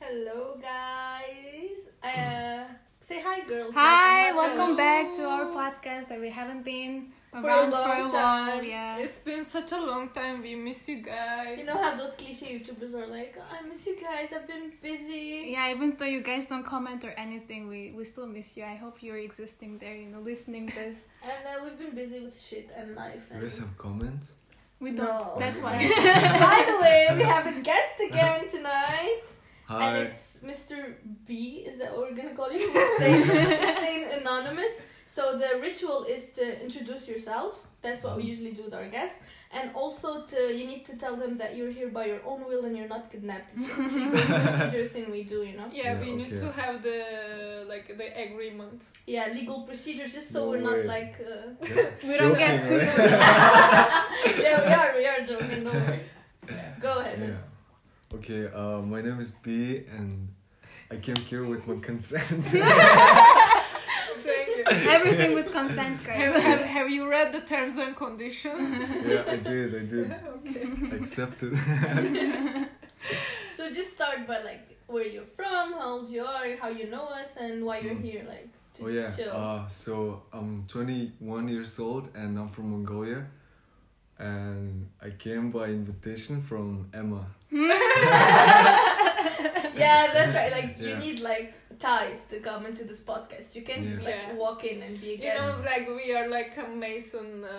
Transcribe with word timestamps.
Hello, 0.00 0.56
guys. 0.62 1.78
Uh, 2.02 2.64
say 3.00 3.20
hi, 3.20 3.40
girls. 3.46 3.74
Hi, 3.74 4.32
Welcome 4.32 4.56
welcome 4.58 4.76
back 4.76 5.12
to 5.14 5.24
our 5.28 5.44
podcast 5.46 6.08
that 6.08 6.18
we 6.20 6.30
haven't 6.30 6.64
been 6.64 7.12
a 7.34 7.42
around 7.42 7.70
long 7.72 7.84
for 7.84 7.92
a 7.94 8.02
while. 8.08 8.10
time. 8.10 8.64
Yeah. 8.64 8.96
It's 8.98 9.17
such 9.60 9.72
a 9.72 9.84
long 9.84 10.08
time. 10.10 10.42
We 10.42 10.54
miss 10.54 10.88
you 10.88 10.98
guys. 11.02 11.58
You 11.58 11.64
know 11.64 11.80
how 11.82 11.96
those 11.96 12.14
cliche 12.14 12.46
YouTubers 12.58 12.94
are 12.94 13.06
like, 13.06 13.36
"Oh, 13.38 13.56
I 13.56 13.66
miss 13.68 13.86
you 13.86 13.96
guys. 14.00 14.32
I've 14.32 14.46
been 14.46 14.72
busy. 14.82 15.50
Yeah, 15.54 15.70
even 15.74 15.96
though 15.96 16.10
you 16.16 16.22
guys 16.22 16.46
don't 16.46 16.64
comment 16.64 17.04
or 17.04 17.10
anything, 17.10 17.68
we, 17.68 17.92
we 17.96 18.04
still 18.04 18.26
miss 18.26 18.56
you. 18.56 18.64
I 18.64 18.76
hope 18.76 19.02
you're 19.02 19.18
existing 19.18 19.78
there, 19.78 19.96
you 19.96 20.08
know, 20.12 20.20
listening 20.20 20.66
this. 20.66 20.98
And 21.30 21.42
uh, 21.46 21.64
we've 21.64 21.78
been 21.78 21.94
busy 21.94 22.20
with 22.20 22.38
shit 22.40 22.70
and 22.76 22.94
life. 22.94 23.22
You 23.28 23.34
And... 23.34 23.42
guys 23.42 23.58
have 23.58 23.76
comments? 23.76 24.32
We 24.80 24.92
don't. 24.92 25.08
No. 25.08 25.36
That's 25.38 25.60
why. 25.60 25.76
By 26.46 26.60
the 26.70 26.78
way, 26.84 26.98
we 27.16 27.22
have 27.22 27.46
a 27.46 27.60
guest 27.60 27.96
again 28.08 28.48
tonight. 28.48 29.22
Hi. 29.68 29.84
And 29.84 30.08
it's 30.08 30.38
Mr. 30.50 30.94
B, 31.26 31.64
is 31.68 31.78
that 31.80 31.92
what 31.92 32.02
we're 32.06 32.16
gonna 32.16 32.34
call 32.34 32.50
you? 32.52 32.70
We're 32.72 32.96
staying, 32.96 33.28
we're 33.28 33.76
staying 33.76 34.04
anonymous. 34.20 34.74
So 35.06 35.36
the 35.36 35.60
ritual 35.60 36.04
is 36.04 36.26
to 36.36 36.62
introduce 36.62 37.08
yourself. 37.08 37.67
That's 37.80 38.02
what 38.02 38.16
we 38.16 38.24
usually 38.24 38.52
do 38.52 38.64
with 38.64 38.74
our 38.74 38.88
guests. 38.88 39.16
And 39.50 39.70
also 39.74 40.26
to 40.26 40.36
you 40.54 40.66
need 40.66 40.84
to 40.86 40.96
tell 40.96 41.16
them 41.16 41.38
that 41.38 41.56
you're 41.56 41.70
here 41.70 41.88
by 41.88 42.04
your 42.06 42.20
own 42.26 42.44
will 42.46 42.64
and 42.66 42.76
you're 42.76 42.88
not 42.88 43.10
kidnapped. 43.10 43.50
It's 43.56 43.66
just 43.68 43.78
a 43.78 43.82
legal 43.82 44.10
procedure 44.44 44.88
thing 44.88 45.10
we 45.10 45.22
do, 45.24 45.42
you 45.42 45.56
know? 45.56 45.68
yeah, 45.72 45.94
Yeah, 45.94 46.00
we 46.00 46.12
need 46.12 46.36
to 46.36 46.52
have 46.52 46.82
the 46.82 47.64
like 47.68 47.86
the 47.96 48.08
agreement. 48.26 48.82
Yeah, 49.06 49.28
legal 49.32 49.62
procedures 49.62 50.12
just 50.12 50.30
so 50.32 50.40
No 50.44 50.50
we're 50.50 50.60
not 50.70 50.84
like 50.84 51.14
uh... 51.20 51.54
we 52.08 52.16
don't 52.16 52.36
get 52.36 52.60
sued. 52.60 52.82
right? 52.82 54.04
Yeah, 54.44 54.56
we 54.66 54.72
are, 54.80 54.90
we 54.98 55.06
are 55.06 55.20
joking, 55.26 55.64
don't 55.64 55.74
worry. 55.86 56.00
Go 56.80 56.98
ahead. 56.98 57.18
Yeah. 57.20 58.16
Okay, 58.18 58.42
uh, 58.52 58.80
my 58.82 59.00
name 59.00 59.20
is 59.20 59.30
B 59.30 59.84
and 59.96 60.28
I 60.90 60.96
came 60.96 61.16
here 61.16 61.44
with 61.44 61.66
my 61.66 61.76
consent. 61.80 62.44
Thank 64.78 64.84
you. 64.84 64.90
Everything 64.98 65.34
with 65.34 65.48
consent, 65.52 66.00
Have, 66.06 66.34
guys. 66.34 66.42
have, 66.42 66.60
have 66.76 66.90
you 66.90 67.08
read 67.08 67.32
the 67.32 67.40
terms 67.40 67.76
and 67.78 67.96
conditions? 67.96 68.68
yeah, 69.06 69.24
I 69.26 69.36
did, 69.36 69.68
I 69.74 69.84
did. 69.94 70.08
okay. 70.36 70.66
I 70.92 70.94
accepted. 70.96 71.52
So 73.56 73.70
just 73.70 73.90
start 73.98 74.26
by 74.26 74.38
like 74.50 74.64
where 74.86 75.04
you're 75.06 75.30
from, 75.36 75.72
how 75.74 75.88
old 75.92 76.10
you 76.10 76.22
are, 76.24 76.56
how 76.62 76.68
you 76.68 76.86
know 76.94 77.06
us, 77.20 77.30
and 77.44 77.64
why 77.66 77.78
you're 77.80 77.94
Mm. 77.94 78.04
here. 78.08 78.22
Like 78.26 78.48
to 78.74 78.84
oh 78.84 78.88
yeah, 78.88 79.10
chill. 79.10 79.32
uh, 79.32 79.66
so 79.68 80.22
I'm 80.32 80.64
21 80.68 81.48
years 81.48 81.78
old 81.80 82.08
and 82.14 82.38
I'm 82.38 82.48
from 82.48 82.70
Mongolia. 82.70 83.26
And 84.20 84.88
I 85.00 85.10
came 85.10 85.50
by 85.52 85.66
invitation 85.66 86.40
from 86.42 86.88
Emma. 86.92 87.24
yeah, 89.74 90.10
that's 90.12 90.34
right. 90.34 90.50
Like 90.52 90.78
you 90.78 90.88
Yeah. 90.88 90.98
need 90.98 91.20
like 91.20 91.54
ties 91.78 92.20
to 92.30 92.40
come 92.40 92.66
into 92.66 92.84
this 92.84 93.00
podcast. 93.00 93.54
You 93.56 93.62
can't 93.62 93.84
just 93.84 94.02
Yeah. 94.02 94.08
like 94.10 94.20
Yeah. 94.28 94.34
walk 94.44 94.64
in 94.64 94.82
and 94.82 95.00
be 95.00 95.14
a 95.14 95.16
guest. 95.16 95.40
You 95.40 95.48
know, 95.48 95.56
like 95.72 95.84
we 95.88 96.12
are 96.18 96.28
like 96.38 96.52
a 96.56 96.66
Mason. 96.68 97.44
Uh, 97.44 97.50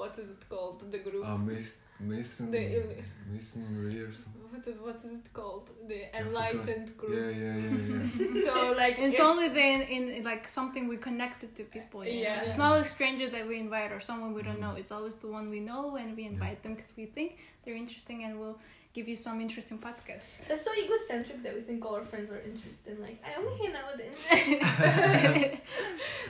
what 0.00 0.18
is 0.18 0.30
it 0.30 0.42
called? 0.48 0.78
The 0.90 0.98
group. 1.06 1.24
Uh, 1.26 1.36
Mason, 1.38 1.78
Mason, 2.00 2.50
The- 2.50 3.02
Masonry 3.32 4.00
or 4.06 4.12
something. 4.12 4.42
what, 4.52 4.66
is- 4.66 4.80
what 4.86 4.96
is 4.96 5.12
it 5.20 5.32
called? 5.32 5.66
The 5.86 6.00
enlightened 6.20 6.96
group. 6.96 7.12
yeah, 7.14 7.30
yeah, 7.44 7.56
yeah. 7.56 8.34
yeah. 8.34 8.44
So 8.46 8.52
like 8.82 8.96
It's 8.98 9.20
only 9.20 9.48
then 9.48 9.82
in 9.96 10.02
like 10.24 10.44
something 10.58 10.82
we 10.88 10.96
connected 10.96 11.50
to 11.58 11.62
people. 11.64 12.04
you 12.04 12.14
know? 12.14 12.20
Yeah. 12.28 12.42
It's 12.44 12.56
not 12.64 12.80
a 12.80 12.84
stranger 12.84 13.28
that 13.34 13.44
we 13.50 13.58
invite 13.66 13.90
or 13.96 14.00
someone 14.00 14.30
we 14.38 14.42
don't 14.48 14.60
know. 14.60 14.74
It's 14.80 14.92
always 14.92 15.16
the 15.24 15.28
one 15.38 15.50
we 15.56 15.60
know 15.60 15.96
and 16.00 16.16
we 16.16 16.24
invite 16.34 16.62
them 16.62 16.74
because 16.76 16.92
we 16.96 17.06
think 17.16 17.30
they're 17.62 17.80
interesting 17.84 18.24
and 18.24 18.32
we'll 18.40 18.58
give 18.94 19.08
you 19.08 19.16
some 19.16 19.40
interesting 19.40 19.78
podcasts. 19.78 20.30
That's 20.48 20.64
so 20.64 20.70
egocentric 20.74 21.42
that 21.42 21.54
we 21.54 21.60
think 21.60 21.84
all 21.84 21.96
our 21.96 22.04
friends 22.04 22.30
are 22.30 22.40
interested. 22.40 22.98
Like 23.00 23.22
I 23.24 23.38
only 23.40 23.56
hang 23.58 23.76
out 23.76 23.96
with 23.96 24.00
the 24.00 24.06
interested. 24.54 25.60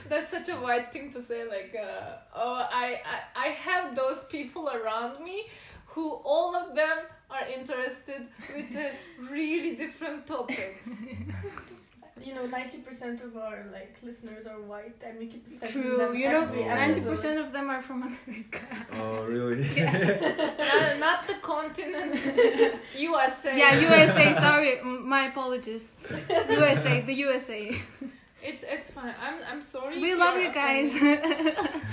That's 0.09 0.29
such 0.29 0.49
a 0.49 0.55
white 0.55 0.91
thing 0.91 1.11
to 1.11 1.21
say. 1.21 1.47
Like, 1.47 1.75
uh, 1.79 2.17
oh, 2.35 2.67
I, 2.71 3.01
I, 3.35 3.45
I 3.45 3.47
have 3.49 3.95
those 3.95 4.23
people 4.25 4.69
around 4.69 5.23
me 5.23 5.45
who 5.85 6.11
all 6.23 6.55
of 6.55 6.75
them 6.75 6.97
are 7.29 7.47
interested 7.47 8.27
with 8.55 8.75
uh, 8.75 8.89
really 9.29 9.75
different 9.75 10.25
topics. 10.25 10.87
you 12.23 12.33
know, 12.35 12.45
ninety 12.45 12.79
percent 12.79 13.21
of 13.21 13.35
our 13.37 13.65
like 13.71 13.95
listeners 14.03 14.45
are 14.45 14.61
white, 14.61 14.95
and 15.05 15.17
we 15.19 15.27
keep 15.27 15.45
offending 15.47 15.81
True, 15.81 15.97
them 15.97 16.15
you 16.15 16.29
know, 16.29 16.47
oh, 16.51 16.65
ninety 16.67 17.01
percent 17.01 17.39
of 17.39 17.51
them 17.51 17.69
are 17.69 17.81
from 17.81 18.03
America. 18.03 18.65
Oh, 18.93 19.23
really? 19.25 19.63
not, 19.79 20.99
not 20.99 21.27
the 21.27 21.35
continent, 21.41 22.15
USA. 22.97 23.57
Yeah, 23.57 23.79
USA. 23.79 24.33
Sorry, 24.33 24.81
my 24.83 25.27
apologies. 25.27 25.95
USA, 26.49 27.01
the 27.01 27.13
USA. 27.13 27.75
It's 28.41 28.63
it's 28.63 28.89
fine. 28.91 29.13
I'm 29.21 29.35
I'm 29.51 29.61
sorry. 29.61 29.99
We 29.99 30.15
love 30.15 30.39
you're 30.39 30.53
guys. 30.53 30.95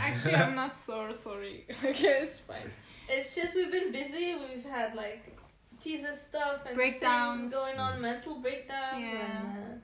Actually, 0.01 0.37
I'm 0.37 0.55
not 0.55 0.77
so 0.77 1.11
sorry. 1.13 1.67
okay, 1.85 2.21
it's 2.23 2.41
fine. 2.41 2.71
It's 3.09 3.35
just 3.35 3.55
we've 3.55 3.73
been 3.73 3.91
busy. 3.93 4.37
We've 4.37 4.65
had 4.65 4.95
like 4.95 5.37
teaser 5.81 6.13
stuff 6.13 6.63
and 6.67 6.75
Breakdowns. 6.77 7.41
things 7.41 7.55
going 7.55 7.79
on, 7.79 8.01
mental 8.01 8.41
breakdown. 8.41 9.01
Yeah. 9.01 9.09
And, 9.09 9.75
uh, 9.75 9.77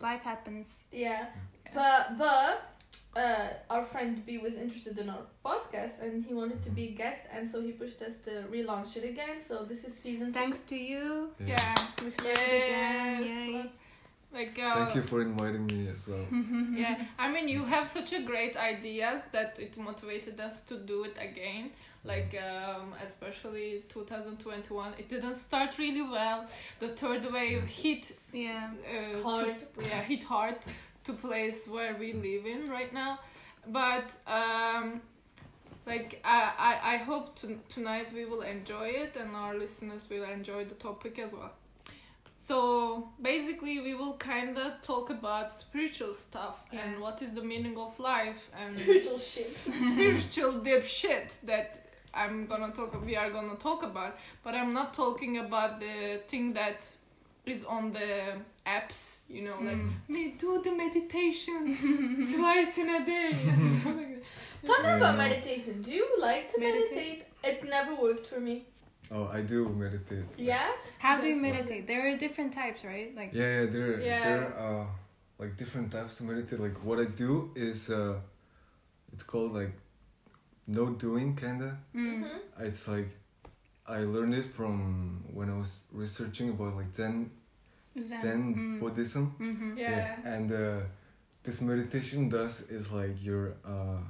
Life 0.00 0.22
happens. 0.22 0.84
uh, 0.92 0.96
yeah. 0.96 1.26
But 1.74 2.16
but 2.18 2.72
uh, 3.16 3.48
our 3.70 3.84
friend 3.84 4.24
B 4.24 4.38
was 4.38 4.54
interested 4.56 4.98
in 4.98 5.10
our 5.10 5.24
podcast 5.44 6.00
and 6.02 6.24
he 6.24 6.34
wanted 6.34 6.62
to 6.62 6.70
be 6.70 6.84
a 6.88 6.92
guest, 6.92 7.20
and 7.32 7.48
so 7.48 7.60
he 7.60 7.72
pushed 7.72 8.00
us 8.02 8.18
to 8.26 8.44
relaunch 8.50 8.96
it 8.96 9.04
again. 9.04 9.42
So 9.42 9.64
this 9.64 9.84
is 9.84 9.92
season 9.94 10.28
two. 10.28 10.38
Thanks 10.40 10.60
to 10.60 10.76
you. 10.76 11.30
Yeah. 11.44 11.74
We 12.04 12.10
started 12.10 12.38
again. 12.38 13.22
Yay. 13.24 13.70
Like 14.32 14.58
uh, 14.62 14.74
Thank 14.84 14.94
you 14.96 15.02
for 15.02 15.22
inviting 15.22 15.66
me 15.66 15.88
as 15.88 16.06
well. 16.06 16.26
yeah 16.82 16.96
i 17.18 17.30
mean 17.32 17.48
you 17.48 17.64
have 17.74 17.88
such 17.88 18.12
a 18.12 18.20
great 18.20 18.56
ideas 18.58 19.22
that 19.32 19.58
it 19.58 19.76
motivated 19.78 20.38
us 20.38 20.60
to 20.68 20.78
do 20.78 21.04
it 21.04 21.16
again 21.18 21.70
like 22.04 22.34
um, 22.40 22.94
especially 23.04 23.82
2021 23.88 24.94
it 24.98 25.08
didn't 25.08 25.34
start 25.34 25.76
really 25.78 26.02
well 26.02 26.46
the 26.80 26.88
third 26.88 27.24
wave 27.32 27.64
hit 27.64 28.12
Yeah. 28.32 28.70
uh, 28.88 29.22
Hard. 29.22 29.58
to, 29.58 29.82
yeah 29.84 30.02
hit 30.02 30.24
hard 30.24 30.56
to 31.04 31.12
place 31.12 31.66
where 31.66 31.94
we 31.96 32.12
live 32.12 32.46
in 32.46 32.70
right 32.70 32.92
now 32.92 33.18
but 33.66 34.10
um 34.26 35.00
like 35.86 36.20
I, 36.22 36.52
I, 36.58 36.94
I 36.94 36.96
hope 36.98 37.34
to, 37.40 37.58
tonight 37.68 38.08
we 38.14 38.26
will 38.26 38.42
enjoy 38.42 38.88
it 38.88 39.16
and 39.16 39.34
our 39.34 39.54
listeners 39.56 40.02
will 40.10 40.24
enjoy 40.24 40.64
the 40.66 40.74
topic 40.74 41.18
as 41.18 41.32
well 41.32 41.52
so 42.36 43.08
basically 43.20 43.80
we 43.80 43.94
will 43.94 44.16
kind 44.18 44.56
of 44.58 44.80
talk 44.82 45.10
about 45.10 45.52
spiritual 45.52 46.14
stuff 46.14 46.62
Yeah. 46.72 46.80
and 46.84 47.00
what 47.00 47.20
is 47.22 47.32
the 47.32 47.42
meaning 47.42 47.76
of 47.76 47.98
life 47.98 48.48
and 48.60 48.78
Spiritual 48.78 49.18
shit. 49.18 49.46
spiritual 49.92 50.52
deep 50.60 50.84
shit 50.84 51.36
that 51.42 51.87
I'm 52.14 52.46
gonna 52.46 52.72
talk 52.72 53.04
we 53.04 53.16
are 53.16 53.30
gonna 53.30 53.56
talk 53.56 53.82
about 53.82 54.16
but 54.42 54.54
I'm 54.54 54.72
not 54.72 54.94
talking 54.94 55.38
about 55.38 55.80
the 55.80 56.20
thing 56.26 56.52
that 56.54 56.86
is 57.46 57.64
on 57.64 57.92
the 57.92 58.10
apps 58.66 59.18
you 59.28 59.42
know 59.42 59.56
like 59.60 59.76
Mm. 59.76 59.92
me 60.08 60.22
do 60.38 60.60
the 60.62 60.72
meditation 60.72 61.60
twice 62.36 62.76
in 62.78 62.88
a 62.90 63.04
day 63.06 63.30
and 63.48 63.80
stuff 63.80 63.96
like 63.96 64.14
that. 64.14 64.22
Talking 64.66 64.84
Yeah, 64.84 64.96
about 64.96 65.16
meditation, 65.16 65.82
do 65.82 65.92
you 65.92 66.06
like 66.18 66.52
to 66.52 66.58
Meditate? 66.60 66.96
meditate? 66.96 67.24
It 67.44 67.68
never 67.68 67.94
worked 67.94 68.26
for 68.26 68.40
me. 68.40 68.66
Oh, 69.10 69.26
I 69.32 69.40
do 69.42 69.68
meditate. 69.70 70.24
Yeah. 70.36 70.68
How 70.98 71.18
do 71.20 71.28
you 71.28 71.40
That's- 71.40 71.54
meditate? 71.54 71.86
There 71.86 72.02
are 72.08 72.16
different 72.18 72.52
types, 72.52 72.84
right? 72.84 73.14
Like 73.16 73.30
Yeah, 73.32 73.60
yeah, 73.60 73.66
there, 73.74 74.00
Yeah. 74.00 74.24
there 74.28 74.44
are 74.58 74.80
uh, 74.82 74.86
like 75.38 75.56
different 75.56 75.92
types 75.92 76.18
to 76.18 76.24
meditate. 76.24 76.58
Like 76.60 76.76
what 76.84 76.98
I 76.98 77.04
do 77.04 77.50
is, 77.54 77.88
uh, 77.88 78.16
it's 79.12 79.22
called 79.22 79.52
like 79.54 79.72
no 80.68 80.90
doing 80.90 81.34
kinda. 81.36 81.70
mm. 81.94 82.00
Mm-hmm. 82.22 82.64
It's 82.68 82.86
like 82.88 83.10
I 83.86 84.00
learned 84.14 84.34
it 84.34 84.44
from 84.58 85.24
when 85.32 85.48
I 85.50 85.56
was 85.58 85.82
researching 85.92 86.50
about 86.50 86.76
like 86.76 86.94
Zen, 86.94 87.30
Zen. 88.00 88.20
Zen 88.20 88.54
Mm. 88.54 88.80
Buddhism. 88.80 89.24
Mhm. 89.40 89.78
yeah, 89.78 90.04
And 90.34 90.52
uh, 90.52 90.80
this 91.42 91.60
meditation 91.60 92.28
does 92.28 92.60
is 92.76 92.92
like 92.92 93.14
you're 93.26 93.52
uh, 93.64 94.00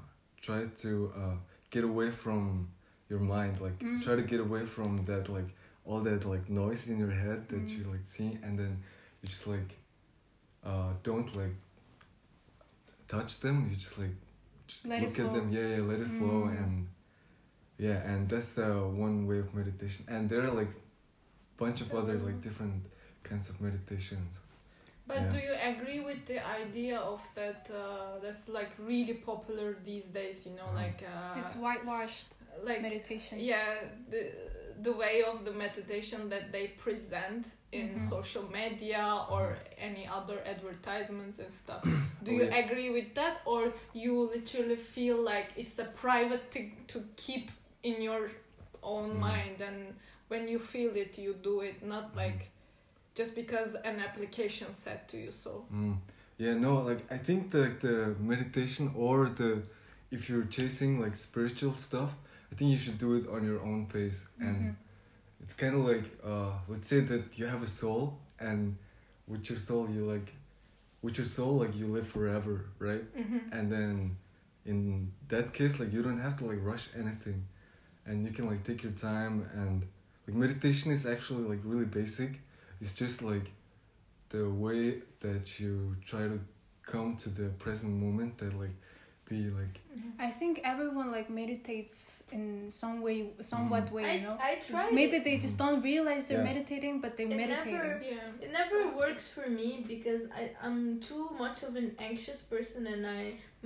try 0.46 0.60
to 0.82 0.90
uh, 1.22 1.36
get 1.70 1.84
away 1.84 2.10
from 2.10 2.68
your 3.10 3.20
mind, 3.20 3.60
like 3.60 3.78
Mm. 3.78 4.02
try 4.04 4.14
to 4.16 4.22
get 4.32 4.40
away 4.40 4.64
from 4.66 4.90
that 5.10 5.28
like 5.28 5.50
all 5.84 6.00
that 6.08 6.24
like 6.24 6.44
noise 6.50 6.82
in 6.90 6.98
your 6.98 7.14
head 7.24 7.48
that 7.50 7.66
Mm. 7.66 7.78
you 7.78 7.84
like 7.92 8.04
see, 8.14 8.30
and 8.44 8.58
then 8.58 8.72
you 9.22 9.26
just 9.34 9.46
like 9.46 9.70
uh, 10.70 10.92
don't 11.08 11.30
like 11.36 11.54
touch 13.06 13.40
them. 13.40 13.68
You 13.70 13.76
just 13.76 13.98
like 13.98 14.14
just 14.68 14.86
Let 14.86 15.02
look 15.02 15.10
at 15.10 15.16
flow. 15.26 15.34
them. 15.36 15.46
Yeah, 15.56 15.68
yeah, 15.74 15.82
let 15.92 16.00
it 16.06 16.12
flow, 16.20 16.40
Mm. 16.46 16.58
and 16.62 16.72
yeah, 17.86 18.10
and 18.10 18.20
that's 18.32 18.52
the 18.60 18.70
one 19.06 19.16
way 19.28 19.38
of 19.44 19.48
meditation. 19.60 20.02
And 20.14 20.22
there 20.30 20.42
are 20.46 20.54
like 20.62 20.72
bunch 21.62 21.80
of 21.84 21.88
other 22.00 22.16
like 22.28 22.38
different 22.48 22.78
kinds 23.28 23.46
of 23.50 23.56
meditations. 23.60 24.32
But 25.10 25.16
Yeah. 25.22 25.30
do 25.34 25.38
you 25.48 25.54
agree 25.72 26.00
with 26.08 26.20
the 26.32 26.40
idea 26.62 26.98
of 27.12 27.22
that? 27.38 27.60
Uh, 27.70 28.18
that's 28.24 28.44
like 28.58 28.72
really 28.92 29.14
popular 29.30 29.68
these 29.90 30.06
days. 30.18 30.36
You 30.46 30.54
know, 30.58 30.68
Mhm. 30.70 30.82
like 30.84 31.00
uh, 31.14 31.40
It's 31.40 31.54
whitewashed. 31.64 32.28
like 32.70 32.80
meditation. 32.90 33.34
yeah 33.52 33.68
the 34.12 34.22
the 34.82 34.92
way 34.92 35.22
of 35.24 35.44
the 35.44 35.52
meditation 35.52 36.28
that 36.28 36.52
they 36.52 36.66
present 36.84 37.46
in 37.72 37.88
Mhm. 37.96 38.08
social 38.08 38.44
media 38.60 39.04
or 39.34 39.44
any 39.88 40.06
other 40.18 40.38
advertisements 40.54 41.38
and 41.38 41.52
stuff 41.52 41.82
do 42.24 42.30
Oh, 42.32 42.38
you 42.38 42.44
yeah. 42.44 42.56
agree 42.64 42.90
with 42.98 43.14
that 43.14 43.36
or 43.44 43.62
you 43.92 44.12
literally 44.36 44.76
feel 44.96 45.18
like 45.32 45.48
it's 45.56 45.78
a 45.78 45.88
private 46.06 46.44
thing 46.54 46.70
to 46.92 46.98
keep 47.16 47.50
in 47.82 47.96
your 48.08 48.30
own 48.82 49.10
Mm. 49.14 49.20
mind 49.30 49.56
and 49.68 49.78
when 50.28 50.48
you 50.48 50.58
feel 50.58 50.92
it 50.96 51.18
you 51.18 51.32
do 51.50 51.60
it 51.68 51.82
not 51.82 52.06
Mhm. 52.12 52.16
like 52.22 52.40
just 53.18 53.34
because 53.34 53.70
an 53.90 53.96
application 54.08 54.68
said 54.72 55.00
to 55.08 55.16
you 55.24 55.32
so 55.32 55.52
Mm. 55.72 55.96
Yeah, 56.40 56.54
no, 56.54 56.72
like 56.90 57.02
I 57.10 57.18
think 57.18 57.50
the 57.50 57.64
the 57.86 57.96
meditation 58.32 58.84
or 58.94 59.28
the 59.40 59.50
if 60.16 60.20
you're 60.28 60.48
chasing 60.58 61.00
like 61.04 61.16
spiritual 61.16 61.74
stuff, 61.86 62.12
I 62.52 62.54
think 62.56 62.70
you 62.70 62.78
should 62.78 62.98
do 62.98 63.14
it 63.14 63.28
on 63.28 63.44
your 63.44 63.60
own 63.62 63.86
pace. 63.86 64.24
And 64.40 64.56
Mhm. 64.56 64.76
it's 65.42 65.54
kind 65.54 65.74
of 65.74 65.82
like 65.92 66.04
uh, 66.24 66.52
let's 66.68 66.88
say 66.88 67.00
that 67.00 67.38
you 67.38 67.46
have 67.46 67.62
a 67.62 67.66
soul, 67.66 68.18
and 68.40 68.76
with 69.26 69.48
your 69.50 69.58
soul 69.58 69.88
you 69.90 70.04
like, 70.04 70.32
with 71.02 71.18
your 71.18 71.26
soul 71.26 71.54
like 71.62 71.74
you 71.76 71.86
live 71.86 72.08
forever, 72.08 72.66
right? 72.78 73.04
mm-hmm. 73.16 73.52
And 73.52 73.70
then 73.72 74.16
in 74.64 75.12
that 75.28 75.52
case, 75.54 75.78
like 75.80 75.92
you 75.92 76.02
don't 76.02 76.20
have 76.20 76.36
to 76.38 76.44
like 76.46 76.60
rush 76.62 76.88
anything, 76.96 77.44
and 78.06 78.24
you 78.26 78.32
can 78.32 78.46
like 78.46 78.64
take 78.64 78.82
your 78.82 78.92
time 78.92 79.48
and 79.54 79.82
like 80.26 80.36
meditation 80.36 80.90
is 80.92 81.06
actually 81.06 81.44
like 81.52 81.60
really 81.64 81.86
basic. 81.86 82.40
It's 82.80 82.92
just 82.92 83.22
like 83.22 83.50
the 84.30 84.48
way 84.48 85.02
that 85.20 85.58
you 85.60 85.96
try 86.04 86.22
to 86.28 86.40
come 86.82 87.16
to 87.16 87.28
the 87.30 87.48
present 87.64 87.92
moment 87.92 88.38
that 88.38 88.58
like 88.58 88.74
be 89.28 89.50
like 89.50 89.80
I 90.20 90.30
think 90.30 90.60
everyone 90.64 91.08
like 91.12 91.28
meditates 91.30 92.22
in 92.32 92.70
some 92.70 92.96
way, 93.06 93.18
somewhat 93.40 93.86
Mhm. 93.86 93.92
way. 93.96 94.08
You 94.16 94.26
know, 94.26 94.36
I 94.40 94.52
tried. 94.68 94.92
maybe 95.00 95.18
they 95.26 95.36
just 95.38 95.56
don't 95.62 95.80
realize 95.92 96.22
they're 96.28 96.38
Yeah. 96.44 96.52
meditating, 96.52 96.94
but 97.04 97.16
they're 97.16 97.30
It 97.36 97.42
meditating. 97.44 97.82
never- 97.88 98.02
yeah 98.14 98.44
It 98.44 98.50
never 98.60 98.78
That's 98.84 98.96
works 99.04 99.26
for 99.36 99.46
me 99.60 99.68
because 99.92 100.22
I, 100.40 100.42
I'm 100.64 100.80
too 101.10 101.24
much 101.44 101.58
of 101.68 101.72
an 101.82 101.88
anxious 102.10 102.40
person 102.54 102.86
and 102.94 103.02
I 103.18 103.20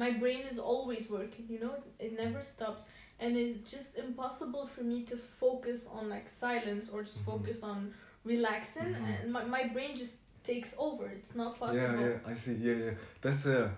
my 0.05 0.11
brain 0.23 0.43
is 0.53 0.59
always 0.59 1.05
working, 1.19 1.47
you 1.55 1.59
know, 1.65 1.75
it, 1.81 1.85
it 2.07 2.13
never 2.25 2.41
stops 2.53 2.83
and 3.21 3.31
it's 3.43 3.71
just 3.77 3.91
impossible 4.07 4.65
for 4.75 4.83
me 4.93 4.99
to 5.11 5.17
focus 5.43 5.81
on 5.97 6.03
like 6.15 6.27
silence 6.45 6.85
or 6.93 6.99
just 7.09 7.21
Mhm. 7.21 7.31
focus 7.33 7.59
on 7.63 7.79
relaxing 8.25 8.91
Mhm. 8.95 9.07
and 9.23 9.33
my, 9.35 9.43
my 9.57 9.65
brain 9.75 9.93
just 9.97 10.17
takes 10.45 10.75
over. 10.87 11.07
It's 11.21 11.35
not 11.43 11.51
possible. 11.59 11.77
yeah 11.77 12.09
yeah 12.09 12.31
I 12.33 12.35
see 12.43 12.55
yeah 12.67 12.79
yeah 12.87 12.95
that's 13.25 13.47
uh 13.47 13.69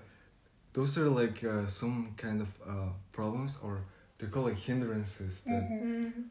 those 0.75 0.99
are 0.99 1.09
like 1.23 1.39
uh, 1.45 1.67
some 1.67 1.97
kind 2.17 2.41
of 2.43 2.49
uh, 2.73 2.91
problems 3.13 3.59
or 3.63 3.75
they're 4.19 4.29
called 4.35 4.47
like 4.51 4.59
hindrances 4.71 5.41
that 5.47 5.65
Mhm. 5.71 5.83
mm-hmm. 5.85 6.23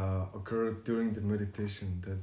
uh, 0.00 0.24
occur 0.38 0.66
during 0.88 1.08
the 1.16 1.20
meditation 1.32 1.88
that 2.06 2.18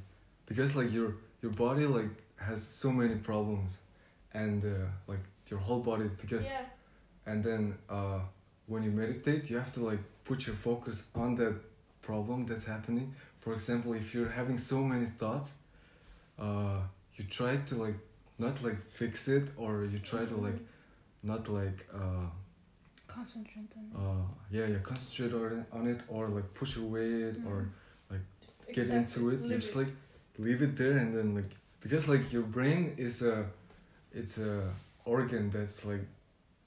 because 0.50 0.76
like 0.80 0.92
your 0.98 1.10
your 1.44 1.54
body 1.66 1.86
like 2.00 2.14
has 2.48 2.60
so 2.84 2.90
many 3.02 3.16
problems 3.32 3.72
and 4.34 4.64
uh, 4.66 4.72
like 5.12 5.24
your 5.50 5.60
whole 5.68 5.82
body 5.92 6.08
because 6.24 6.46
Yeah. 6.46 6.66
and 7.30 7.44
then 7.48 7.64
uh, 7.98 8.20
when 8.72 8.82
you 8.88 8.92
meditate 9.04 9.42
you 9.50 9.58
have 9.64 9.72
to 9.78 9.82
like 9.92 10.04
put 10.30 10.38
your 10.48 10.56
focus 10.70 10.98
on 11.24 11.36
that 11.42 11.56
problem 12.10 12.46
that's 12.50 12.66
happening 12.76 13.08
for 13.44 13.52
example 13.58 13.92
if 13.94 14.14
you're 14.14 14.34
having 14.42 14.58
so 14.60 14.78
many 14.94 15.08
thoughts 15.22 15.50
uh, 16.46 16.80
you 17.16 17.24
try 17.26 17.58
to 17.70 17.76
like 17.76 17.98
not 18.38 18.56
like 18.64 18.80
fix 18.90 19.28
it 19.28 19.46
or 19.58 19.84
you 19.92 20.00
try 20.00 20.24
to 20.26 20.36
like 20.48 20.60
not 21.24 21.48
like 21.50 21.88
uh, 21.94 22.28
Concentrate 23.08 23.72
on. 23.76 23.86
it. 23.86 23.98
uh, 23.98 24.26
yeah 24.52 24.68
yeah 24.68 24.78
concentrate 24.84 25.34
on 25.34 25.60
it, 25.60 25.66
on 25.78 25.88
it 25.88 26.02
or 26.08 26.28
like 26.30 26.54
push 26.54 26.78
away 26.78 27.08
it 27.30 27.38
or 27.46 27.70
Just 28.12 28.74
get 28.78 28.88
into 28.90 29.30
it. 29.32 29.42
You 29.42 29.56
just 29.58 29.76
like 29.76 29.92
leave 30.38 30.62
it 30.62 30.78
there 30.78 30.98
and 30.98 31.16
then 31.16 31.34
like 31.36 31.50
because 31.82 32.08
like 32.08 32.32
your 32.32 32.44
brain 32.44 32.94
is 32.98 33.22
a 33.22 33.46
it's 34.14 34.38
a 34.38 34.70
organ 35.06 35.50
that's 35.50 35.86
like 35.86 36.06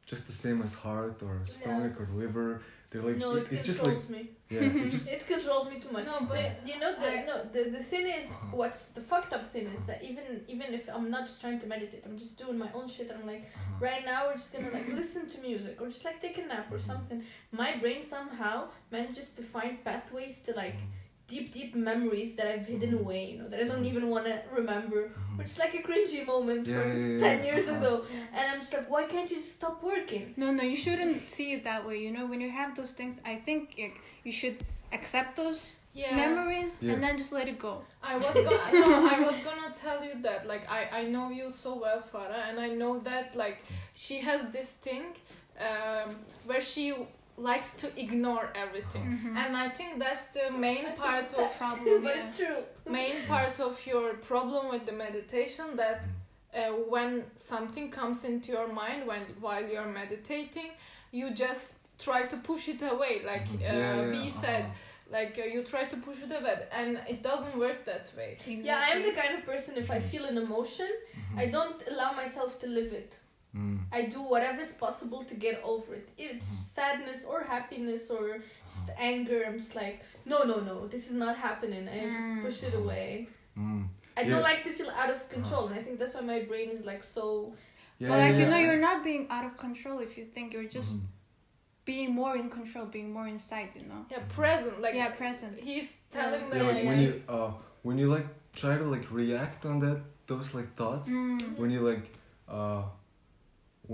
just 0.05 0.27
the 0.27 0.33
same 0.33 0.61
as 0.63 0.75
heart 0.75 1.23
or 1.23 1.43
stomach 1.47 1.95
or 2.01 2.07
liver. 2.15 2.63
They're 2.93 3.01
like 3.03 3.17
no, 3.17 3.37
it- 3.37 3.47
it 3.47 3.53
it's 3.53 3.65
just 3.67 3.83
like 3.83 3.95
controls 3.99 4.11
me. 4.11 4.31
yeah, 4.51 4.61
it 4.85 4.91
just 4.91 5.09
It 5.17 5.27
controls 5.27 5.71
me 5.71 5.81
too 5.81 5.91
much. 5.91 6.05
No, 6.05 6.19
but 6.21 6.29
but 6.29 6.69
you 6.69 6.79
know 6.79 6.93
the 6.95 7.09
I- 7.21 7.25
no 7.25 7.37
the, 7.55 7.63
the 7.77 7.83
thing 7.83 8.07
is 8.07 8.27
Uh-huh. 8.31 8.57
what's 8.61 8.83
the 8.97 9.01
fucked 9.01 9.33
up 9.33 9.45
thing 9.53 9.67
is 9.79 9.83
that 9.87 10.05
even 10.05 10.25
even 10.55 10.69
if 10.79 10.85
I'm 10.97 11.09
not 11.11 11.23
just 11.29 11.41
trying 11.41 11.59
to 11.61 11.67
meditate, 11.67 12.03
I'm 12.07 12.19
just 12.19 12.37
doing 12.43 12.59
my 12.59 12.71
own 12.75 12.87
shit 12.95 13.09
and 13.11 13.19
I'm 13.21 13.27
like 13.35 13.45
uh-huh. 13.45 13.87
right 13.89 14.05
now 14.05 14.19
we're 14.27 14.35
just 14.43 14.53
gonna 14.53 14.71
like 14.79 14.89
listen 15.01 15.23
to 15.35 15.41
music 15.41 15.75
or 15.81 15.87
just 15.89 16.05
like 16.05 16.21
take 16.21 16.37
a 16.39 16.47
nap 16.53 16.67
or 16.71 16.79
Mhm. 16.79 16.87
something. 16.91 17.19
My 17.63 17.71
brain 17.83 18.03
somehow 18.15 18.57
manages 18.91 19.31
to 19.39 19.43
find 19.43 19.83
pathways 19.89 20.37
to 20.47 20.53
like 20.65 20.79
Mhm. 20.81 21.01
Deep 21.33 21.47
deep 21.57 21.71
memories 21.91 22.31
that 22.37 22.47
I've 22.53 22.67
hidden 22.73 22.93
Mhm. 22.93 23.01
away, 23.03 23.21
you 23.31 23.37
know, 23.39 23.49
that 23.53 23.61
I 23.65 23.67
don't 23.71 23.87
even 23.93 24.05
wanna 24.15 24.35
remember. 24.61 25.01
Mhm. 25.11 25.39
Or 25.39 25.43
just 25.51 25.59
like 25.65 25.75
a 25.81 25.83
cringy 25.89 26.23
moment 26.33 26.63
Yeah, 26.67 26.75
from 26.77 26.89
yeah, 26.91 27.07
yeah, 27.13 27.25
ten 27.27 27.37
years 27.49 27.67
Uh-huh. 27.69 27.79
ago. 27.79 27.93
And 28.37 28.45
I'm 28.51 28.61
just 28.65 28.73
like, 28.77 28.89
why 28.95 29.03
can't 29.15 29.31
you 29.35 29.41
stop 29.55 29.77
working? 29.93 30.25
No, 30.43 30.47
no, 30.59 30.63
you 30.73 30.79
shouldn't 30.87 31.17
see 31.37 31.49
it 31.57 31.63
that 31.71 31.81
way. 31.87 31.97
You 32.07 32.13
know, 32.17 32.25
when 32.33 32.41
you 32.45 32.51
have 32.61 32.71
those 32.81 32.93
things, 33.01 33.15
I 33.33 33.35
think 33.47 33.63
like, 33.85 33.97
you 34.27 34.33
should 34.41 34.59
accept 34.99 35.31
those 35.43 35.61
yeah 36.03 36.17
memories 36.25 36.73
Yeah. 36.81 36.93
and 36.93 36.99
then 37.05 37.15
just 37.23 37.33
let 37.39 37.47
it 37.53 37.59
go. 37.69 37.75
I 38.13 38.15
was 38.25 38.35
gonna 38.47 38.65
no, 38.85 38.91
I 39.17 39.19
was 39.29 39.39
gonna 39.49 39.71
tell 39.85 40.01
you 40.09 40.15
that 40.27 40.41
like 40.53 40.65
I 40.79 40.81
I 41.01 41.03
know 41.15 41.27
you 41.39 41.47
so 41.65 41.71
well, 41.85 42.01
Farah, 42.13 42.43
and 42.49 42.57
I 42.67 42.71
know 42.81 42.93
that 43.11 43.27
like 43.45 43.59
she 44.05 44.17
has 44.29 44.41
this 44.57 44.71
thing 44.87 45.05
um, 45.69 46.09
where 46.49 46.65
she 46.73 46.85
likes 47.37 47.75
to 47.75 47.87
ignore 48.01 48.47
everything, 48.55 49.05
Mhm. 49.19 49.37
and 49.37 49.57
I 49.57 49.69
think 49.69 49.99
that's 49.99 50.27
the 50.39 50.51
main 50.51 50.87
part 50.97 51.33
of 51.35 51.57
problem, 51.59 52.03
but 52.05 52.15
yeah. 52.17 52.23
it's 52.27 52.37
true. 52.37 52.63
main 52.87 53.17
part 53.27 53.59
of 53.61 53.75
your 53.87 54.15
problem 54.15 54.69
with 54.73 54.85
the 54.87 54.93
meditation 54.93 55.77
that 55.77 56.01
uh, 56.55 56.69
when 56.95 57.25
something 57.35 57.91
comes 57.91 58.25
into 58.25 58.53
your 58.53 58.69
mind 58.69 59.07
when 59.07 59.23
while 59.41 59.65
you're 59.73 59.93
meditating 60.03 60.71
you 61.11 61.31
just 61.31 61.73
try 61.99 62.23
to 62.33 62.37
push 62.37 62.69
it 62.69 62.83
away 62.83 63.15
like 63.33 63.47
Mhm. 63.49 63.61
uh, 63.63 63.65
Yeah, 63.65 63.97
yeah, 64.03 64.11
B 64.13 64.17
uh-huh. 64.19 64.41
said 64.43 64.65
like 65.19 65.35
uh, 65.39 65.45
you 65.55 65.61
try 65.75 65.85
to 65.93 65.97
push 66.07 66.19
it 66.27 66.33
away 66.39 66.57
and 66.79 66.91
it 67.09 67.23
doesn't 67.23 67.57
work 67.67 67.79
that 67.91 68.07
way 68.19 68.31
Yeah, 68.47 68.79
I 68.87 68.89
am 68.97 69.03
the 69.03 69.15
kind 69.23 69.33
of 69.39 69.43
person 69.53 69.73
if 69.83 69.89
I 69.91 70.01
feel 70.11 70.25
an 70.33 70.37
emotion, 70.47 70.91
Mhm. 71.19 71.39
I 71.43 71.45
don't 71.57 71.81
allow 71.93 72.11
myself 72.23 72.51
to 72.63 72.67
live 72.79 72.93
it. 73.03 73.13
Mm. 73.55 73.81
I 73.93 74.03
do 74.03 74.21
whatever 74.23 74.61
is 74.63 74.73
possible 74.73 75.23
to 75.25 75.35
get 75.35 75.61
over 75.63 75.95
it. 75.95 76.09
If 76.17 76.31
it's 76.37 76.51
Mhm. 76.53 76.75
sadness 76.77 77.21
or 77.31 77.43
happiness 77.43 78.09
or 78.11 78.39
just 78.67 78.89
anger, 78.99 79.45
I'm 79.47 79.59
just 79.59 79.75
like, 79.75 80.01
no, 80.25 80.39
no, 80.45 80.61
no, 80.61 80.87
this 80.89 81.05
is 81.11 81.13
not 81.25 81.37
happening. 81.37 81.87
And 81.89 81.91
I 81.91 82.05
just 82.17 82.29
Mm. 82.31 82.43
push 82.45 82.63
it 82.69 82.75
away. 82.83 83.29
Mm. 83.59 83.89
I 84.17 84.21
Yeah. 84.23 84.31
don't 84.31 84.43
like 84.51 84.63
to 84.65 84.73
feel 84.79 84.91
out 85.01 85.11
of 85.11 85.21
control, 85.29 85.67
and 85.69 85.75
I 85.79 85.83
think 85.83 85.99
that's 85.99 86.15
why 86.15 86.23
my 86.35 86.41
brain 86.51 86.69
is 86.77 86.83
like 86.93 87.03
so. 87.05 87.25
Yeah, 87.99 88.09
but 88.09 88.19
like 88.25 88.33
yeah, 88.35 88.41
you 88.41 88.47
know, 88.53 88.57
yeah. 88.57 88.67
you're 88.67 88.81
not 88.91 88.99
being 89.05 89.25
out 89.35 89.45
of 89.49 89.57
control 89.67 89.99
if 90.07 90.17
you 90.19 90.25
think 90.35 90.47
you're 90.55 90.73
just 90.79 90.93
Mhm. 90.97 91.07
being 91.85 92.11
more 92.15 92.35
in 92.37 92.49
control, 92.59 92.87
being 92.87 93.11
more 93.13 93.29
inside. 93.37 93.71
You 93.79 93.85
know. 93.91 94.01
yeah 94.11 94.23
present 94.39 94.81
like 94.85 94.95
yeah, 94.95 95.11
present. 95.23 95.55
he's 95.59 95.91
telling 96.11 96.43
Yeah, 96.49 96.57
yeah, 96.57 96.63
like 96.73 96.85
when 96.89 96.99
you 97.05 97.13
uh 97.29 97.51
when 97.87 97.97
you 97.99 98.07
like 98.17 98.27
try 98.63 98.75
to 98.83 98.85
like 98.95 99.07
react 99.11 99.61
on 99.71 99.77
that 99.85 99.99
those 100.27 100.49
like 100.59 100.71
thoughts 100.81 101.09
Mm. 101.09 101.57
when 101.61 101.71
you 101.71 101.81
like 101.91 102.05
uh 102.49 102.83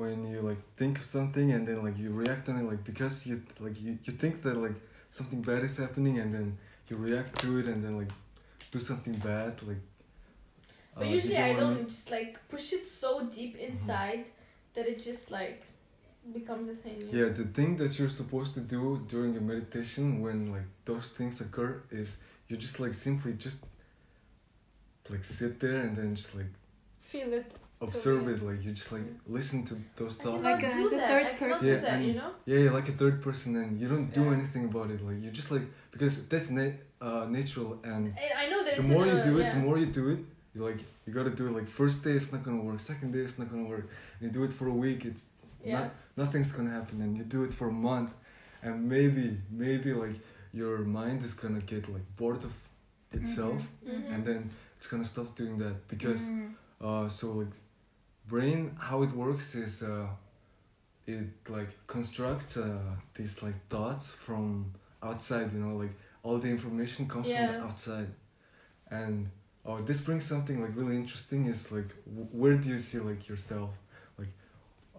when 0.00 0.18
you 0.32 0.40
like 0.50 0.62
think 0.80 0.94
of 1.00 1.04
something 1.16 1.46
and 1.54 1.62
then 1.68 1.78
like 1.86 1.96
you 2.02 2.10
react 2.22 2.48
on 2.48 2.54
it 2.60 2.64
like 2.72 2.82
because 2.84 3.14
you 3.28 3.34
like 3.66 3.76
you, 3.84 3.92
you 4.04 4.12
think 4.22 4.34
that 4.44 4.56
like 4.66 4.78
something 5.18 5.40
bad 5.50 5.62
is 5.68 5.76
happening 5.84 6.18
and 6.22 6.28
then 6.34 6.46
you 6.88 6.96
react 6.96 7.30
to 7.42 7.48
it 7.60 7.66
and 7.72 7.78
then 7.84 7.94
like 8.02 8.12
do 8.70 8.78
something 8.90 9.14
bad 9.30 9.52
like 9.70 9.82
But 10.94 11.06
uh, 11.06 11.16
usually 11.16 11.42
I 11.50 11.52
don't 11.62 11.88
just 11.88 12.10
like 12.10 12.32
push 12.54 12.72
it 12.72 12.84
so 12.86 13.10
deep 13.38 13.54
inside 13.68 14.24
that 14.74 14.86
it 14.92 14.98
just 15.10 15.24
like 15.30 15.60
becomes 16.38 16.66
a 16.68 16.76
thing. 16.84 16.96
know? 17.00 17.18
yeah 17.18 17.28
the 17.40 17.48
thing 17.58 17.70
that 17.80 17.90
you're 17.98 18.14
supposed 18.22 18.52
to 18.58 18.62
do 18.76 18.82
during 19.14 19.32
a 19.42 19.44
meditation 19.52 20.04
when 20.24 20.38
like 20.56 20.68
those 20.84 21.08
things 21.18 21.40
occur 21.46 21.72
is 21.90 22.08
you 22.48 22.56
just 22.56 22.76
like 22.84 22.94
simply 23.06 23.32
just 23.46 23.60
like 25.12 25.24
sit 25.24 25.52
there 25.64 25.78
and 25.84 25.92
then 25.98 26.08
just 26.20 26.34
like 26.38 26.52
feel 27.00 27.32
it 27.40 27.50
observe 27.80 28.24
Totally. 28.24 28.34
it 28.34 28.42
like 28.50 28.64
you 28.66 28.72
just 28.72 28.90
like 28.92 29.06
listen 29.26 29.64
to 29.66 29.74
those 29.96 30.16
thoughts 30.16 30.44
Like 30.44 30.62
a- 30.64 30.72
do 30.72 30.86
as 30.86 30.92
a 30.92 31.00
third 31.10 31.26
I 31.26 31.32
person. 31.34 31.68
Yeah, 31.68 31.76
that, 31.76 31.90
and- 31.94 32.04
you 32.06 32.14
know? 32.14 32.30
Yeah, 32.50 32.58
yeah, 32.64 32.70
like 32.78 32.88
a 32.88 32.96
third 33.02 33.22
person, 33.22 33.50
and 33.56 33.80
you 33.80 33.88
don't 33.88 34.10
do 34.12 34.24
Yeah. 34.24 34.32
anything 34.38 34.64
about 34.72 34.90
it. 34.94 35.00
Like 35.08 35.18
you 35.24 35.30
just 35.30 35.50
like 35.54 35.62
because 35.94 36.14
that's 36.30 36.50
na- 36.50 36.76
uh, 37.00 37.24
natural, 37.38 37.70
and 37.92 38.02
And 38.24 38.32
I 38.42 38.44
know 38.52 38.60
that 38.66 38.76
the 38.78 38.82
more 38.82 39.06
in 39.06 39.16
you 39.16 39.22
do 39.30 39.34
it, 39.40 39.44
yeah. 39.44 39.54
the 39.54 39.60
more 39.66 39.78
you 39.78 39.86
do 40.00 40.04
it. 40.14 40.20
You 40.54 40.60
like 40.68 40.80
you 41.06 41.12
gotta 41.18 41.34
do 41.40 41.44
it. 41.48 41.52
Like 41.58 41.68
first 41.82 42.02
day, 42.04 42.12
it's 42.20 42.32
not 42.34 42.42
gonna 42.46 42.62
work. 42.68 42.80
Second 42.80 43.12
day, 43.12 43.20
it's 43.28 43.38
not 43.40 43.48
gonna 43.52 43.68
work. 43.74 43.86
And 44.18 44.22
you 44.26 44.30
do 44.38 44.42
it 44.48 44.52
for 44.58 44.66
a 44.74 44.76
week, 44.86 45.00
it's 45.10 45.24
Yeah. 45.64 45.74
not 45.78 45.86
nothing's 46.22 46.50
gonna 46.56 46.70
happen. 46.78 46.96
And 47.04 47.16
you 47.18 47.24
do 47.36 47.40
it 47.46 47.52
for 47.58 47.66
a 47.68 47.76
month, 47.90 48.10
and 48.64 48.74
maybe 48.94 49.26
maybe 49.64 49.90
like 50.04 50.16
your 50.52 50.78
mind 51.00 51.18
is 51.28 51.34
gonna 51.42 51.60
get 51.72 51.82
like 51.94 52.06
bored 52.16 52.42
of 52.48 52.52
itself, 53.18 53.62
Mhm. 53.86 54.12
and 54.14 54.20
then 54.28 54.50
it's 54.76 54.86
gonna 54.90 55.04
stop 55.14 55.28
doing 55.40 55.58
that 55.64 55.76
because 55.92 56.22
Mm. 56.22 56.50
uh, 56.80 57.08
so 57.08 57.26
like 57.40 57.54
brain 58.28 58.76
how 58.78 59.02
it 59.02 59.12
works 59.12 59.54
is 59.54 59.82
uh, 59.82 60.06
it 61.06 61.28
like 61.48 61.70
constructs 61.86 62.56
uh, 62.56 62.78
these 63.14 63.42
like 63.42 63.58
thoughts 63.68 64.10
from 64.10 64.72
outside 65.02 65.52
you 65.52 65.60
know 65.60 65.76
like 65.76 65.94
all 66.22 66.38
the 66.38 66.48
information 66.48 67.08
comes 67.08 67.26
from 67.30 67.46
the 67.46 67.64
outside. 67.64 68.08
And 68.90 69.30
oh 69.66 69.78
this 69.80 70.00
brings 70.00 70.24
something 70.24 70.60
like 70.64 70.74
really 70.76 70.96
interesting 70.96 71.46
is 71.46 71.72
like 71.72 71.90
w- 72.06 72.28
where 72.40 72.56
do 72.56 72.68
you 72.68 72.78
see 72.78 72.98
like 72.98 73.28
yourself? 73.28 73.70
Like 74.18 74.32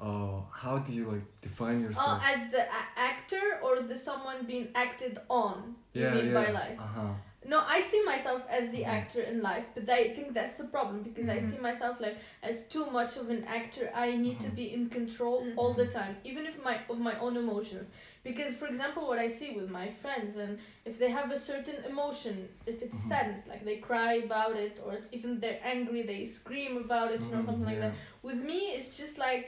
uh 0.02 0.42
how 0.64 0.76
do 0.80 0.92
you 0.94 1.06
like 1.14 1.26
define 1.42 1.80
Oh, 1.80 1.86
yourself? 1.88 2.24
as 2.34 2.42
the 2.52 2.62
a- 2.82 2.92
actor 3.12 3.46
or 3.64 3.82
the 3.82 3.98
someone 3.98 4.46
being 4.46 4.68
acted 4.76 5.20
on 5.30 5.76
yeah 5.94 6.16
yeah 6.16 6.34
by 6.34 6.50
life? 6.52 6.80
uh-huh 6.80 7.14
No, 7.52 7.60
I 7.76 7.80
see 7.82 8.02
myself 8.06 8.42
as 8.58 8.66
the 8.70 8.82
Mhm. 8.84 8.96
actor 8.98 9.22
in 9.32 9.38
life, 9.42 9.66
but 9.76 9.90
I 9.90 10.02
think 10.16 10.28
that's 10.38 10.58
the 10.62 10.66
problem 10.76 10.98
because 11.08 11.28
I 11.36 11.38
Mhm. 11.38 11.50
see 11.50 11.58
myself 11.70 11.96
like 12.06 12.18
as 12.50 12.58
too 12.74 12.86
much 12.98 13.18
of 13.22 13.32
an 13.36 13.44
actor. 13.58 13.86
I 14.06 14.08
need 14.26 14.38
to 14.46 14.50
Mhm. 14.50 14.56
be 14.62 14.66
in 14.78 14.84
control 14.98 15.38
all 15.60 15.74
the 15.82 15.88
time, 16.00 16.14
even 16.30 16.46
if 16.52 16.56
my 16.70 16.76
of 16.94 17.00
my 17.10 17.16
own 17.26 17.36
emotions. 17.46 17.88
Because, 18.30 18.52
for 18.62 18.68
example, 18.72 19.04
what 19.12 19.20
I 19.26 19.30
see 19.40 19.50
with 19.60 19.70
my 19.80 19.88
friends, 20.02 20.36
and 20.44 20.60
if 20.90 20.96
they 21.02 21.10
have 21.20 21.30
a 21.38 21.40
certain 21.50 21.78
emotion, 21.92 22.36
if 22.72 22.78
it's 22.86 22.98
Mhm. 23.00 23.10
sadness, 23.12 23.48
like 23.52 23.64
they 23.70 23.78
cry 23.90 24.14
about 24.28 24.56
it, 24.66 24.74
or 24.86 24.94
even 25.18 25.40
they're 25.40 25.62
angry, 25.76 26.02
they 26.12 26.22
scream 26.26 26.74
about 26.86 27.10
it, 27.16 27.22
you 27.26 27.32
know, 27.34 27.42
Mhm, 27.42 27.46
something 27.50 27.70
like 27.72 27.80
that. 27.86 27.94
With 28.30 28.42
me, 28.52 28.60
it's 28.76 28.92
just 29.02 29.18
like 29.28 29.46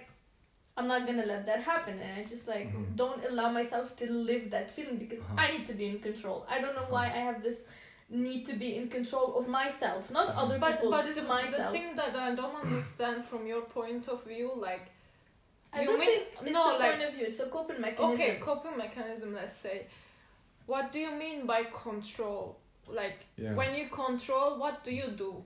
I'm 0.78 0.88
not 0.88 1.06
gonna 1.06 1.26
let 1.26 1.46
that 1.46 1.62
happen, 1.72 2.00
and 2.00 2.12
I 2.20 2.24
just 2.34 2.48
like 2.48 2.68
Mhm. 2.74 2.96
don't 3.02 3.24
allow 3.30 3.50
myself 3.60 3.96
to 4.02 4.06
live 4.32 4.50
that 4.56 4.68
feeling 4.76 4.98
because 5.04 5.20
Uh-huh. 5.20 5.44
I 5.44 5.46
need 5.54 5.66
to 5.72 5.74
be 5.82 5.88
in 5.94 6.00
control. 6.10 6.40
I 6.54 6.60
don't 6.62 6.76
know 6.80 6.88
Uh-huh. 6.88 6.98
why 6.98 7.06
I 7.20 7.22
have 7.30 7.40
this 7.48 7.60
need 8.12 8.46
to 8.46 8.54
be 8.54 8.76
in 8.76 8.88
control 8.90 9.38
of 9.40 9.48
myself, 9.48 10.12
not 10.12 10.28
Mhm. 10.30 10.38
other 10.44 10.60
But 10.60 10.74
people, 10.76 10.92
but 10.92 11.06
just 11.06 11.16
the, 11.22 11.24
myself. 11.24 11.72
the 11.72 11.78
thing 11.78 11.96
that 11.96 12.14
I 12.16 12.36
don't 12.36 12.56
understand 12.66 13.24
from 13.26 13.48
your 13.48 13.62
point 13.62 14.08
of 14.10 14.24
view, 14.24 14.52
like 14.56 14.92
I 15.74 15.82
you 15.82 15.88
don't 15.88 16.00
mean- 16.00 16.10
think 16.10 16.28
it's 16.42 16.52
no, 16.52 16.76
a 16.76 16.78
like- 16.78 16.92
point 16.92 17.04
of 17.08 17.14
view. 17.14 17.26
It's 17.28 17.40
a 17.40 17.46
coping 17.48 17.80
mechanism. 17.80 18.14
okay, 18.14 18.40
coping 18.40 18.78
mechanism. 18.78 19.34
Let's 19.34 19.56
say, 19.56 19.88
what 20.66 20.92
do 20.92 21.00
you 21.00 21.12
mean 21.12 21.46
by 21.46 21.64
control? 21.66 22.58
Like 22.88 23.20
yeah 23.38 23.54
when 23.54 23.74
you 23.76 23.88
control, 23.88 24.58
what 24.58 24.84
do 24.84 24.92
you 24.92 25.08
do? 25.26 25.44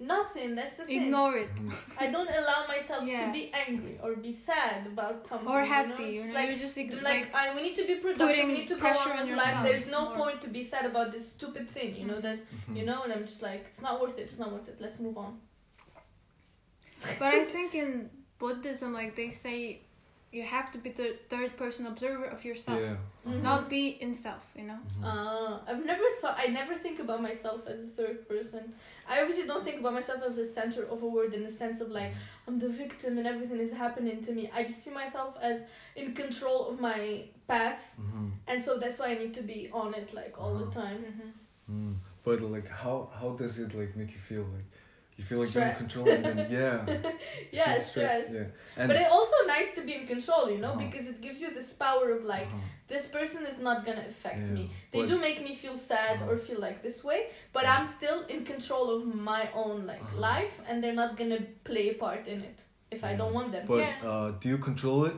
Nothing. 0.00 0.54
That's 0.54 0.76
the 0.76 0.84
thing. 0.84 1.02
Ignore 1.02 1.36
it. 1.36 1.54
Mhm. 1.54 1.72
I 2.04 2.06
don't 2.10 2.30
allow 2.40 2.66
myself 2.66 3.06
Yeah. 3.06 3.26
to 3.26 3.32
be 3.32 3.52
angry 3.52 3.98
or 4.02 4.16
be 4.16 4.32
sad 4.32 4.86
about 4.86 5.26
something. 5.28 5.46
Or 5.46 5.60
you 5.60 5.66
know? 5.68 5.74
happy. 5.74 6.04
You 6.16 6.24
know, 6.24 6.34
like 6.34 6.48
you're 6.48 6.58
just 6.58 6.76
like, 6.78 7.02
like, 7.02 7.34
I, 7.34 7.54
we 7.54 7.60
need 7.66 7.76
to 7.76 7.86
be 7.86 7.96
productive. 7.96 8.46
We 8.46 8.52
need 8.60 8.68
to 8.68 8.76
go 8.76 8.80
pressure 8.80 9.10
on 9.12 9.18
on 9.20 9.28
with 9.28 9.36
life. 9.36 9.62
There's 9.62 9.88
no 9.88 10.02
more. 10.06 10.16
point 10.20 10.40
to 10.40 10.48
be 10.48 10.62
sad 10.62 10.86
about 10.86 11.12
this 11.12 11.28
stupid 11.36 11.68
thing. 11.76 11.90
You 12.00 12.06
know 12.06 12.20
that 12.26 12.38
Mhm. 12.40 12.76
you 12.78 12.84
know, 12.88 12.98
and 13.04 13.12
I'm 13.12 13.26
just 13.26 13.42
like, 13.42 13.62
it's 13.70 13.82
not 13.82 14.00
worth 14.00 14.16
it. 14.18 14.22
It's 14.28 14.38
not 14.38 14.50
worth 14.54 14.68
it. 14.72 14.76
Let's 14.80 14.98
move 14.98 15.18
on. 15.18 15.32
But 17.18 17.34
I 17.34 17.44
think 17.44 17.74
in 17.74 18.10
Buddhism, 18.38 18.92
like 18.92 19.14
they 19.16 19.30
say, 19.30 19.80
you 20.32 20.42
have 20.44 20.70
to 20.72 20.78
be 20.78 20.90
the 20.90 21.16
third 21.28 21.56
person 21.56 21.86
observer 21.86 22.24
of 22.36 22.44
yourself, 22.44 22.80
yeah 22.80 22.96
Mhm. 23.26 23.42
not 23.42 23.68
be 23.68 23.84
in 24.04 24.14
self. 24.14 24.44
You 24.58 24.64
know. 24.70 24.78
Mhm. 24.82 25.04
Uh, 25.04 25.58
I've 25.68 25.84
never 25.84 26.04
thought. 26.20 26.36
I 26.38 26.46
never 26.46 26.74
think 26.84 27.00
about 27.00 27.20
myself 27.20 27.60
as 27.66 27.78
a 27.88 27.90
third 27.98 28.16
person. 28.28 28.72
I 29.12 29.20
obviously 29.20 29.46
don't 29.50 29.64
think 29.64 29.80
about 29.80 29.94
myself 30.00 30.20
as 30.28 30.36
the 30.36 30.44
center 30.58 30.82
of 30.84 31.02
a 31.02 31.06
word 31.16 31.34
in 31.34 31.42
the 31.42 31.50
sense 31.62 31.80
of 31.84 31.88
like 31.90 32.12
I'm 32.46 32.58
the 32.66 32.68
victim 32.84 33.18
and 33.18 33.26
everything 33.26 33.58
is 33.66 33.72
happening 33.84 34.22
to 34.26 34.32
me. 34.32 34.42
I 34.58 34.62
just 34.62 34.80
see 34.84 34.92
myself 35.02 35.36
as 35.42 35.56
in 35.96 36.14
control 36.14 36.58
of 36.70 36.80
my 36.88 37.24
path, 37.48 37.82
Mhm. 38.00 38.30
and 38.48 38.62
so 38.66 38.78
that's 38.78 38.98
why 39.00 39.08
I 39.14 39.16
need 39.22 39.34
to 39.40 39.42
be 39.42 39.60
on 39.72 39.94
it 40.00 40.08
like 40.20 40.34
all 40.40 40.54
the 40.62 40.66
Uh-huh. 40.66 40.80
time. 40.82 41.00
Mm. 41.70 41.94
But 42.24 42.40
like, 42.56 42.68
how 42.82 42.96
how 43.20 43.30
does 43.42 43.58
it 43.64 43.74
like 43.80 43.92
make 44.00 44.12
you 44.16 44.22
feel? 44.30 44.44
Like, 44.56 44.68
you 45.20 45.26
feel 45.28 45.40
like 45.40 45.48
Stressed. 45.50 45.80
you're 45.80 45.84
in 45.84 45.88
control, 45.88 46.06
and 46.16 46.24
then 46.28 46.38
yeah, 46.58 46.76
Yeah, 47.58 47.72
feel 47.74 47.82
stress. 47.92 48.26
Yeah, 48.36 48.46
and 48.78 48.86
But 48.90 48.96
it's 49.00 49.12
also 49.18 49.36
nice 49.56 49.70
to 49.76 49.82
be 49.88 49.92
in 50.00 50.04
control, 50.14 50.44
you 50.54 50.60
know, 50.64 50.72
Uh-huh. 50.74 50.86
because 50.86 51.04
it 51.12 51.18
gives 51.26 51.38
you 51.42 51.48
this 51.58 51.70
power 51.86 52.06
of 52.16 52.22
like 52.34 52.50
uh-huh. 52.54 52.92
this 52.92 53.04
person 53.16 53.40
is 53.52 53.58
not 53.68 53.76
gonna 53.86 54.06
affect 54.14 54.42
Yeah, 54.46 54.56
me. 54.58 54.64
They 54.92 55.00
but- 55.00 55.08
do 55.12 55.16
make 55.28 55.38
me 55.48 55.52
feel 55.64 55.76
sad 55.92 56.14
Uh-huh. 56.16 56.30
or 56.30 56.34
feel 56.48 56.60
like 56.66 56.78
this 56.88 56.98
way, 57.08 57.20
but 57.56 57.62
Yeah. 57.64 57.72
I'm 57.74 57.86
still 57.96 58.18
in 58.34 58.40
control 58.52 58.86
of 58.96 59.00
my 59.32 59.42
own 59.62 59.76
like 59.92 60.02
Uh-huh. 60.06 60.28
life, 60.30 60.56
and 60.66 60.74
they're 60.82 61.00
not 61.04 61.12
gonna 61.20 61.42
play 61.70 61.86
a 61.94 61.96
part 62.04 62.22
in 62.34 62.38
it 62.50 62.58
if 62.96 63.00
I 63.10 63.12
don't 63.20 63.34
want 63.38 63.48
them. 63.54 63.64
But 63.74 63.82
Yeah. 63.84 64.08
uh, 64.10 64.28
do 64.42 64.46
you 64.54 64.58
control 64.70 65.00
it? 65.10 65.16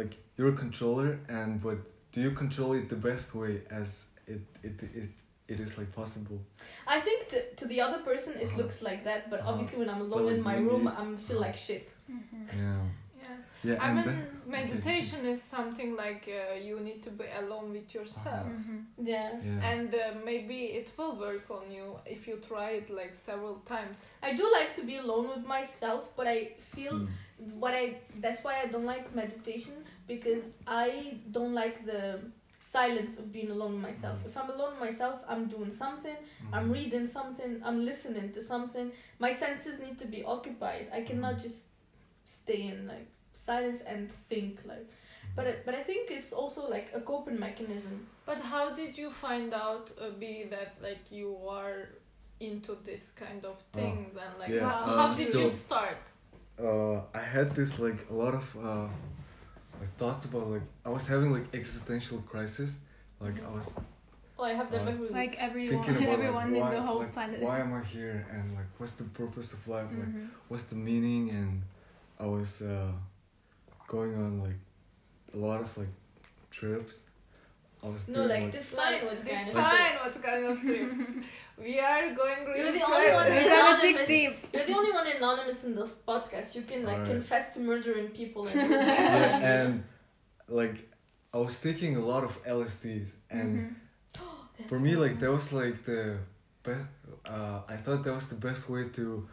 Like 0.00 0.12
you're 0.36 0.52
a 0.56 0.58
controller, 0.64 1.10
and 1.38 1.50
but 1.66 1.78
do 2.14 2.18
you 2.26 2.32
control 2.42 2.70
it 2.78 2.84
the 2.94 3.00
best 3.10 3.28
way 3.40 3.52
as 3.80 3.90
it 4.34 4.42
it 4.68 4.76
it, 5.00 5.10
it 5.48 5.60
is 5.60 5.78
like 5.78 5.92
possible? 5.94 6.38
I 6.86 7.00
think 7.00 7.28
to, 7.28 7.54
to 7.54 7.64
the 7.66 7.80
other 7.80 7.98
person 8.02 8.34
it 8.34 8.46
Uh-huh. 8.46 8.58
looks 8.58 8.82
like 8.82 9.04
that, 9.04 9.30
but 9.30 9.40
Uh-huh. 9.40 9.50
obviously 9.52 9.78
when 9.78 9.90
I'm 9.90 10.00
alone 10.00 10.24
But, 10.24 10.34
in 10.34 10.42
my 10.42 10.56
when 10.56 10.66
room, 10.68 10.88
I'm 10.88 11.16
feel 11.16 11.36
Uh-huh. 11.38 11.46
like 11.46 11.56
shit. 11.56 11.86
Mm-hmm. 12.10 12.58
Yeah, 12.58 12.82
Yeah. 13.22 13.36
yeah, 13.68 13.84
I 13.84 13.92
mean, 13.94 14.04
that, 14.06 14.46
meditation 14.46 15.20
is 15.26 15.40
something 15.56 15.90
like 16.04 16.24
uh, 16.28 16.54
you 16.68 16.76
need 16.80 17.00
to 17.06 17.10
be 17.10 17.24
alone 17.42 17.72
with 17.76 17.88
yourself. 17.94 18.46
Uh-huh. 18.46 18.50
Mm-hmm. 18.56 19.06
Yeah. 19.12 19.30
yeah, 19.48 19.70
And 19.72 19.90
uh, 19.94 20.00
maybe 20.24 20.58
it 20.80 20.88
will 20.96 21.14
work 21.26 21.46
on 21.50 21.64
you 21.70 21.86
if 22.06 22.20
you 22.28 22.36
try 22.50 22.70
it 22.80 22.88
like 22.90 23.14
several 23.14 23.56
times. 23.74 23.94
I 24.22 24.30
do 24.40 24.44
like 24.58 24.74
to 24.78 24.82
be 24.90 24.96
alone 25.04 25.26
with 25.34 25.44
myself, 25.56 26.02
but 26.16 26.26
I 26.26 26.38
feel 26.74 26.94
Mm. 26.94 27.08
what 27.62 27.74
I 27.82 27.84
that's 28.22 28.40
why 28.44 28.54
I 28.64 28.66
don't 28.72 28.86
like 28.94 29.06
meditation 29.22 29.74
because 30.12 30.44
I 30.66 31.18
don't 31.36 31.54
like 31.62 31.76
the 31.92 32.04
silence 32.76 33.12
of 33.20 33.26
being 33.36 33.50
alone 33.56 33.72
with 33.76 33.82
myself. 33.90 34.16
Mm. 34.22 34.26
If 34.28 34.34
I'm 34.40 34.50
alone 34.56 34.72
with 34.74 34.82
myself, 34.88 35.16
I'm 35.32 35.44
doing 35.56 35.72
something, 35.84 36.18
I'm 36.56 36.66
Mhm. 36.68 36.74
reading 36.78 37.06
something, 37.18 37.52
I'm 37.68 37.78
listening 37.90 38.28
to 38.36 38.40
something. 38.52 38.86
My 39.26 39.32
senses 39.44 39.74
need 39.84 39.96
to 40.02 40.06
be 40.16 40.20
occupied. 40.34 40.84
I 40.98 41.00
cannot 41.08 41.34
Mhm. 41.36 41.42
just 41.46 41.58
stay 42.38 42.60
in 42.72 42.78
like 42.94 43.08
silence 43.48 43.80
and 43.92 44.02
think 44.30 44.52
like 44.72 44.86
but 45.36 45.46
I, 45.50 45.52
but 45.66 45.74
I 45.80 45.82
think 45.88 46.04
it's 46.18 46.32
also 46.40 46.60
like 46.76 46.88
a 47.00 47.00
coping 47.12 47.38
mechanism. 47.46 47.96
But 48.28 48.38
how 48.52 48.64
did 48.80 48.92
you 49.02 49.08
find 49.26 49.50
out, 49.64 49.84
uh, 50.00 50.10
B, 50.20 50.22
that 50.54 50.70
like 50.88 51.02
you 51.18 51.30
are 51.58 51.78
into 52.48 52.72
this 52.88 53.04
kind 53.24 53.42
of 53.50 53.56
things 53.78 54.10
and 54.24 54.32
like 54.42 54.50
Yeah, 54.54 54.68
how, 54.68 54.78
uh, 54.92 55.02
how 55.02 55.08
did 55.18 55.26
so- 55.34 55.40
you 55.44 55.50
start? 55.66 56.00
uh, 56.68 56.96
I 57.22 57.24
had 57.36 57.48
this 57.58 57.72
like 57.86 58.00
a 58.14 58.16
lot 58.22 58.34
of 58.42 58.46
uh, 58.68 58.88
like 59.80 59.94
thoughts 59.96 60.24
about 60.24 60.48
like 60.48 60.62
I 60.84 60.90
was 60.90 61.06
having 61.06 61.32
like 61.32 61.54
existential 61.54 62.18
crisis. 62.18 62.74
Like 63.20 63.42
I 63.44 63.50
was 63.50 63.76
Oh, 64.38 64.44
I 64.44 64.52
have 64.52 64.70
them 64.70 64.86
Uh, 64.86 64.90
every 64.90 65.00
week. 65.06 65.12
Like 65.12 65.36
everyone, 65.38 65.88
about 65.88 66.08
everyone 66.08 66.52
like, 66.52 66.60
why, 66.62 66.68
in 66.70 66.74
the 66.76 66.82
whole 66.82 66.98
like, 66.98 67.12
planet. 67.12 67.40
why 67.40 67.58
am 67.60 67.72
I 67.72 67.82
here 67.82 68.26
and 68.30 68.54
like 68.54 68.66
what's 68.78 68.92
the 68.92 69.04
purpose 69.04 69.52
of 69.54 69.66
life? 69.66 69.86
Like 69.92 70.08
Mhm. 70.08 70.28
what's 70.48 70.64
the 70.64 70.76
meaning? 70.76 71.30
And 71.30 71.62
I 72.20 72.26
was 72.26 72.60
uh, 72.60 72.92
going 73.88 74.14
on 74.14 74.40
like 74.42 74.58
a 75.34 75.38
lot 75.38 75.60
of 75.60 75.76
like 75.78 75.88
trips. 76.50 77.04
I 77.82 77.88
was 77.88 78.08
no, 78.08 78.14
doing, 78.26 78.28
like 78.42 78.52
define 78.52 79.04
what 79.06 79.24
kind 79.24 79.48
of. 79.48 79.54
define 79.54 79.94
what 80.02 80.22
kind 80.22 80.44
of 80.46 80.60
trips. 80.60 81.00
we 81.58 81.78
are 81.80 82.14
going 82.14 82.44
really 82.46 82.58
You're 82.60 82.72
the 82.72 82.84
only 82.84 83.10
one 83.12 83.24
further. 83.26 83.40
We're 83.42 83.48
gonna 83.48 83.80
dig 83.80 83.94
Anonymous. 83.96 84.08
deep. 84.08 84.46
You're 84.52 84.66
the 84.66 84.74
only 84.74 84.92
one 84.92 85.06
anonymous 85.16 85.64
in 85.64 85.74
this 85.74 85.92
podcast. 86.06 86.54
You 86.54 86.62
can 86.62 86.84
like 86.84 86.96
Alright. 86.98 87.10
confess 87.12 87.54
to 87.54 87.60
murdering 87.60 88.08
people 88.08 88.46
and. 88.46 88.70
yeah, 88.70 89.52
and 89.54 89.84
like 90.48 90.76
I 91.34 91.38
was 91.38 91.58
taking 91.60 91.96
a 91.96 92.00
lot 92.12 92.22
of 92.24 92.32
LSDs 92.44 93.10
and. 93.30 93.50
Mhm. 94.16 94.68
For 94.68 94.80
me, 94.80 94.96
like 94.96 95.18
that 95.20 95.30
was 95.30 95.52
like 95.52 95.84
the 95.84 96.16
best. 96.62 96.88
Uh, 97.28 97.60
I 97.68 97.76
thought 97.76 98.02
that 98.04 98.14
was 98.14 98.26
the 98.34 98.40
best 98.48 98.70
way 98.70 98.88
to, 98.98 99.28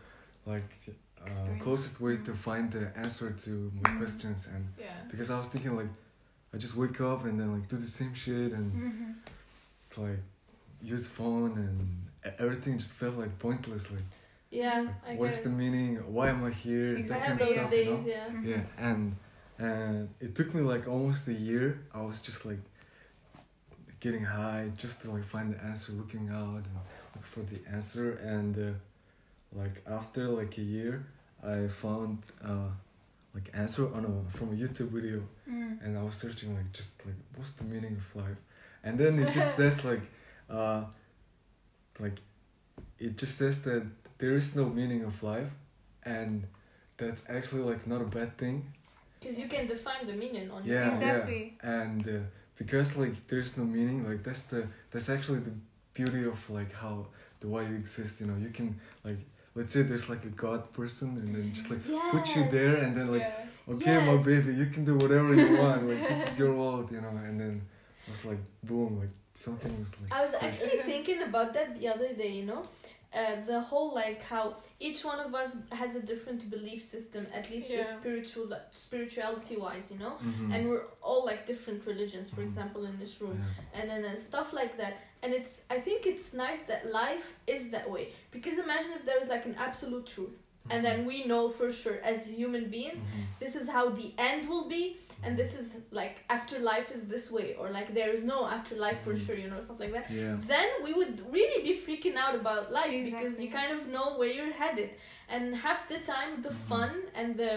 like, 0.46 0.70
uh, 0.89 0.92
Experience. 1.25 1.63
closest 1.63 2.01
way 2.01 2.18
to 2.18 2.34
find 2.34 2.70
the 2.70 2.92
answer 2.98 3.32
to 3.46 3.50
my 3.82 3.89
Mhm. 3.89 3.98
questions, 4.00 4.48
and 4.53 4.63
Yeah. 4.77 4.92
because 5.10 5.30
I 5.34 5.38
was 5.38 5.48
thinking 5.48 5.77
like, 5.77 5.88
I 6.53 6.58
just 6.58 6.75
wake 6.75 7.00
up 7.00 7.24
and 7.24 7.39
then 7.39 7.50
like 7.56 7.65
do 7.70 7.77
the 7.77 7.88
same 8.00 8.13
shit 8.13 8.51
and 8.58 8.68
Mhm. 8.74 10.03
like 10.03 10.20
use 10.82 11.08
phone 11.08 11.53
and 11.65 11.77
everything 12.39 12.77
just 12.77 12.94
felt 12.94 13.15
like 13.24 13.34
pointless. 13.39 13.92
Like, 13.92 14.08
Yeah, 14.51 14.82
like, 14.82 14.96
I 15.08 15.15
what's 15.15 15.39
the 15.39 15.50
meaning? 15.50 15.96
Why 16.15 16.30
am 16.30 16.44
I 16.44 16.51
here? 16.51 16.98
I 16.98 17.01
That 17.01 17.22
kind 17.27 17.39
of 17.42 17.48
stuff, 17.48 17.72
days, 17.72 17.88
you 17.88 17.94
know? 17.94 18.03
yeah. 18.06 18.50
Yeah, 18.51 18.63
and 18.88 19.15
and 19.60 20.10
it 20.20 20.36
took 20.36 20.53
me 20.56 20.62
like 20.62 20.88
almost 20.88 21.27
a 21.27 21.34
year. 21.34 21.68
I 21.94 22.01
was 22.10 22.22
just 22.22 22.46
like 22.46 22.63
getting 24.00 24.24
high 24.24 24.72
just 24.77 25.01
to 25.01 25.12
like 25.12 25.24
find 25.24 25.53
the 25.53 25.63
answer, 25.63 25.92
looking 25.94 26.30
out 26.30 26.63
and 26.68 26.75
look 27.15 27.25
for 27.25 27.42
the 27.42 27.60
answer. 27.72 28.13
And 28.36 28.58
uh, 28.58 28.72
like 29.62 29.82
after 29.88 30.27
like 30.27 30.58
a 30.58 30.62
year, 30.62 31.06
I 31.44 31.68
found 31.68 32.20
uh, 32.44 32.70
like 33.34 33.50
answer 33.53 33.94
on 33.96 34.06
a 34.06 34.32
from 34.38 34.50
a 34.50 34.56
YouTube 34.56 34.89
video, 34.89 35.22
Mm. 35.50 35.84
and 35.84 35.98
I 35.98 36.03
was 36.03 36.15
searching 36.15 36.56
like 36.56 36.72
just 36.72 36.94
like 37.06 37.15
what's 37.36 37.51
the 37.51 37.65
meaning 37.65 37.98
of 38.01 38.15
life, 38.24 38.38
and 38.84 38.98
then 38.98 39.20
it 39.20 39.30
just 39.32 39.51
says 39.60 39.84
like 39.84 40.01
uh, 40.50 40.84
like 42.00 42.19
it 43.00 43.17
just 43.17 43.38
says 43.38 43.62
that 43.63 43.85
there 44.17 44.33
is 44.33 44.55
no 44.55 44.65
meaning 44.69 45.03
of 45.03 45.21
life, 45.23 45.51
and 46.03 46.45
that's 46.97 47.23
actually 47.29 47.62
like 47.62 47.85
not 47.88 48.01
a 48.01 48.05
bad 48.05 48.38
thing 48.38 48.65
Because 49.19 49.39
you 49.39 49.47
can 49.47 49.67
define 49.67 50.05
the 50.05 50.13
meaning 50.13 50.51
on 50.51 50.63
yeah. 50.65 50.93
Exactly. 50.93 51.57
yeah. 51.63 51.81
And 51.81 52.07
uh, 52.07 52.19
because 52.57 52.97
like 52.97 53.27
there's 53.27 53.57
no 53.57 53.63
meaning, 53.65 54.07
like 54.07 54.23
that's 54.23 54.43
the 54.43 54.67
that's 54.91 55.09
actually 55.09 55.39
the 55.39 55.53
beauty 55.93 56.23
of 56.25 56.50
like 56.50 56.71
how 56.73 57.07
the 57.39 57.47
why 57.47 57.62
you 57.63 57.75
exist. 57.75 58.19
You 58.21 58.27
know, 58.27 58.38
you 58.38 58.50
can 58.50 58.79
like 59.03 59.19
let's 59.55 59.73
say 59.73 59.81
there's 59.83 60.09
like 60.09 60.23
a 60.25 60.29
god 60.45 60.71
person, 60.73 61.09
and 61.17 61.33
then 61.35 61.53
just 61.53 61.69
like 61.69 61.81
put 62.12 62.35
you 62.35 62.50
there, 62.50 62.77
and 62.83 62.95
then 62.95 63.12
like 63.12 63.21
yeah. 63.21 63.73
okay, 63.73 64.05
my 64.05 64.17
baby, 64.21 64.53
you 64.55 64.67
can 64.67 64.85
do 64.85 64.95
whatever 64.97 65.33
you 65.33 65.57
want. 65.62 65.88
Like 65.88 66.07
this 66.09 66.31
is 66.31 66.39
your 66.39 66.53
world, 66.53 66.91
you 66.91 67.01
know. 67.01 67.09
And 67.09 67.39
then 67.39 67.62
it's 68.07 68.25
like 68.25 68.39
boom, 68.63 69.00
like 69.00 69.09
something 69.33 69.79
was 69.79 69.93
like. 70.01 70.11
I 70.13 70.23
was 70.25 70.33
actually 70.41 70.77
thinking 70.91 71.21
about 71.23 71.53
that 71.53 71.79
the 71.79 71.87
other 71.87 72.13
day, 72.13 72.31
you 72.31 72.45
know? 72.45 72.63
Uh, 73.15 73.35
the 73.45 73.61
whole 73.61 73.93
like 73.93 74.23
how 74.23 74.55
each 74.79 75.05
one 75.05 75.19
of 75.19 75.35
us 75.35 75.55
has 75.71 75.95
a 75.95 75.99
different 76.01 76.49
belief 76.49 76.81
system, 76.81 77.27
at 77.31 77.47
least 77.51 77.67
the 77.67 77.75
Yeah. 77.75 77.99
spiritual 77.99 78.51
spirituality 78.71 79.55
wise, 79.55 79.91
you 79.91 79.99
know? 79.99 80.13
Mhm. 80.19 80.51
And 80.53 80.69
we're 80.69 80.85
all 81.01 81.23
like 81.23 81.45
different 81.45 81.85
religions, 81.85 82.29
for 82.31 82.41
Mhm. 82.41 82.47
example, 82.49 82.85
in 82.85 82.97
this 82.97 83.13
room. 83.21 83.37
Yeah. 83.39 83.79
and 83.79 83.89
then 83.89 84.03
uh, 84.05 84.15
stuff 84.29 84.53
like 84.53 84.73
that 84.81 84.93
and 85.23 85.29
it's 85.33 85.53
i 85.75 85.77
think 85.85 85.99
it's 86.11 86.27
nice 86.45 86.59
that 86.71 86.81
life 87.01 87.27
is 87.55 87.61
that 87.75 87.87
way 87.95 88.03
because 88.35 88.55
imagine 88.65 88.91
if 88.99 89.03
there 89.07 89.19
was 89.19 89.29
like 89.35 89.45
an 89.51 89.55
absolute 89.67 90.05
truth 90.15 90.37
and 90.71 90.79
then 90.87 90.97
we 91.11 91.17
know 91.31 91.43
for 91.49 91.69
sure 91.81 91.97
as 92.11 92.17
human 92.41 92.65
beings 92.75 92.99
Mhm. 93.01 93.23
this 93.43 93.53
is 93.61 93.65
how 93.75 93.85
the 94.01 94.09
end 94.29 94.41
will 94.51 94.67
be 94.77 94.83
and 95.25 95.38
this 95.42 95.51
is 95.62 95.68
like 95.92 96.15
afterlife 96.30 96.89
is 96.92 97.03
this 97.13 97.25
way 97.32 97.56
or 97.60 97.70
like 97.77 97.94
there 97.94 98.12
is 98.18 98.24
no 98.34 98.39
afterlife 98.58 99.00
for 99.06 99.13
Mhm. 99.13 99.25
sure 99.25 99.36
you 99.44 99.50
know 99.53 99.62
something 99.70 99.92
like 99.92 100.08
that 100.08 100.12
Yeah. 100.22 100.36
then 100.53 100.68
we 100.86 100.92
would 101.00 101.15
really 101.38 101.60
be 101.70 101.74
freaking 101.86 102.15
out 102.24 102.36
about 102.42 102.72
life 102.80 102.92
because 103.10 103.34
you 103.44 103.50
kind 103.60 103.72
of 103.77 103.82
know 103.96 104.08
where 104.20 104.32
you're 104.38 104.51
headed 104.63 104.89
and 105.30 105.44
half 105.65 105.82
the 105.94 106.00
time 106.13 106.32
the 106.48 106.53
Mhm. 106.53 106.68
fun 106.72 106.92
and 107.20 107.30
the 107.44 107.51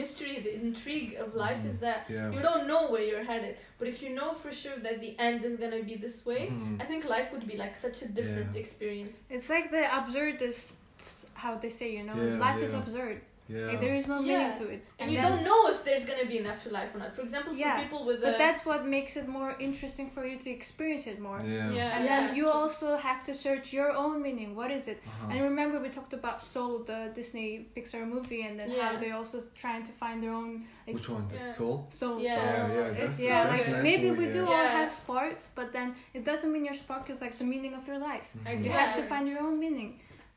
mystery 0.00 0.34
the 0.46 0.52
intrigue 0.64 1.10
of 1.24 1.28
life 1.46 1.60
Mhm. 1.62 1.70
is 1.70 1.78
that 1.86 2.00
Yeah. 2.08 2.30
you 2.34 2.40
don't 2.48 2.64
know 2.72 2.82
where 2.92 3.02
you're 3.10 3.24
headed 3.32 3.54
but 3.78 3.86
if 3.92 3.96
you 4.04 4.10
know 4.18 4.30
for 4.42 4.50
sure 4.62 4.76
that 4.86 4.96
the 5.06 5.12
end 5.28 5.38
is 5.48 5.54
gonna 5.62 5.82
be 5.92 5.96
this 6.06 6.18
way 6.30 6.42
Mhm. 6.50 6.80
I 6.82 6.84
think 6.90 7.00
life 7.16 7.28
would 7.32 7.46
be 7.52 7.56
like 7.64 7.74
such 7.86 7.98
a 8.02 8.08
different 8.18 8.50
Yeah. 8.54 8.60
experience. 8.64 9.14
It's 9.36 9.48
like 9.56 9.66
the 9.76 9.84
absurdists, 9.98 11.26
how 11.34 11.52
they 11.62 11.70
say, 11.80 11.88
you 11.98 12.04
know, 12.08 12.16
Yeah, 12.16 12.38
life 12.46 12.60
is 12.66 12.74
absurd. 12.74 13.20
Yeah. 13.48 13.66
Like, 13.68 13.80
there 13.80 13.94
is 13.94 14.06
no 14.08 14.20
Yeah. 14.20 14.38
meaning 14.38 14.56
to 14.60 14.64
it. 14.74 14.80
And, 14.98 15.10
you 15.10 15.18
then- 15.18 15.32
don't 15.32 15.44
know 15.50 15.60
if 15.72 15.78
there's 15.86 16.04
gonna 16.04 16.26
be 16.26 16.38
an 16.42 16.46
afterlife 16.54 16.94
or 16.94 16.98
not. 16.98 17.14
For 17.16 17.22
example, 17.22 17.52
for 17.54 17.58
Yeah, 17.58 17.80
people 17.82 18.04
with 18.04 18.20
But 18.20 18.34
a 18.34 18.38
that's 18.44 18.62
what 18.70 18.80
makes 18.96 19.16
it 19.20 19.26
more 19.38 19.50
interesting 19.58 20.10
for 20.10 20.22
you 20.30 20.36
to 20.44 20.50
experience 20.50 21.06
it 21.06 21.18
more. 21.18 21.40
Yeah. 21.40 21.48
Yeah. 21.48 21.64
And 21.64 21.74
Yeah, 21.74 21.98
then 22.10 22.24
that's 22.26 22.36
you 22.36 22.44
true. 22.44 22.52
also 22.60 22.88
have 23.08 23.20
to 23.28 23.32
search 23.34 23.72
your 23.72 23.90
own 24.02 24.16
meaning. 24.26 24.50
What 24.60 24.70
is 24.70 24.84
it? 24.92 24.98
Uh-huh. 25.06 25.30
And 25.32 25.40
remember, 25.50 25.76
we 25.80 25.88
talked 25.88 26.12
about 26.12 26.42
Soul, 26.42 26.72
the 26.90 27.00
Disney 27.18 27.48
Pixar 27.74 28.06
movie, 28.06 28.42
and 28.48 28.54
then 28.60 28.70
Yeah. 28.70 28.90
how 28.92 28.96
they 29.02 29.12
also 29.12 29.38
trying 29.62 29.82
to 29.88 29.92
find 29.92 30.22
their 30.22 30.32
own 30.42 30.66
like, 30.86 30.96
Which 30.96 31.08
one? 31.08 31.26
Yeah. 31.34 31.46
Soul? 31.58 31.86
soul. 31.90 32.16
Yeah. 32.20 32.34
soul. 32.34 32.44
Yeah, 32.44 32.68
yeah, 32.68 32.90
that's- 33.00 33.20
yeah, 33.20 33.44
that's 33.46 33.60
like 33.60 33.68
nice 33.76 33.82
maybe 33.82 34.10
movie, 34.10 34.26
we 34.26 34.32
do 34.32 34.42
yeah. 34.44 34.46
all 34.54 34.62
Yeah. 34.64 34.80
have 34.80 34.92
sparks, 34.92 35.48
but 35.54 35.72
then 35.72 35.94
it 36.14 36.24
doesn't 36.24 36.50
mean 36.52 36.64
your 36.64 36.74
spark 36.84 37.08
is 37.10 37.20
like 37.24 37.34
the 37.42 37.44
meaning 37.44 37.72
of 37.74 37.86
your 37.86 37.98
life. 37.98 38.28
Mhm. 38.36 38.64
You 38.64 38.70
have 38.70 38.94
to 38.94 39.02
find 39.02 39.28
your 39.28 39.40
own 39.40 39.58
meaning, 39.58 39.90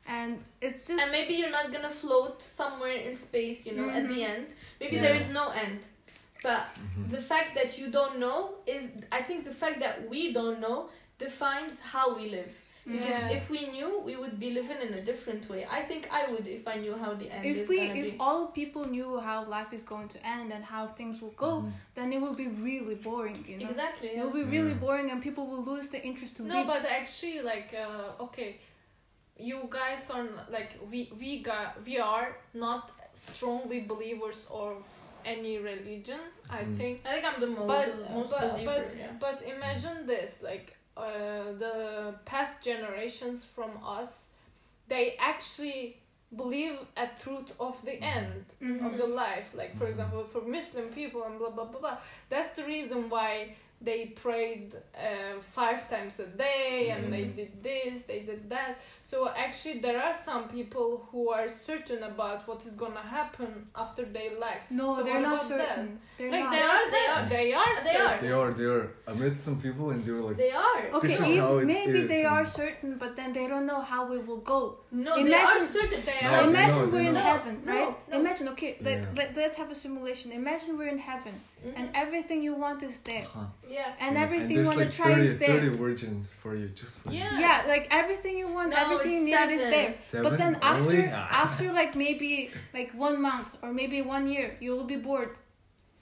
and 0.06 0.42
it's 0.60 0.82
just 0.82 1.02
and 1.02 1.12
maybe 1.12 1.34
you're 1.34 1.50
not 1.50 1.72
gonna 1.72 1.90
float 1.90 2.42
somewhere 2.42 2.92
in 2.96 3.16
space, 3.16 3.66
you 3.66 3.72
know, 3.74 3.88
at 3.88 4.08
the 4.08 4.14
Mhm. 4.20 4.30
end. 4.34 4.46
Maybe 4.80 4.96
Yeah. 4.96 5.02
there 5.02 5.14
is 5.14 5.28
no 5.28 5.50
end. 5.50 5.80
But 6.42 6.62
Mhm. 6.74 7.10
the 7.10 7.20
fact 7.20 7.54
that 7.54 7.78
you 7.78 7.86
don't 7.90 8.18
know 8.18 8.54
is 8.66 8.82
I 9.12 9.22
think 9.22 9.44
the 9.44 9.54
fact 9.54 9.78
that 9.80 10.08
we 10.08 10.32
don't 10.32 10.58
know 10.60 10.88
defines 11.18 11.78
how 11.80 12.14
we 12.16 12.28
live. 12.30 12.52
Because 12.84 13.18
Yeah. 13.20 13.36
if 13.38 13.48
we 13.48 13.60
knew, 13.68 14.00
we 14.00 14.16
would 14.16 14.40
be 14.40 14.50
living 14.50 14.80
in 14.86 14.92
a 14.94 15.00
different 15.10 15.48
way. 15.48 15.64
I 15.78 15.82
think 15.90 16.02
I 16.10 16.22
would 16.32 16.48
if 16.48 16.66
I 16.66 16.74
knew 16.82 16.94
how 16.96 17.14
the 17.14 17.30
end 17.30 17.46
is 17.46 17.58
if 17.60 17.68
we 17.68 17.78
if 18.02 18.08
be. 18.10 18.16
all 18.18 18.46
people 18.60 18.84
knew 18.94 19.20
how 19.20 19.44
life 19.44 19.72
is 19.72 19.84
going 19.84 20.08
to 20.08 20.18
end 20.36 20.52
and 20.52 20.64
how 20.64 20.88
things 20.88 21.20
will 21.22 21.36
go, 21.46 21.52
Mhm. 21.60 21.72
then 21.94 22.12
it 22.12 22.20
will 22.20 22.34
be 22.44 22.48
really 22.48 22.96
boring. 22.96 23.44
You 23.48 23.58
know, 23.58 23.68
Exactly. 23.70 24.08
it 24.08 24.16
yeah. 24.16 24.24
will 24.24 24.32
be 24.32 24.42
really 24.56 24.74
Yeah. 24.74 24.84
boring, 24.86 25.12
and 25.12 25.22
people 25.22 25.46
will 25.46 25.62
lose 25.72 25.90
the 25.90 26.02
interest 26.02 26.32
to 26.38 26.42
No, 26.42 26.54
live. 26.56 26.66
but 26.66 26.84
actually, 27.00 27.40
like, 27.52 27.70
uh, 27.84 28.24
okay, 28.26 28.58
you 29.42 29.58
guys 29.70 30.02
are 30.10 30.26
like 30.56 30.70
we 30.90 31.00
we 31.20 31.30
got 31.42 31.68
we 31.86 31.98
are 31.98 32.28
not 32.54 32.92
strongly 33.14 33.80
believers 33.80 34.46
of 34.50 34.86
any 35.24 35.58
religion. 35.58 36.20
I 36.50 36.62
Mhm. 36.64 36.76
think 36.78 36.94
I 37.06 37.10
think 37.14 37.24
I'm 37.30 37.40
the 37.40 37.52
most, 37.60 37.66
but 37.66 38.10
most 38.18 38.30
but 38.30 38.52
believer, 38.52 38.82
but, 38.84 38.96
yeah. 38.98 39.12
but 39.24 39.36
imagine 39.56 40.06
this 40.06 40.32
like 40.50 40.68
uh, 40.96 41.52
the 41.64 41.76
past 42.24 42.54
generations 42.62 43.44
from 43.54 43.70
us 43.98 44.12
they 44.88 45.16
actually 45.18 45.96
believe 46.36 46.78
a 46.96 47.06
truth 47.22 47.50
of 47.60 47.74
the 47.84 47.92
Mhm. 47.92 48.16
end 48.18 48.44
Mhm. 48.60 48.86
of 48.86 48.92
the 49.02 49.06
life 49.24 49.48
like 49.60 49.72
for 49.78 49.84
Mhm. 49.86 49.90
example 49.92 50.24
for 50.32 50.40
muslim 50.56 50.88
people 51.00 51.22
and 51.24 51.38
blah 51.38 51.50
blah 51.56 51.64
blah 51.70 51.80
blah 51.80 51.98
that's 52.30 52.52
the 52.58 52.64
reason 52.74 53.08
why 53.14 53.54
they 53.88 54.00
prayed 54.24 54.68
uh, 55.06 55.34
five 55.58 55.80
times 55.94 56.14
a 56.20 56.26
day 56.26 56.90
and 56.94 57.12
they 57.12 57.24
Mhm. 57.24 57.36
did 57.40 57.52
this 57.62 58.02
they 58.10 58.20
did 58.30 58.42
that 58.48 58.72
so 59.10 59.28
actually 59.44 59.78
there 59.80 60.00
are 60.00 60.14
some 60.24 60.44
people 60.48 61.06
who 61.10 61.30
are 61.30 61.48
certain 61.68 62.02
about 62.04 62.46
what 62.48 62.64
is 62.66 62.72
gonna 62.82 63.00
happen 63.18 63.66
after 63.74 64.04
their 64.04 64.38
life 64.38 64.62
no, 64.70 64.96
So 64.96 65.02
they're 65.02 65.20
not 65.20 65.34
about 65.34 65.48
certain. 65.54 65.98
They're 66.18 66.30
like 66.30 66.44
not. 66.44 66.52
they 66.56 66.62
are 66.62 66.84
They 66.86 66.90
they 66.98 67.06
are. 67.08 67.22
are 67.22 67.28
they 67.28 67.52
are 67.62 67.74
They 67.84 67.96
are. 67.96 68.18
They 68.24 68.32
are, 68.40 68.50
they 68.60 68.64
are. 68.76 68.86
I 69.08 69.12
met 69.14 69.40
some 69.40 69.56
people 69.66 69.90
and 69.90 70.04
they 70.04 70.12
were 70.12 70.20
like, 70.28 70.36
They 70.36 70.52
are. 70.52 70.82
Okay, 70.96 71.08
This 71.08 71.20
is 71.20 71.30
if- 71.34 71.40
how 71.40 71.58
it 71.58 71.66
maybe 71.66 71.98
is, 72.04 72.08
they 72.08 72.24
are 72.24 72.44
certain, 72.44 72.90
but 73.02 73.16
then 73.16 73.32
they 73.32 73.46
don't 73.52 73.66
know 73.66 73.80
how 73.92 74.02
it 74.12 74.22
will 74.26 74.44
go. 74.54 74.60
No, 74.92 75.14
they 75.16 75.22
are 75.22 75.26
Imagine- 75.26 75.66
certain. 75.78 76.00
They 76.08 76.18
No, 76.22 76.28
are 76.30 76.42
they 76.44 76.48
Imagine 76.50 76.82
know, 76.82 76.92
we're 76.94 77.08
in 77.12 77.14
know. 77.14 77.20
heaven, 77.32 77.54
No, 77.64 77.72
right? 77.72 77.94
no. 78.10 78.18
Imagine, 78.20 78.48
okay, 78.54 78.76
let, 78.80 78.98
Yeah. 78.98 79.08
let, 79.18 79.36
let's 79.36 79.56
have 79.56 79.70
a 79.70 79.74
simulation. 79.86 80.26
Imagine 80.32 80.70
we're 80.78 80.92
in 80.98 81.02
heaven 81.12 81.34
Mhm. 81.64 81.72
and 81.78 81.86
everything 82.04 82.38
you 82.48 82.54
want 82.64 82.82
is 82.90 82.96
there. 83.08 83.24
huh. 83.34 83.46
yeah. 83.68 83.94
And 84.04 84.12
Yeah, 84.16 84.22
everything 84.26 84.50
you 84.50 84.56
there's 84.56 84.68
want 84.68 84.80
like 84.80 84.90
to 84.90 84.96
try 85.02 85.12
30, 85.14 85.24
is 85.30 85.38
there. 85.42 85.48
30 85.60 85.68
virgins 85.86 86.24
for 86.42 86.52
you, 86.60 86.66
just 86.80 86.94
for 87.00 87.10
you. 87.10 87.18
Yeah. 87.20 87.38
Yeah, 87.44 87.58
like 87.74 87.84
everything 88.00 88.34
you 88.42 88.48
want, 88.56 88.70
No, 88.70 88.76
everything 88.92 89.28
you 89.28 89.36
it's 89.36 89.52
is 89.52 89.70
there. 89.70 89.94
Seven? 89.98 90.22
But 90.30 90.38
then 90.38 90.56
after 90.62 90.90
Only? 90.90 91.04
After 91.44 91.72
like 91.72 91.94
maybe 91.96 92.50
like 92.74 92.92
one 92.92 93.20
month 93.20 93.56
or 93.62 93.72
maybe 93.72 94.02
one 94.02 94.26
year, 94.28 94.56
you 94.60 94.72
will 94.76 94.84
be 94.84 94.96
bored. 94.96 95.30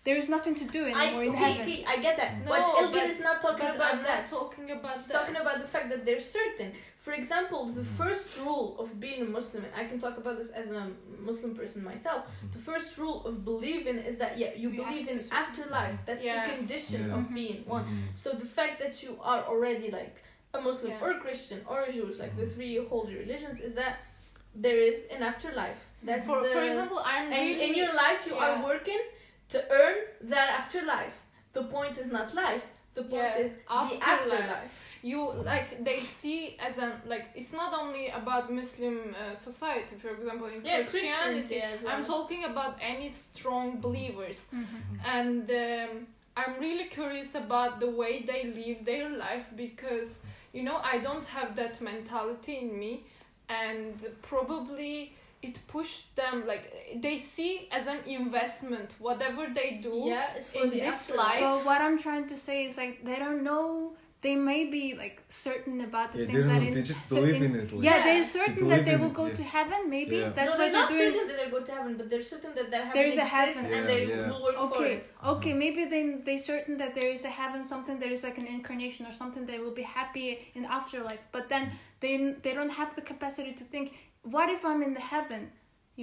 There 0.03 0.17
is 0.17 0.31
nothing 0.31 0.55
to 0.55 0.65
do 0.65 0.87
I, 0.87 0.91
anymore 1.09 1.25
in 1.25 1.31
okay, 1.35 1.39
heaven. 1.53 1.63
okay, 1.63 1.85
I 1.87 1.97
get 2.01 2.17
that. 2.17 2.39
No, 2.45 2.49
but 2.49 2.61
Ilgin 2.63 3.09
is 3.11 3.21
not 3.23 3.43
talking 3.43 3.67
about 3.67 3.95
I'm 3.97 4.03
that. 4.03 4.27
talking 4.27 4.71
about 4.71 4.95
She's 4.95 5.09
that. 5.09 5.15
talking 5.19 5.37
about 5.37 5.61
the 5.61 5.69
fact 5.69 5.91
that 5.91 6.07
they're 6.07 6.19
certain. 6.39 6.73
For 7.07 7.13
example, 7.13 7.67
the 7.67 7.83
Mhm. 7.83 7.97
first 8.01 8.39
rule 8.39 8.77
of 8.79 8.99
being 8.99 9.21
a 9.23 9.25
Muslim, 9.27 9.63
and 9.67 9.75
I 9.75 9.85
can 9.91 9.99
talk 10.01 10.17
about 10.17 10.37
this 10.39 10.51
as 10.51 10.71
a 10.71 10.83
Muslim 11.19 11.55
person 11.55 11.85
myself. 11.85 12.21
Mhm. 12.25 12.53
The 12.57 12.59
first 12.71 12.97
rule 12.97 13.19
of 13.27 13.45
believing 13.45 13.99
is 14.11 14.17
that 14.23 14.33
yeah, 14.39 14.53
you, 14.55 14.71
You 14.71 14.83
believe 14.83 15.07
in 15.09 15.19
afterlife. 15.43 15.97
That's 16.07 16.23
Yeah. 16.25 16.47
the 16.47 16.53
condition 16.57 17.01
Yeah. 17.09 17.17
of 17.17 17.23
being 17.35 17.59
one. 17.67 17.85
Mhm. 17.85 18.19
So 18.23 18.29
the 18.33 18.47
fact 18.59 18.75
that 18.83 19.03
you 19.03 19.13
are 19.23 19.43
already 19.53 19.91
like 19.91 20.17
a 20.55 20.61
Muslim 20.61 20.93
Yeah. 20.93 21.05
or 21.05 21.15
Christian 21.25 21.61
or 21.71 21.83
a 21.83 21.93
Jewish, 21.93 22.19
like 22.19 22.35
the 22.37 22.43
Mhm. 22.47 22.55
three 22.55 22.77
holy 22.93 23.15
religions, 23.25 23.61
is 23.61 23.75
that 23.75 23.95
there 24.55 24.79
is 24.89 24.97
an 25.15 25.23
afterlife. 25.23 25.81
That's 26.03 26.27
for, 26.27 26.43
the, 26.43 26.49
for 26.49 26.63
example, 26.71 27.01
I'm 27.05 27.33
and 27.33 27.43
really 27.47 27.63
in 27.71 27.75
your 27.83 27.95
life 27.95 28.21
you 28.27 28.35
are 28.35 28.57
working 28.71 29.01
to 29.55 29.59
earn 29.71 29.97
that 30.35 30.49
afterlife. 30.61 31.15
The 31.53 31.65
point 31.65 31.99
is 31.99 32.07
not 32.19 32.29
life. 32.35 32.65
The 32.95 33.03
point 33.03 33.23
Yeah, 33.37 33.45
is 33.45 33.53
the 33.53 33.73
afterlife. 33.83 34.15
afterlife. 34.15 34.71
you 35.03 35.21
like 35.53 35.69
they 35.89 35.99
see 36.21 36.41
as 36.69 36.77
an 36.77 36.93
like 37.13 37.27
it's 37.35 37.53
not 37.63 37.73
only 37.83 38.05
about 38.21 38.45
Muslim 38.53 38.97
uh, 39.15 39.35
society. 39.35 39.95
For 40.03 40.11
example, 40.19 40.47
in 40.55 40.61
Yeah, 40.63 40.75
Christianity, 40.77 41.41
Christianity 41.41 41.61
as 41.63 41.79
well. 41.83 41.93
I'm 41.95 42.05
talking 42.05 42.43
about 42.53 42.75
any 42.93 43.09
strong 43.09 43.67
believers, 43.87 44.39
Mhm. 44.53 44.67
and 45.17 45.45
um, 45.67 45.91
I'm 46.41 46.55
really 46.67 46.87
curious 46.99 47.31
about 47.45 47.73
the 47.85 47.91
way 48.01 48.13
they 48.31 48.43
live 48.61 48.79
their 48.93 49.09
life 49.27 49.47
because 49.65 50.11
you 50.53 50.63
know 50.63 50.79
I 50.83 50.99
don't 50.99 51.25
have 51.27 51.57
that 51.57 51.81
mentality 51.81 52.59
in 52.59 52.79
me, 52.79 53.05
and 53.49 53.95
probably 54.23 55.15
it 55.43 55.59
pushed 55.69 56.15
them 56.17 56.47
like 56.47 56.65
they 57.01 57.19
see 57.19 57.67
as 57.73 57.87
an 57.87 57.99
investment 58.07 58.95
whatever 58.99 59.47
they 59.55 59.81
do 59.83 60.03
yeah, 60.05 60.35
it's 60.37 60.51
for 60.51 60.65
in 60.65 60.71
the 60.71 60.81
this 60.81 60.95
afterlife. 60.95 61.27
life. 61.27 61.41
But 61.41 61.65
what 61.65 61.81
I'm 61.81 61.99
trying 61.99 62.27
to 62.29 62.37
say 62.37 62.67
is 62.67 62.77
like 62.77 63.05
they 63.05 63.17
don't 63.17 63.43
know. 63.43 63.95
They 64.23 64.37
may 64.37 64.67
be 64.67 64.95
like 65.03 65.23
certain 65.29 65.81
about 65.81 66.13
the 66.13 66.19
Yeah, 66.19 66.27
things 66.27 66.39
don't 66.41 66.49
that 66.49 66.63
in 66.63 66.75
they 66.75 66.83
just 66.83 67.07
so 67.09 67.15
believe 67.17 67.37
in- 67.37 67.55
in 67.55 67.61
it. 67.61 67.73
Like, 67.73 67.85
yeah, 67.85 67.97
Yeah. 67.97 68.05
they're 68.07 68.25
certain 68.25 68.55
believe 68.57 68.71
that 68.73 68.85
they 68.89 68.97
will 69.03 69.07
it, 69.15 69.21
go 69.21 69.27
yeah. 69.29 69.39
to 69.41 69.45
heaven. 69.57 69.81
Maybe 69.89 70.17
Yeah. 70.17 70.29
that's 70.39 70.53
no, 70.53 70.59
why 70.59 70.69
they're 70.69 70.73
they're 70.73 70.81
not 70.83 70.89
doing. 70.91 71.13
certain 71.13 71.29
that 71.29 71.37
they'll 71.39 71.55
go 71.59 71.63
to 71.69 71.73
heaven, 71.77 71.93
but 72.01 72.07
they're 72.11 72.29
certain 72.35 72.53
that 72.59 72.69
their 72.73 72.85
heaven 72.87 72.97
There 72.99 73.09
is 73.13 73.17
a 73.27 73.29
heaven. 73.39 73.65
and 73.65 73.75
Yeah, 73.75 73.91
they 73.93 74.01
yeah. 74.07 74.31
will 74.31 74.43
work 74.47 74.57
for 74.57 74.63
Okay, 74.69 74.93
it. 74.97 75.07
okay, 75.35 75.53
mm. 75.55 75.59
maybe 75.65 75.83
they 75.95 76.03
they 76.29 76.37
certain 76.51 76.75
that 76.83 76.93
there 76.99 77.11
is 77.17 77.25
a 77.25 77.33
heaven, 77.41 77.61
something 77.73 77.99
there 78.05 78.13
is 78.19 78.23
like 78.29 78.39
an 78.43 78.49
incarnation 78.57 79.03
or 79.11 79.13
something 79.21 79.43
they 79.53 79.59
will 79.65 79.77
be 79.83 79.87
happy 80.01 80.29
in 80.57 80.63
afterlife. 80.79 81.25
But 81.37 81.45
then 81.53 81.65
mm. 81.67 81.73
they 82.03 82.13
they 82.45 82.53
don't 82.59 82.75
have 82.81 82.91
the 82.99 83.05
capacity 83.13 83.53
to 83.61 83.65
think, 83.73 83.87
what 84.37 84.49
if 84.57 84.63
I'm 84.71 84.83
in 84.89 84.93
the 85.01 85.07
heaven, 85.15 85.43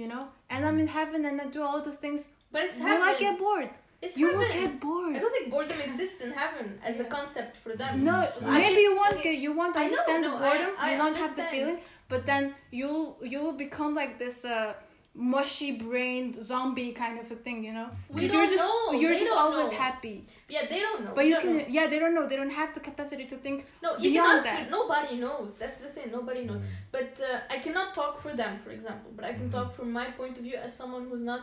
you 0.00 0.06
know, 0.12 0.24
and 0.52 0.60
I'm 0.66 0.76
mm. 0.78 0.84
in 0.84 0.88
heaven 0.98 1.20
and 1.28 1.36
I 1.40 1.46
do 1.56 1.62
all 1.68 1.80
those 1.88 2.00
things. 2.06 2.20
But 2.50 2.60
it's 2.66 2.78
Will 2.78 2.86
heaven. 2.88 3.08
I 3.10 3.14
get 3.26 3.38
bored? 3.38 3.70
It's 4.02 4.16
You 4.16 4.26
heaven. 4.26 4.40
will 4.40 4.52
get 4.60 4.80
bored. 4.80 5.16
I 5.16 5.18
don't 5.18 5.32
think 5.32 5.50
boredom 5.50 5.80
exists 5.80 6.20
in 6.22 6.30
heaven 6.32 6.78
as 6.84 7.00
a 7.00 7.04
concept 7.04 7.56
for 7.56 7.72
them. 7.76 8.04
No, 8.04 8.14
I 8.14 8.58
maybe 8.58 8.74
can- 8.74 8.82
you 8.86 8.96
won't 8.96 9.14
okay. 9.14 9.22
get 9.32 9.38
you 9.46 9.52
won't 9.52 9.76
I 9.76 9.80
know, 9.80 9.84
understand 9.86 10.22
no, 10.22 10.30
the 10.30 10.36
I- 10.44 10.48
boredom. 10.48 10.74
I 10.78 10.92
you 10.92 10.98
won't 10.98 11.16
have 11.16 11.34
the 11.36 11.44
feeling, 11.44 11.78
but 12.08 12.26
then 12.26 12.54
you'll 12.70 13.16
you 13.32 13.38
will 13.44 13.58
become 13.66 13.94
like 14.02 14.12
this 14.24 14.44
uh, 14.44 14.74
mushy 15.14 15.72
brained 15.72 16.34
zombie 16.50 16.92
kind 16.92 17.18
of 17.18 17.26
a 17.32 17.34
thing, 17.34 17.64
you 17.64 17.72
know? 17.72 17.88
We 18.08 18.28
don't 18.28 18.34
you're 18.36 18.46
just 18.56 18.64
know. 18.68 18.92
you're 19.00 19.10
They 19.14 19.18
just 19.24 19.32
don't 19.32 19.46
always 19.52 19.70
know. 19.72 19.78
happy. 19.86 20.16
Yeah, 20.48 20.66
they 20.72 20.78
don't 20.86 21.00
know. 21.04 21.12
But 21.16 21.24
We 21.24 21.30
you 21.30 21.38
can 21.40 21.56
know. 21.58 21.64
yeah, 21.76 21.86
they 21.88 21.98
don't 21.98 22.14
know. 22.14 22.24
They 22.30 22.36
don't 22.36 22.54
have 22.62 22.72
the 22.72 22.80
capacity 22.90 23.24
to 23.32 23.36
think. 23.36 23.66
No, 23.82 23.96
you 23.96 24.10
beyond 24.12 24.28
can 24.28 24.36
ask 24.36 24.44
that. 24.44 24.66
it. 24.68 24.70
Nobody 24.70 25.16
knows. 25.16 25.54
That's 25.54 25.78
the 25.80 25.88
thing. 25.88 26.12
Nobody 26.12 26.44
knows. 26.44 26.58
Mm. 26.60 26.66
But 26.92 27.20
uh, 27.20 27.40
I 27.54 27.58
cannot 27.58 27.94
talk 27.96 28.20
for 28.22 28.32
them, 28.42 28.58
for 28.58 28.70
example. 28.70 29.10
But 29.16 29.24
I 29.24 29.32
can 29.32 29.48
Mhm. 29.48 29.56
talk 29.56 29.68
from 29.78 29.88
my 30.00 30.06
point 30.20 30.34
of 30.38 30.44
view 30.44 30.56
as 30.66 30.72
someone 30.80 31.08
who's 31.08 31.24
not 31.32 31.42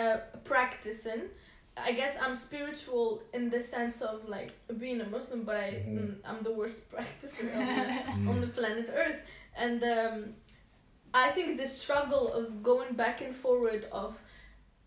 uh, 0.00 0.16
practicing. 0.52 1.22
I 1.76 1.92
guess 1.92 2.16
I'm 2.22 2.36
spiritual 2.36 3.22
in 3.32 3.50
the 3.50 3.60
sense 3.60 4.00
of 4.00 4.28
like 4.28 4.52
being 4.78 5.00
a 5.00 5.06
Muslim, 5.16 5.42
but 5.44 5.56
I 5.56 5.70
Mhm. 5.86 5.96
mm, 5.96 6.14
I'm 6.24 6.42
the 6.42 6.52
worst 6.52 6.80
practicer 6.92 7.46
on 7.56 7.66
the, 7.66 7.84
Mm. 8.18 8.28
on 8.30 8.40
the 8.40 8.46
planet 8.46 8.88
Earth, 8.94 9.20
and 9.56 9.82
um, 9.82 10.34
I 11.12 11.30
think 11.32 11.58
the 11.58 11.66
struggle 11.66 12.32
of 12.32 12.62
going 12.62 12.94
back 12.94 13.20
and 13.20 13.34
forward 13.34 13.86
of 13.92 14.16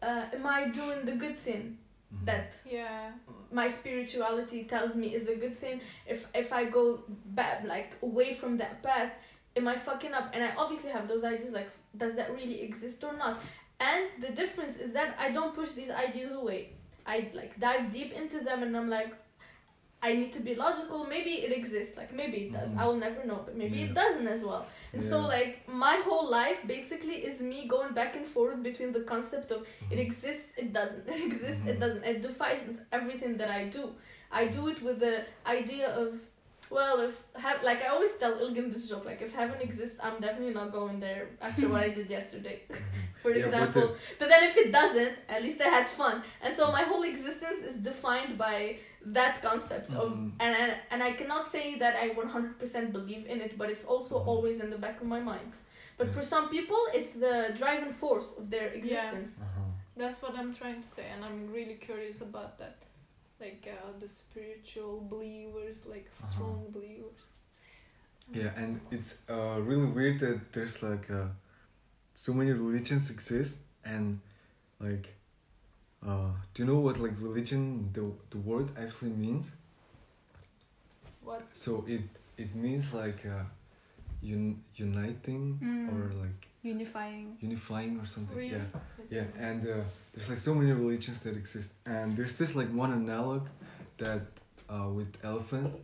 uh, 0.01 0.25
am 0.33 0.45
I 0.45 0.67
doing 0.69 1.05
the 1.05 1.13
good 1.23 1.37
thing 1.47 1.77
Mhm. 2.13 2.25
that 2.25 2.49
Yeah. 2.65 3.11
my 3.51 3.67
spirituality 3.67 4.63
tells 4.65 4.95
me 4.95 5.07
is 5.15 5.23
the 5.25 5.35
good 5.35 5.57
thing. 5.59 5.81
If 6.05 6.19
if 6.33 6.53
I 6.53 6.65
go 6.65 7.03
back 7.39 7.63
like 7.73 7.91
away 8.01 8.33
from 8.33 8.57
that 8.57 8.81
path, 8.83 9.11
am 9.57 9.67
I 9.67 9.75
fucking 9.77 10.13
up? 10.13 10.27
And 10.33 10.41
I 10.43 10.51
obviously 10.55 10.91
have 10.91 11.07
those 11.07 11.23
ideas 11.33 11.51
like, 11.59 11.69
does 11.97 12.13
that 12.15 12.29
really 12.39 12.61
exist 12.61 13.03
or 13.03 13.13
not? 13.23 13.35
And 13.79 14.03
the 14.25 14.31
difference 14.41 14.77
is 14.85 14.91
that 14.93 15.09
I 15.25 15.31
don't 15.31 15.53
push 15.53 15.71
these 15.71 15.89
ideas 16.07 16.31
away. 16.31 16.61
I 17.15 17.29
like 17.33 17.59
dive 17.59 17.89
deep 17.91 18.11
into 18.13 18.39
them, 18.43 18.63
and 18.63 18.75
I'm 18.77 18.89
like, 18.89 19.13
I 20.07 20.13
need 20.13 20.31
to 20.33 20.41
be 20.47 20.53
logical. 20.55 21.05
Maybe 21.05 21.31
it 21.45 21.51
exists. 21.51 21.97
Like 21.97 22.13
maybe 22.13 22.37
it 22.45 22.53
does. 22.53 22.69
Mhm. 22.71 22.79
I 22.81 22.85
will 22.87 22.99
never 23.05 23.25
know, 23.29 23.39
but 23.45 23.55
maybe 23.61 23.79
it 23.85 23.93
doesn't 23.95 24.27
as 24.27 24.43
well. 24.49 24.67
And 24.93 25.01
so 25.11 25.21
like 25.21 25.67
my 25.85 25.95
whole 26.07 26.29
life 26.29 26.59
basically 26.67 27.15
is 27.29 27.39
me 27.41 27.67
going 27.67 27.93
back 27.99 28.15
and 28.19 28.27
forth 28.35 28.61
between 28.69 28.91
the 28.97 29.03
concept 29.13 29.49
of 29.51 29.61
it 29.91 29.97
Mhm. 29.97 30.05
exists, 30.05 30.49
it 30.63 30.69
doesn't. 30.79 31.07
It 31.15 31.21
exists, 31.29 31.63
it 31.71 31.75
Mhm. 31.77 31.83
doesn't. 31.85 32.03
It 32.13 32.21
defies 32.29 32.61
everything 32.99 33.37
that 33.41 33.49
I 33.59 33.61
do. 33.79 33.83
I 34.41 34.43
do 34.57 34.67
it 34.73 34.79
with 34.87 34.99
the 35.07 35.15
idea 35.59 35.87
of, 36.03 36.07
well, 36.69 36.99
if 37.01 37.15
have 37.35 37.63
like 37.63 37.81
I 37.83 37.87
always 37.87 38.13
tell 38.15 38.33
Ilgin 38.43 38.71
this 38.73 38.89
joke, 38.89 39.05
like 39.05 39.21
if 39.21 39.33
heaven 39.33 39.59
exists, 39.61 39.97
I'm 40.01 40.19
definitely 40.19 40.53
not 40.53 40.71
going 40.71 40.99
there 40.99 41.29
after 41.41 41.67
what 41.69 41.81
I 41.83 41.89
did 41.89 42.09
yesterday, 42.09 42.61
for 43.21 43.31
Yeah, 43.31 43.37
but 43.43 43.45
example. 43.47 43.95
But 44.19 44.29
then 44.29 44.43
if 44.49 44.55
it 44.57 44.71
doesn't, 44.71 45.13
at 45.29 45.41
least 45.43 45.61
I 45.61 45.69
had 45.69 45.87
fun, 45.89 46.23
and 46.41 46.53
so 46.53 46.71
my 46.71 46.83
whole 46.83 47.03
existence 47.03 47.61
is 47.69 47.75
defined 47.77 48.37
by 48.37 48.77
that 49.05 49.41
concept 49.41 49.93
of, 49.93 50.11
Mhm. 50.11 50.31
and 50.43 50.53
and 50.63 50.71
and 50.91 50.99
I 51.09 51.11
cannot 51.19 51.43
say 51.55 51.65
that 51.83 51.93
I 51.95 52.09
100% 52.09 52.91
believe 52.91 53.25
in 53.27 53.37
it, 53.45 53.57
but 53.57 53.69
it's 53.69 53.85
also 53.85 54.15
Mhm. 54.19 54.27
always 54.31 54.57
in 54.63 54.69
the 54.69 54.77
back 54.85 54.97
of 55.01 55.07
my 55.07 55.19
mind. 55.33 55.51
But 55.99 56.07
for 56.15 56.21
some 56.33 56.45
people, 56.49 56.81
it's 56.93 57.13
the 57.25 57.35
driving 57.61 57.91
force 57.91 58.27
of 58.39 58.43
their 58.53 58.67
existence. 58.79 59.31
Uh-huh. 59.41 59.61
That's 60.01 60.21
what 60.21 60.33
I'm 60.39 60.53
trying 60.53 60.79
to 60.83 60.89
say, 60.97 61.05
and 61.13 61.19
I'm 61.27 61.39
really 61.57 61.77
curious 61.89 62.21
about 62.21 62.51
that. 62.61 62.77
Like 63.39 63.67
uh, 63.71 63.91
the 63.99 64.09
spiritual 64.09 65.01
believers, 65.09 65.85
like 65.85 66.07
Uh-huh. 66.09 66.31
strong 66.31 66.71
believers. 66.71 67.21
Yeah, 68.33 68.51
and 68.57 68.81
it's 68.91 69.15
uh, 69.29 69.59
really 69.61 69.85
weird 69.85 70.19
that 70.19 70.51
there's 70.53 70.83
like 70.83 71.09
uh, 71.09 71.27
so 72.13 72.33
many 72.33 72.51
religions 72.51 73.09
exist, 73.11 73.57
and 73.85 74.19
like, 74.79 75.15
uh, 76.05 76.31
do 76.53 76.63
you 76.63 76.65
know 76.67 76.79
what 76.79 76.99
like 76.99 77.15
religion 77.21 77.89
the 77.93 78.11
the 78.29 78.37
word 78.39 78.67
actually 78.77 79.11
means? 79.11 79.51
What? 81.23 81.43
So 81.53 81.83
it 81.87 82.01
it 82.37 82.55
means 82.55 82.93
like 82.93 83.25
uh, 83.25 83.43
un- 84.23 84.61
uniting 84.75 85.59
Mm. 85.61 85.89
or 85.91 86.11
like 86.23 86.47
Unifying. 86.63 87.37
unifying 87.41 87.99
or 87.99 88.05
something. 88.05 88.37
Really? 88.37 88.51
Yeah, 88.57 88.65
yeah, 89.09 89.25
and 89.49 89.61
uh, 89.67 89.83
there's 90.17 90.29
like 90.29 90.39
so 90.39 90.55
many 90.55 90.71
religions 90.71 91.19
that 91.19 91.35
exist, 91.37 91.71
and 91.85 92.17
there's 92.17 92.35
this 92.35 92.55
like 92.55 92.69
one 92.69 92.91
analog 92.91 93.45
that 93.97 94.21
uh, 94.67 94.87
with 94.89 95.15
elephant, 95.23 95.75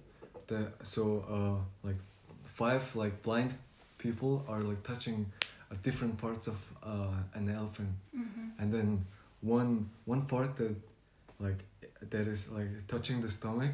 the 0.48 0.72
so 0.82 1.04
uh, 1.30 1.88
like 1.88 1.98
five 2.46 2.96
like 2.96 3.22
blind 3.22 3.54
people 4.00 4.44
are 4.48 4.62
like 4.62 4.82
touching 4.82 5.32
uh, 5.72 5.76
different 5.84 6.18
parts 6.18 6.48
of 6.48 6.58
uh, 6.82 7.14
an 7.36 7.48
elephant, 7.50 7.90
hmm 8.16 8.50
and 8.60 8.74
then 8.74 9.06
one 9.42 9.88
one 10.06 10.24
part 10.24 10.56
that 10.58 10.76
like 11.40 11.60
that 12.10 12.26
is 12.28 12.50
like 12.50 12.72
touching 12.88 13.22
the 13.22 13.30
stomach, 13.30 13.72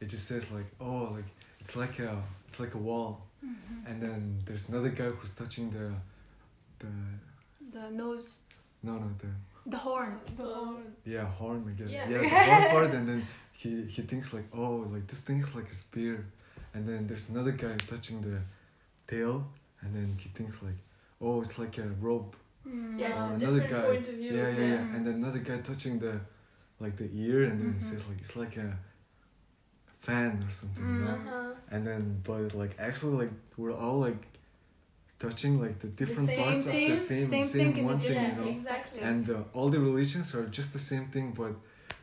it 0.00 0.06
just 0.08 0.28
says 0.28 0.48
like 0.52 0.66
oh 0.80 1.10
like 1.16 1.24
it's 1.58 1.74
like 1.74 1.98
a 1.98 2.22
it's 2.46 2.60
like 2.60 2.74
a 2.74 2.78
wall, 2.78 3.26
hmm 3.40 3.86
and 3.88 4.00
then 4.00 4.38
there's 4.44 4.68
another 4.68 4.90
guy 4.90 5.08
who's 5.16 5.30
touching 5.30 5.70
the 5.70 5.90
the 6.78 6.92
The 7.72 7.90
nose, 7.90 8.28
no 8.82 8.92
no 9.02 9.08
the 9.22 9.30
the 9.66 9.76
horn. 9.76 10.12
The 10.36 10.44
horn. 10.44 10.84
yeah 11.04 11.24
horn 11.38 11.58
I 11.70 11.72
guess 11.78 11.90
Yeah. 11.90 12.08
yeah, 12.12 12.20
the 12.22 12.28
horn 12.50 12.64
part 12.74 12.90
and 12.98 13.06
then 13.10 13.20
he 13.60 13.70
he 13.94 14.02
thinks 14.10 14.32
like 14.36 14.46
oh 14.62 14.76
like 14.94 15.06
this 15.06 15.20
thing 15.26 15.38
is 15.40 15.54
like 15.54 15.68
a 15.68 15.74
spear 15.84 16.16
and 16.74 16.82
then 16.88 17.00
there's 17.08 17.28
another 17.32 17.52
guy 17.64 17.74
touching 17.92 18.18
the 18.28 18.38
tail 19.12 19.34
and 19.82 19.90
then 19.96 20.08
he 20.22 20.28
thinks 20.38 20.56
like 20.66 20.78
oh 21.20 21.40
it's 21.42 21.58
like 21.58 21.76
a 21.78 21.88
rope 22.08 22.36
Mm. 22.68 22.98
Yes, 23.00 23.16
Uh, 23.16 23.32
another 23.40 23.60
different 23.60 23.70
guy. 23.82 23.86
point 23.90 24.08
of 24.12 24.14
views. 24.20 24.34
yeah 24.36 24.48
yeah 24.48 24.58
yeah 24.58 24.74
yeah. 24.74 24.94
and 24.94 25.00
then 25.06 25.14
another 25.22 25.38
guy 25.48 25.58
touching 25.70 25.94
the 25.98 26.14
like 26.84 26.94
the 27.02 27.08
ear 27.26 27.38
and 27.48 27.56
then 27.60 27.68
Mhm. 27.72 27.76
it 27.78 27.82
says 27.88 28.02
like 28.08 28.18
it's 28.24 28.36
like 28.42 28.54
a 28.66 28.68
fan 30.06 30.32
or 30.46 30.50
something 30.50 30.84
you 30.84 30.90
Mm. 31.00 31.06
know? 31.06 31.18
Uh-huh. 31.34 31.54
and 31.72 31.86
then 31.86 32.02
but 32.28 32.54
like 32.62 32.74
actually 32.78 33.16
like 33.22 33.32
we're 33.56 33.76
all 33.84 33.98
like 34.08 34.20
touching 35.24 35.54
like 35.64 35.76
the 35.84 35.90
different 36.00 36.28
same 36.30 36.42
parts 36.44 36.66
of 36.66 36.72
the 36.72 36.96
same 36.96 37.26
same 37.34 37.44
same, 37.44 37.72
thing 37.74 37.84
one 37.90 38.00
thing 38.00 38.08
different 38.08 38.36
you 38.36 38.42
know. 38.42 38.48
Exactly. 38.58 39.00
and 39.10 39.24
uh, 39.30 39.56
all 39.56 39.68
the 39.76 39.80
religions 39.88 40.28
are 40.36 40.46
just 40.58 40.70
the 40.78 40.84
same 40.90 41.06
thing 41.14 41.26
but 41.42 41.52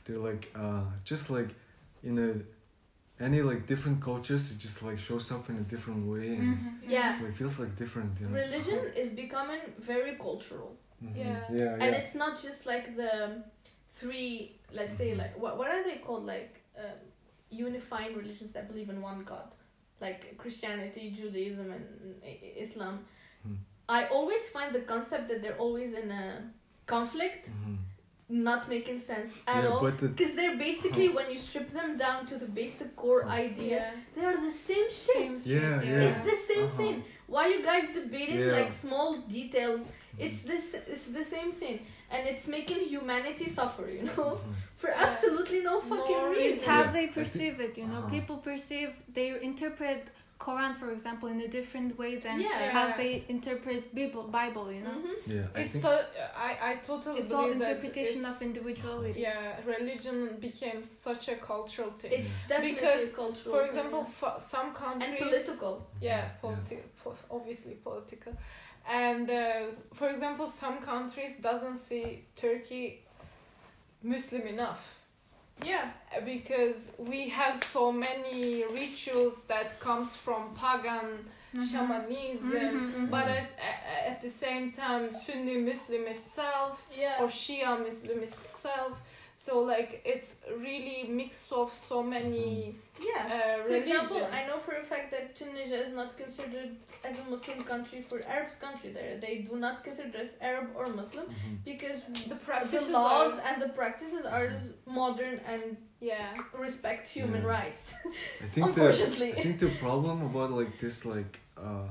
they're 0.06 0.23
like 0.30 0.43
uh 0.63 0.84
just 1.12 1.25
like 1.38 1.49
in 2.10 2.15
a 2.27 2.32
any 3.27 3.39
like 3.49 3.62
different 3.71 3.97
cultures 4.10 4.43
it 4.51 4.58
just 4.67 4.77
like 4.88 4.97
shows 5.10 5.27
up 5.36 5.43
in 5.51 5.56
a 5.63 5.65
different 5.73 6.01
way 6.13 6.27
and 6.41 6.49
Mhm. 6.58 6.91
Yeah. 6.95 7.17
so 7.17 7.25
it 7.32 7.36
feels 7.41 7.56
like 7.62 7.71
different 7.84 8.12
you 8.21 8.27
know 8.27 8.36
Religion 8.45 8.80
is 9.01 9.10
becoming 9.23 9.62
very 9.91 10.13
cultural. 10.27 10.71
Mhm. 11.03 11.15
Yeah. 11.23 11.25
yeah 11.60 11.82
and 11.84 11.89
yeah 11.91 11.99
it's 11.99 12.13
not 12.23 12.34
just 12.47 12.62
like 12.73 12.86
the 13.01 13.13
three 13.99 14.32
let's 14.80 14.95
say 15.01 15.10
Mhm. 15.12 15.17
like 15.23 15.34
what, 15.43 15.53
what 15.60 15.69
are 15.75 15.84
they 15.89 15.97
called 16.08 16.25
like 16.36 16.53
um, 16.84 16.97
unifying 17.67 18.13
religions 18.21 18.51
that 18.56 18.63
believe 18.71 18.89
in 18.93 18.99
one 19.12 19.21
god 19.32 19.49
like 20.02 20.38
christianity 20.38 21.04
judaism 21.20 21.68
and 21.72 21.86
I- 22.24 22.40
I- 22.48 22.54
islam 22.66 22.96
Hmm. 23.44 23.56
i 23.98 24.00
always 24.18 24.44
find 24.56 24.70
the 24.78 24.82
concept 24.94 25.24
that 25.30 25.40
they're 25.42 25.62
always 25.68 25.92
in 26.02 26.08
a 26.12 26.26
conflict 26.86 27.44
Mhm. 27.50 27.78
not 28.48 28.62
making 28.76 29.00
sense 29.12 29.30
at 29.48 29.64
yeah 29.64 29.70
all 29.72 29.82
but 29.88 29.98
the, 30.00 30.08
because 30.10 30.34
they're 30.40 30.58
basically 30.70 31.08
when 31.18 31.28
you 31.34 31.38
strip 31.48 31.70
them 31.80 31.92
down 32.06 32.20
to 32.32 32.36
the 32.44 32.50
basic 32.62 32.90
core 33.02 33.24
Huh. 33.24 33.46
idea 33.48 33.78
Yeah. 33.78 33.92
they 34.16 34.24
are 34.30 34.38
the 34.50 34.56
same 34.70 34.88
shit 35.02 35.16
Same 35.20 35.36
Yeah, 35.56 35.82
shit, 35.82 35.90
yeah. 35.90 36.06
it's 36.08 36.22
the 36.32 36.38
same 36.50 36.66
Uh-huh. 36.68 36.78
thing 36.82 36.96
why 37.34 37.44
you 37.54 37.60
guys 37.72 37.86
debating 38.02 38.40
Yeah. 38.40 38.58
like 38.60 38.72
small 38.86 39.10
details. 39.38 39.82
It's 40.25 40.39
this 40.49 40.65
it's 40.93 41.06
the 41.19 41.23
same 41.36 41.51
thing 41.62 41.77
and 42.12 42.21
it's 42.27 42.45
making 42.47 42.80
humanity 42.95 43.47
suffer 43.60 43.86
you 43.97 44.03
know 44.10 44.30
Mhm. 44.39 44.53
for 44.82 44.89
absolutely 45.08 45.62
no 45.62 45.75
fucking 45.80 46.17
No 46.21 46.30
reason 46.30 46.53
It's 46.53 46.65
how 46.65 46.84
they 46.97 47.08
perceive 47.08 47.56
it, 47.67 47.73
you 47.80 47.88
know. 47.91 47.99
Uh-huh. 48.01 48.15
People 48.15 48.38
perceive, 48.38 48.91
they 49.17 49.27
interpret 49.51 50.01
Quran, 50.45 50.71
for 50.82 50.89
example, 50.91 51.27
in 51.36 51.39
a 51.41 51.47
different 51.58 51.97
way 52.01 52.12
than 52.25 52.38
Yeah. 52.39 52.69
how 52.77 52.86
Yeah. 52.89 52.97
they 53.01 53.12
interpret 53.36 53.82
Bible, 53.99 54.25
Bible 54.39 54.67
you 54.75 54.82
know. 54.88 54.97
Mhm. 55.01 55.15
yeah 55.36 55.47
I 55.56 55.62
It's 55.62 55.71
think 55.71 55.84
so 55.86 55.91
I 56.49 56.51
I 56.69 56.71
totally 56.91 57.19
It's 57.21 57.32
all 57.38 57.45
believe 57.47 57.60
that 57.63 57.69
interpretation 57.71 58.19
it's- 58.21 58.36
of 58.36 58.41
individuality. 58.49 59.19
Yeah, 59.27 59.65
religion 59.75 60.17
became 60.47 60.80
such 61.08 61.23
a 61.36 61.38
cultural 61.51 61.91
thing. 61.99 62.12
it's 62.19 62.30
Yeah. 62.30 62.47
definitely 62.51 62.73
Because, 62.75 63.10
cultural 63.23 63.51
For 63.56 63.62
thing, 63.63 63.69
example, 63.75 64.03
yeah. 64.06 64.19
for 64.21 64.32
some 64.53 64.67
countries 64.84 65.10
and 65.10 65.19
countries 65.19 65.43
political 65.45 65.73
Yeah, 66.10 66.23
politi- 66.43 66.86
po- 67.01 67.23
obviously 67.38 67.73
political. 67.88 68.34
And 68.88 69.30
uh, 69.30 69.71
for 69.93 70.08
example, 70.10 70.47
some 70.47 70.78
countries 70.80 71.34
doesn't 71.41 71.78
see 71.78 72.23
Turkey 72.36 73.02
Muslim 74.04 74.47
enough. 74.47 74.93
yeah 75.63 75.89
because 76.23 76.80
we 77.00 77.30
have 77.30 77.56
so 77.63 77.91
many 77.91 78.63
rituals 78.82 79.41
that 79.47 79.69
comes 79.80 80.15
from 80.15 80.41
pagan 80.63 81.10
Mhm. 81.56 81.65
shamanism 81.71 82.73
Mhm, 82.76 82.93
mhm. 82.95 83.10
but 83.15 83.28
at, 83.39 83.50
at, 83.69 83.80
at 84.12 84.17
the 84.21 84.30
same 84.30 84.65
time 84.71 85.04
sunni 85.26 85.58
muslim 85.71 86.04
itself 86.15 86.73
yeah 87.04 87.21
or 87.23 87.28
shia 87.41 87.71
muslim 87.88 88.19
itself 88.30 88.93
so 89.45 89.52
like 89.73 89.91
it's 90.13 90.30
really 90.67 91.00
mix 91.21 91.32
of 91.52 91.67
so 91.89 92.04
many 92.04 92.76
yeah 93.00 93.22
uh, 93.36 93.64
for 93.64 93.74
example 93.76 94.28
i 94.40 94.46
know 94.48 94.58
for 94.58 94.76
a 94.76 94.82
fact 94.92 95.12
that 95.12 95.36
tunisia 95.36 95.80
is 95.86 95.94
not 95.94 96.18
considered 96.18 96.72
as 97.04 97.16
a 97.20 97.24
muslim 97.30 97.64
country 97.64 98.02
for 98.02 98.18
arabs 98.24 98.56
country 98.56 98.90
there. 98.92 99.18
They 99.26 99.36
do 99.50 99.56
not 99.66 99.84
consider 99.84 100.18
us 100.18 100.32
arab 100.42 100.68
or 100.76 100.88
muslim 100.88 101.26
Mhm. 101.28 101.58
because 101.64 102.00
the 102.30 102.36
the 102.78 102.82
laws 102.92 103.34
are, 103.34 103.42
and 103.48 103.62
the 103.62 103.70
practices 103.70 104.26
are 104.26 104.46
just 104.56 104.70
modern 104.86 105.36
and 105.52 105.78
yeah. 106.00 106.30
respect 106.68 107.08
human 107.08 107.42
Yeah. 107.44 107.56
rights. 107.58 107.84
I 108.46 108.48
think 108.54 108.66
the 108.76 108.86
unfortunately. 108.86 109.30
I 109.34 109.42
think 109.46 109.60
the 109.60 109.74
problem 109.86 110.18
about 110.30 110.50
like 110.60 110.74
this 110.84 111.06
like 111.16 111.34
uh 111.68 111.88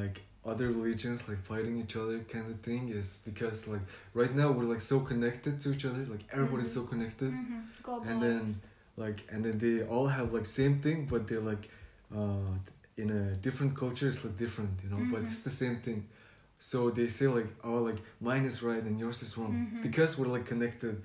like 0.00 0.16
other 0.44 0.68
religions 0.68 1.28
like 1.28 1.40
fighting 1.42 1.78
each 1.82 1.96
other 1.96 2.18
kind 2.34 2.46
of 2.52 2.60
thing 2.60 2.88
is 3.00 3.18
because 3.24 3.66
like 3.72 3.84
right 4.14 4.34
now 4.34 4.48
we're 4.56 4.64
like 4.74 4.80
so 4.80 5.00
connected 5.00 5.60
to 5.62 5.72
each 5.74 5.84
other 5.84 6.04
like 6.14 6.24
everybody's 6.32 6.72
so 6.72 6.82
connected. 6.84 7.32
Mhm. 7.32 8.08
And 8.08 8.22
then 8.22 8.42
like 8.96 9.18
and 9.30 9.44
then 9.44 9.58
they 9.58 9.82
all 9.84 10.06
have 10.06 10.32
like 10.32 10.46
same 10.46 10.78
thing 10.78 11.06
but 11.06 11.26
they're 11.28 11.40
like 11.52 11.68
uh 12.14 12.52
in 12.96 13.10
a 13.10 13.34
different 13.46 13.76
culture 13.76 14.08
it's 14.08 14.24
like 14.24 14.36
different 14.38 14.70
you 14.82 14.88
know 14.90 15.02
but 15.10 15.20
Mhm. 15.20 15.26
it's 15.26 15.38
the 15.40 15.50
same 15.62 15.76
thing 15.86 16.06
so 16.58 16.90
they 16.90 17.06
say 17.08 17.26
like 17.38 17.48
oh 17.64 17.78
like 17.88 18.00
mine 18.20 18.44
is 18.44 18.62
right 18.62 18.82
and 18.82 18.98
yours 18.98 19.22
is 19.22 19.36
wrong 19.38 19.54
Mhm. 19.56 19.82
because 19.82 20.10
we're 20.18 20.32
like 20.36 20.46
connected 20.46 21.02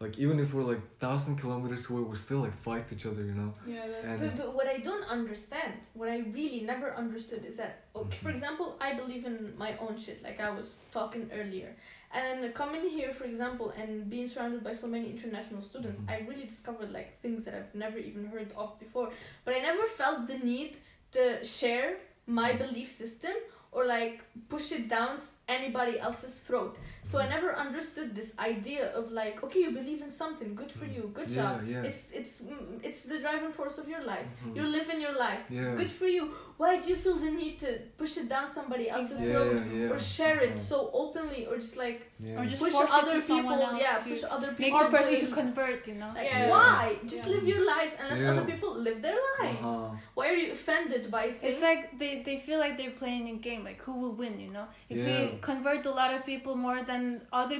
like 0.00 0.18
even 0.18 0.38
if 0.44 0.52
we're 0.54 0.68
like 0.74 0.82
thousand 0.98 1.36
kilometers 1.42 1.88
away 1.90 2.02
we 2.02 2.16
still 2.16 2.40
like 2.46 2.56
fight 2.68 2.84
each 2.94 3.06
other 3.10 3.22
you 3.30 3.34
know 3.40 3.52
Yeah, 3.66 3.80
that's 4.02 4.20
But, 4.20 4.36
but 4.40 4.48
what 4.58 4.66
I 4.76 4.78
don't 4.88 5.06
understand, 5.18 5.74
what 5.94 6.08
I 6.08 6.18
really 6.38 6.60
never 6.72 6.88
understood 7.02 7.42
is 7.50 7.56
that, 7.62 7.72
okay, 8.00 8.18
for 8.22 8.28
Mhm. 8.30 8.34
example, 8.36 8.68
I 8.88 8.90
believe 9.00 9.24
in 9.30 9.36
my 9.64 9.72
own 9.84 9.94
shit, 10.04 10.18
like 10.28 10.38
I 10.48 10.50
was 10.58 10.68
talking 10.98 11.24
earlier. 11.40 11.70
And 12.12 12.54
coming 12.54 12.88
here, 12.88 13.12
for 13.12 13.24
example, 13.24 13.70
and 13.70 14.08
being 14.08 14.28
surrounded 14.28 14.62
by 14.64 14.74
so 14.74 14.86
many 14.86 15.10
international 15.10 15.60
students, 15.60 15.98
Mhm. 16.00 16.10
I 16.10 16.18
really 16.28 16.44
discovered 16.46 16.90
like 16.92 17.20
things 17.20 17.44
that 17.44 17.54
I've 17.54 17.74
never 17.74 17.98
even 17.98 18.26
heard 18.26 18.52
of 18.56 18.78
before. 18.78 19.10
But 19.44 19.54
I 19.54 19.60
never 19.60 19.84
felt 19.86 20.26
the 20.26 20.38
need 20.38 20.76
to 21.12 21.44
share 21.44 21.96
my 22.26 22.52
Mhm. 22.52 22.58
belief 22.58 22.90
system 22.90 23.34
or 23.72 23.84
like 23.84 24.22
push 24.48 24.72
it 24.72 24.88
down 24.88 25.20
anybody 25.48 25.98
else's 25.98 26.34
throat. 26.46 26.76
So 27.10 27.14
I 27.24 27.26
never 27.36 27.50
understood 27.66 28.08
this 28.20 28.30
idea 28.52 28.84
of 28.98 29.04
like, 29.20 29.36
okay, 29.44 29.60
you 29.66 29.70
believe 29.80 30.00
in 30.06 30.10
something, 30.22 30.50
good 30.60 30.72
for 30.78 30.86
you, 30.94 31.02
good 31.18 31.30
yeah, 31.30 31.42
job. 31.42 31.54
yeah 31.72 31.88
It's 31.88 32.00
it's 32.18 32.32
mm, 32.50 32.80
it's 32.88 33.00
the 33.12 33.18
driving 33.24 33.52
force 33.58 33.76
of 33.82 33.86
your 33.94 34.02
life. 34.12 34.26
Mhm. 34.34 34.56
You're 34.56 34.72
living 34.78 34.98
your 35.06 35.16
life. 35.26 35.42
yeah 35.58 35.74
Good 35.80 35.92
for 36.00 36.08
you. 36.16 36.24
Why 36.62 36.70
do 36.82 36.86
you 36.92 36.98
feel 37.04 37.16
the 37.26 37.30
need 37.42 37.54
to 37.64 37.70
push 38.00 38.12
it 38.22 38.26
down 38.34 38.46
somebody 38.58 38.86
else's 38.96 39.20
yeah, 39.20 39.32
throat 39.32 39.54
yeah, 39.54 39.78
yeah. 39.82 39.92
or 39.94 39.98
share 40.16 40.38
it 40.46 40.54
Uh-huh. 40.56 40.70
so 40.72 40.76
openly 41.02 41.40
or 41.50 41.54
just 41.64 41.76
like 41.84 42.00
yeah. 42.26 42.38
Or 42.40 42.44
just 42.52 42.62
push 42.64 42.72
force 42.78 42.92
it 42.96 42.98
other 43.02 43.16
to 43.18 43.20
someone 43.32 43.58
people? 43.58 43.70
else 43.70 43.82
Yeah, 43.86 43.98
to 44.04 44.08
push 44.12 44.24
other 44.36 44.50
people. 44.58 44.64
make 44.66 44.74
the 44.82 44.88
to 44.90 44.96
person 44.96 45.14
do 45.20 45.26
to 45.26 45.32
convert, 45.40 45.80
you 45.90 45.96
know. 46.02 46.10
Like 46.18 46.30
Yeah. 46.32 46.50
why? 46.54 46.82
Just 47.12 47.24
Yeah. 47.26 47.32
live 47.34 47.44
your 47.52 47.62
life 47.74 47.92
and 47.98 48.04
let 48.12 48.18
Yeah. 48.22 48.32
other 48.32 48.46
people 48.52 48.72
live 48.88 48.98
their 49.06 49.20
lives. 49.38 49.66
uh-huh. 49.72 50.14
Why 50.16 50.24
are 50.32 50.38
you 50.42 50.48
offended 50.58 51.02
by 51.16 51.24
things? 51.38 51.46
It's 51.48 51.62
like 51.70 51.82
they, 52.00 52.12
they 52.28 52.36
feel 52.46 52.58
like 52.64 52.74
they're 52.78 52.98
playing 53.04 53.24
a 53.34 53.36
game, 53.48 53.62
like 53.70 53.80
who 53.86 53.94
will 54.02 54.14
win, 54.22 54.34
you 54.46 54.50
know? 54.56 54.66
If 54.92 54.96
Yeah. 54.98 55.06
we 55.08 55.16
convert 55.50 55.82
a 55.92 55.94
lot 56.00 56.10
of 56.16 56.20
people 56.32 56.54
more 56.66 56.80
than 56.90 56.95
other 57.40 57.58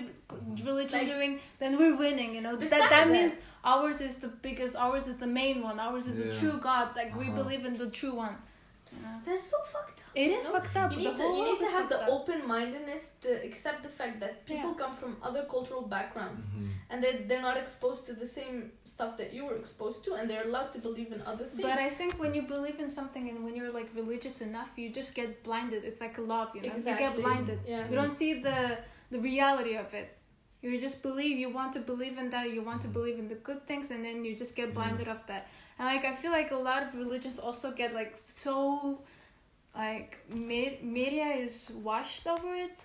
religions 0.71 0.93
Like- 1.03 1.13
doing, 1.17 1.33
then 1.63 1.73
we're 1.81 1.97
winning, 2.05 2.31
you 2.37 2.43
know? 2.47 2.55
That 2.57 2.61
Besides 2.67 2.83
that 2.83 2.91
that- 3.07 3.11
means 3.17 3.33
ours 3.75 3.99
is 4.09 4.15
the 4.25 4.33
biggest, 4.47 4.73
ours 4.87 5.05
is 5.13 5.17
the 5.25 5.33
main 5.43 5.57
one, 5.69 5.77
ours 5.87 6.05
is 6.11 6.17
the 6.25 6.31
true 6.41 6.59
God, 6.71 6.87
like 7.01 7.11
we 7.23 7.27
Uh-huh. 7.27 7.41
believe 7.43 7.63
in 7.71 7.75
the 7.85 7.91
true 8.01 8.15
one. 8.27 8.37
You 8.93 9.03
know? 9.03 9.19
that's 9.27 9.43
so 9.55 9.59
fucked 9.73 9.99
up. 10.05 10.11
It 10.23 10.31
is 10.39 10.45
No? 10.45 10.53
fucked 10.55 10.77
up. 10.83 10.91
You 10.93 10.97
the 10.99 11.03
need 11.11 11.17
to 11.23 11.27
you 11.39 11.45
need 11.49 11.59
to 11.65 11.71
have 11.77 11.87
the 11.95 11.99
up. 12.05 12.09
open 12.17 12.39
mindedness 12.55 13.03
to 13.25 13.31
accept 13.49 13.79
the 13.87 13.93
fact 13.99 14.15
that 14.25 14.33
people 14.51 14.71
Yeah. 14.75 14.83
come 14.83 14.95
from 15.01 15.13
other 15.29 15.43
cultural 15.55 15.83
backgrounds 15.97 16.45
Mhm. 16.47 16.69
and 16.91 16.99
that 17.05 17.17
they're 17.29 17.47
not 17.51 17.57
exposed 17.65 18.03
to 18.09 18.13
the 18.23 18.29
same 18.39 18.57
stuff 18.95 19.13
that 19.21 19.31
you 19.37 19.43
were 19.49 19.57
exposed 19.63 20.01
to 20.07 20.11
and 20.17 20.23
they're 20.31 20.47
allowed 20.51 20.71
to 20.77 20.79
believe 20.89 21.11
in 21.17 21.21
other 21.33 21.45
things. 21.51 21.61
But 21.69 21.79
I 21.89 21.91
think 21.99 22.11
when 22.23 22.33
you 22.39 22.43
believe 22.55 22.79
in 22.85 22.89
something 22.99 23.25
and 23.31 23.39
when 23.45 23.55
you're 23.59 23.75
like 23.81 23.91
religious 24.03 24.37
enough, 24.49 24.71
you 24.81 24.89
just 25.01 25.11
get 25.21 25.29
blinded. 25.49 25.81
It's 25.89 26.01
like 26.07 26.17
a 26.17 26.25
love, 26.35 26.49
you 26.57 26.63
know. 26.63 26.75
You 26.77 26.83
get 27.05 27.15
blinded. 27.17 27.59
yeah. 27.67 27.85
You 27.91 27.97
don't 28.01 28.17
see 28.23 28.33
the 28.49 28.79
the 29.11 29.19
reality 29.21 29.77
of 29.77 29.95
it. 29.95 30.09
You 30.63 30.81
just 30.81 31.03
believe. 31.03 31.39
You 31.39 31.51
want 31.51 31.73
to 31.75 31.81
believe 31.81 32.19
in 32.19 32.31
that. 32.31 32.53
You 32.53 32.63
want 32.63 32.83
to 32.83 32.89
Mhm. 32.89 32.93
believe 32.99 33.19
in 33.19 33.29
the 33.29 33.37
good 33.49 33.67
things, 33.67 33.91
and 33.91 34.05
then 34.05 34.25
you 34.25 34.35
just 34.35 34.55
get 34.57 34.69
Yeah. 34.69 34.75
blinded 34.79 35.09
of 35.09 35.21
that. 35.27 35.49
And 35.79 35.87
like 35.93 36.05
I 36.05 36.15
feel 36.23 36.33
like 36.33 36.51
a 36.51 36.57
lot 36.71 36.83
of 36.87 36.95
religions 36.95 37.39
also 37.39 37.71
get 37.73 37.93
like 38.01 38.13
so, 38.17 39.01
like 39.75 40.19
me- 40.29 40.79
media 40.83 41.27
is 41.45 41.71
washed 41.91 42.27
over 42.27 42.55
it 42.67 42.77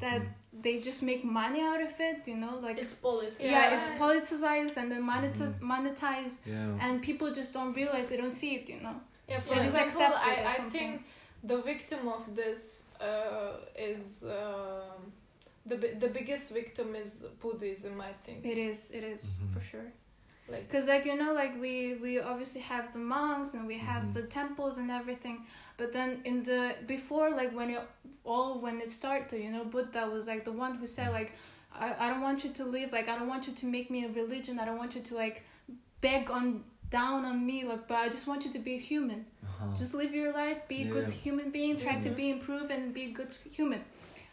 that 0.00 0.20
Mhm. 0.22 0.62
they 0.64 0.74
just 0.88 1.02
make 1.02 1.22
money 1.24 1.60
out 1.70 1.82
of 1.88 1.94
it. 2.00 2.18
You 2.26 2.36
know, 2.36 2.54
like 2.66 2.78
It's 2.78 2.94
politics. 2.94 3.40
yeah, 3.40 3.50
Yeah. 3.50 3.74
it's 3.76 3.88
politicized 4.02 4.76
and 4.80 4.90
then 4.92 5.02
monetiz- 5.12 5.58
Mhm. 5.58 5.68
monetized, 5.74 6.38
yeah 6.46 6.84
and 6.84 7.02
people 7.08 7.28
just 7.40 7.52
don't 7.52 7.72
realize 7.82 8.06
they 8.12 8.16
don't 8.24 8.38
see 8.42 8.52
it. 8.58 8.68
You 8.74 8.80
know. 8.86 8.96
Yeah, 9.28 9.40
for 9.40 9.54
Yeah. 9.54 9.62
Just 9.66 9.76
example, 9.76 10.16
accept 10.16 10.38
it 10.38 10.46
I, 10.46 10.64
I 10.66 10.70
think 10.76 10.90
the 11.50 11.58
victim 11.72 12.02
of 12.16 12.22
this 12.40 12.84
uh, 13.00 13.52
is 13.92 14.24
um 14.24 15.12
the 15.66 15.76
bi- 15.76 15.94
the 15.98 16.08
biggest 16.08 16.50
victim 16.50 16.94
is 16.94 17.24
Buddhism. 17.40 18.00
I 18.00 18.12
think. 18.24 18.44
It 18.44 18.58
is. 18.58 18.90
It 18.98 19.04
is 19.14 19.22
Mhm. 19.36 19.52
for 19.54 19.60
sure. 19.70 19.88
Like 20.48 20.68
Because 20.68 20.86
like 20.94 21.04
you 21.10 21.16
know, 21.22 21.32
like 21.42 21.54
we 21.60 21.94
we 22.04 22.12
obviously 22.20 22.60
have 22.72 22.92
the 22.92 23.00
monks 23.16 23.54
and 23.54 23.66
we 23.66 23.78
have 23.78 24.02
Mhm. 24.04 24.14
the 24.18 24.22
temples 24.38 24.78
and 24.78 24.90
everything, 25.00 25.36
but 25.76 25.92
then 25.92 26.10
in 26.24 26.36
the 26.50 26.60
before 26.86 27.28
like 27.40 27.50
when 27.58 27.68
it 27.76 27.82
all 28.24 28.50
when 28.64 28.80
it 28.84 28.90
started, 29.00 29.38
you 29.46 29.50
know, 29.50 29.64
Buddha 29.64 30.02
was 30.16 30.24
like 30.32 30.44
the 30.44 30.52
one 30.64 30.72
who 30.78 30.86
said 30.86 31.08
like, 31.20 31.32
I, 31.74 31.86
I 32.04 32.06
don't 32.10 32.22
want 32.28 32.44
you 32.44 32.50
to 32.60 32.64
live 32.76 32.88
like 32.92 33.08
I 33.12 33.14
don't 33.18 33.28
want 33.34 33.48
you 33.48 33.54
to 33.62 33.66
make 33.66 33.90
me 33.90 34.04
a 34.08 34.10
religion. 34.22 34.58
I 34.60 34.64
don't 34.68 34.78
want 34.84 34.94
you 34.94 35.02
to 35.10 35.14
like 35.24 35.42
beg 36.00 36.30
on 36.30 36.46
down 36.90 37.24
on 37.24 37.44
me 37.44 37.64
like, 37.64 37.88
but 37.88 37.98
I 37.98 38.08
just 38.08 38.26
want 38.28 38.44
you 38.44 38.52
to 38.52 38.60
be 38.60 38.78
human. 38.78 39.26
uh-huh. 39.42 39.76
Just 39.76 39.92
live 39.94 40.14
your 40.14 40.32
life, 40.32 40.58
be 40.68 40.82
a 40.82 40.88
good 40.96 41.10
human 41.10 41.50
being, 41.50 41.76
try 41.76 41.94
to 42.06 42.10
Mhm. 42.10 42.16
be 42.22 42.26
improved 42.36 42.70
and 42.70 42.94
be 42.94 43.04
a 43.10 43.12
good 43.20 43.32
human. 43.58 43.82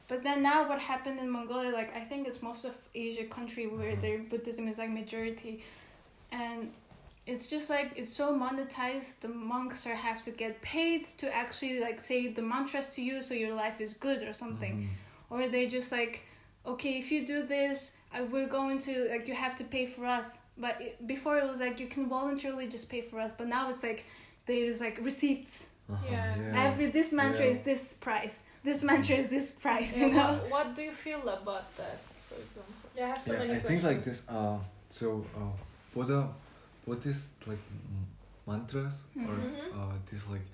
But 0.07 0.23
then 0.23 0.41
now 0.43 0.67
what 0.69 0.79
happened 0.79 1.19
in 1.19 1.29
Mongolia, 1.29 1.71
like 1.71 1.95
I 1.95 2.01
think 2.01 2.27
it's 2.27 2.41
most 2.41 2.65
of 2.65 2.75
Asia 2.93 3.23
country 3.25 3.67
where 3.67 3.95
Mhm. 3.95 4.01
their 4.01 4.17
Buddhism 4.19 4.67
is 4.67 4.77
like 4.77 4.89
majority, 4.89 5.63
and 6.31 6.77
it's 7.25 7.47
just 7.47 7.69
like 7.69 7.89
it's 7.95 8.11
so 8.13 8.33
monetized. 8.33 9.19
The 9.21 9.29
monks 9.29 9.87
are 9.87 9.95
have 9.95 10.21
to 10.23 10.31
get 10.31 10.61
paid 10.61 11.05
to 11.19 11.33
actually 11.33 11.79
like 11.79 12.01
say 12.01 12.27
the 12.27 12.41
mantras 12.41 12.87
to 12.95 13.01
you, 13.01 13.21
so 13.21 13.33
your 13.33 13.53
life 13.53 13.79
is 13.79 13.93
good 13.93 14.23
or 14.23 14.33
something, 14.33 14.73
Mhm. 14.75 14.89
or 15.33 15.47
they 15.47 15.67
just 15.67 15.91
like, 15.91 16.21
okay, 16.65 16.97
if 16.97 17.11
you 17.11 17.25
do 17.25 17.43
this, 17.43 17.91
we're 18.31 18.47
going 18.59 18.77
to 18.79 18.93
like 19.09 19.27
you 19.27 19.33
have 19.35 19.55
to 19.57 19.63
pay 19.63 19.85
for 19.85 20.05
us. 20.05 20.37
But 20.57 20.79
it, 20.81 21.07
before 21.07 21.37
it 21.37 21.47
was 21.47 21.59
like 21.61 21.79
you 21.79 21.87
can 21.87 22.07
voluntarily 22.07 22.67
just 22.67 22.87
pay 22.89 23.01
for 23.01 23.19
us, 23.19 23.31
but 23.31 23.47
now 23.47 23.69
it's 23.69 23.83
like 23.83 24.05
there's 24.45 24.81
like 24.81 24.97
receipts. 25.01 25.67
Uh-huh, 25.89 26.05
Yeah. 26.09 26.35
yeah. 26.37 26.63
Every 26.67 26.87
this 26.87 27.11
mantra 27.11 27.45
Yeah. 27.45 27.51
is 27.51 27.59
this 27.59 27.93
price. 27.93 28.39
This 28.63 28.81
mantra 28.83 29.15
is 29.17 29.27
this 29.29 29.51
price. 29.51 29.97
yeah, 29.97 30.05
You 30.07 30.13
know. 30.13 30.33
what, 30.33 30.51
what 30.51 30.75
do 30.75 30.81
you 30.81 30.91
feel 30.91 31.21
about 31.27 31.75
that, 31.77 31.97
for 32.29 32.35
example? 32.35 32.73
Yeah, 32.95 33.05
I 33.05 33.07
have 33.09 33.17
so 33.21 33.33
yeah, 33.33 33.39
many 33.39 33.53
I 33.55 33.59
think 33.59 33.83
like 33.83 34.01
this. 34.03 34.23
Uh, 34.29 34.57
so 34.89 35.25
uh, 35.35 35.39
Buddha, 35.93 36.29
Buddhist 36.87 37.29
like 37.47 37.63
m- 37.71 38.07
mantras 38.47 38.95
or 39.29 39.35
Mhm. 39.35 39.73
uh, 39.77 39.95
these 40.09 40.25
like 40.27 40.45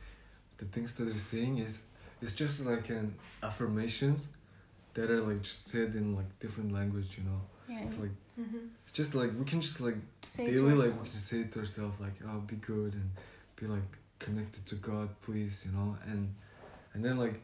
the 0.57 0.65
things 0.65 0.93
that 0.95 1.05
they're 1.05 1.17
saying 1.33 1.57
is 1.59 1.79
it's 2.21 2.33
just 2.33 2.65
like 2.65 2.89
an 2.89 3.13
affirmations 3.43 4.27
that 4.93 5.09
are 5.11 5.21
like 5.21 5.41
just 5.41 5.67
said 5.67 5.93
in 5.95 6.15
like 6.15 6.29
different 6.39 6.71
language. 6.71 7.17
You 7.17 7.23
know, 7.29 7.41
Yeah. 7.69 7.83
it's 7.85 7.97
like 7.97 8.15
Mm-hmm. 8.39 8.65
it's 8.83 8.93
just 8.93 9.13
like 9.15 9.31
we 9.37 9.43
can 9.51 9.59
just 9.61 9.79
like 9.81 9.97
Say 10.35 10.45
daily 10.45 10.73
like 10.73 10.93
we 10.93 10.99
ourselves. 10.99 11.11
can 11.11 11.19
say 11.19 11.39
it 11.41 11.51
to 11.53 11.59
ourselves 11.59 11.99
like 11.99 12.15
oh 12.27 12.39
be 12.51 12.55
good 12.55 12.93
and 12.93 13.09
be 13.59 13.65
like 13.67 13.91
connected 14.19 14.65
to 14.67 14.75
God 14.75 15.09
please 15.21 15.65
you 15.65 15.71
know 15.77 15.97
and 16.05 16.33
and 16.93 17.03
then 17.05 17.17
like 17.17 17.39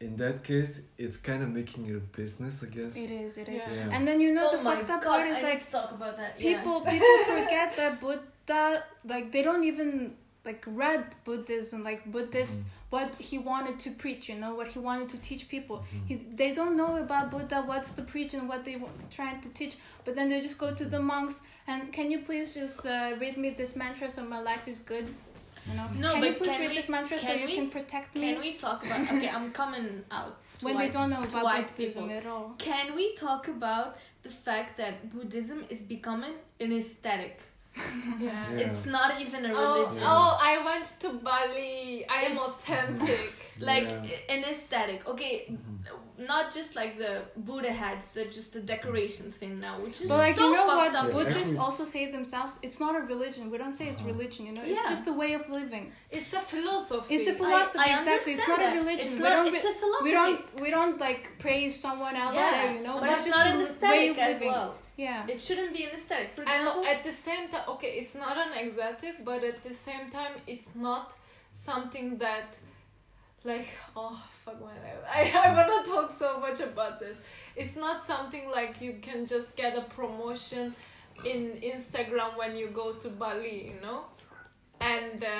in 0.00 0.16
that 0.16 0.42
case 0.44 0.80
it's 0.98 1.16
kind 1.16 1.42
of 1.42 1.48
making 1.50 1.86
it 1.86 1.94
a 1.96 2.00
business 2.20 2.62
I 2.62 2.66
guess 2.66 2.96
It 2.96 3.10
is. 3.10 3.38
It 3.38 3.48
is. 3.48 3.62
Yeah. 3.62 3.74
yeah 3.88 3.94
And 3.96 4.06
then 4.08 4.20
you 4.20 4.34
know 4.34 4.48
oh 4.52 4.56
the 4.56 4.62
my 4.62 4.76
fucked 4.76 4.90
up 4.90 5.02
God, 5.02 5.10
part 5.18 5.28
is 5.28 5.42
need 5.42 5.48
like 5.50 5.70
talk 5.70 5.92
about 5.92 6.16
that. 6.16 6.38
people 6.38 6.80
people 6.94 7.18
forget 7.32 7.76
that 7.76 8.00
Buddha 8.00 8.84
like 9.12 9.30
they 9.32 9.42
don't 9.42 9.64
even 9.64 10.16
like 10.44 10.62
read 10.66 11.04
Buddhism 11.24 11.84
like 11.84 12.02
Buddhist 12.10 12.60
Mhm. 12.60 12.64
what 12.94 13.14
he 13.28 13.36
wanted 13.38 13.76
to 13.84 13.90
preach 14.02 14.28
you 14.30 14.36
know 14.42 14.52
what 14.58 14.68
he 14.74 14.78
wanted 14.78 15.08
to 15.14 15.18
teach 15.28 15.42
people 15.48 15.76
Mhm. 15.78 16.06
he, 16.08 16.14
they 16.40 16.50
don't 16.58 16.76
know 16.80 16.92
about 17.06 17.30
Buddha 17.30 17.58
what's 17.70 17.92
the 17.98 18.02
preach 18.12 18.32
and 18.34 18.44
what 18.50 18.60
they 18.64 18.76
were 18.82 18.94
trying 19.18 19.40
to 19.46 19.48
teach 19.60 19.74
but 20.04 20.14
then 20.16 20.26
they 20.30 20.40
just 20.48 20.58
go 20.64 20.68
to 20.80 20.84
the 20.94 21.00
monks 21.12 21.36
and 21.70 21.92
can 21.96 22.10
you 22.12 22.18
please 22.28 22.48
just 22.60 22.84
uh, 22.84 23.12
read 23.22 23.36
me 23.42 23.48
this 23.50 23.72
mantra 23.76 24.10
so 24.10 24.20
my 24.36 24.40
life 24.50 24.66
is 24.74 24.80
good 24.80 25.06
you 25.68 25.74
know 25.74 25.88
No, 26.04 26.12
can 26.12 26.20
but 26.20 26.28
you 26.30 26.34
please 26.34 26.58
read 26.58 26.68
we- 26.70 26.76
this 26.76 26.88
mantra 26.88 27.18
so 27.18 27.32
you 27.32 27.46
we- 27.46 27.54
can 27.54 27.70
protect 27.70 28.14
me 28.14 28.32
Can 28.32 28.40
we 28.40 28.54
talk 28.54 28.84
about? 28.84 29.00
Okay, 29.12 29.28
I'm 29.28 29.50
coming 29.52 30.04
out. 30.10 30.34
to 30.58 30.64
when 30.66 30.76
they 30.78 30.88
don't 30.90 31.10
know 31.10 31.22
about 31.22 31.44
white 31.44 31.68
Buddhism 31.76 32.04
people. 32.08 32.18
at 32.18 32.26
all 32.26 32.54
Can 32.58 32.94
we 32.94 33.14
talk 33.14 33.48
about 33.48 33.96
the 34.22 34.30
fact 34.30 34.76
that 34.78 34.94
Buddhism 35.14 35.64
is 35.70 35.80
becoming 35.96 36.34
an 36.60 36.72
aesthetic? 36.72 37.40
Yeah. 37.76 38.30
Yeah. 38.52 38.58
It's 38.66 38.86
not 38.86 39.20
even 39.20 39.46
a 39.46 39.52
Oh, 39.52 39.80
religion. 39.82 40.02
Yeah. 40.02 40.08
oh, 40.16 40.38
I 40.40 40.64
went 40.64 40.86
to 41.02 41.08
Bali. 41.26 42.04
I 42.08 42.20
am 42.28 42.32
It's- 42.32 42.48
authentic. 42.48 43.32
Like 43.60 43.88
Yeah. 43.88 44.34
an 44.34 44.42
aesthetic. 44.52 45.00
Okay, 45.12 45.34
Mhm. 45.48 46.26
not 46.32 46.52
just 46.52 46.74
like 46.80 46.92
the 46.98 47.12
Buddha 47.36 47.72
hats, 47.72 48.08
they're 48.14 48.32
just 48.40 48.50
a 48.56 48.60
decoration 48.74 49.26
thing 49.40 49.52
now, 49.60 49.74
which 49.84 50.00
is 50.02 50.08
But 50.08 50.18
like 50.18 50.34
so 50.36 50.48
you 50.48 50.56
know 50.56 50.66
what 50.66 50.92
up. 51.00 51.12
Buddhists 51.12 51.40
actually- 51.42 51.58
also 51.66 51.84
say 51.84 52.02
themselves, 52.10 52.58
it's 52.66 52.78
not 52.84 52.92
a 53.00 53.02
religion. 53.12 53.42
We 53.52 53.58
don't 53.62 53.76
say 53.80 53.86
it's 53.92 54.00
Uh-huh. 54.00 54.12
religion, 54.14 54.42
you 54.48 54.52
know. 54.56 54.64
It's 54.72 54.82
Yeah. 54.82 54.90
just 54.94 55.06
a 55.12 55.12
way 55.22 55.30
of 55.34 55.44
living. 55.60 55.84
It's 56.10 56.32
a 56.40 56.40
philosophy. 56.52 57.14
It's 57.14 57.28
a 57.34 57.36
philosophy, 57.42 57.78
I 57.90 57.96
exactly. 57.98 58.32
It's 58.34 58.48
not 58.48 58.58
understand 58.58 58.78
a 58.78 58.82
religion. 58.82 59.12
It's 59.12 59.22
we 59.22 59.28
not, 59.28 59.44
don't 59.44 59.54
it's 59.54 59.70
a 59.74 59.76
philosophy. 59.82 60.04
we 60.08 60.12
don't 60.18 60.60
we 60.64 60.70
don't 60.76 60.98
like 61.08 61.22
praise 61.44 61.72
someone 61.86 62.16
else 62.24 62.34
Yeah, 62.34 62.50
there, 62.50 62.72
you 62.76 62.82
know. 62.86 62.96
but 63.00 63.08
it's 63.10 63.18
it's 63.20 63.28
just 63.28 63.38
not 63.38 63.54
a 63.54 63.58
way 63.58 63.64
aesthetic 63.64 64.10
of 64.10 64.18
as 64.18 64.32
living. 64.34 64.52
well. 64.52 64.74
Yeah. 64.96 65.26
It 65.26 65.40
shouldn't 65.40 65.72
be 65.72 65.84
an 65.84 65.90
aesthetic. 65.90 66.34
For 66.34 66.42
and 66.42 66.86
at 66.86 67.02
the 67.02 67.10
same 67.10 67.48
time, 67.48 67.62
okay, 67.68 67.98
it's 67.98 68.14
not 68.14 68.36
an 68.36 68.52
exotic, 68.56 69.24
but 69.24 69.42
at 69.42 69.62
the 69.62 69.74
same 69.74 70.08
time, 70.10 70.32
it's 70.46 70.68
not 70.74 71.14
something 71.52 72.16
that, 72.18 72.56
like, 73.42 73.66
oh 73.96 74.22
fuck 74.44 74.60
my 74.60 74.66
life. 74.66 75.02
I 75.08 75.22
I 75.22 75.48
mm. 75.48 75.56
wanna 75.56 75.84
talk 75.84 76.10
so 76.10 76.38
much 76.38 76.60
about 76.60 77.00
this. 77.00 77.16
It's 77.56 77.76
not 77.76 78.02
something 78.02 78.50
like 78.50 78.80
you 78.80 78.98
can 79.02 79.26
just 79.26 79.56
get 79.56 79.76
a 79.76 79.82
promotion 79.82 80.74
in 81.24 81.52
Instagram 81.62 82.36
when 82.36 82.56
you 82.56 82.68
go 82.68 82.92
to 82.92 83.08
Bali, 83.08 83.72
you 83.72 83.80
know. 83.80 84.04
And 84.92 85.24
uh, 85.24 85.30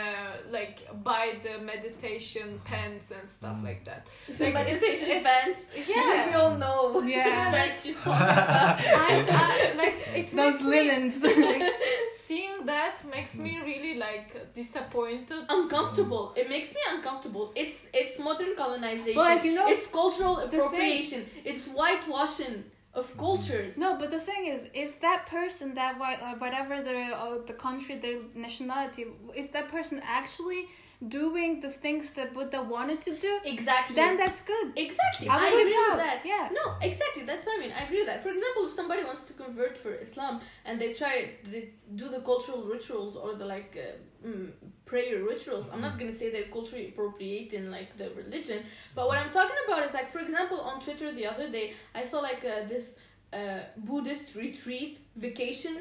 like 0.50 0.76
buy 1.09 1.26
the 1.46 1.54
meditation 1.72 2.48
pens 2.64 3.11
and 3.16 3.28
stuff 3.37 3.57
Mm. 3.59 3.64
like 3.68 3.83
that. 3.88 4.02
The 4.38 4.44
Like, 4.44 4.54
meditation 4.54 5.09
it's- 5.09 5.20
events. 5.22 5.61
Yeah. 5.90 6.28
we 6.28 6.35
all 6.40 6.54
know 6.64 6.80
Yeah. 7.02 7.24
which 7.28 7.42
events 7.52 7.76
she's 7.85 8.00
talking 8.07 8.12
about. 8.38 8.80
I, 9.11 9.12
I, 9.44 9.74
like 9.83 9.96
it 10.20 10.28
Those 10.28 10.35
makes 10.35 10.62
me- 10.64 10.70
linens. 10.70 11.16
seeing 12.26 12.57
that 12.66 12.96
makes 13.14 13.35
me 13.37 13.52
really 13.70 13.94
like 14.09 14.28
disappointed. 14.54 15.40
uncomfortable. 15.48 16.24
It 16.40 16.46
makes 16.54 16.70
me 16.76 16.80
uncomfortable. 16.94 17.52
It's 17.62 17.87
it's 18.00 18.18
modern 18.18 18.52
colonization. 18.57 19.14
But, 19.14 19.28
like, 19.37 19.44
you 19.44 19.54
know, 19.59 19.66
it's 19.74 19.87
cultural 20.00 20.35
thing- 20.37 20.46
appropriation. 20.61 21.20
It's 21.44 21.64
whitewashing 21.76 22.64
of 22.94 23.16
cultures. 23.16 23.76
No, 23.76 23.96
but 23.98 24.11
the 24.11 24.20
thing 24.20 24.46
is, 24.46 24.70
if 24.74 25.00
that 25.00 25.26
person, 25.26 25.74
that 25.74 25.98
whatever 26.38 26.80
the 26.83 26.96
uh, 27.16 27.38
the 27.46 27.52
country, 27.54 27.96
their 27.96 28.18
nationality, 28.35 29.07
if 29.35 29.52
that 29.52 29.68
person 29.70 30.00
actually 30.04 30.68
doing 31.09 31.61
the 31.61 31.68
things 31.70 32.12
that 32.12 32.33
Buddha 32.33 32.62
wanted 32.62 33.00
to 33.02 33.12
do, 33.16 33.38
Exactly. 33.44 33.96
then 33.96 34.16
that's 34.16 34.40
good. 34.42 34.72
exactly. 34.76 35.28
I 35.28 35.37
I, 35.37 35.48
agree 35.48 35.64
with 35.64 35.98
that. 36.07 36.20
Yeah. 36.24 36.48
No, 36.52 36.74
exactly. 36.80 37.24
That's 37.24 37.44
what 37.46 37.59
I 37.59 37.61
mean. 37.62 37.72
I 37.78 37.83
agree 37.85 37.98
with 37.98 38.07
that. 38.07 38.22
For 38.22 38.30
example, 38.30 38.66
if 38.66 38.72
somebody 38.72 39.04
wants 39.04 39.24
to 39.24 39.35
convert 39.35 39.76
for 39.76 39.92
Islam 39.94 40.40
and 40.64 40.80
they 40.80 40.92
try 40.92 41.30
they 41.52 41.70
do 41.94 42.09
the 42.09 42.20
cultural 42.20 42.62
rituals 42.64 43.16
or 43.16 43.35
the 43.35 43.44
like 43.44 43.76
uh, 43.76 43.96
mm, 44.26 44.50
prayer 44.87 45.22
rituals, 45.24 45.66
I'm 45.72 45.80
not 45.80 45.98
gonna 45.98 46.12
say 46.20 46.30
they're 46.30 46.50
culturally 46.58 46.88
appropriating 46.88 47.70
like 47.70 47.96
the 47.96 48.10
religion. 48.22 48.62
But 48.94 49.06
what 49.08 49.18
I'm 49.18 49.30
talking 49.30 49.56
about 49.66 49.84
is 49.87 49.92
like, 49.94 50.10
for 50.10 50.20
example, 50.20 50.60
on 50.60 50.80
Twitter 50.80 51.12
the 51.12 51.26
other 51.26 51.48
day, 51.50 51.66
I 51.94 52.04
saw 52.04 52.18
like 52.20 52.44
uh, 52.44 52.66
this 52.68 52.94
uh, 53.32 53.60
Buddhist 53.76 54.34
retreat 54.37 55.00
vacation 55.16 55.76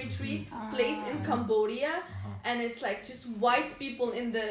retreat 0.00 0.48
place 0.74 0.98
in 1.10 1.16
Ah. 1.20 1.26
Cambodia, 1.30 1.92
Uh-huh. 2.02 2.30
and 2.48 2.60
it's 2.60 2.80
like 2.82 3.00
just 3.06 3.24
white 3.44 3.72
people 3.78 4.10
in 4.20 4.32
the 4.32 4.48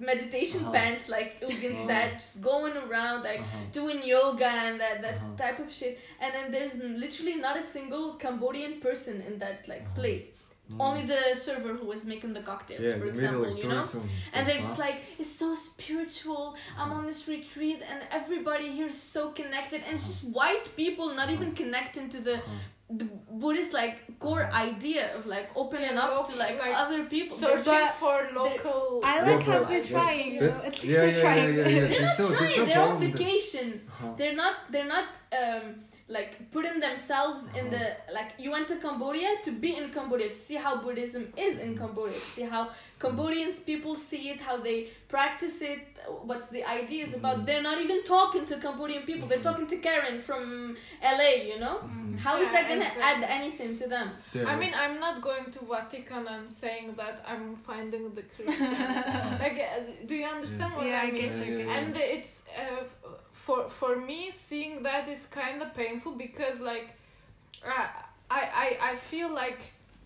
meditation 0.00 0.60
Uh-huh. 0.62 0.72
pants, 0.72 1.08
like 1.08 1.30
Ilgin 1.46 1.72
Uh-huh. 1.74 1.86
said, 1.88 2.12
just 2.18 2.40
going 2.42 2.76
around 2.76 3.22
like 3.30 3.40
Uh-huh. 3.40 3.58
doing 3.72 4.02
yoga 4.02 4.50
and 4.66 4.80
that 4.80 4.96
that 5.06 5.16
Uh-huh. 5.16 5.36
type 5.44 5.58
of 5.64 5.72
shit. 5.78 5.98
And 6.20 6.30
then 6.34 6.46
there's 6.54 6.74
literally 7.04 7.36
not 7.46 7.56
a 7.56 7.62
single 7.62 8.06
Cambodian 8.24 8.80
person 8.80 9.20
in 9.28 9.38
that 9.44 9.58
like 9.72 9.84
Uh-huh. 9.86 10.00
place. 10.00 10.24
Mm. 10.72 10.80
Only 10.80 11.04
the 11.06 11.22
server 11.36 11.72
who 11.74 11.86
was 11.86 12.04
making 12.04 12.32
the 12.32 12.40
cocktails, 12.40 12.80
yeah, 12.80 12.94
for 12.94 12.98
they 12.98 13.04
made 13.06 13.10
example, 13.14 13.42
like 13.42 13.62
you 13.62 13.68
know. 13.68 13.74
tourism 13.76 14.02
stuff, 14.20 14.30
And 14.34 14.48
they're 14.48 14.58
just 14.68 14.78
like, 14.86 14.96
it's 15.20 15.30
so 15.30 15.54
spiritual. 15.54 16.56
I'm 16.78 16.90
on 16.92 17.06
this 17.06 17.28
retreat, 17.28 17.82
and 17.90 18.00
everybody 18.10 18.68
here 18.72 18.88
is 18.88 19.00
so 19.00 19.30
connected. 19.30 19.82
And 19.86 19.94
it's 19.96 20.06
just 20.08 20.24
white 20.24 20.66
people 20.76 21.14
not 21.14 21.30
even 21.30 21.52
connecting 21.52 22.08
to 22.14 22.18
the 22.28 22.36
Uh-huh. 22.36 22.98
the 23.00 23.06
Buddhist 23.42 23.72
like 23.82 23.94
core 24.24 24.46
idea 24.66 25.04
of 25.16 25.22
like 25.34 25.48
opening 25.62 25.90
Yeah, 25.94 26.02
up 26.04 26.10
look, 26.14 26.26
to 26.30 26.36
like, 26.44 26.56
like, 26.64 26.74
other 26.84 27.00
people. 27.14 27.36
Searching 27.36 27.64
But 27.64 27.92
for 28.02 28.16
local. 28.42 29.00
I 29.04 29.14
Yeah, 29.16 29.30
like 29.30 29.42
how 29.50 29.64
they're 29.70 29.78
yeah, 29.86 29.96
trying. 29.96 30.28
You 30.34 30.40
know, 30.40 30.46
at 30.68 30.74
least 30.82 30.84
yeah, 30.84 31.00
they're 31.04 31.20
trying. 31.24 31.54
yeah, 31.54 31.68
yeah, 31.68 31.78
yeah. 31.78 31.88
They're 31.92 32.06
not 32.08 32.16
trying. 32.38 32.66
they're 32.68 32.80
on 32.84 32.88
problem 32.88 33.10
that. 33.10 33.18
vacation. 33.18 33.68
Uh-huh. 33.88 34.12
They're 34.18 34.36
not. 34.42 34.54
They're 34.72 34.90
not. 34.96 35.06
Um, 35.40 35.64
like 36.08 36.32
putting 36.52 36.78
themselves 36.78 37.40
in 37.58 37.66
Uh-huh. 37.66 37.74
the 38.06 38.14
like 38.18 38.30
you 38.38 38.50
went 38.56 38.68
to 38.68 38.76
Cambodia 38.76 39.30
to 39.46 39.50
be 39.64 39.70
in 39.80 39.86
Cambodia 39.96 40.28
to 40.28 40.34
see 40.48 40.54
how 40.66 40.72
Buddhism 40.84 41.24
is 41.36 41.54
in 41.58 41.70
Mm-hmm. 41.70 41.80
Cambodia 41.84 42.14
to 42.14 42.26
see 42.36 42.42
how 42.54 42.62
Cambodians 43.04 43.58
people 43.70 43.94
see 43.96 44.24
it 44.32 44.40
how 44.48 44.56
they 44.66 44.78
practice 45.08 45.56
it 45.72 45.80
what's 46.28 46.46
the 46.56 46.62
ideas 46.80 47.10
about 47.18 47.36
Mhm. 47.38 47.46
they're 47.46 47.66
not 47.70 47.78
even 47.84 47.98
talking 48.04 48.44
to 48.50 48.54
Cambodian 48.66 49.02
people 49.10 49.26
they're 49.30 49.40
Mhm. 49.44 49.50
talking 49.50 49.66
to 49.74 49.78
Karen 49.86 50.18
from 50.28 50.44
LA 51.16 51.32
you 51.50 51.58
know 51.64 51.76
Mhm. 51.82 52.16
how 52.24 52.34
is 52.40 52.46
Yeah, 52.46 52.52
that 52.56 52.64
gonna 52.70 52.90
exactly. 52.92 53.10
add 53.10 53.20
anything 53.38 53.72
to 53.80 53.86
them 53.94 54.08
Yeah, 54.36 54.48
I 54.52 54.54
mean, 54.62 54.74
I'm 54.82 54.96
not 55.06 55.16
going 55.28 55.46
to 55.56 55.60
Vatican 55.74 56.22
and 56.34 56.46
saying 56.62 56.86
that 57.00 57.16
I'm 57.30 57.46
finding 57.70 58.04
the 58.18 58.24
Christian. 58.32 58.76
like, 59.44 59.58
uh, 59.58 59.80
do 60.08 60.14
you 60.20 60.26
understand 60.36 60.70
what 60.76 60.86
Yeah, 60.86 61.00
I 61.02 61.06
I 61.08 61.10
mean? 61.10 61.20
get 61.22 61.32
Yeah, 61.36 61.44
you. 61.48 61.56
get 61.58 61.66
yeah. 61.66 61.76
and 61.78 61.92
it's 62.16 62.32
uh, 62.62 62.82
f- 62.88 63.24
for 63.46 63.60
for 63.80 63.92
me 64.10 64.20
seeing 64.48 64.82
that 64.88 65.04
is 65.08 65.22
kind 65.42 65.58
of 65.62 65.68
painful 65.74 66.12
because 66.26 66.56
like 66.72 66.88
uh, 67.64 67.86
I, 68.30 68.42
I 68.64 68.90
I 68.90 68.96
feel 69.10 69.30
like 69.42 69.60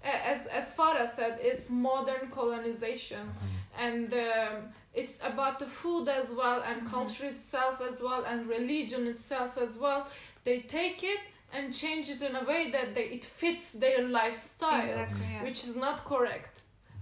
uh, 0.05 0.33
as 0.35 0.40
as 0.59 0.66
Farah 0.79 1.09
said 1.18 1.33
it's 1.50 1.64
modern 1.70 2.24
colonization 2.38 3.24
Uh-huh. 3.31 3.87
and 3.87 4.12
um, 4.12 4.57
it's 5.00 5.16
about 5.33 5.59
the 5.59 5.66
food 5.81 6.07
as 6.20 6.29
well 6.40 6.61
and 6.68 6.79
Mhm. 6.83 6.90
culture 6.96 7.29
itself 7.35 7.76
as 7.90 7.96
well 8.07 8.22
and 8.31 8.38
religion 8.59 9.03
itself 9.14 9.53
as 9.66 9.72
well 9.85 10.00
they 10.46 10.59
take 10.79 11.00
it 11.14 11.20
and 11.57 11.64
change 11.83 12.07
it 12.14 12.20
in 12.29 12.35
a 12.42 12.44
way 12.53 12.62
that 12.76 12.88
they, 12.94 13.07
it 13.16 13.24
fits 13.24 13.66
their 13.85 14.00
lifestyle 14.20 14.88
Exactly. 14.88 15.26
Yeah. 15.33 15.42
which 15.46 15.61
is 15.68 15.74
not 15.87 15.98
correct 16.12 16.55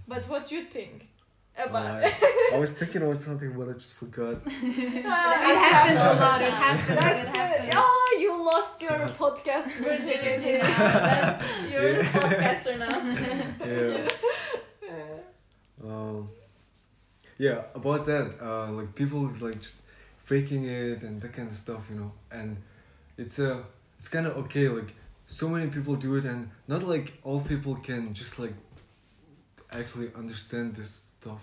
but 0.07 0.23
what 0.31 0.51
you 0.53 0.61
think 0.77 0.95
about 1.67 2.03
I 2.53 2.57
was 2.57 2.71
thinking 2.71 3.01
about 3.01 3.17
something, 3.17 3.51
but 3.53 3.69
I 3.69 3.73
just 3.73 3.93
forgot. 3.93 4.41
it 4.45 5.05
happens 5.05 5.99
a 5.99 6.13
lot. 6.23 6.41
It 6.41 6.51
happens. 6.53 6.99
That's 6.99 7.29
It 7.29 7.37
happens. 7.37 7.73
oh, 7.75 8.17
you 8.19 8.43
lost 8.43 8.81
your 8.81 8.91
podcast 9.21 9.65
virginity. 9.77 10.57
virginity 10.57 10.57
now 10.57 10.77
That's- 10.99 11.71
you're 11.71 11.81
a 11.81 12.03
Yeah. 12.03 12.11
podcaster 12.11 12.73
now 12.79 12.95
Yeah. 13.65 14.07
Um, 15.83 16.29
yeah, 17.37 17.61
about 17.73 18.05
that, 18.05 18.35
uh, 18.41 18.71
like 18.71 18.95
people 18.95 19.31
like 19.39 19.59
just 19.61 19.77
faking 20.25 20.65
it 20.65 21.03
and 21.03 21.21
that 21.21 21.31
kind 21.33 21.47
of 21.49 21.55
stuff, 21.55 21.83
you 21.89 21.95
know, 21.95 22.11
and 22.31 22.57
it's 23.17 23.39
uh, 23.39 23.61
it's 23.97 24.07
kind 24.09 24.27
of 24.27 24.35
okay. 24.37 24.67
Like 24.67 24.93
so 25.27 25.47
many 25.47 25.69
people 25.69 25.95
do 25.95 26.15
it, 26.15 26.25
and 26.25 26.49
not 26.67 26.83
like 26.83 27.13
all 27.23 27.39
people 27.39 27.75
can 27.75 28.13
just 28.13 28.39
like 28.39 28.53
actually 29.71 30.11
understand 30.15 30.75
this 30.75 31.08
stuff. 31.19 31.41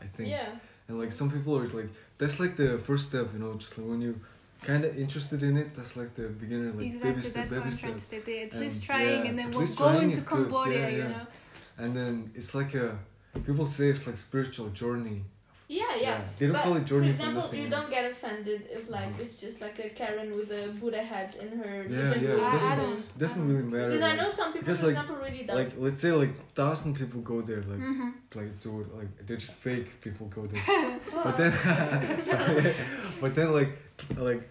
I 0.00 0.06
think, 0.06 0.28
yeah 0.30 0.48
and 0.88 0.98
like 0.98 1.12
some 1.12 1.30
people 1.30 1.56
are 1.56 1.66
like 1.68 1.88
that's 2.18 2.38
like 2.40 2.56
the 2.56 2.78
first 2.78 3.08
step, 3.08 3.28
you 3.32 3.38
know, 3.38 3.54
just 3.54 3.78
like 3.78 3.86
when 3.88 4.00
you 4.02 4.20
kind 4.62 4.84
of 4.84 4.96
interested 4.98 5.42
in 5.42 5.56
it, 5.56 5.74
that's 5.74 5.96
like 5.96 6.14
the 6.14 6.28
beginner, 6.28 6.72
like 6.72 6.86
exactly. 6.86 7.10
baby 7.10 7.22
step, 7.22 7.34
That's 7.34 7.52
what 7.52 7.58
baby 7.58 7.64
I'm 7.66 7.70
step. 7.72 7.88
trying 7.90 7.98
to 7.98 8.04
say. 8.04 8.18
They 8.20 8.42
at 8.44 8.52
And, 8.52 8.60
least 8.60 8.82
trying, 8.82 9.08
yeah, 9.24 9.28
and 9.30 9.38
then 9.38 9.50
we'll 9.50 9.66
go 9.74 9.88
into. 9.98 10.24
Cambodia. 10.24 10.78
Yeah, 10.90 10.96
You 10.96 11.02
know. 11.04 11.26
And 11.78 11.94
then 11.94 12.30
it's 12.34 12.54
like 12.54 12.74
a 12.74 12.98
people 13.44 13.66
say 13.66 13.88
it's 13.88 14.06
like 14.06 14.16
spiritual 14.16 14.68
journey. 14.68 15.24
Yeah 15.80 15.94
yeah 16.06 16.18
They 16.38 16.46
don't 16.46 16.56
But, 16.56 16.62
call 16.64 16.76
it 16.80 16.84
journey 16.90 17.08
for 17.12 17.16
example, 17.18 17.42
nothing. 17.42 17.58
you 17.58 17.64
you 17.64 17.70
don't 17.76 17.90
get 17.96 18.04
offended 18.14 18.60
if 18.76 18.82
like 18.96 19.12
it's 19.22 19.36
just 19.44 19.56
like 19.64 19.76
a 19.86 19.88
Karen 19.98 20.28
with 20.38 20.50
a 20.60 20.62
Buddha 20.80 21.02
head 21.12 21.28
in 21.42 21.48
her 21.60 21.74
Yeah, 21.96 22.14
yeah, 22.24 22.36
it 22.36 22.40
I, 22.40 22.48
I 22.48 22.52
doesn't- 22.52 22.78
don't. 22.82 23.18
Doesn't 23.24 23.44
really 23.50 23.66
matter. 23.74 23.86
Because 23.90 24.02
I 24.02 24.12
like- 24.12 24.20
know 24.22 24.30
some 24.40 24.48
people, 24.54 24.60
because, 24.64 24.80
for 24.80 24.86
like- 24.88 24.96
example, 24.96 25.16
really 25.26 25.44
does. 25.48 25.56
Like 25.60 25.72
let's 25.86 26.00
say 26.04 26.12
like 26.22 26.32
thousand 26.60 26.90
people 27.00 27.20
go 27.32 27.36
there, 27.48 27.62
like 27.72 27.82
Mhm. 27.90 28.08
like 28.38 28.50
do 28.64 28.70
it, 28.82 28.88
like 29.00 29.10
they're 29.26 29.42
just 29.46 29.56
fake 29.66 29.88
people 30.06 30.24
go 30.38 30.42
there. 30.52 30.64
But 31.26 31.34
then, 31.40 31.52
sorry, 32.32 32.74
but 33.22 33.30
then 33.36 33.48
like 33.58 33.72
like 34.30 34.42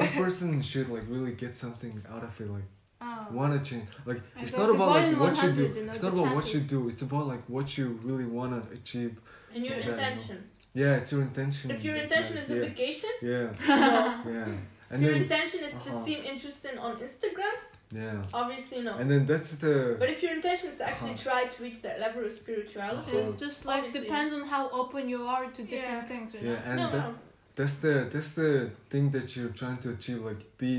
one 0.00 0.08
person 0.20 0.48
should 0.70 0.88
like 0.96 1.04
really 1.14 1.32
get 1.44 1.52
something 1.64 1.94
out 2.14 2.24
of 2.28 2.34
it, 2.42 2.50
like 2.58 2.68
Oh. 3.06 3.26
wanna 3.38 3.58
change. 3.70 3.88
Like 4.10 4.20
And 4.34 4.42
it's 4.44 4.56
not 4.56 4.66
it's 4.70 4.74
about 4.78 4.90
like 4.98 5.20
what 5.24 5.34
you 5.42 5.50
do. 5.60 5.62
you 5.78 5.84
know, 5.84 5.90
It's 5.92 6.02
not 6.06 6.12
about 6.14 6.34
what 6.38 6.46
you 6.54 6.60
do. 6.74 6.78
It's 6.92 7.02
about 7.08 7.26
like 7.32 7.44
what 7.54 7.66
you 7.76 7.86
really 8.08 8.24
wanna 8.38 8.60
achieve. 8.78 9.12
and 9.54 9.64
your 9.66 9.76
Yeah, 9.76 9.82
I 9.82 9.86
know. 9.86 9.92
intention. 9.92 10.38
Yeah, 10.74 10.96
it's 10.96 11.12
your 11.12 11.22
intention. 11.22 11.70
If 11.70 11.84
your 11.84 11.94
that 11.94 12.04
intention 12.04 12.36
is 12.38 12.48
matters. 12.48 12.66
a 12.66 12.68
vacation, 12.68 13.10
yeah, 13.22 13.30
yeah, 13.68 14.22
no. 14.24 14.30
yeah, 14.32 14.48
and 14.90 14.96
if 14.98 15.00
your 15.02 15.12
then 15.14 15.22
intention 15.22 15.60
is 15.68 15.72
to 15.84 15.90
Uh-huh. 15.90 16.04
seem 16.06 16.20
interesting 16.24 16.76
on 16.86 16.92
Instagram, 17.08 17.56
yeah, 17.92 18.22
obviously 18.40 18.80
no. 18.82 18.92
and 19.00 19.08
then 19.10 19.22
that's 19.30 19.52
the 19.64 19.96
But 20.00 20.08
if 20.14 20.20
your 20.24 20.32
intention 20.32 20.66
is 20.72 20.76
to 20.78 20.84
actually 20.90 21.12
Uh-huh. 21.16 21.28
try 21.30 21.40
to 21.54 21.62
reach 21.62 21.80
that 21.86 21.96
level 22.00 22.24
of 22.28 22.32
spirituality, 22.42 23.00
Uh-huh. 23.16 23.18
It's 23.20 23.34
just 23.46 23.60
like 23.66 23.84
Obviously. 23.84 24.00
depends 24.06 24.32
on 24.38 24.42
how 24.54 24.62
open 24.80 25.02
you 25.08 25.20
are 25.34 25.46
to 25.56 25.62
different 25.62 26.02
Yeah. 26.02 26.10
things. 26.12 26.34
You 26.34 26.40
know? 26.40 26.50
yeah, 26.52 26.68
and 26.70 26.76
no, 26.82 26.90
that, 26.94 27.04
no. 27.08 27.14
that's 27.58 27.74
the 27.84 27.94
that's 28.12 28.30
the 28.40 28.50
thing 28.90 29.04
that 29.16 29.26
you're 29.36 29.54
trying 29.62 29.78
to 29.84 29.88
achieve 29.96 30.20
like 30.30 30.42
be 30.62 30.72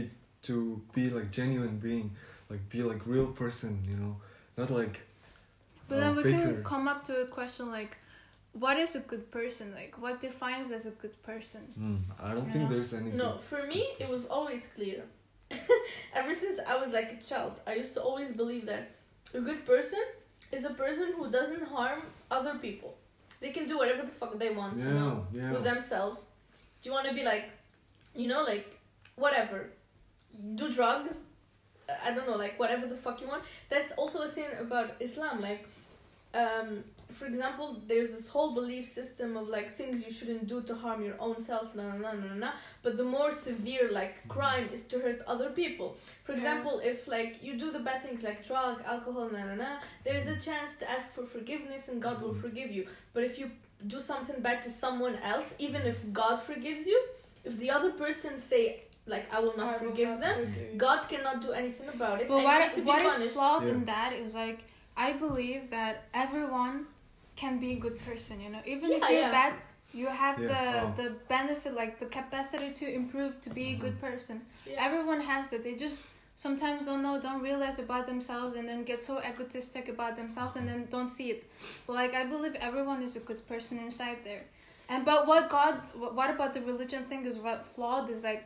to 0.47 0.53
be 0.95 1.03
like 1.17 1.27
genuine 1.39 1.75
being 1.87 2.07
like 2.51 2.61
be 2.73 2.79
like 2.91 3.01
real 3.15 3.29
person 3.41 3.71
you 3.89 3.95
know 4.01 4.13
not 4.59 4.69
like 4.81 4.95
But 5.87 5.95
uh, 5.97 5.99
then 6.01 6.11
we 6.17 6.23
faker. 6.23 6.37
can 6.43 6.63
come 6.73 6.85
up 6.93 6.99
to 7.09 7.13
a 7.25 7.27
question 7.39 7.65
like, 7.79 7.93
what 8.57 8.77
is 8.77 8.95
a 8.95 8.99
good 8.99 9.29
person? 9.31 9.73
Like, 9.73 9.95
what 10.01 10.21
defines 10.21 10.71
as 10.71 10.85
a 10.85 10.91
good 10.91 11.21
person? 11.23 11.61
Hmm, 11.75 11.97
i 12.23 12.33
don't 12.33 12.45
You 12.47 12.51
think 12.53 12.69
there's 12.69 12.93
any 12.93 13.11
No, 13.11 13.37
for 13.37 13.63
me, 13.67 13.87
it 13.99 14.09
was 14.09 14.25
always 14.25 14.63
clear. 14.75 15.03
Ever 16.13 16.33
since 16.33 16.59
I 16.65 16.77
was 16.77 16.93
like 16.93 17.09
a 17.19 17.23
child, 17.23 17.59
I 17.67 17.75
used 17.75 17.93
to 17.95 18.01
always 18.01 18.31
believe 18.31 18.65
that 18.65 18.91
a 19.33 19.41
good 19.41 19.65
person 19.65 19.99
is 20.51 20.63
a 20.63 20.69
person 20.69 21.13
who 21.17 21.29
doesn't 21.29 21.63
harm 21.63 22.03
other 22.31 22.55
people. 22.55 22.95
They 23.41 23.51
can 23.51 23.67
do 23.67 23.77
whatever 23.77 24.03
the 24.03 24.15
fuck 24.21 24.39
they 24.39 24.51
want, 24.51 24.77
yeah 24.77 24.87
you 24.87 24.93
know, 24.93 25.27
yeah 25.33 25.51
with 25.51 25.63
themselves. 25.63 26.21
Do 26.81 26.89
you 26.89 26.93
want 26.93 27.07
to 27.09 27.13
be 27.13 27.23
like, 27.23 27.49
you 28.15 28.27
know, 28.27 28.41
like 28.43 28.79
whatever, 29.15 29.69
do 30.55 30.71
drugs? 30.71 31.13
I 32.03 32.13
don't 32.15 32.27
know, 32.27 32.37
like 32.37 32.57
whatever 32.57 32.87
the 32.87 32.95
fuck 32.95 33.21
you 33.21 33.27
want. 33.27 33.43
That's 33.69 33.91
also 33.97 34.21
a 34.21 34.29
thing 34.29 34.47
about 34.59 34.95
Islam. 34.99 35.41
Like, 35.41 35.67
um, 36.33 36.83
for 37.19 37.25
example, 37.31 37.67
there's 37.87 38.11
this 38.17 38.27
whole 38.33 38.51
belief 38.59 38.85
system 38.99 39.29
of 39.41 39.45
like 39.55 39.67
things 39.79 40.05
you 40.05 40.11
shouldn't 40.17 40.45
do 40.53 40.57
to 40.69 40.73
harm 40.83 40.99
your 41.07 41.15
own 41.27 41.37
self, 41.49 41.67
na 41.75 41.83
na 41.95 42.11
na 42.11 42.25
na 42.31 42.35
na. 42.45 42.51
But 42.83 42.93
the 43.01 43.07
more 43.17 43.31
severe 43.31 43.85
like 43.99 44.15
crime 44.35 44.67
is 44.75 44.83
to 44.91 44.99
hurt 45.05 45.19
other 45.33 45.49
people. 45.61 45.89
For 46.25 46.31
Yeah. 46.33 46.39
example, 46.39 46.75
if 46.91 47.07
like 47.15 47.31
you 47.45 47.53
do 47.63 47.67
the 47.77 47.83
bad 47.87 47.99
things 48.05 48.21
like 48.29 48.39
drug, 48.51 48.75
alcohol, 48.93 49.27
na 49.35 49.41
na 49.49 49.55
na, 49.63 49.71
there's 50.05 50.27
a 50.35 50.37
chance 50.47 50.71
to 50.81 50.85
ask 50.95 51.05
for 51.15 51.25
forgiveness 51.35 51.83
and 51.89 51.97
God 52.07 52.17
will 52.23 52.35
Mhm. 52.35 52.41
forgive 52.45 52.69
you. 52.77 52.83
But 53.13 53.23
if 53.29 53.33
you 53.39 53.47
do 53.95 53.99
something 54.11 54.39
bad 54.47 54.57
to 54.65 54.69
someone 54.83 55.15
else, 55.31 55.47
even 55.67 55.81
if 55.91 55.97
God 56.21 56.37
forgives 56.49 56.83
you, 56.91 56.99
if 57.49 57.53
the 57.63 57.69
other 57.77 57.91
person 58.05 58.33
say 58.51 58.63
like 59.13 59.25
I 59.35 59.39
will 59.45 59.55
not 59.61 59.67
I 59.67 59.71
will 59.73 59.83
forgive 59.91 60.09
not 60.13 60.21
them, 60.25 60.37
forgive. 60.45 60.77
God 60.85 60.99
cannot 61.11 61.37
do 61.47 61.51
anything 61.61 61.87
about 61.97 62.15
it. 62.21 62.27
But 62.27 62.35
and 62.37 62.43
what 62.47 62.59
need 62.61 62.73
to 62.79 62.81
be 62.81 62.87
what 62.91 63.03
is 63.05 63.11
punished. 63.17 63.35
flawed 63.37 63.63
Yeah. 63.63 63.73
in 63.73 63.85
that 63.93 64.11
is 64.23 64.33
like 64.43 64.59
I 65.07 65.09
believe 65.25 65.63
that 65.77 65.95
everyone 66.25 66.75
can 67.35 67.59
be 67.59 67.71
a 67.73 67.75
good 67.75 67.99
person. 68.05 68.41
You 68.41 68.49
know, 68.49 68.61
even 68.65 68.91
if 68.91 69.01
you're 69.09 69.19
yeah. 69.19 69.31
bad, 69.31 69.53
you 69.93 70.07
have 70.07 70.39
Yeah, 70.39 70.47
the 70.47 70.81
oh. 70.81 70.93
the 71.01 71.09
benefit, 71.27 71.73
like 71.75 71.99
the 71.99 72.07
capacity 72.07 72.71
to 72.81 72.93
improve 72.93 73.41
to 73.41 73.49
be 73.49 73.63
a 73.63 73.65
mm-hmm. 73.71 73.81
good 73.81 74.01
person. 74.01 74.41
Yeah. 74.65 74.85
Everyone 74.85 75.21
has 75.21 75.49
that. 75.49 75.63
They 75.63 75.75
just 75.75 76.03
sometimes 76.35 76.85
don't 76.85 77.01
know, 77.01 77.19
don't 77.21 77.41
realize 77.41 77.79
about 77.79 78.07
themselves, 78.07 78.55
and 78.55 78.67
then 78.67 78.83
get 78.83 79.01
so 79.01 79.19
egotistic 79.19 79.87
about 79.87 80.15
themselves, 80.15 80.55
and 80.55 80.67
mm-hmm. 80.67 80.79
then 80.79 80.87
don't 80.89 81.09
see 81.09 81.31
it. 81.31 81.49
But 81.85 81.93
like 81.93 82.13
I 82.13 82.25
believe 82.25 82.55
everyone 82.55 83.01
is 83.03 83.15
a 83.15 83.19
good 83.19 83.47
person 83.47 83.77
inside 83.79 84.17
there. 84.23 84.43
And 84.89 85.03
but 85.03 85.27
what 85.27 85.49
God, 85.49 85.81
what 85.95 86.29
about 86.29 86.53
the 86.53 86.61
religion 86.61 87.05
thing 87.05 87.25
is 87.25 87.37
what 87.37 87.65
flawed 87.65 88.09
is 88.09 88.23
like, 88.23 88.45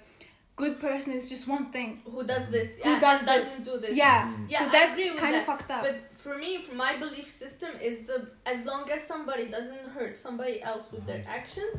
good 0.63 0.75
person 0.87 1.09
is 1.19 1.25
just 1.33 1.45
one 1.55 1.65
thing. 1.75 1.89
Who 2.13 2.21
does 2.33 2.45
this? 2.55 2.69
Who 2.83 2.89
Yeah, 2.89 2.99
does 3.07 3.19
and 3.21 3.29
this? 3.31 3.37
doesn't 3.49 3.65
do 3.71 3.75
this? 3.85 3.93
Yeah. 4.03 4.17
Mhm. 4.27 4.45
Yeah, 4.53 4.59
so 4.63 4.65
that's 4.75 4.95
kind 5.23 5.35
of 5.39 5.43
that. 5.45 5.45
fucked 5.51 5.71
up. 5.75 5.81
But 5.87 5.97
for 6.23 6.33
me, 6.43 6.51
for 6.65 6.75
my 6.85 6.91
belief 7.05 7.27
system 7.43 7.71
is 7.89 7.95
the 8.09 8.17
as 8.53 8.59
long 8.69 8.83
as 8.95 8.99
somebody 9.11 9.45
doesn't 9.57 9.83
hurt 9.97 10.15
somebody 10.25 10.55
else 10.71 10.85
with 10.93 11.03
their 11.09 11.21
Mm-hmm. 11.23 11.37
actions, 11.39 11.75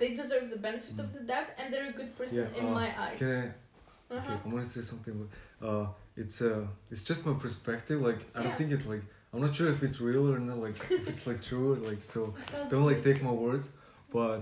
they 0.00 0.10
deserve 0.22 0.44
the 0.54 0.60
benefit 0.68 0.96
of 1.04 1.08
the 1.16 1.22
doubt, 1.32 1.48
and 1.58 1.66
they're 1.72 1.90
a 1.94 1.96
good 2.00 2.12
person 2.18 2.36
Yeah, 2.38 2.58
in 2.60 2.64
uh, 2.70 2.80
my 2.80 2.88
eyes. 3.04 3.18
Can 3.22 3.30
I? 3.44 3.46
Uh-huh. 4.14 4.18
Okay, 4.18 4.34
I 4.44 4.48
want 4.54 4.62
to 4.68 4.70
say 4.76 4.82
something. 4.92 5.14
But, 5.20 5.28
uh, 5.68 5.86
it's 6.22 6.38
uh, 6.50 6.66
it's 6.92 7.04
just 7.10 7.20
my 7.28 7.34
perspective. 7.44 7.98
Like 8.08 8.20
I 8.36 8.38
don't 8.44 8.56
think 8.60 8.70
it's 8.76 8.86
like 8.94 9.04
I'm 9.32 9.40
not 9.46 9.52
sure 9.58 9.68
if 9.76 9.80
it's 9.86 9.98
real 10.08 10.24
or 10.34 10.38
not. 10.48 10.58
Like 10.66 10.76
if 11.00 11.06
it's 11.12 11.24
like 11.30 11.40
true. 11.50 11.66
or, 11.74 11.76
Like 11.90 12.02
so, 12.14 12.20
don't 12.70 12.86
like 12.90 13.00
take 13.08 13.20
my 13.30 13.34
words. 13.46 13.64
But 14.16 14.38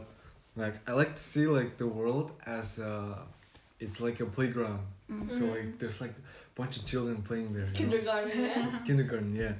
like 0.63 0.75
I 0.89 0.93
like 1.03 1.13
to 1.21 1.25
see 1.33 1.47
like 1.59 1.71
the 1.83 1.89
world 1.99 2.29
as 2.59 2.69
uh, 2.79 3.17
it's 3.85 3.99
like 4.07 4.19
a 4.27 4.27
playground. 4.37 4.81
Mhm. 5.11 5.29
So 5.37 5.43
like 5.55 5.69
there's 5.81 6.01
like 6.05 6.15
a 6.21 6.55
bunch 6.61 6.75
of 6.79 6.83
children 6.93 7.17
playing 7.29 7.51
there. 7.57 7.67
you 7.67 7.73
know? 7.73 7.79
Kindergarten, 7.81 8.41
yeah. 8.41 8.79
kindergarten, 8.89 9.33
yeah. 9.45 9.55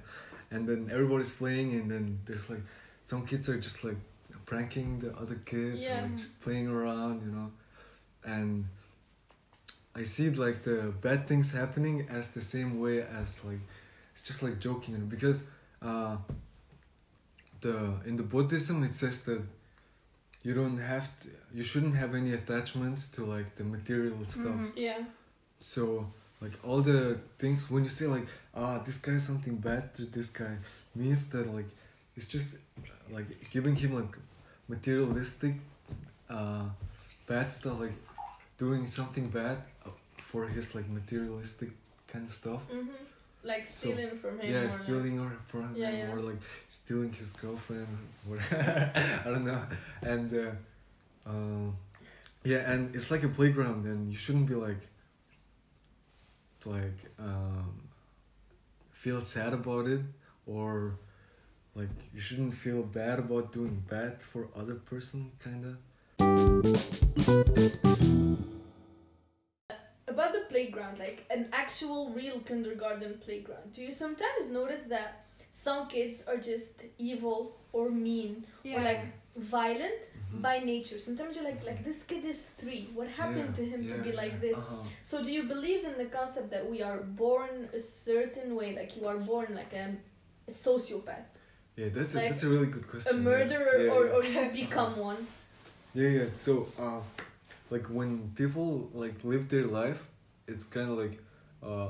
And 0.53 0.61
then 0.69 0.81
everybody's 0.97 1.35
playing, 1.43 1.69
and 1.79 1.87
then 1.93 2.05
there's 2.27 2.47
like 2.53 2.63
some 3.11 3.23
kids 3.31 3.49
are 3.51 3.59
just 3.69 3.79
like 3.89 3.99
pranking 4.47 4.89
the 5.05 5.11
other 5.23 5.39
kids, 5.53 5.81
or, 5.85 5.89
Yeah. 5.89 6.03
like 6.03 6.17
just 6.17 6.35
playing 6.45 6.69
around, 6.77 7.17
you 7.27 7.33
know. 7.37 7.49
And 8.35 8.65
I 10.01 10.03
see 10.15 10.31
like 10.47 10.59
the 10.63 10.79
bad 11.07 11.21
things 11.31 11.53
happening 11.53 11.97
as 12.19 12.25
the 12.39 12.41
same 12.55 12.71
way 12.85 12.97
as 13.21 13.29
like 13.49 13.63
it's 14.13 14.23
just 14.31 14.41
like 14.43 14.57
joking, 14.67 14.95
you 14.95 15.01
know, 15.01 15.07
because 15.17 15.39
uh, 15.83 16.17
the 17.61 17.77
in 18.07 18.17
the 18.17 18.23
Buddhism 18.35 18.83
it 18.85 18.95
says 18.95 19.21
that 19.23 19.43
you 20.45 20.53
don't 20.55 20.79
have 20.79 21.07
to, 21.21 21.29
you 21.57 21.63
shouldn't 21.71 21.97
have 22.03 22.15
any 22.15 22.33
attachments 22.41 23.07
to 23.15 23.25
like 23.25 23.49
the 23.57 23.65
material 23.65 24.17
stuff. 24.29 24.61
Mhm. 24.61 24.77
Yeah. 24.77 25.01
So 25.59 25.85
like 26.43 26.53
all 26.67 26.81
the 26.83 27.19
things 27.39 27.71
when 27.71 27.83
you 27.85 27.91
say 27.91 28.07
like 28.17 28.27
ah 28.55 28.79
this 28.87 28.99
guy 28.99 29.15
is 29.21 29.25
something 29.31 29.57
bad 29.69 29.95
to 29.97 30.03
this 30.17 30.29
guy 30.41 30.55
means 30.95 31.27
that 31.33 31.47
like 31.59 31.71
it's 32.17 32.27
just 32.27 32.49
like 33.17 33.29
giving 33.51 33.75
him 33.83 33.91
like 34.01 34.15
materialistic 34.69 35.55
uh 36.29 36.67
bad 37.29 37.53
stuff 37.53 37.81
like 37.81 37.97
doing 38.59 38.87
something 38.87 39.27
bad 39.29 39.59
for 40.17 40.47
his 40.49 40.75
like 40.75 40.89
materialistic 40.89 41.71
kind 42.13 42.25
of 42.29 42.35
stuff. 42.35 42.61
hmm 42.71 42.89
Like 43.45 43.67
So, 43.67 43.91
stealing 43.93 44.19
from 44.19 44.41
him. 44.41 44.51
yeah, 44.51 44.61
or 44.61 44.63
like- 44.63 44.71
stealing 44.83 45.17
her 45.23 45.37
from 45.49 45.77
Yeah, 45.77 45.91
him 45.91 46.09
yeah. 46.09 46.15
or 46.15 46.21
like 46.21 46.41
stealing 46.69 47.13
his 47.13 47.33
girlfriend 47.35 47.87
or 48.29 48.37
I 48.51 49.29
don't 49.33 49.45
know. 49.45 49.63
And 50.03 50.33
uh, 50.33 51.31
uh, 51.31 51.71
yeah, 52.43 52.71
and 52.73 52.95
it's 52.97 53.11
like 53.11 53.23
a 53.23 53.29
playground 53.29 53.85
and 53.87 54.11
you 54.11 54.17
shouldn't 54.17 54.47
be 54.47 54.55
like 54.55 54.81
like 56.65 56.99
um, 57.19 57.83
feel 58.93 59.21
sad 59.21 59.53
about 59.53 59.87
it 59.87 60.01
or 60.47 60.97
like 61.75 61.91
you 62.15 62.21
shouldn't 62.21 62.55
feel 62.55 62.83
bad 62.83 63.19
about 63.19 63.53
doing 63.53 63.83
bad 63.91 64.23
for 64.23 64.49
other 64.57 64.75
person 64.77 65.31
kind 65.45 65.63
of 65.67 65.75
playground, 70.59 70.97
like 71.07 71.19
an 71.37 71.43
actual 71.65 72.01
real 72.21 72.39
kindergarten 72.49 73.13
playground, 73.27 73.67
do 73.77 73.81
you 73.87 73.93
sometimes 74.05 74.43
notice 74.61 74.83
that 74.97 75.11
some 75.67 75.81
kids 75.95 76.17
are 76.31 76.41
just 76.53 76.73
evil 77.11 77.39
or 77.79 77.87
mean 78.09 78.33
Yeah. 78.63 78.75
or 78.77 78.81
like 78.91 79.05
violent 79.57 80.01
Mhm. 80.07 80.43
by 80.47 80.57
nature? 80.75 80.99
Sometimes 81.09 81.31
you're 81.37 81.49
like, 81.53 81.63
like 81.71 81.81
this 81.89 82.01
kid 82.11 82.25
is 82.35 82.41
three. 82.61 82.83
What 82.99 83.09
happened 83.23 83.51
Yeah, 83.53 83.59
to 83.61 83.63
him 83.73 83.81
to 83.93 83.97
be 84.07 84.13
like 84.23 84.35
this? 84.47 84.57
Uh-huh. 84.61 84.77
So 85.11 85.15
do 85.27 85.31
you 85.39 85.43
believe 85.55 85.83
in 85.91 85.95
the 86.03 86.09
concept 86.19 86.49
that 86.55 86.65
we 86.73 86.79
are 86.89 86.99
born 87.25 87.53
a 87.81 87.83
certain 88.11 88.49
way, 88.59 88.69
like 88.81 88.91
you 88.99 89.05
are 89.13 89.21
born 89.33 89.49
like 89.61 89.73
a, 89.85 89.87
a 90.51 90.55
sociopath, 90.67 91.29
yeah 91.81 91.89
that's 91.97 92.15
Like 92.15 92.27
a, 92.27 92.29
that's 92.31 92.45
a 92.49 92.51
really 92.55 92.71
good 92.77 92.87
question 92.93 93.11
a 93.15 93.19
murderer, 93.31 93.77
Yeah, 93.85 93.95
or, 93.95 94.01
yeah. 94.07 94.17
or 94.17 94.23
you 94.33 94.43
become 94.65 94.93
one? 95.11 95.21
Yeah, 96.01 96.11
yeah. 96.19 96.29
So, 96.47 96.53
uh, 96.85 97.01
like 97.75 97.87
when 97.99 98.11
people 98.43 98.69
like 99.03 99.17
live 99.33 99.45
their 99.55 99.69
life, 99.83 100.01
it's 100.47 100.65
kind 100.65 100.91
of 100.91 100.99
like, 100.99 101.19
uh, 101.63 101.89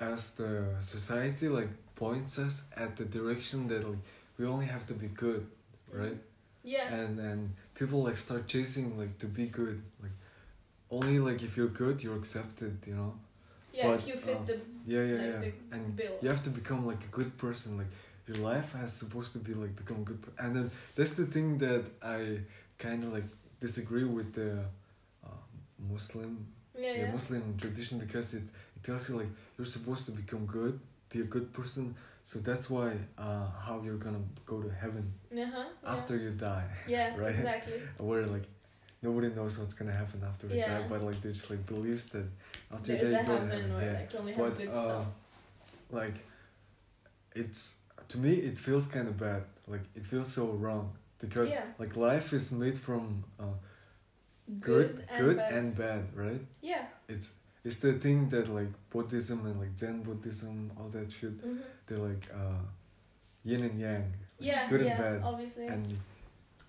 as 0.00 0.30
the 0.30 0.74
society 0.80 1.48
like 1.48 1.68
points 1.94 2.38
us 2.38 2.62
at 2.76 2.96
the 2.96 3.04
direction 3.04 3.68
that 3.68 3.88
like 3.88 3.98
we 4.38 4.46
only 4.46 4.66
have 4.66 4.86
to 4.86 4.94
be 4.94 5.06
good, 5.08 5.46
right? 5.92 6.18
Yeah. 6.64 6.92
And 6.92 7.18
and 7.18 7.54
people 7.74 8.02
like 8.02 8.16
start 8.16 8.46
chasing 8.48 8.98
like 8.98 9.18
to 9.18 9.26
be 9.26 9.46
good, 9.46 9.82
like 10.02 10.12
only 10.90 11.18
like 11.18 11.42
if 11.42 11.56
you're 11.56 11.68
good 11.82 12.02
you're 12.02 12.16
accepted, 12.16 12.78
you 12.86 12.94
know? 12.94 13.14
yeah, 13.72 13.86
but, 13.88 14.00
if 14.00 14.08
you 14.08 14.16
fit 14.16 14.36
uh, 14.36 14.44
the 14.44 14.58
Yeah, 14.86 15.02
yeah, 15.02 15.16
like 15.16 15.44
yeah. 15.44 15.76
And 15.76 15.96
bill. 15.96 16.12
you 16.20 16.28
have 16.28 16.42
to 16.44 16.50
become 16.50 16.86
like 16.86 17.02
a 17.04 17.08
good 17.08 17.36
person 17.38 17.76
like 17.76 17.86
your 18.26 18.36
life 18.44 18.72
has 18.74 18.92
supposed 18.92 19.32
to 19.32 19.38
be 19.38 19.54
like 19.54 19.74
become 19.76 19.98
a 19.98 20.04
good 20.04 20.20
per- 20.22 20.44
and 20.44 20.54
then 20.54 20.70
that's 20.94 21.12
the 21.12 21.26
thing 21.26 21.58
that 21.58 21.84
i 22.02 22.38
kind 22.78 23.02
of 23.04 23.12
like 23.12 23.24
disagree 23.60 24.04
with 24.04 24.32
the 24.34 24.50
uh, 25.24 25.28
muslim 25.90 26.46
yeah, 26.78 26.86
yeah, 26.94 27.00
yeah. 27.04 27.12
muslim 27.12 27.56
tradition 27.58 27.98
because 27.98 28.34
it, 28.34 28.42
it 28.76 28.82
tells 28.82 29.08
you 29.08 29.16
like 29.16 29.28
you're 29.56 29.66
supposed 29.66 30.04
to 30.06 30.12
become 30.12 30.46
good 30.46 30.78
be 31.10 31.20
a 31.20 31.24
good 31.24 31.52
person 31.52 31.94
so 32.24 32.38
that's 32.38 32.70
why 32.70 32.92
uh, 33.18 33.46
how 33.66 33.80
you're 33.84 33.96
gonna 34.06 34.24
go 34.46 34.60
to 34.62 34.70
heaven 34.70 35.04
Uh-huh, 35.32 35.64
after 35.94 36.16
you 36.16 36.30
die 36.30 36.68
yeah, 36.94 37.16
right? 37.16 37.34
exactly. 37.34 37.80
where 38.08 38.24
like 38.26 38.46
nobody 39.02 39.28
knows 39.38 39.58
what's 39.58 39.74
gonna 39.74 39.92
happen 40.02 40.20
after 40.30 40.46
we 40.46 40.56
Yeah. 40.56 40.70
die 40.78 40.82
but 40.92 41.00
like 41.08 41.18
there's 41.24 41.44
like 41.50 41.62
beliefs 41.66 42.04
that 42.14 42.26
after 42.74 42.92
There's 42.94 43.10
you 43.10 43.16
die 43.16 43.20
you 43.20 43.26
go 43.26 43.38
to 43.44 43.46
heaven 43.54 43.70
where 43.74 43.86
yeah 43.86 43.98
like 44.00 44.12
you 44.12 44.18
only 44.20 44.32
but 44.42 44.56
good 44.58 44.68
uh, 44.70 44.82
stuff. 44.84 45.06
like 46.00 46.16
it's 47.34 47.74
to 48.08 48.18
me 48.18 48.32
it 48.34 48.58
feels 48.58 48.86
kind 48.86 49.08
of 49.08 49.16
bad 49.18 49.42
like 49.66 49.82
it 49.94 50.04
feels 50.04 50.32
so 50.32 50.46
wrong 50.62 50.92
because 51.18 51.50
Yeah. 51.52 51.64
like 51.78 51.96
life 51.96 52.32
is 52.32 52.50
made 52.52 52.78
from 52.78 53.24
uh, 53.40 53.44
Good, 54.60 54.96
good 54.96 55.04
and 55.10 55.24
good 55.24 55.36
bad. 55.38 55.52
and 55.52 55.74
bad 55.76 56.04
right 56.14 56.40
yeah. 56.60 56.84
it's 57.08 57.30
it's 57.64 57.76
the 57.76 57.92
thing 57.94 58.28
that 58.30 58.48
like 58.48 58.68
buddhism 58.90 59.46
and 59.46 59.58
like 59.60 59.78
zen 59.78 60.02
buddhism 60.02 60.70
all 60.78 60.88
that 60.90 61.10
shit 61.12 61.30
hmm 61.42 61.58
they're 61.86 61.98
like 61.98 62.24
uh 62.34 62.62
yin 63.44 63.62
and 63.64 63.78
yang 63.80 64.02
like, 64.02 64.48
Yeah, 64.50 64.68
good 64.68 64.82
yeah, 64.82 64.90
and 64.92 64.98
bad 64.98 65.18
obviously. 65.28 65.66
and 65.66 65.98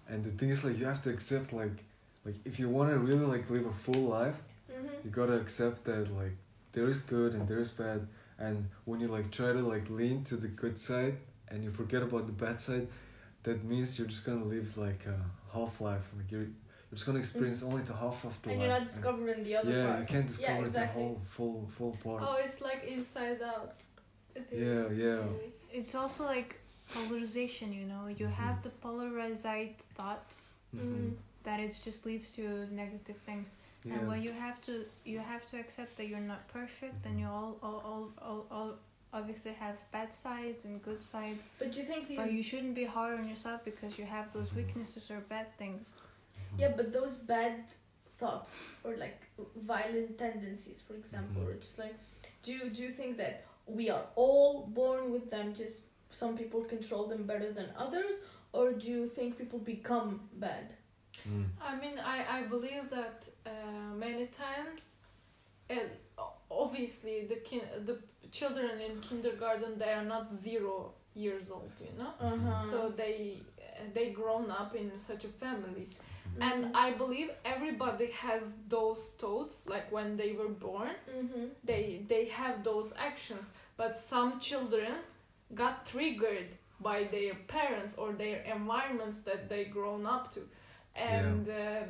and 0.09 0.23
the 0.23 0.31
thing 0.31 0.49
is 0.49 0.63
like 0.63 0.77
you 0.79 0.85
have 0.85 1.01
to 1.03 1.09
accept 1.09 1.53
like 1.53 1.77
like 2.25 2.35
if 2.45 2.59
you 2.59 2.69
want 2.69 2.89
to 2.91 2.97
really 2.99 3.25
like 3.25 3.49
live 3.49 3.65
a 3.65 3.73
full 3.73 4.03
life 4.19 4.35
hmm 4.71 4.87
you 5.03 5.09
gotta 5.11 5.37
accept 5.37 5.83
that 5.85 6.05
like 6.21 6.35
there 6.73 6.87
is 6.89 6.99
good 7.01 7.33
and 7.33 7.47
there 7.47 7.59
is 7.59 7.71
bad 7.71 8.07
and 8.39 8.69
when 8.85 8.99
you 8.99 9.07
like 9.07 9.29
try 9.31 9.51
to 9.53 9.61
like 9.73 9.89
lean 9.89 10.23
to 10.23 10.35
the 10.35 10.47
good 10.47 10.77
side 10.79 11.15
and 11.49 11.63
you 11.63 11.71
forget 11.71 12.01
about 12.01 12.25
the 12.25 12.31
bad 12.45 12.59
side 12.59 12.87
that 13.43 13.63
means 13.63 13.97
you're 13.99 14.07
just 14.07 14.25
gonna 14.25 14.43
live 14.45 14.77
like 14.77 15.05
a 15.05 15.19
half 15.55 15.79
life 15.81 16.07
like 16.17 16.31
you're 16.31 16.47
you're 16.93 16.97
just 16.97 17.07
gonna 17.07 17.17
experience 17.17 17.63
only 17.63 17.81
the 17.81 17.93
half 17.95 18.23
of 18.23 18.39
the 18.43 18.51
And 18.51 18.59
life 18.59 18.69
you're 18.69 18.77
not 18.79 18.87
discovering 18.87 19.43
the 19.43 19.55
other 19.55 19.71
part. 19.71 19.77
yeah 19.77 19.87
part. 19.87 19.99
you 20.01 20.05
can't 20.05 20.27
discover 20.27 20.65
exactly. 20.67 21.01
the 21.01 21.07
whole 21.07 21.21
full 21.27 21.67
full 21.75 21.97
part 22.03 22.21
Oh, 22.23 22.37
it's 22.45 22.61
like 22.61 22.83
inside 22.87 23.41
out. 23.41 23.73
Yeah 24.51 24.89
yeah 25.03 25.25
Okay. 25.25 25.49
It's 25.79 25.95
also 25.95 26.23
like 26.25 26.51
polarization, 26.93 27.73
you 27.73 27.85
know. 27.91 28.03
You 28.19 28.27
Mhm. 28.27 28.33
have 28.43 28.61
the 28.61 28.69
polarized 28.85 29.47
thoughts 29.97 30.53
Mhm. 30.75 31.15
that 31.47 31.59
it 31.59 31.71
just 31.87 32.05
leads 32.05 32.29
to 32.37 32.43
negative 32.81 33.17
things. 33.27 33.55
yeah 33.83 33.93
And 33.95 34.07
when 34.07 34.21
you 34.27 34.31
have 34.45 34.57
to, 34.67 34.73
you 35.11 35.17
have 35.33 35.43
to 35.51 35.55
accept 35.63 35.91
that 35.97 36.05
you're 36.09 36.27
not 36.33 36.41
perfect, 36.59 36.99
and 37.07 37.15
Mhm. 37.15 37.21
you 37.21 37.27
all, 37.37 37.53
all, 37.63 37.79
all, 37.89 38.05
all, 38.27 38.45
all 38.55 38.71
obviously 39.19 39.53
have 39.65 39.77
bad 39.91 40.09
sides 40.13 40.65
and 40.65 40.73
good 40.89 41.01
sides. 41.13 41.43
But 41.59 41.75
you 41.77 41.83
think 41.91 42.01
these? 42.07 42.17
But 42.21 42.31
you 42.37 42.43
shouldn't 42.49 42.75
be 42.75 42.85
hard 42.97 43.13
on 43.19 43.25
yourself 43.27 43.59
because 43.69 43.91
you 43.99 44.05
have 44.05 44.27
those 44.35 44.49
Mhm. 44.51 44.57
weaknesses 44.59 45.09
or 45.13 45.19
bad 45.35 45.47
things. 45.61 45.95
Yeah, 46.57 46.71
but 46.77 46.91
those 46.93 47.17
bad 47.17 47.63
thoughts 48.17 48.55
or 48.83 48.95
like 48.97 49.19
violent 49.55 50.17
tendencies, 50.17 50.81
for 50.87 50.93
example, 50.95 51.41
Mhm. 51.41 51.47
or 51.47 51.53
just 51.55 51.77
like, 51.79 51.95
do 52.43 52.51
you 52.53 52.69
do 52.69 52.81
you 52.83 52.91
think 52.99 53.17
that 53.17 53.45
we 53.65 53.89
are 53.89 54.05
all 54.15 54.65
born 54.79 55.11
with 55.11 55.29
them? 55.31 55.53
Just 55.55 55.81
some 56.09 56.37
people 56.37 56.63
control 56.75 57.07
them 57.07 57.23
better 57.25 57.51
than 57.53 57.69
others, 57.85 58.15
or 58.53 58.71
do 58.73 58.87
you 58.87 59.07
think 59.07 59.37
people 59.37 59.59
become 59.59 60.29
bad? 60.33 60.73
Mm. 61.27 61.45
I 61.61 61.75
mean, 61.81 61.97
I, 61.99 62.17
I 62.37 62.39
believe 62.43 62.89
that 62.89 63.17
uh, 63.45 63.95
many 64.05 64.25
times, 64.27 64.81
and 65.69 65.89
obviously 66.51 67.25
the 67.25 67.35
kin- 67.49 67.85
the 67.85 67.97
children 68.31 68.79
in 68.79 68.99
kindergarten 69.01 69.77
they 69.77 69.91
are 69.93 70.03
not 70.05 70.29
zero 70.31 70.93
years 71.15 71.49
old, 71.51 71.71
you 71.79 71.91
know. 71.97 72.13
Uh 72.19 72.37
huh. 72.37 72.65
So 72.71 72.89
they 72.89 73.37
they 73.93 74.11
grown 74.11 74.49
up 74.51 74.75
in 74.75 74.97
such 74.97 75.23
a 75.25 75.27
families, 75.27 75.91
Mm-hmm. 76.33 76.41
and 76.51 76.75
I 76.75 76.91
believe 76.91 77.29
everybody 77.45 78.07
has 78.11 78.53
those 78.69 79.11
thoughts. 79.19 79.55
Like 79.65 79.91
when 79.91 80.17
they 80.17 80.31
were 80.33 80.49
born, 80.67 80.91
Mm-hmm. 81.17 81.45
they 81.63 81.83
they 82.07 82.25
have 82.25 82.63
those 82.63 82.93
actions, 82.97 83.45
but 83.77 83.95
some 83.97 84.39
children 84.39 84.93
got 85.55 85.85
triggered 85.85 86.47
by 86.79 87.03
their 87.15 87.33
parents 87.47 87.93
or 87.97 88.13
their 88.13 88.39
environments 88.57 89.17
that 89.25 89.47
they 89.49 89.63
grown 89.65 90.05
up 90.05 90.33
to, 90.33 90.41
and 90.95 91.47
uh, 91.49 91.83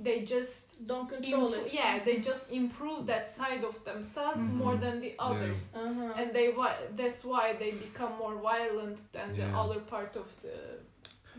they 0.00 0.22
just 0.22 0.84
Don't 0.86 1.08
control 1.08 1.50
Impro- 1.52 1.66
it. 1.66 1.74
yeah 1.74 1.92
they 2.04 2.16
just 2.30 2.50
improve 2.50 3.06
that 3.06 3.26
side 3.38 3.62
of 3.70 3.76
themselves 3.84 4.40
Mhm. 4.40 4.54
more 4.62 4.76
than 4.84 5.00
the 5.00 5.12
others 5.28 5.60
Uh 5.74 5.92
huh. 5.98 6.12
and 6.18 6.32
they 6.38 6.46
wi- 6.58 6.80
that's 7.00 7.22
why 7.24 7.44
they 7.62 7.70
become 7.86 8.12
more 8.24 8.36
violent 8.50 8.98
than 9.12 9.28
the 9.36 9.46
other 9.62 9.80
part 9.92 10.16
of 10.16 10.26
the 10.44 10.56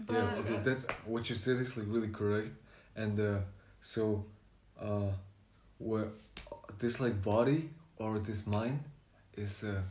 But 0.05 0.13
yeah, 0.15 0.23
okay, 0.39 0.57
that's 0.63 0.85
what 1.05 1.29
you 1.29 1.35
said 1.35 1.57
is 1.57 1.77
like 1.77 1.85
really 1.89 2.09
correct, 2.09 2.51
and 2.95 3.19
uh, 3.19 3.37
so, 3.81 4.25
uh, 4.81 5.11
where 5.77 6.07
this 6.79 6.99
like 6.99 7.21
body 7.23 7.69
or 7.97 8.19
this 8.19 8.45
mind 8.47 8.79
is 9.37 9.63
uh, 9.63 9.81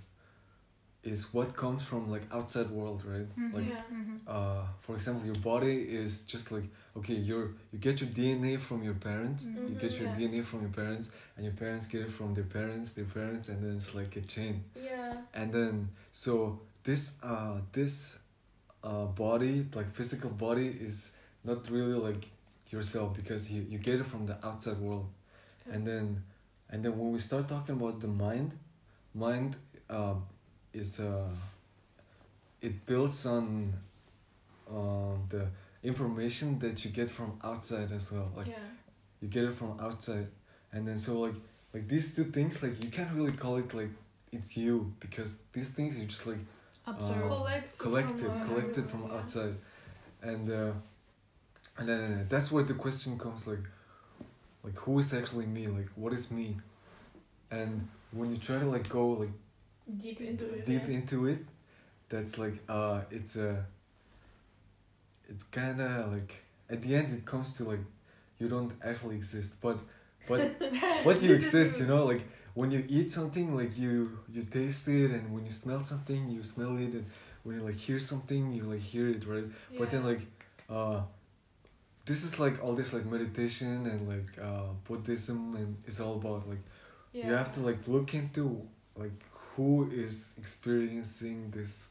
is 1.02 1.32
what 1.34 1.56
comes 1.56 1.84
from 1.84 2.10
like 2.10 2.22
outside 2.32 2.70
world, 2.70 3.02
right? 3.04 3.28
Mhm. 3.36 3.52
Like, 3.54 3.64
Yeah. 3.66 3.96
Mhm. 3.96 4.20
uh, 4.26 4.64
for 4.80 4.94
example, 4.94 5.24
your 5.26 5.40
body 5.52 5.76
is 6.00 6.22
just 6.22 6.52
like 6.52 6.64
okay, 6.96 7.14
you're 7.14 7.48
you 7.72 7.78
get 7.78 8.00
your 8.00 8.10
DNA 8.10 8.56
from 8.56 8.82
your 8.84 8.94
parents, 8.94 9.44
Mhm. 9.44 9.68
you 9.68 9.74
get 9.74 9.98
your 9.98 10.08
Yeah. 10.08 10.16
DNA 10.16 10.42
from 10.42 10.60
your 10.60 10.70
parents, 10.70 11.08
and 11.36 11.44
your 11.44 11.54
parents 11.54 11.86
get 11.86 12.02
it 12.02 12.12
from 12.12 12.34
their 12.34 12.44
parents, 12.58 12.92
their 12.92 13.06
parents, 13.18 13.48
and 13.48 13.62
then 13.62 13.76
it's 13.76 13.94
like 13.94 14.16
a 14.16 14.20
chain 14.22 14.64
Yeah. 14.74 15.16
and 15.34 15.52
then 15.52 15.88
so 16.12 16.60
this 16.84 17.16
uh 17.22 17.58
this 17.72 18.18
uh 18.84 19.06
body 19.06 19.66
like 19.74 19.90
physical 19.92 20.30
body 20.30 20.66
is 20.66 21.12
not 21.44 21.68
really 21.70 21.94
like 21.94 22.28
yourself 22.70 23.14
because 23.14 23.50
you 23.50 23.64
you 23.68 23.78
get 23.78 24.00
it 24.00 24.06
from 24.06 24.26
the 24.26 24.36
outside 24.44 24.78
world. 24.78 25.06
And 25.70 25.86
then 25.86 26.22
and 26.70 26.84
then 26.84 26.98
when 26.98 27.12
we 27.12 27.18
start 27.18 27.48
talking 27.48 27.76
about 27.76 28.00
the 28.00 28.08
mind 28.08 28.58
mind 29.14 29.56
um 29.90 30.24
is 30.72 31.00
uh 31.00 31.28
it 32.60 32.86
builds 32.86 33.26
on 33.26 33.74
um 34.70 35.22
the 35.28 35.46
information 35.82 36.58
that 36.60 36.84
you 36.84 36.90
get 36.90 37.10
from 37.10 37.38
outside 37.42 37.90
as 37.92 38.10
well 38.12 38.30
like 38.36 38.46
yeah. 38.46 38.54
you 39.20 39.28
get 39.28 39.44
it 39.44 39.54
from 39.54 39.78
outside. 39.80 40.28
And 40.72 40.88
then 40.88 40.98
so 40.98 41.20
like 41.20 41.34
like 41.74 41.88
these 41.88 42.14
two 42.14 42.24
things 42.24 42.62
like 42.62 42.82
you 42.82 42.90
can't 42.90 43.12
really 43.12 43.32
call 43.32 43.56
it 43.56 43.72
like 43.74 43.90
it's 44.32 44.56
you 44.56 44.92
because 44.98 45.36
these 45.52 45.70
things 45.70 45.98
you 45.98 46.06
just 46.06 46.26
like 46.26 46.38
Observe. 46.86 47.24
Uh, 47.24 47.28
collected 47.28 47.78
collected 47.78 48.18
from, 48.26 48.40
uh, 48.42 48.44
collected 48.46 48.90
from 48.90 49.10
outside 49.12 49.54
and 50.22 50.50
uh 50.50 50.72
and 51.78 51.88
then 51.88 52.26
that's 52.28 52.50
where 52.52 52.64
the 52.64 52.74
question 52.74 53.18
comes 53.18 53.46
like 53.46 53.64
like 54.64 54.76
who 54.78 54.98
is 54.98 55.12
actually 55.14 55.46
me 55.46 55.66
like 55.68 55.88
what 55.94 56.12
is 56.12 56.30
me 56.30 56.56
and 57.50 57.88
when 58.12 58.30
you 58.30 58.36
try 58.36 58.58
to 58.58 58.66
like 58.66 58.88
go 58.88 59.08
like 59.10 59.30
Deep 59.98 60.20
into 60.20 60.44
it. 60.54 60.64
deep 60.66 60.82
yeah. 60.88 60.94
into 60.94 61.26
it 61.26 61.44
that's 62.08 62.38
like 62.38 62.54
uh 62.68 63.00
it's 63.10 63.36
uh 63.36 63.56
it's 65.28 65.44
kind 65.44 65.80
of 65.80 66.12
like 66.12 66.44
at 66.70 66.82
the 66.82 66.94
end 66.94 67.12
it 67.12 67.24
comes 67.24 67.54
to 67.54 67.64
like 67.64 67.80
you 68.38 68.48
don't 68.48 68.72
actually 68.84 69.16
exist 69.16 69.54
but 69.60 69.78
but 70.28 70.60
but 71.04 71.22
you 71.22 71.34
exist 71.34 71.78
you 71.80 71.86
know 71.86 72.04
like 72.04 72.22
when 72.54 72.70
you 72.70 72.84
eat 72.88 73.10
something 73.10 73.54
like 73.56 73.76
you 73.78 74.18
you 74.32 74.42
taste 74.42 74.86
it 74.88 75.10
and 75.10 75.32
when 75.32 75.44
you 75.44 75.50
smell 75.50 75.82
something 75.84 76.28
you 76.28 76.42
smell 76.42 76.76
it 76.76 76.92
and 76.92 77.06
when 77.42 77.56
you 77.58 77.62
like 77.62 77.76
hear 77.76 77.98
something 77.98 78.52
you 78.52 78.64
like 78.64 78.80
hear 78.80 79.08
it 79.08 79.26
right 79.26 79.44
but 79.78 79.90
then 79.90 80.04
like 80.04 80.20
uh 80.68 81.00
this 82.04 82.24
is 82.24 82.38
like 82.38 82.62
all 82.62 82.74
this 82.74 82.92
like 82.92 83.06
meditation 83.06 83.86
and 83.86 84.08
like 84.08 84.30
uh 84.42 84.66
buddhism 84.88 85.54
and 85.56 85.76
it's 85.86 86.00
all 86.00 86.16
about 86.16 86.48
like 86.48 86.58
yeah. 87.12 87.26
you 87.26 87.32
have 87.32 87.52
to 87.52 87.60
like 87.60 87.86
look 87.86 88.14
into 88.14 88.66
like 88.96 89.12
who 89.56 89.90
is 89.90 90.32
experiencing 90.38 91.50
this 91.50 91.88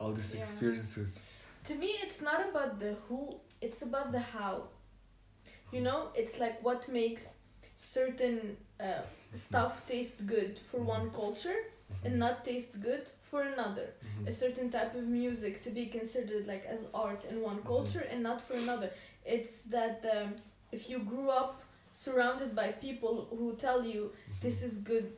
all 0.00 0.12
these 0.12 0.34
Yeah. 0.34 0.40
experiences 0.40 1.18
To 1.64 1.74
me, 1.76 1.90
it's 2.02 2.20
not 2.20 2.40
about 2.48 2.80
the 2.80 2.96
who, 3.06 3.38
it's 3.60 3.82
about 3.82 4.10
the 4.10 4.18
how. 4.18 4.54
You 5.72 5.80
know, 5.80 6.10
it's 6.14 6.38
like 6.38 6.62
what 6.62 6.88
makes 6.88 7.26
certain 7.82 8.56
uh, 8.80 9.02
stuff 9.34 9.84
taste 9.86 10.26
good 10.26 10.58
for 10.70 10.78
one 10.80 11.10
culture 11.10 11.56
and 12.04 12.18
not 12.18 12.44
taste 12.44 12.80
good 12.80 13.04
for 13.30 13.42
another. 13.42 13.86
Mhm. 14.04 14.28
A 14.28 14.32
certain 14.32 14.70
type 14.70 14.94
of 14.94 15.04
music 15.20 15.62
to 15.64 15.70
be 15.70 15.86
considered 15.86 16.46
like 16.46 16.64
as 16.74 16.80
art 16.94 17.24
in 17.30 17.40
one 17.50 17.60
culture 17.72 18.04
and 18.10 18.22
not 18.22 18.40
for 18.46 18.54
another. 18.54 18.90
It's 19.24 19.60
that 19.76 20.04
um, 20.16 20.34
if 20.70 20.88
you 20.90 20.98
grew 21.00 21.28
up 21.30 21.60
surrounded 21.92 22.54
by 22.54 22.68
people 22.72 23.14
who 23.38 23.54
tell 23.56 23.84
you 23.84 24.12
this 24.40 24.62
is 24.62 24.76
good 24.92 25.10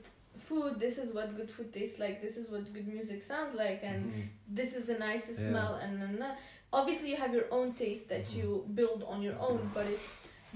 food, 0.49 0.79
this 0.81 0.97
is 0.99 1.13
what 1.13 1.37
good 1.37 1.51
food 1.51 1.73
tastes 1.73 1.99
like, 1.99 2.21
this 2.23 2.37
is 2.37 2.51
what 2.51 2.73
good 2.73 2.87
music 2.89 3.23
sounds 3.23 3.55
like, 3.55 3.81
and 3.83 4.01
Mhm. 4.13 4.23
this 4.61 4.75
is 4.81 4.89
a 4.89 4.99
nice 4.99 5.27
Yeah. 5.29 5.47
smell 5.49 5.73
and 5.85 6.03
and, 6.07 6.23
uh, 6.23 6.35
obviously 6.73 7.09
you 7.13 7.17
have 7.25 7.33
your 7.39 7.49
own 7.59 7.69
taste 7.85 8.09
that 8.13 8.25
Mhm. 8.27 8.37
you 8.39 8.47
build 8.81 9.01
on 9.13 9.23
your 9.27 9.37
own 9.49 9.61
but 9.77 9.87
it's 9.95 10.13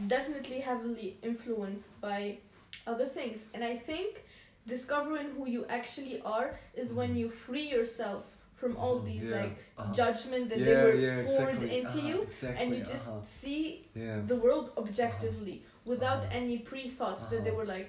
definitely 0.07 0.61
heavily 0.61 1.17
influenced 1.23 1.89
by 2.01 2.39
other 2.87 3.07
things 3.07 3.39
and 3.55 3.65
i 3.65 3.75
think 3.77 4.25
discovering 4.67 5.31
who 5.37 5.49
you 5.49 5.65
actually 5.69 6.21
are 6.25 6.59
is 6.75 6.93
when 6.93 7.11
Mhm. 7.15 7.19
you 7.21 7.29
free 7.31 7.69
yourself 7.77 8.25
from 8.55 8.77
all 8.77 8.97
Mhm. 8.99 9.07
these 9.07 9.23
Yeah. 9.25 9.41
like 9.41 9.59
Uh-huh. 9.79 9.93
judgment 10.01 10.49
that 10.51 10.59
yeah, 10.59 10.67
they 10.67 10.77
were 10.85 10.95
yeah, 10.95 11.23
poured 11.25 11.51
exactly. 11.63 11.79
into 11.79 11.99
uh-huh, 11.99 12.09
you 12.09 12.17
exactly, 12.23 12.59
and 12.65 12.77
you 12.77 12.83
just 12.95 13.09
uh-huh. 13.09 13.23
see 13.41 13.63
the 14.31 14.37
world 14.45 14.67
objectively 14.77 15.63
without 15.85 16.23
Uh-huh. 16.25 16.41
any 16.41 16.59
pre-thoughts 16.59 17.25
that 17.31 17.43
they 17.45 17.51
Uh-huh. 17.51 17.59
were 17.59 17.71
like 17.77 17.89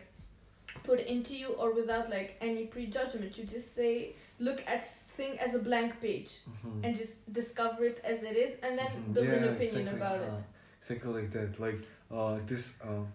put 0.83 0.99
into 1.01 1.33
you 1.35 1.49
or 1.61 1.71
without 1.73 2.09
like 2.09 2.29
any 2.41 2.63
prejudgment 2.75 3.37
you 3.37 3.43
just 3.43 3.75
say 3.75 4.13
look 4.39 4.59
at 4.67 4.81
thing 5.17 5.37
as 5.45 5.53
a 5.55 5.59
blank 5.59 5.91
page 6.05 6.31
Mhm. 6.47 6.83
and 6.83 6.95
just 6.95 7.15
discover 7.39 7.83
it 7.91 7.99
as 8.11 8.23
it 8.23 8.35
is 8.45 8.51
and 8.63 8.77
then 8.79 8.91
Mhm. 8.91 9.13
build 9.13 9.27
an 9.39 9.43
opinion 9.53 9.87
exactly, 9.87 9.99
about 9.99 10.21
it 10.27 10.33
exactly 10.81 11.11
like 11.17 11.31
that 11.37 11.59
like 11.59 11.83
uh 12.11 12.37
this 12.45 12.71
um 12.83 13.07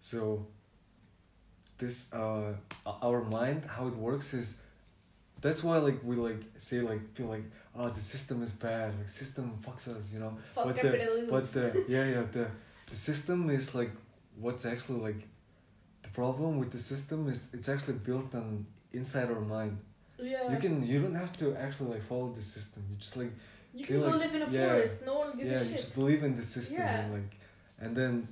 so 0.00 0.46
this 1.78 2.06
uh 2.12 2.52
our 3.02 3.22
mind 3.24 3.64
how 3.66 3.86
it 3.86 3.96
works 3.96 4.34
is 4.34 4.54
that's 5.40 5.62
why 5.62 5.78
like 5.78 5.98
we 6.02 6.16
like 6.16 6.40
say 6.58 6.80
like 6.80 7.02
feel 7.14 7.26
like 7.26 7.44
oh 7.76 7.88
the 7.88 8.00
system 8.00 8.42
is 8.42 8.52
bad 8.52 8.92
like 8.98 9.08
system 9.08 9.56
fucks 9.64 9.86
us 9.88 10.12
you 10.12 10.18
know? 10.18 10.36
Fuck 10.54 10.64
but 10.66 10.76
the 10.76 11.26
but 11.30 11.52
the 11.52 11.84
yeah 11.88 12.04
yeah 12.04 12.22
the 12.32 12.46
the 12.86 12.96
system 12.96 13.48
is 13.50 13.74
like 13.74 13.90
what's 14.40 14.64
actually 14.64 15.00
like 15.00 15.20
the 16.02 16.08
problem 16.10 16.58
with 16.58 16.70
the 16.72 16.78
system 16.78 17.28
is 17.28 17.46
it's 17.52 17.68
actually 17.68 17.94
built 17.94 18.34
on 18.34 18.66
inside 18.92 19.28
our 19.30 19.40
mind. 19.40 19.78
Yeah. 20.20 20.50
You 20.52 20.58
can 20.58 20.74
you 20.86 21.00
don't 21.02 21.14
have 21.14 21.36
to 21.38 21.54
actually 21.56 21.90
like 21.94 22.02
follow 22.02 22.28
the 22.30 22.40
system. 22.40 22.82
You 22.90 22.96
just 22.96 23.16
like 23.16 23.32
you 23.74 23.84
can 23.84 24.00
go 24.00 24.06
like- 24.06 24.20
live 24.22 24.34
in 24.34 24.42
a 24.42 24.50
yeah, 24.50 24.68
forest. 24.72 24.96
No 25.06 25.14
one 25.18 25.26
will 25.28 25.36
give 25.36 25.46
yeah 25.46 25.58
a 25.58 25.62
you 25.62 25.68
shit. 25.68 25.76
just 25.76 25.94
believe 25.94 26.22
in 26.24 26.34
the 26.36 26.42
system 26.42 26.78
Yeah. 26.78 27.00
and 27.00 27.12
like 27.12 27.30
and 27.80 27.96
then 27.96 28.28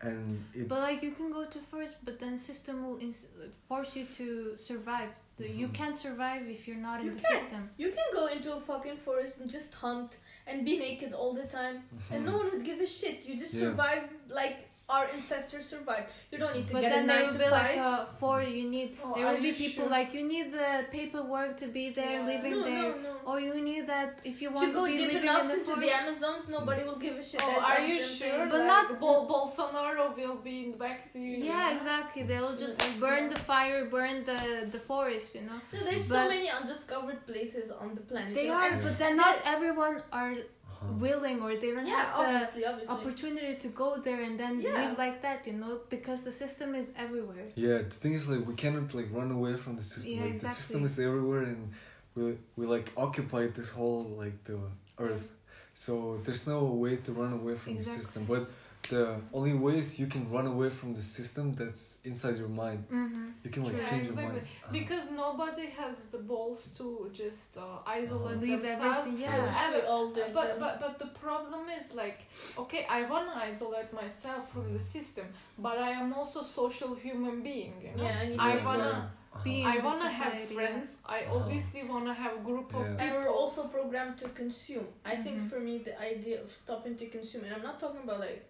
and 0.00 0.44
it 0.54 0.68
But 0.68 0.78
like 0.80 1.02
you 1.02 1.10
can 1.10 1.32
go 1.32 1.44
to 1.46 1.58
forest, 1.58 1.96
but 2.04 2.20
then 2.20 2.38
system 2.38 2.86
will 2.86 2.98
ins- 3.00 3.26
force 3.68 3.96
you 3.96 4.04
to 4.18 4.56
survive. 4.56 5.10
The, 5.38 5.48
You 5.50 5.66
Mhm. 5.68 5.74
can't 5.74 5.98
survive 5.98 6.42
if 6.48 6.68
you're 6.68 6.76
not 6.90 7.02
You 7.02 7.10
in 7.10 7.16
the 7.16 7.22
can. 7.22 7.38
system. 7.38 7.70
you 7.76 7.88
can 7.98 8.08
go 8.12 8.26
into 8.26 8.54
a 8.54 8.60
fucking 8.60 8.98
forest 8.98 9.40
and 9.40 9.50
just 9.50 9.74
hunt 9.74 10.10
and 10.46 10.64
be 10.64 10.78
naked 10.78 11.12
all 11.12 11.32
the 11.34 11.46
time 11.58 11.76
and 12.12 12.24
no 12.24 12.32
Mhm. 12.32 12.38
one 12.40 12.50
would 12.52 12.64
give 12.70 12.80
a 12.80 12.86
shit 12.86 13.16
you 13.26 13.34
just 13.44 13.54
Yeah. 13.54 13.60
survive 13.64 14.04
like 14.28 14.58
our 14.88 15.06
ancestors 15.16 15.66
survived. 15.68 16.06
You 16.32 16.38
don't 16.38 16.54
need 16.56 16.66
to 16.68 16.72
But 16.74 16.80
get 16.82 16.92
then 16.92 17.06
there 17.06 17.24
will 17.26 17.32
be 17.32 17.38
five. 17.44 17.52
like 17.52 17.78
uh, 17.78 18.04
four. 18.20 18.42
You 18.42 18.68
need 18.70 18.96
Oh, 19.04 19.12
there 19.14 19.26
will 19.32 19.42
be 19.42 19.52
people 19.52 19.84
sure? 19.84 19.90
like 19.96 20.14
you 20.14 20.24
need 20.26 20.46
the 20.52 20.70
paperwork 20.90 21.56
to 21.62 21.66
be 21.66 21.90
there, 21.90 22.20
Yeah. 22.20 22.26
living 22.32 22.52
no, 22.52 22.62
there, 22.64 22.82
no, 22.82 23.02
no. 23.08 23.16
or 23.32 23.36
you 23.48 23.54
need 23.70 23.86
that 23.86 24.20
if 24.24 24.40
you 24.42 24.50
want 24.50 24.68
you 24.68 24.72
to 24.72 24.84
be 24.86 24.98
living 25.06 25.16
in 25.16 25.26
the 25.26 25.40
into 25.56 25.64
forest. 25.72 25.80
the 25.82 25.90
Amazons, 26.02 26.48
nobody 26.48 26.82
will 26.84 26.96
give 27.06 27.16
a 27.18 27.24
shit. 27.24 27.40
Oh, 27.44 27.60
are 27.70 27.80
you 27.90 28.02
sure? 28.02 28.46
But 28.46 28.60
like, 28.60 28.66
not- 28.74 29.00
Bol- 29.00 29.26
Bolsonaro 29.32 30.16
will 30.16 30.36
be 30.36 30.56
in 30.64 30.70
the 30.72 30.78
back 30.78 31.12
to 31.12 31.18
you. 31.18 31.36
Yeah, 31.52 31.74
exactly. 31.76 32.22
They 32.22 32.40
will 32.40 32.56
just 32.56 32.78
Mm, 32.80 33.00
burn 33.04 33.24
the 33.34 33.40
fire, 33.50 33.84
burn 33.96 34.16
the 34.30 34.40
the 34.74 34.82
forest. 34.90 35.34
You 35.36 35.42
know. 35.48 35.58
No, 35.74 35.78
there's 35.88 36.08
But- 36.08 36.22
so 36.24 36.28
many 36.34 36.48
undiscovered 36.58 37.20
places 37.30 37.66
on 37.82 37.88
the 37.98 38.04
planet. 38.10 38.34
They 38.34 38.44
you 38.46 38.52
know, 38.52 38.62
are, 38.62 38.70
and- 38.70 38.82
but 38.86 38.94
then 39.02 39.14
not 39.24 39.36
everyone 39.54 39.96
are 40.20 40.34
Uh-huh. 40.80 40.92
willing 41.06 41.38
or 41.42 41.50
they 41.56 41.70
don't 41.72 41.86
yeah, 41.86 42.04
have 42.04 42.12
the 42.18 42.24
obviously, 42.34 42.64
obviously. 42.70 42.94
opportunity 42.96 43.54
to 43.64 43.68
go 43.82 43.88
there 44.06 44.20
and 44.22 44.38
then 44.38 44.60
Yeah. 44.60 44.74
live 44.80 44.96
like 45.04 45.18
that. 45.22 45.38
You 45.48 45.54
know, 45.54 45.80
because 45.90 46.22
the 46.22 46.30
system 46.42 46.74
is 46.74 46.92
everywhere. 46.96 47.46
Yeah, 47.56 47.78
the 47.78 47.96
thing 48.02 48.14
is 48.18 48.28
like 48.28 48.46
we 48.46 48.54
cannot 48.54 48.94
like 48.94 49.08
run 49.12 49.30
away 49.38 49.54
from 49.56 49.72
the 49.76 49.82
system. 49.82 50.12
Yeah, 50.14 50.24
like 50.26 50.40
the 50.40 50.48
system 50.60 50.84
is 50.84 50.94
everywhere 51.08 51.42
and 51.52 51.72
we 52.14 52.22
we 52.56 52.66
like 52.66 52.86
occupy 52.96 53.42
this 53.58 53.70
whole 53.70 54.04
like 54.22 54.36
the 54.44 54.58
earth. 54.98 55.26
So 55.74 56.20
there's 56.24 56.46
no 56.46 56.58
way 56.84 56.94
to 57.04 57.10
run 57.12 57.32
away 57.40 57.54
from 57.62 57.72
Exactly. 57.74 57.98
the 57.98 58.04
system. 58.04 58.22
But 58.32 58.42
the 58.88 59.20
only 59.32 59.54
ways 59.66 59.98
you 60.00 60.06
can 60.06 60.22
run 60.30 60.46
away 60.46 60.70
from 60.70 60.94
the 60.94 61.02
system 61.02 61.54
that's 61.54 61.98
inside 62.04 62.36
your 62.42 62.48
mind. 62.64 62.80
Mm-hmm. 62.90 63.26
You 63.44 63.50
can 63.50 63.62
like 63.64 63.74
True. 63.76 63.86
change 63.90 64.04
Yeah, 64.06 64.12
your 64.12 64.22
mind. 64.26 64.38
exactly. 64.38 64.80
Because 64.80 65.06
nobody 65.10 65.66
has 65.80 65.96
the 66.14 66.18
balls 66.30 66.60
to 66.78 66.86
just 67.12 67.56
uh, 67.56 67.62
isolate 67.86 68.40
Leave 68.40 68.62
themselves. 68.62 69.08
everything. 69.08 69.28
I 69.28 69.36
Yeah. 69.36 69.44
wish 69.46 69.82
we 69.82 69.86
all 69.92 70.08
did. 70.18 70.32
But, 70.38 70.48
but 70.62 70.74
but 70.84 70.94
the 71.04 71.10
problem 71.26 71.62
is 71.78 71.86
like 72.02 72.18
okay 72.62 72.82
I 72.98 73.00
wanna 73.12 73.34
isolate 73.50 73.90
myself 74.02 74.42
from 74.52 74.66
the 74.76 74.82
system 74.96 75.26
but 75.66 75.76
I 75.88 75.90
am 76.02 76.08
also 76.18 76.40
social 76.60 76.92
human 77.06 77.36
being 77.50 77.74
you 77.86 77.92
know 77.96 78.04
Yeah, 78.04 78.20
and 78.22 78.28
you 78.34 78.40
I 78.40 78.54
need 78.54 78.64
wanna 78.70 78.92
Uh-huh. 79.34 79.72
I 79.74 79.76
wanna 79.88 80.10
have 80.22 80.36
friends 80.56 80.86
I 81.16 81.18
Uh-huh. 81.20 81.36
obviously 81.38 81.82
wanna 81.92 82.14
have 82.22 82.34
a 82.40 82.42
group 82.50 82.68
of 82.74 82.80
Yeah. 82.84 82.88
people 82.90 83.04
and 83.04 83.10
we're 83.16 83.34
also 83.42 83.60
programmed 83.76 84.16
to 84.22 84.28
consume. 84.42 84.86
I 85.12 85.14
think 85.24 85.36
Mhm. 85.38 85.48
for 85.50 85.58
me 85.68 85.74
the 85.88 85.94
idea 86.12 86.36
of 86.44 86.48
stopping 86.62 86.94
to 87.00 87.06
consume, 87.16 87.42
and 87.44 87.52
I'm 87.56 87.64
not 87.70 87.76
talking 87.84 88.02
about 88.06 88.20
like 88.28 88.40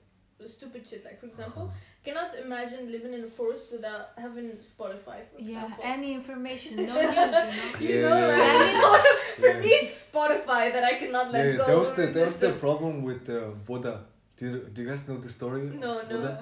stupid 0.47 0.87
shit. 0.87 1.05
Like 1.05 1.19
for 1.21 1.27
example, 1.27 1.65
Uh-huh. 1.65 2.05
cannot 2.05 2.31
imagine 2.39 2.91
living 2.93 3.13
in 3.15 3.25
a 3.25 3.27
forest 3.39 3.73
without 3.73 4.11
having 4.17 4.49
Spotify. 4.73 5.19
For 5.31 5.37
Yeah, 5.39 5.65
example. 5.65 5.85
any 5.95 6.15
information, 6.15 6.77
no 6.87 6.95
news, 7.15 7.37
you 7.49 7.53
know. 7.59 7.71
you 7.81 7.95
Yeah, 7.95 8.09
know, 8.09 8.19
yeah, 8.19 8.45
like, 8.45 8.73
yeah. 8.75 9.03
for 9.43 9.53
Yeah. 9.55 9.61
me 9.65 9.69
it's 9.81 10.07
Spotify 10.13 10.65
that 10.75 10.85
I 10.85 10.95
cannot 11.01 11.27
let 11.33 11.45
yeah, 11.47 11.57
go. 11.59 11.67
that 11.67 11.77
was 11.83 11.93
the 11.99 12.07
that 12.15 12.25
was 12.27 12.37
the 12.37 12.53
problem 12.67 13.03
with 13.03 13.29
uh, 13.29 13.41
Buddha. 13.67 13.95
Do 14.37 14.47
you, 14.51 14.59
do 14.73 14.83
you 14.83 14.89
guys 14.91 15.03
know 15.09 15.19
the 15.19 15.29
story? 15.29 15.67
of 15.67 15.75
No, 15.75 15.93
no. 16.03 16.09
Buddha? 16.09 16.33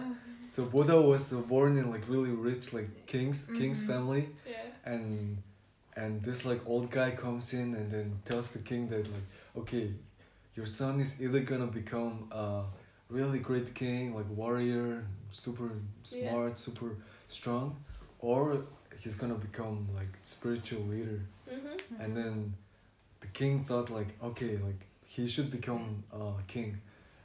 So 0.55 0.66
Buddha 0.66 1.01
was 1.01 1.32
uh, 1.32 1.36
born 1.55 1.76
in 1.78 1.90
like 1.90 2.05
really 2.09 2.30
rich 2.51 2.72
like 2.72 2.90
kings 3.07 3.38
king's 3.59 3.80
Mhm. 3.82 3.86
family. 3.92 4.24
yeah 4.47 4.92
and 4.92 5.38
and 6.03 6.22
this 6.22 6.44
like 6.51 6.61
old 6.72 6.90
guy 6.99 7.11
comes 7.24 7.47
in 7.61 7.74
and 7.78 7.90
then 7.94 8.07
tells 8.24 8.49
the 8.57 8.61
king 8.70 8.82
that 8.92 9.05
like 9.14 9.26
okay 9.61 9.86
your 10.57 10.66
son 10.66 11.01
is 11.01 11.11
either 11.24 11.40
gonna 11.40 11.66
become 11.80 12.14
a 12.30 12.44
really 13.09 13.39
great 13.39 13.75
king 13.75 14.15
like 14.15 14.29
warrior 14.31 15.07
super 15.31 15.71
smart 16.03 16.59
super 16.59 16.97
strong 17.29 17.77
or 18.19 18.65
he's 19.01 19.15
gonna 19.15 19.35
become 19.35 19.89
like 19.95 20.09
spiritual 20.23 20.83
leader. 20.83 21.21
Mm-hmm. 21.51 22.01
and 22.03 22.17
then 22.17 22.55
the 23.21 23.29
king 23.29 23.63
thought 23.63 23.89
like 23.91 24.09
okay 24.23 24.57
like 24.57 24.81
he 25.05 25.27
should 25.29 25.51
become 25.51 26.03
a 26.13 26.43
king 26.49 26.81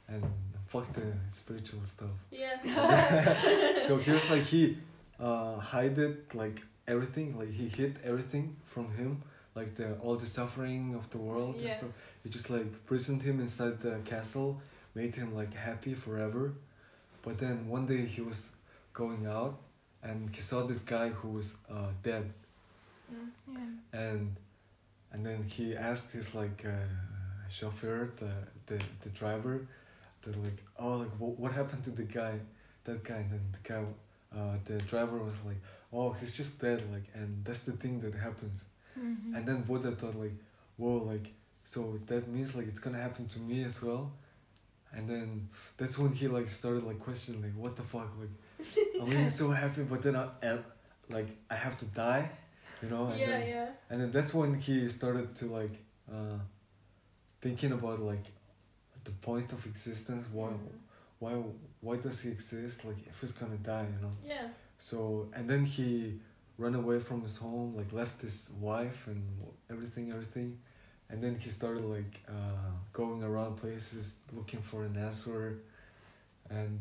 and 0.08 0.22
fuck 0.66 0.90
the 0.92 1.12
spiritual 1.28 1.80
stuff. 1.84 2.10
Yeah. 2.30 3.78
so 3.86 3.98
here's 3.98 4.30
like 4.30 4.44
he 4.44 4.78
uh 5.20 5.58
hid 5.58 5.98
it 5.98 6.34
like 6.34 6.62
everything 6.86 7.38
like 7.38 7.52
he 7.52 7.68
hid 7.68 7.98
everything 8.04 8.56
from 8.64 8.86
him 8.94 9.22
like 9.54 9.74
the 9.74 9.94
all 10.02 10.16
the 10.16 10.26
suffering 10.26 10.94
of 10.94 11.10
the 11.10 11.18
world 11.18 11.56
and 11.60 11.72
stuff. 11.74 11.90
He 12.22 12.28
just 12.30 12.48
like 12.48 12.86
prisoned 12.86 13.22
him 13.22 13.40
inside 13.40 13.80
the 13.80 13.98
castle 14.04 14.60
made 14.94 15.14
him 15.16 15.34
like 15.34 15.54
happy 15.54 15.94
forever. 15.94 16.54
But 17.22 17.38
then 17.38 17.68
one 17.68 17.86
day 17.86 18.04
he 18.04 18.20
was 18.20 18.48
going 18.92 19.26
out 19.26 19.58
and 20.02 20.34
he 20.34 20.40
saw 20.40 20.62
this 20.66 20.80
guy 20.80 21.08
who 21.10 21.28
was 21.28 21.52
uh 21.70 21.90
dead. 22.02 22.32
Yeah. 23.10 23.58
and 23.92 24.36
and 25.12 25.26
then 25.26 25.42
he 25.42 25.76
asked 25.76 26.10
his 26.12 26.34
like 26.34 26.64
uh, 26.64 26.70
chauffeur 27.50 28.10
the, 28.16 28.30
the 28.66 28.82
the 29.02 29.10
driver 29.10 29.66
that 30.22 30.36
like 30.42 30.62
oh 30.78 30.94
like 31.02 31.10
wh- 31.18 31.38
what 31.38 31.52
happened 31.52 31.84
to 31.84 31.90
the 31.90 32.04
guy 32.04 32.38
that 32.84 33.04
guy? 33.04 33.16
And 33.16 33.30
then 33.32 33.44
the 33.52 33.68
guy 33.72 33.82
uh 34.36 34.56
the 34.64 34.78
driver 34.92 35.18
was 35.18 35.36
like 35.44 35.60
oh 35.92 36.12
he's 36.12 36.32
just 36.32 36.58
dead 36.58 36.82
like 36.92 37.04
and 37.14 37.44
that's 37.44 37.60
the 37.60 37.72
thing 37.72 38.00
that 38.00 38.14
happens. 38.14 38.64
Mhm. 38.98 39.34
and 39.36 39.46
then 39.48 39.62
buddha 39.62 39.90
thought 39.92 40.14
like 40.24 40.34
whoa 40.76 40.96
like 41.12 41.26
so 41.64 41.98
that 42.08 42.28
means 42.28 42.54
like 42.56 42.66
it's 42.68 42.78
gonna 42.84 42.98
happen 43.08 43.26
to 43.34 43.38
me 43.40 43.64
as 43.64 43.82
well 43.82 44.12
and 44.94 45.08
then 45.08 45.48
that's 45.76 45.98
when 45.98 46.12
he 46.12 46.28
like 46.28 46.48
started 46.50 46.82
like 46.84 47.00
questioning 47.00 47.42
like 47.42 47.54
what 47.56 47.76
the 47.76 47.82
fuck 47.82 48.10
like 48.20 48.34
i'm 49.00 49.08
really 49.10 49.30
so 49.40 49.50
happy 49.50 49.82
but 49.82 50.02
then 50.02 50.16
i 50.16 50.26
am 50.42 50.64
like 51.10 51.28
i 51.50 51.54
have 51.54 51.76
to 51.78 51.86
die 51.86 52.28
you 52.82 52.88
know 52.88 53.06
and 53.06 53.20
yeah, 53.20 53.26
then, 53.26 53.48
yeah. 53.48 53.68
and 53.90 54.00
then 54.00 54.10
that's 54.10 54.32
when 54.34 54.54
he 54.54 54.88
started 54.88 55.34
to 55.34 55.46
like 55.46 55.74
uh 56.12 56.38
thinking 57.40 57.72
about 57.72 58.00
like 58.00 58.24
the 59.04 59.10
point 59.28 59.52
of 59.52 59.64
existence 59.66 60.26
why 60.32 60.48
Mhm. 60.50 60.58
why 61.18 61.32
why 61.80 61.96
does 61.96 62.20
he 62.20 62.28
exist 62.30 62.84
like 62.84 62.98
if 63.06 63.20
he's 63.20 63.32
gonna 63.32 63.56
die 63.74 63.86
you 63.94 64.00
know 64.04 64.12
Yeah. 64.24 64.48
so 64.78 65.28
and 65.36 65.48
then 65.50 65.64
he 65.64 66.20
ran 66.58 66.74
away 66.74 66.98
from 67.00 67.22
his 67.22 67.36
home 67.38 67.74
like 67.76 67.92
left 67.92 68.20
his 68.22 68.50
wife 68.60 69.06
and 69.06 69.22
everything 69.70 70.10
everything 70.12 70.58
and 71.12 71.22
then 71.22 71.36
he 71.38 71.50
started 71.50 71.84
like 71.84 72.14
uh 72.28 72.70
going 72.92 73.22
around 73.22 73.56
places 73.58 74.16
looking 74.32 74.62
for 74.62 74.84
an 74.84 74.96
answer. 74.96 75.58
And 76.50 76.80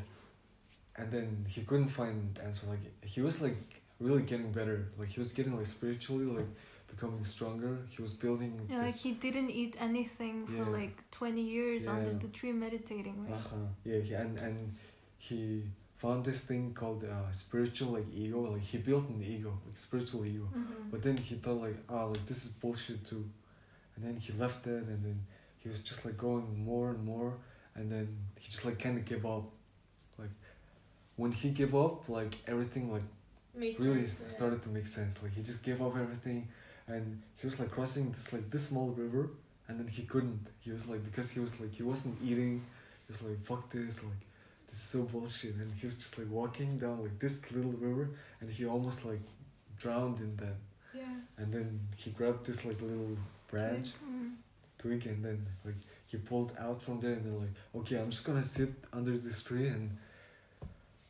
and 0.95 1.11
then 1.11 1.45
he 1.47 1.61
couldn't 1.61 1.89
find 1.89 2.33
the 2.35 2.43
answer. 2.43 2.65
Like 2.67 2.85
he 3.03 3.21
was 3.21 3.41
like 3.41 3.57
really 3.99 4.23
getting 4.23 4.51
better. 4.51 4.87
Like 4.97 5.09
he 5.09 5.19
was 5.19 5.33
getting 5.33 5.55
like 5.57 5.65
spiritually 5.65 6.25
like 6.25 6.51
becoming 6.87 7.25
stronger. 7.25 7.79
He 7.89 8.01
was 8.01 8.13
building 8.13 8.53
Yeah, 8.69 8.83
like 8.85 8.95
he 8.95 9.11
didn't 9.11 9.51
eat 9.51 9.75
anything 9.79 10.47
for 10.47 10.63
like 10.79 10.95
20 11.11 11.41
years 11.41 11.87
under 11.87 12.13
the 12.13 12.27
tree 12.27 12.53
meditating, 12.53 13.15
right? 13.23 13.33
uh-huh. 13.33 13.67
yeah 13.83 13.99
he, 13.99 14.13
and 14.13 14.37
and 14.39 14.75
he 15.17 15.63
found 15.97 16.25
this 16.25 16.39
thing 16.41 16.73
called 16.73 17.03
uh, 17.03 17.31
spiritual 17.31 17.89
like 17.97 18.07
ego. 18.13 18.39
Like 18.55 18.63
he 18.71 18.77
built 18.77 19.09
an 19.09 19.21
ego 19.35 19.51
like 19.65 19.77
spiritual 19.77 20.25
ego. 20.25 20.47
Mm-hmm. 20.47 20.89
but 20.91 21.01
then 21.01 21.17
he 21.17 21.35
thought 21.35 21.59
like 21.67 21.77
ah 21.89 22.05
like 22.05 22.25
this 22.25 22.45
is 22.45 22.51
bullshit 22.63 23.03
too 23.03 23.25
and 23.95 24.05
then 24.05 24.17
he 24.17 24.33
left 24.33 24.67
it 24.67 24.83
and 24.83 25.03
then 25.03 25.19
he 25.57 25.69
was 25.69 25.81
just 25.81 26.05
like 26.05 26.17
going 26.17 26.63
more 26.65 26.89
and 26.89 27.03
more 27.03 27.37
and 27.75 27.91
then 27.91 28.07
he 28.39 28.49
just 28.49 28.65
like 28.65 28.79
kind 28.79 28.97
of 28.97 29.05
gave 29.05 29.25
up. 29.25 29.45
Like 30.17 30.29
when 31.15 31.31
he 31.31 31.49
gave 31.49 31.75
up 31.75 32.09
like 32.09 32.37
everything 32.47 32.91
like 32.91 33.03
Makes 33.53 33.79
really 33.79 34.07
sense, 34.07 34.21
yeah. 34.23 34.27
started 34.37 34.61
to 34.63 34.69
make 34.69 34.87
sense. 34.87 35.21
Like 35.21 35.33
he 35.33 35.41
just 35.41 35.61
gave 35.63 35.81
up 35.81 35.95
everything 35.97 36.47
and 36.87 37.21
he 37.35 37.45
was 37.45 37.59
like 37.59 37.71
crossing 37.71 38.11
this 38.11 38.33
like 38.33 38.49
this 38.49 38.67
small 38.67 38.89
river 38.89 39.29
and 39.67 39.79
then 39.79 39.87
he 39.87 40.03
couldn't. 40.03 40.47
He 40.59 40.71
was 40.71 40.87
like 40.87 41.03
because 41.03 41.31
he 41.31 41.39
was 41.39 41.59
like 41.59 41.73
he 41.73 41.83
wasn't 41.83 42.17
eating 42.23 42.63
he 43.05 43.11
was 43.11 43.21
like 43.21 43.43
fuck 43.43 43.69
this 43.69 44.03
like 44.03 44.21
this 44.67 44.77
is 44.77 44.83
so 44.83 45.03
bullshit. 45.03 45.55
And 45.55 45.73
he 45.75 45.85
was 45.85 45.95
just 45.95 46.17
like 46.17 46.29
walking 46.29 46.77
down 46.77 47.01
like 47.01 47.19
this 47.19 47.51
little 47.51 47.73
river 47.73 48.11
and 48.39 48.49
he 48.49 48.65
almost 48.65 49.05
like 49.05 49.21
drowned 49.77 50.19
in 50.19 50.35
that. 50.37 50.55
Yeah. 50.93 51.03
And 51.37 51.51
then 51.53 51.79
he 51.95 52.11
grabbed 52.11 52.45
this 52.45 52.65
like 52.65 52.81
little 52.81 53.17
branch 53.51 53.89
Mm. 54.07 54.31
twig 54.77 55.05
and 55.11 55.23
then 55.25 55.39
like 55.65 55.75
he 56.07 56.17
pulled 56.17 56.51
out 56.65 56.81
from 56.81 56.99
there 57.01 57.13
and 57.17 57.23
then 57.25 57.37
like 57.43 57.53
okay 57.79 57.95
i'm 58.01 58.09
just 58.15 58.23
gonna 58.27 58.43
sit 58.43 58.71
under 58.93 59.15
this 59.17 59.43
tree 59.43 59.67
and 59.75 59.85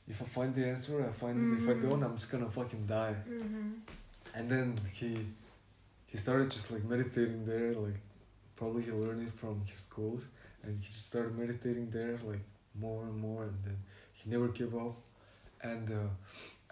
if 0.07 0.21
i 0.21 0.25
find 0.25 0.53
the 0.55 0.65
answer 0.73 0.93
i 1.07 1.11
find 1.23 1.35
it 1.39 1.61
if 1.63 1.69
i 1.69 1.73
Mhm. 1.73 1.81
don't 1.89 2.03
i'm 2.03 2.15
just 2.21 2.29
gonna 2.31 2.49
fucking 2.59 2.85
die 2.87 3.15
Mhm. 3.29 3.79
and 4.35 4.49
then 4.53 4.67
he 4.99 5.09
he 6.11 6.17
started 6.17 6.47
just 6.51 6.67
like 6.73 6.83
meditating 6.95 7.45
there 7.51 7.73
like 7.85 7.99
probably 8.57 8.83
he 8.83 8.91
learned 8.91 9.27
it 9.27 9.33
from 9.41 9.55
his 9.71 9.79
schools 9.79 10.21
and 10.63 10.69
he 10.83 10.87
just 10.87 11.05
started 11.11 11.33
meditating 11.43 11.89
there 11.97 12.15
like 12.31 12.43
more 12.85 13.01
and 13.09 13.17
more 13.27 13.41
and 13.49 13.57
then 13.65 13.77
he 14.17 14.29
never 14.29 14.47
gave 14.59 14.73
up 14.85 14.95
and 15.71 15.85
uh 15.91 16.09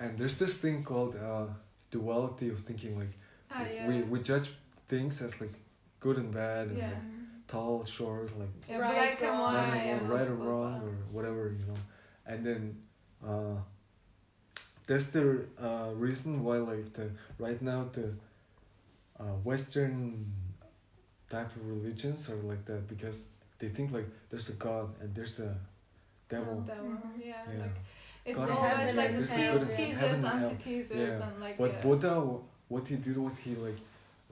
and 0.01 0.17
there's 0.17 0.37
this 0.43 0.53
thing 0.63 0.77
called 0.83 1.15
uh 1.15 1.47
duality 1.91 2.47
of 2.49 2.59
thinking 2.69 2.93
like 3.01 3.13
ah, 3.51 3.59
like, 3.61 3.73
yeah. 3.73 3.87
we 3.87 3.93
we 4.11 4.17
judge 4.31 4.49
things 4.89 5.21
as 5.21 5.39
like 5.39 5.53
good 5.99 6.17
and 6.17 6.31
bad 6.33 6.67
and 6.67 6.77
Yeah. 6.77 6.87
like 6.89 7.47
tall 7.47 7.85
short 7.85 8.29
like 8.39 8.49
yeah, 8.67 8.77
Right, 8.77 8.93
black 8.95 9.21
and 9.21 9.29
wrong. 9.29 9.53
white 9.53 9.69
or, 9.69 9.93
and 9.93 10.01
wrong, 10.01 10.11
right 10.19 10.27
or 10.27 10.35
blah, 10.35 10.45
blah, 10.45 10.53
wrong 10.55 10.81
or 10.87 10.93
whatever 11.15 11.43
you 11.59 11.65
know 11.69 11.79
and 12.31 12.39
then 12.45 12.61
uh 13.25 13.57
that's 14.87 15.05
the 15.15 15.45
uh 15.61 15.89
reason 15.95 16.43
why 16.43 16.57
like 16.57 16.93
the 16.93 17.09
right 17.37 17.61
now 17.61 17.81
the 17.93 18.07
uh 19.19 19.35
western 19.49 20.31
type 21.29 21.55
of 21.55 21.67
religions 21.67 22.29
are 22.29 22.41
like 22.51 22.63
that 22.65 22.87
because 22.87 23.23
they 23.59 23.67
think 23.67 23.91
like 23.91 24.07
there's 24.29 24.49
a 24.49 24.53
god 24.53 24.87
and 25.01 25.13
there's 25.15 25.39
a 25.39 25.55
devil 26.27 26.61
Devil, 26.61 26.85
Mhm. 26.89 27.25
yeah, 27.25 27.43
yeah 27.53 27.61
like 27.63 27.77
It's 28.25 28.37
God 28.37 28.49
and 28.49 28.57
always 28.57 28.77
heaven 28.77 28.95
like 28.95 29.09
and 29.11 29.25
the 29.27 29.33
hell. 29.33 29.59
te- 29.59 29.65
teasers, 29.77 29.97
Heaven 29.97 30.15
and 30.15 30.25
hell. 30.25 30.49
antithesis, 30.49 30.97
Yeah. 30.97 31.27
and 31.27 31.39
like. 31.45 31.57
But 31.57 31.71
uh, 31.75 31.81
Buddha, 31.83 32.13
what 32.67 32.83
he 32.91 32.95
did 32.97 33.17
was 33.17 33.35
he 33.45 33.51
like, 33.55 33.79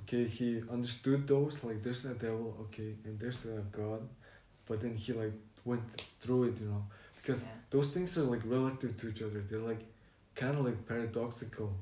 okay, 0.08 0.26
he 0.26 0.62
understood 0.72 1.28
those 1.28 1.64
like 1.64 1.84
there's 1.84 2.05
a 2.05 2.14
devil, 2.14 2.55
okay, 2.62 2.95
and 3.05 3.20
there's 3.20 3.45
a 3.45 3.62
God, 3.72 4.08
but 4.66 4.80
then 4.82 4.95
he 4.95 5.14
like 5.14 5.34
went 5.66 5.82
through 6.22 6.45
it, 6.45 6.60
you 6.62 6.68
know, 6.68 6.84
because 7.18 7.43
yeah. 7.43 7.49
those 7.70 7.89
things 7.89 8.18
are 8.18 8.24
like 8.24 8.41
relative 8.45 8.95
to 8.97 9.10
each 9.10 9.22
other. 9.22 9.41
They're 9.49 9.60
like 9.60 9.84
kind 10.36 10.58
of 10.58 10.66
like 10.66 10.86
paradoxical. 10.88 11.74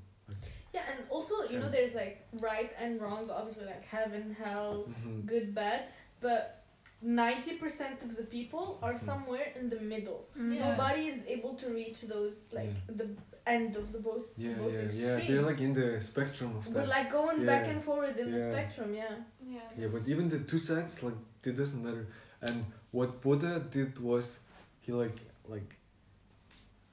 Yeah, 0.73 0.81
and 0.91 1.05
also 1.09 1.35
you 1.49 1.59
know 1.59 1.69
there's 1.69 1.93
like 1.93 2.25
right 2.33 2.71
and 2.79 2.99
wrong, 3.01 3.29
obviously 3.29 3.65
like 3.65 3.85
heaven, 3.85 4.35
hell, 4.43 4.87
Mhm. 4.89 5.25
good, 5.25 5.53
bad, 5.55 5.83
but 6.19 6.63
ninety 7.01 7.53
percent 7.57 8.01
of 8.01 8.15
the 8.17 8.23
people 8.23 8.79
are 8.81 8.93
Mhm. 8.93 9.05
somewhere 9.05 9.47
in 9.59 9.69
the 9.69 9.79
middle. 9.79 10.27
Yeah. 10.35 10.71
Nobody 10.71 11.07
is 11.13 11.19
able 11.27 11.53
to 11.61 11.69
reach 11.69 12.01
those 12.13 12.35
like 12.51 12.73
the 12.87 13.07
end 13.47 13.75
of 13.75 13.91
the 13.91 13.99
both 13.99 14.25
Yeah, 14.37 14.53
both 14.53 14.73
yeah, 14.73 14.79
extremes. 14.79 15.21
yeah. 15.21 15.27
They're 15.27 15.41
like 15.51 15.61
in 15.61 15.73
the 15.73 16.01
spectrum 16.01 16.55
of 16.57 16.67
We're 16.67 16.73
that. 16.81 16.87
like 16.87 17.11
going 17.11 17.45
back 17.45 17.67
and 17.67 17.83
forward 17.83 18.17
in 18.17 18.31
the 18.31 18.41
spectrum, 18.51 18.93
yeah. 18.93 19.15
Yeah. 19.47 19.59
Yeah, 19.79 19.87
but 19.91 20.01
even 20.07 20.29
the 20.29 20.39
two 20.39 20.57
sides, 20.59 21.03
like, 21.03 21.13
it 21.43 21.55
doesn't 21.55 21.83
matter. 21.83 22.07
And 22.41 22.65
what 22.91 23.21
Buddha 23.21 23.59
did 23.71 23.99
was, 23.99 24.39
he 24.81 24.91
like, 24.91 25.17
like, 25.47 25.75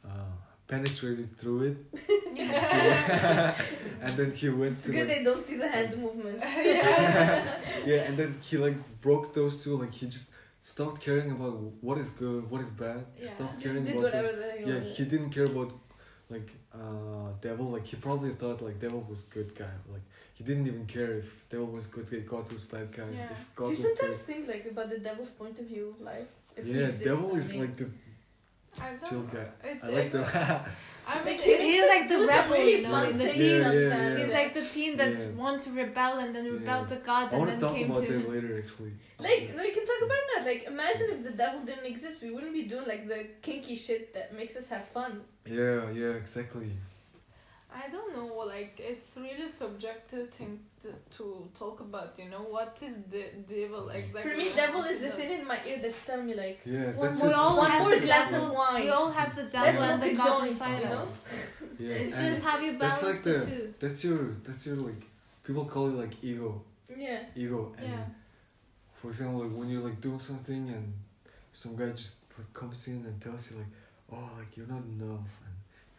uh, 0.05 0.09
penetrated 0.68 1.36
through 1.38 1.62
it, 1.70 1.76
Yeah. 2.34 3.55
and 4.03 4.12
then 4.18 4.32
he 4.32 4.48
went 4.48 4.72
It's 4.78 4.86
to 4.86 4.92
good 4.92 5.07
like, 5.09 5.16
they 5.18 5.24
don't 5.24 5.42
see 5.42 5.57
the 5.57 5.68
hand 5.68 5.96
movements. 5.98 6.42
yeah. 6.72 7.59
yeah, 7.84 7.96
and 8.09 8.16
then 8.16 8.38
he 8.42 8.57
like 8.57 8.76
broke 9.00 9.32
those 9.34 9.62
two. 9.62 9.76
Like 9.76 9.92
he 9.92 10.07
just 10.07 10.30
stopped 10.62 11.00
caring 11.03 11.30
about 11.30 11.57
what 11.82 11.98
is 11.98 12.09
good, 12.11 12.50
what 12.50 12.61
is 12.62 12.70
bad. 12.70 13.05
He 13.14 13.24
Yeah. 13.24 13.30
stopped 13.34 13.55
Just 13.61 13.66
caring 13.66 13.84
did 13.84 13.92
about. 13.96 14.05
whatever 14.05 14.28
The, 14.32 14.36
the 14.38 14.42
hell 14.44 14.59
he 14.59 14.64
yeah, 14.64 14.74
wanted. 14.78 14.96
he 14.96 15.05
didn't 15.05 15.30
care 15.30 15.44
about 15.44 15.72
like 16.31 16.49
uh 16.75 17.33
devil. 17.41 17.66
Like 17.66 17.87
he 17.87 17.97
probably 17.97 18.31
thought 18.31 18.62
like 18.62 18.79
devil 18.81 19.05
was 19.09 19.23
good 19.23 19.55
guy. 19.55 19.75
Like 19.93 20.03
he 20.35 20.45
didn't 20.45 20.66
even 20.66 20.87
care 20.87 21.12
if 21.18 21.49
devil 21.49 21.66
was 21.66 21.87
good 21.87 22.11
guy, 22.11 22.18
God 22.20 22.51
was 22.53 22.64
bad 22.64 22.91
guy. 22.93 23.05
Yeah. 23.12 23.31
If 23.33 23.39
Do 23.39 23.45
God 23.57 23.64
you 23.64 23.70
was 23.70 23.81
sometimes 23.83 24.16
good. 24.18 24.27
think 24.27 24.49
like 24.49 24.66
about 24.70 24.91
the 24.91 24.99
devil's 24.99 25.31
point 25.31 25.59
of 25.59 25.66
view 25.66 25.95
of 25.99 26.01
life? 26.05 26.27
If 26.57 26.64
he 26.66 26.73
Yeah, 26.73 26.87
exists, 26.87 27.05
devil 27.05 27.35
I 27.35 27.39
is 27.39 27.51
mean. 27.53 27.61
like 27.61 27.77
the 27.77 27.91
I 28.81 28.89
don't 28.91 29.05
chill 29.09 29.20
know. 29.20 29.31
guy. 29.33 29.47
It's, 29.70 29.85
I 29.85 29.89
like 29.89 30.11
the. 30.12 30.61
I 31.07 31.16
mean, 31.24 31.36
Like, 31.36 31.46
it's, 31.46 31.62
he 31.62 31.76
is 31.76 31.88
like 31.88 32.09
the 32.09 32.18
rebel, 32.26 32.53
really 32.53 32.76
you 32.76 32.82
know, 32.82 33.03
in 33.05 33.18
the 33.18 33.24
things 33.24 33.36
teen. 33.36 33.61
Yeah, 33.62 33.72
yeah, 33.72 33.90
sometimes. 33.90 34.22
He's 34.22 34.32
like 34.32 34.55
the 34.55 34.64
teen 34.74 34.96
that's 34.96 35.24
Yeah. 35.24 35.30
want 35.42 35.62
to 35.64 35.70
rebel 35.72 36.18
and 36.18 36.34
then 36.34 36.44
Yeah. 36.46 36.53
rebel 36.53 36.86
to 36.86 36.96
God 36.96 37.24
I 37.28 37.30
and 37.30 37.38
want 37.38 37.50
then 37.50 37.59
to 37.59 37.66
talk 37.66 37.76
came 37.76 37.90
about 37.90 38.05
to. 38.07 38.12
that 38.12 38.28
later, 38.30 38.59
actually. 38.62 38.92
Like, 39.18 39.55
no, 39.57 39.62
we 39.62 39.70
can 39.72 39.84
talk 39.86 40.00
about 40.09 40.22
that. 40.34 40.44
Like, 40.46 40.64
imagine 40.64 41.07
if 41.11 41.22
the 41.24 41.32
devil 41.32 41.61
didn't 41.61 41.86
exist, 41.86 42.22
we 42.22 42.30
wouldn't 42.30 42.53
be 42.53 42.64
doing 42.64 42.86
like 42.86 43.07
the 43.09 43.26
kinky 43.42 43.74
shit 43.76 44.14
that 44.14 44.32
makes 44.34 44.55
us 44.57 44.68
have 44.68 44.86
fun. 44.88 45.22
Yeah, 45.46 45.90
yeah, 45.90 46.12
exactly. 46.22 46.70
I 47.75 47.89
don't 47.91 48.12
know. 48.16 48.29
Like, 48.47 48.75
it's 48.79 49.16
really 49.16 49.49
subjective 49.49 50.31
thing 50.31 50.61
to, 50.83 50.91
to 51.16 51.49
talk 51.59 51.81
about. 51.81 52.14
You 52.18 52.29
know, 52.31 52.43
what 52.57 52.77
is 52.83 52.95
the 53.11 53.25
devil 53.49 53.89
exactly? 53.89 54.23
For 54.23 54.37
me, 54.37 54.51
devil 54.55 54.83
is 54.85 55.01
the 55.01 55.11
thing 55.11 55.41
in 55.41 55.47
my 55.47 55.59
ear 55.66 55.79
that's 55.83 56.05
telling 56.07 56.27
me 56.27 56.35
like, 56.35 56.61
Yeah, 56.64 56.93
one 56.93 57.09
that's 57.09 57.23
we 57.23 57.29
it. 57.31 57.35
all 57.35 57.57
one 57.57 57.79
more 57.79 57.99
glass 58.01 58.31
devil. 58.31 58.49
of 58.49 58.55
wine. 58.55 58.83
We 58.83 58.89
all 58.91 59.11
have 59.11 59.35
the 59.37 59.43
Let's 59.45 59.53
devil 59.53 59.83
and 59.83 60.03
the 60.03 60.12
God 60.14 60.39
joint, 60.41 60.51
inside 60.53 60.79
you 60.83 60.85
know? 60.89 60.95
us. 60.97 61.25
Yeah, 61.79 61.95
It's 61.95 62.16
and 62.16 62.27
just 62.29 62.43
how 62.47 62.59
you 62.61 62.79
that's 62.79 63.01
balance 63.01 63.16
like 63.16 63.25
the, 63.25 63.39
the- 63.41 63.47
two. 63.47 63.75
that's 63.81 64.05
your 64.05 64.23
that's 64.45 64.66
your 64.66 64.77
like 64.77 65.03
people 65.43 65.64
call 65.64 65.87
it 65.89 65.95
like 66.03 66.12
ego, 66.23 66.62
Yeah. 66.97 67.20
ego. 67.35 67.73
And 67.79 67.89
Yeah. 67.89 68.05
for 68.95 69.09
example, 69.09 69.41
like 69.45 69.57
when 69.59 69.68
you're 69.70 69.81
like 69.83 70.01
doing 70.01 70.20
something 70.20 70.68
and 70.68 70.93
some 71.53 71.75
guy 71.75 71.89
just 71.91 72.16
like 72.39 72.53
comes 72.53 72.87
in 72.89 73.05
and 73.07 73.20
tells 73.20 73.51
you 73.51 73.57
like, 73.57 73.66
oh, 74.12 74.29
like 74.39 74.57
you're 74.57 74.66
not 74.68 74.83
enough 74.85 75.31
and 75.47 75.55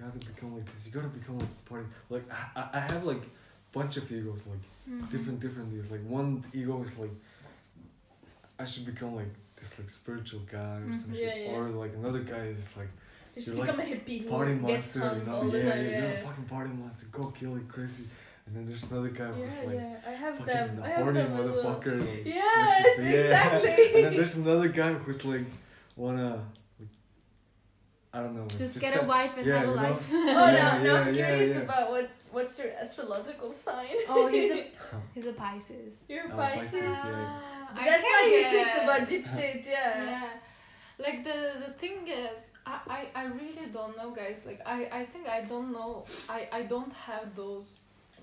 you 0.05 0.19
to 0.19 0.27
become 0.27 0.55
like 0.55 0.65
this. 0.73 0.85
You 0.85 0.91
gotta 0.91 1.07
become 1.07 1.39
like 1.39 1.65
party. 1.65 1.85
Like 2.09 2.23
I, 2.55 2.69
I- 2.73 2.79
have 2.91 3.03
like 3.05 3.21
bunch 3.71 3.97
of 3.97 4.11
egos 4.11 4.43
like 4.47 4.59
Mhm. 4.89 5.09
different 5.11 5.39
different 5.39 5.73
egos. 5.73 5.89
Like 5.91 6.03
one 6.07 6.43
ego 6.53 6.81
is 6.83 6.97
like 6.99 7.11
I 8.59 8.65
should 8.65 8.85
become 8.85 9.15
like 9.15 9.31
this 9.55 9.77
like 9.79 9.89
spiritual 9.89 10.41
guy 10.51 10.77
or 10.77 10.87
Mhm. 10.87 11.01
some 11.01 11.13
Yeah, 11.13 11.35
yeah. 11.35 11.51
Or 11.55 11.69
like 11.69 11.93
another 11.93 12.19
guy 12.19 12.45
is 12.57 12.75
like 12.77 12.89
Just 13.35 13.47
You're 13.47 13.65
become 13.65 13.79
a 13.79 13.83
hippie 13.83 14.29
party 14.29 14.53
monster, 14.53 14.99
you 14.99 15.25
know? 15.25 15.49
the 15.49 15.57
Yeah, 15.57 15.65
yeah, 15.81 16.01
you're 16.01 16.17
a 16.17 16.21
fucking 16.21 16.43
party 16.45 16.69
monster. 16.81 17.07
Go 17.11 17.23
kill 17.31 17.55
it 17.55 17.67
crazy. 17.67 18.03
And 18.45 18.55
then 18.55 18.65
there's 18.67 18.83
another 18.91 19.09
guy 19.09 19.25
who's 19.31 19.55
Yeah, 19.55 19.65
like 19.69 19.75
yeah, 19.75 19.97
I 20.05 20.11
have 20.11 20.37
fucking 20.37 20.53
them. 20.53 20.81
I 20.83 20.87
have 20.89 21.01
horny 21.03 21.19
them 21.21 21.31
motherfucker. 21.37 21.99
Like, 21.99 22.25
Yes, 22.27 22.99
yeah. 22.99 23.03
exactly. 23.57 23.95
and 23.95 24.05
then 24.05 24.13
there's 24.17 24.35
another 24.35 24.67
guy 24.67 24.93
who's 24.93 25.25
like 25.25 25.45
wanna 25.95 26.27
like, 26.29 26.41
I 28.13 28.19
don't 28.21 28.35
know. 28.35 28.45
Just, 28.47 28.59
just 28.59 28.79
get 28.79 29.01
a 29.01 29.05
wife 29.05 29.35
and 29.37 29.45
yeah, 29.47 29.57
have 29.59 29.67
a 29.69 29.71
you 29.71 29.75
know? 29.75 29.81
life. 29.81 30.09
Oh 30.13 30.47
Yeah, 30.51 30.77
no, 30.77 30.83
no, 30.83 31.01
I'm 31.01 31.15
yeah, 31.15 31.25
curious 31.25 31.55
yeah. 31.57 31.63
about 31.63 31.89
what 31.89 32.09
what's 32.31 32.57
your 32.59 32.69
astrological 32.79 33.51
sign. 33.53 33.87
oh, 34.09 34.27
he's 34.27 34.51
a 34.51 34.67
he's 35.15 35.25
a 35.25 35.33
Pisces. 35.33 35.93
You're 36.07 36.25
Oh, 36.31 36.37
Pisces. 36.37 36.71
Pisces. 36.71 36.83
yeah. 36.83 37.39
Ah, 37.71 37.71
That's 37.75 38.03
can 38.03 38.11
why 38.11 38.23
he 38.29 38.41
get 38.41 38.51
thinks 38.51 38.75
about 38.83 39.09
deep 39.09 39.27
shit. 39.27 39.65
Yeah. 39.65 40.03
Yeah. 40.11 40.29
Like 40.99 41.23
the 41.23 41.37
the 41.65 41.71
thing 41.73 42.07
is, 42.07 42.49
I, 42.67 42.75
I, 42.97 43.21
I 43.21 43.23
really 43.25 43.65
don't 43.73 43.97
know, 43.97 44.11
guys. 44.11 44.37
Like 44.45 44.61
I, 44.65 44.77
I 44.99 45.05
think 45.05 45.27
I 45.27 45.41
don't 45.41 45.71
know. 45.73 46.05
I, 46.29 46.47
I 46.51 46.61
don't 46.73 46.93
have 46.93 47.35
those. 47.35 47.65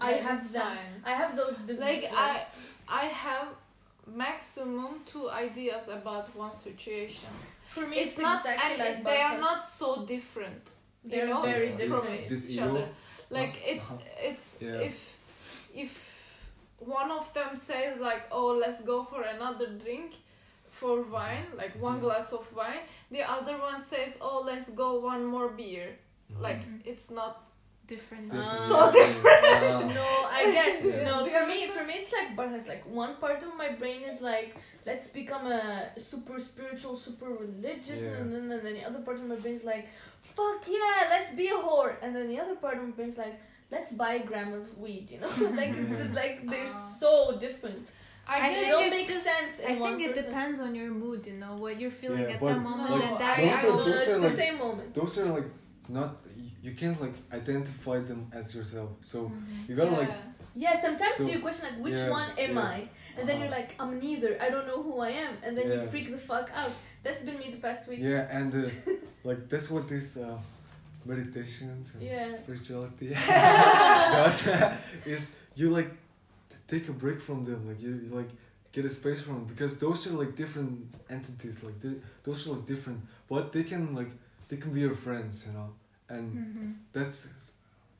I 0.01 0.13
have 0.13 0.41
them. 0.53 0.63
signs. 0.63 1.03
I 1.05 1.11
have 1.21 1.37
those. 1.37 1.57
div- 1.67 1.81
like 1.81 2.05
I 2.15 2.45
I 2.89 3.05
have 3.07 3.49
maximum 4.07 5.01
two 5.07 5.29
ideas 5.31 5.89
about 5.89 6.35
one 6.37 6.57
situation. 6.59 7.31
For 7.75 7.87
me, 7.87 7.97
It's, 8.03 8.13
it's, 8.13 8.23
not 8.29 8.41
exactly 8.45 8.71
and 8.71 8.79
like 8.85 9.05
they 9.05 9.21
are 9.29 9.39
not 9.49 9.61
so 9.81 9.89
different. 10.15 10.63
They're 11.05 11.27
you 11.29 11.35
know, 11.35 11.43
very 11.43 11.71
This- 11.81 11.89
from. 11.91 12.07
This 12.29 12.43
each 12.51 12.57
ego. 12.57 12.69
other. 12.71 12.89
Like 13.39 13.55
it's 13.73 13.89
uh-huh. 13.91 14.29
it's 14.29 14.47
Yeah. 14.61 14.89
if 14.89 14.97
if 15.85 15.93
one 16.79 17.11
of 17.21 17.27
them 17.37 17.55
says 17.69 17.93
like 18.09 18.23
oh 18.33 18.49
let's 18.63 18.81
go 18.93 19.05
for 19.11 19.23
another 19.23 19.69
drink 19.85 20.11
for 20.81 20.95
wine 21.17 21.47
like 21.61 21.75
one 21.89 21.99
Mhm. 21.99 22.05
glass 22.07 22.29
of 22.39 22.45
wine 22.61 22.83
the 23.11 23.23
other 23.37 23.57
one 23.71 23.79
says 23.93 24.17
oh 24.21 24.39
let's 24.51 24.69
go 24.83 24.89
one 25.13 25.23
more 25.35 25.49
beer 25.61 25.89
Mhm. 26.33 26.41
like 26.47 26.63
it's 26.91 27.09
not 27.21 27.35
Different. 27.91 28.31
Different. 28.31 28.33
Ah. 28.33 28.69
So 28.71 28.77
different. 29.01 29.95
No, 30.01 30.09
I 30.39 30.43
get 30.59 30.85
Yeah. 30.85 31.05
no. 31.09 31.15
For 31.35 31.45
me, 31.51 31.59
for 31.75 31.85
me, 31.89 31.95
it's 32.03 32.13
like 32.19 32.29
Barkas. 32.39 32.67
Like 32.73 32.85
one 33.03 33.13
part 33.25 33.41
of 33.47 33.53
my 33.63 33.71
brain 33.81 34.01
is 34.11 34.19
like, 34.33 34.51
let's 34.89 35.07
become 35.21 35.45
a 35.61 35.63
super 36.11 36.39
spiritual, 36.51 36.95
super 37.07 37.31
religious, 37.45 38.03
Yeah. 38.03 38.19
and, 38.19 38.27
then, 38.33 38.45
and 38.55 38.63
then 38.65 38.75
the 38.79 38.85
other 38.89 39.01
part 39.07 39.17
of 39.21 39.25
my 39.33 39.37
brain 39.43 39.55
is 39.61 39.65
like, 39.65 39.85
fuck 40.37 40.61
yeah, 40.69 40.99
let's 41.15 41.31
be 41.41 41.47
a 41.49 41.59
whore, 41.65 41.93
and 42.03 42.11
then 42.15 42.27
the 42.33 42.39
other 42.45 42.57
part 42.65 42.77
of 42.79 42.83
my 42.85 42.91
brain 42.97 43.09
is 43.09 43.19
like, 43.19 43.37
let's 43.75 43.91
buy 43.93 44.13
a 44.23 44.25
gram 44.31 44.53
of 44.61 44.67
weed. 44.79 45.07
You 45.13 45.19
know, 45.23 45.33
like 45.61 45.71
it's 45.81 46.01
just 46.03 46.15
like 46.23 46.35
they're 46.51 46.67
Ah. 46.69 46.97
so 47.03 47.11
different. 47.47 47.81
i, 48.29 48.37
I 48.47 48.55
think 48.55 48.69
don't 48.71 49.07
just- 49.15 49.25
sense. 49.33 49.55
In 49.59 49.65
I 49.65 49.69
think 49.69 49.81
one 49.81 50.01
it 50.01 50.11
person. 50.15 50.25
depends 50.27 50.59
on 50.67 50.71
your 50.81 50.91
mood, 51.03 51.21
you 51.31 51.37
know, 51.43 51.55
what 51.63 51.75
you're 51.81 51.91
feeling 52.03 52.23
Yeah, 52.29 52.35
at 52.35 52.41
but 52.41 52.49
that 52.55 52.63
moment, 52.71 52.91
No, 52.91 52.97
and 53.09 53.17
that 53.23 53.39
I- 53.39 53.43
Yeah, 53.43 53.63
Those 53.63 53.65
I 53.65 53.69
are- 53.69 53.85
those 53.85 53.95
it's 53.95 54.09
are 54.15 54.19
the 54.31 54.37
same 54.45 54.57
moment. 54.65 54.89
Those 54.95 55.13
are 55.23 55.27
like 55.39 55.49
not 55.99 56.11
you 56.63 56.73
can't 56.81 57.01
like 57.01 57.15
identify 57.33 57.99
them 58.01 58.21
as 58.33 58.55
yourself. 58.55 58.91
So 59.01 59.19
Mhm. 59.31 59.69
you 59.69 59.75
gotta 59.77 59.97
like 60.03 60.09
yeah. 60.09 60.27
Yeah, 60.65 60.75
sometimes 60.87 61.15
So- 61.17 61.25
you 61.33 61.39
question 61.47 61.65
like, 61.71 61.79
which 61.87 61.95
yeah, 61.95 62.11
one 62.19 62.29
am 62.45 62.55
yeah. 62.57 62.61
I? 62.77 62.79
And 63.17 63.25
then 63.29 63.37
Uh-huh. 63.37 63.45
you're 63.45 63.55
like, 63.61 63.71
I'm 63.81 63.93
neither. 64.07 64.33
I 64.45 64.49
don't 64.51 64.67
know 64.67 64.83
who 64.83 64.95
I 65.09 65.11
am. 65.27 65.35
And 65.45 65.57
then 65.57 65.67
you 65.71 65.81
freak 65.93 66.09
the 66.11 66.19
fuck 66.31 66.47
out. 66.61 66.73
That's 67.05 67.23
been 67.27 67.39
me 67.43 67.47
the 67.57 67.61
past 67.67 67.83
week. 67.89 68.01
yeah, 68.01 68.39
and 68.39 68.51
uh, 68.55 68.69
like 69.29 69.41
that's 69.49 69.69
what 69.75 69.85
this 69.89 70.17
uh, 70.17 70.39
meditations 71.05 71.95
and 71.95 72.03
Yeah. 72.03 72.31
spirituality 72.43 73.09
does 74.17 74.49
is 75.07 75.31
you 75.55 75.71
like 75.71 75.91
take 76.69 76.89
a 76.89 76.93
break 76.93 77.21
from 77.21 77.45
them, 77.45 77.67
like 77.69 77.81
you, 77.81 77.93
you 78.05 78.11
like 78.21 78.31
get 78.73 78.85
a 78.85 78.91
space 78.91 79.21
from 79.21 79.35
them 79.37 79.45
because 79.45 79.79
those 79.79 80.07
are 80.07 80.17
like 80.23 80.37
different 80.37 80.73
entities, 81.09 81.63
like 81.63 81.79
they, 81.81 81.95
those 82.25 82.47
are 82.47 82.53
like 82.53 82.67
different, 82.67 83.01
but 83.29 83.53
they 83.53 83.65
can 83.65 83.95
like 83.95 84.11
they 84.49 84.57
can 84.57 84.73
be 84.73 84.81
your 84.81 84.95
friends, 84.95 85.45
you 85.47 85.53
know, 85.53 85.71
and 86.11 86.27
Mhm. 86.35 86.75
that's 86.93 87.29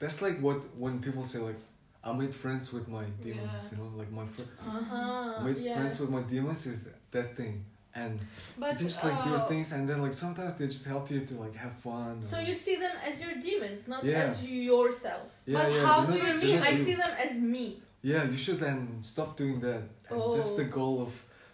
that's 0.01 0.19
like 0.23 0.37
what 0.47 0.59
when 0.83 1.01
people 1.01 1.25
say 1.25 1.39
like 1.51 1.61
I 2.03 2.13
made 2.23 2.35
friends 2.35 2.73
with 2.73 2.87
my 2.89 3.05
demons, 3.23 3.51
Yeah. 3.65 3.71
you 3.71 3.77
know, 3.79 3.91
like 4.01 4.11
my 4.21 4.27
fr- 4.35 4.51
Uh-huh. 4.67 5.45
Made 5.45 5.59
yeah. 5.59 5.75
friends 5.77 6.01
with 6.01 6.11
my 6.17 6.23
demons 6.23 6.67
is 6.67 6.79
that 7.11 7.29
thing, 7.37 7.55
and 7.95 8.19
but 8.59 8.79
just 8.79 9.05
like 9.05 9.23
do 9.25 9.29
your 9.35 9.39
uh, 9.45 9.47
things, 9.53 9.73
and 9.73 9.83
then 9.89 9.99
like 10.01 10.15
sometimes 10.15 10.55
they 10.59 10.67
just 10.77 10.87
help 10.87 11.11
you 11.11 11.21
to 11.31 11.35
like 11.45 11.55
have 11.65 11.75
fun. 11.89 12.23
So 12.23 12.37
or- 12.39 12.43
you 12.49 12.55
see 12.55 12.77
them 12.85 12.97
as 13.09 13.21
your 13.25 13.35
demons, 13.49 13.87
not 13.93 14.03
Yeah. 14.03 14.25
as 14.31 14.43
yourself. 14.45 15.29
yeah, 15.47 15.59
but 15.63 15.73
yeah, 15.73 15.87
how 15.87 15.99
do 16.07 16.13
you 16.15 16.19
For 16.21 16.25
they're 16.39 16.55
me, 16.55 16.57
not 16.57 16.69
I 16.69 16.85
see 16.87 16.95
them 17.05 17.13
as 17.27 17.33
me. 17.55 17.67
Yeah, 18.03 18.23
you 18.33 18.39
should 18.45 18.59
then 18.67 18.79
stop 19.03 19.37
doing 19.37 19.61
that. 19.61 19.83
And 20.09 20.19
That's 20.37 20.53
the 20.61 20.67
Oh. 20.73 20.77
goal 20.79 20.97
of 21.07 21.13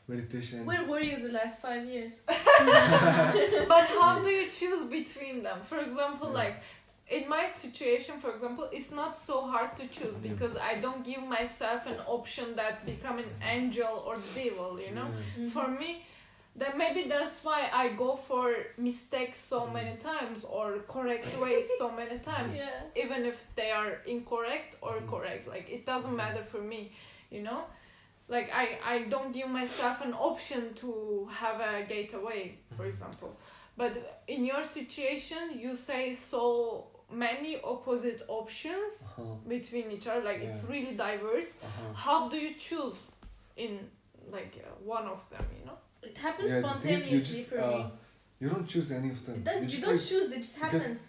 meditation. 0.09 0.65
Where 0.67 0.85
were 0.85 1.01
you 1.01 1.17
the 1.27 1.33
last 1.33 1.61
five 1.61 1.85
years? 1.87 2.13
but 3.69 3.87
how 4.01 4.21
do 4.23 4.29
you 4.31 4.47
choose 4.51 4.83
between 4.85 5.43
them 5.43 5.61
for 5.63 5.79
example 5.79 6.29
Yeah. 6.31 6.43
like 6.45 6.57
in 7.09 7.29
my 7.29 7.47
situation 7.47 8.15
for 8.23 8.31
example 8.35 8.69
it's 8.73 8.91
not 8.91 9.13
so 9.29 9.37
hard 9.53 9.71
to 9.81 9.85
choose 9.97 10.17
Yeah. 10.23 10.31
because 10.33 10.55
i 10.71 10.73
don't 10.85 11.03
give 11.11 11.23
myself 11.39 11.81
an 11.87 11.99
option 12.19 12.47
that 12.61 12.75
become 12.93 13.19
an 13.25 13.31
angel 13.57 13.95
or 14.07 14.15
devil 14.35 14.71
you 14.87 14.93
know 14.99 15.09
Yeah. 15.39 15.49
for 15.55 15.67
me 15.69 15.91
then 16.63 16.73
maybe 16.79 17.03
that's 17.15 17.45
why 17.45 17.61
I 17.83 17.85
go 18.05 18.11
for 18.29 18.47
mistakes 18.79 19.39
so 19.53 19.59
Mm. 19.61 19.73
many 19.79 19.95
times 20.13 20.39
or 20.59 20.67
correct 20.95 21.29
ways 21.43 21.67
so 21.83 21.87
many 22.01 22.19
times 22.33 22.53
Yeah. 22.57 23.03
even 23.03 23.21
if 23.33 23.39
they 23.59 23.71
are 23.81 23.93
incorrect 24.17 24.71
or 24.87 24.95
Mhm. 24.97 25.09
correct 25.13 25.43
like 25.55 25.67
it 25.77 25.83
doesn't 25.93 26.15
Mhm. 26.15 26.23
matter 26.25 26.45
for 26.53 26.63
me 26.73 26.81
you 27.35 27.43
know 27.49 27.61
like 28.29 28.49
i 28.53 28.79
i 28.85 28.99
don't 29.13 29.33
give 29.33 29.49
myself 29.49 30.01
an 30.05 30.13
option 30.15 30.75
to 30.75 31.29
have 31.31 31.61
a 31.61 31.85
gateway 31.87 32.57
for 32.77 32.85
Mhm. 32.85 32.89
example 32.89 33.31
but 33.77 33.93
in 34.27 34.45
your 34.45 34.65
situation 34.65 35.43
you 35.59 35.77
say 35.77 36.15
so 36.15 36.43
many 37.11 37.53
opposite 37.63 38.21
options 38.29 38.93
Uh-huh. 39.05 39.23
between 39.49 39.91
each 39.93 40.07
other 40.09 40.23
like 40.31 40.41
it's 40.47 40.65
really 40.75 40.95
diverse 40.97 41.51
Uh-huh. 41.63 41.93
how 41.95 42.29
do 42.29 42.37
you 42.37 42.55
choose 42.55 42.97
in 43.57 43.73
like 44.37 44.55
uh, 44.65 44.69
one 44.97 45.07
of 45.15 45.21
them 45.31 45.47
you 45.59 45.65
know 45.69 45.79
It 46.03 46.19
happens 46.19 46.51
Yeah, 46.51 46.61
the 46.61 46.67
you 46.67 46.69
spontaneously 46.71 47.21
just, 47.21 47.49
for 47.51 47.59
uh, 47.61 47.71
me. 47.79 47.85
You 48.43 48.49
don't 48.55 48.69
choose 48.75 48.89
any 48.99 49.11
of 49.11 49.21
them. 49.27 49.35
It 49.39 49.45
does, 49.45 49.57
You 49.63 49.69
you 49.79 49.81
don't 49.85 49.97
like 49.97 50.07
choose, 50.13 50.27
it 50.37 50.43
just 50.47 50.55
because- 50.61 50.83
happens. 50.85 51.01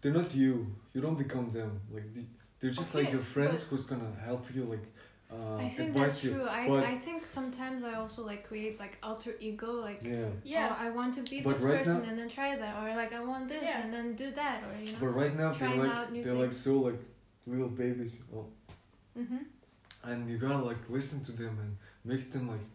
they're 0.00 0.18
not 0.20 0.30
you. 0.42 0.54
You 0.94 1.00
don't 1.06 1.18
become 1.24 1.46
them. 1.58 1.70
Like 1.96 2.08
the, 2.14 2.22
they're 2.58 2.76
just 2.80 2.90
like 2.98 3.10
your 3.16 3.24
friends 3.34 3.58
who's 3.66 3.84
gonna 3.90 4.12
help 4.28 4.44
you, 4.54 4.62
like 4.74 4.86
uh, 5.32 5.56
I 5.56 5.68
think 5.68 5.92
that's 5.94 6.24
you. 6.24 6.30
true. 6.32 6.46
I, 6.48 6.66
but- 6.68 6.84
I 6.84 6.96
think 6.98 7.24
sometimes 7.24 7.84
I 7.84 7.94
also 7.94 8.20
like 8.26 8.42
create 8.48 8.78
like 8.84 8.94
alter 9.02 9.32
ego, 9.40 9.70
like 9.88 10.02
Yeah. 10.02 10.26
Yeah. 10.44 10.76
oh, 10.78 10.84
I 10.86 10.90
want 10.90 11.14
to 11.18 11.22
be 11.30 11.40
But 11.40 11.54
this 11.54 11.62
right 11.62 11.78
person 11.78 11.98
now- 12.02 12.08
and 12.08 12.18
then 12.18 12.28
try 12.28 12.56
that, 12.56 12.72
or 12.82 12.88
like 13.02 13.12
I 13.12 13.22
want 13.32 13.48
this 13.48 13.62
Yeah. 13.62 13.80
and 13.82 13.92
then 13.94 14.14
do 14.16 14.30
that, 14.32 14.62
or 14.66 14.72
you 14.84 14.92
know. 14.92 14.98
But 15.00 15.08
right 15.22 15.34
now 15.36 15.52
they're 15.52 15.68
like 15.84 16.22
they're 16.24 16.34
like 16.44 16.52
so 16.52 16.72
like 16.88 16.98
little 17.46 17.68
babies. 17.82 18.14
Oh, 18.34 18.46
mm-hmm. 19.18 19.42
and 20.10 20.28
you 20.30 20.36
gotta 20.38 20.62
like 20.70 20.82
listen 20.88 21.22
to 21.28 21.32
them 21.32 21.54
and 21.62 21.76
make 22.04 22.30
them 22.32 22.48
like 22.48 22.66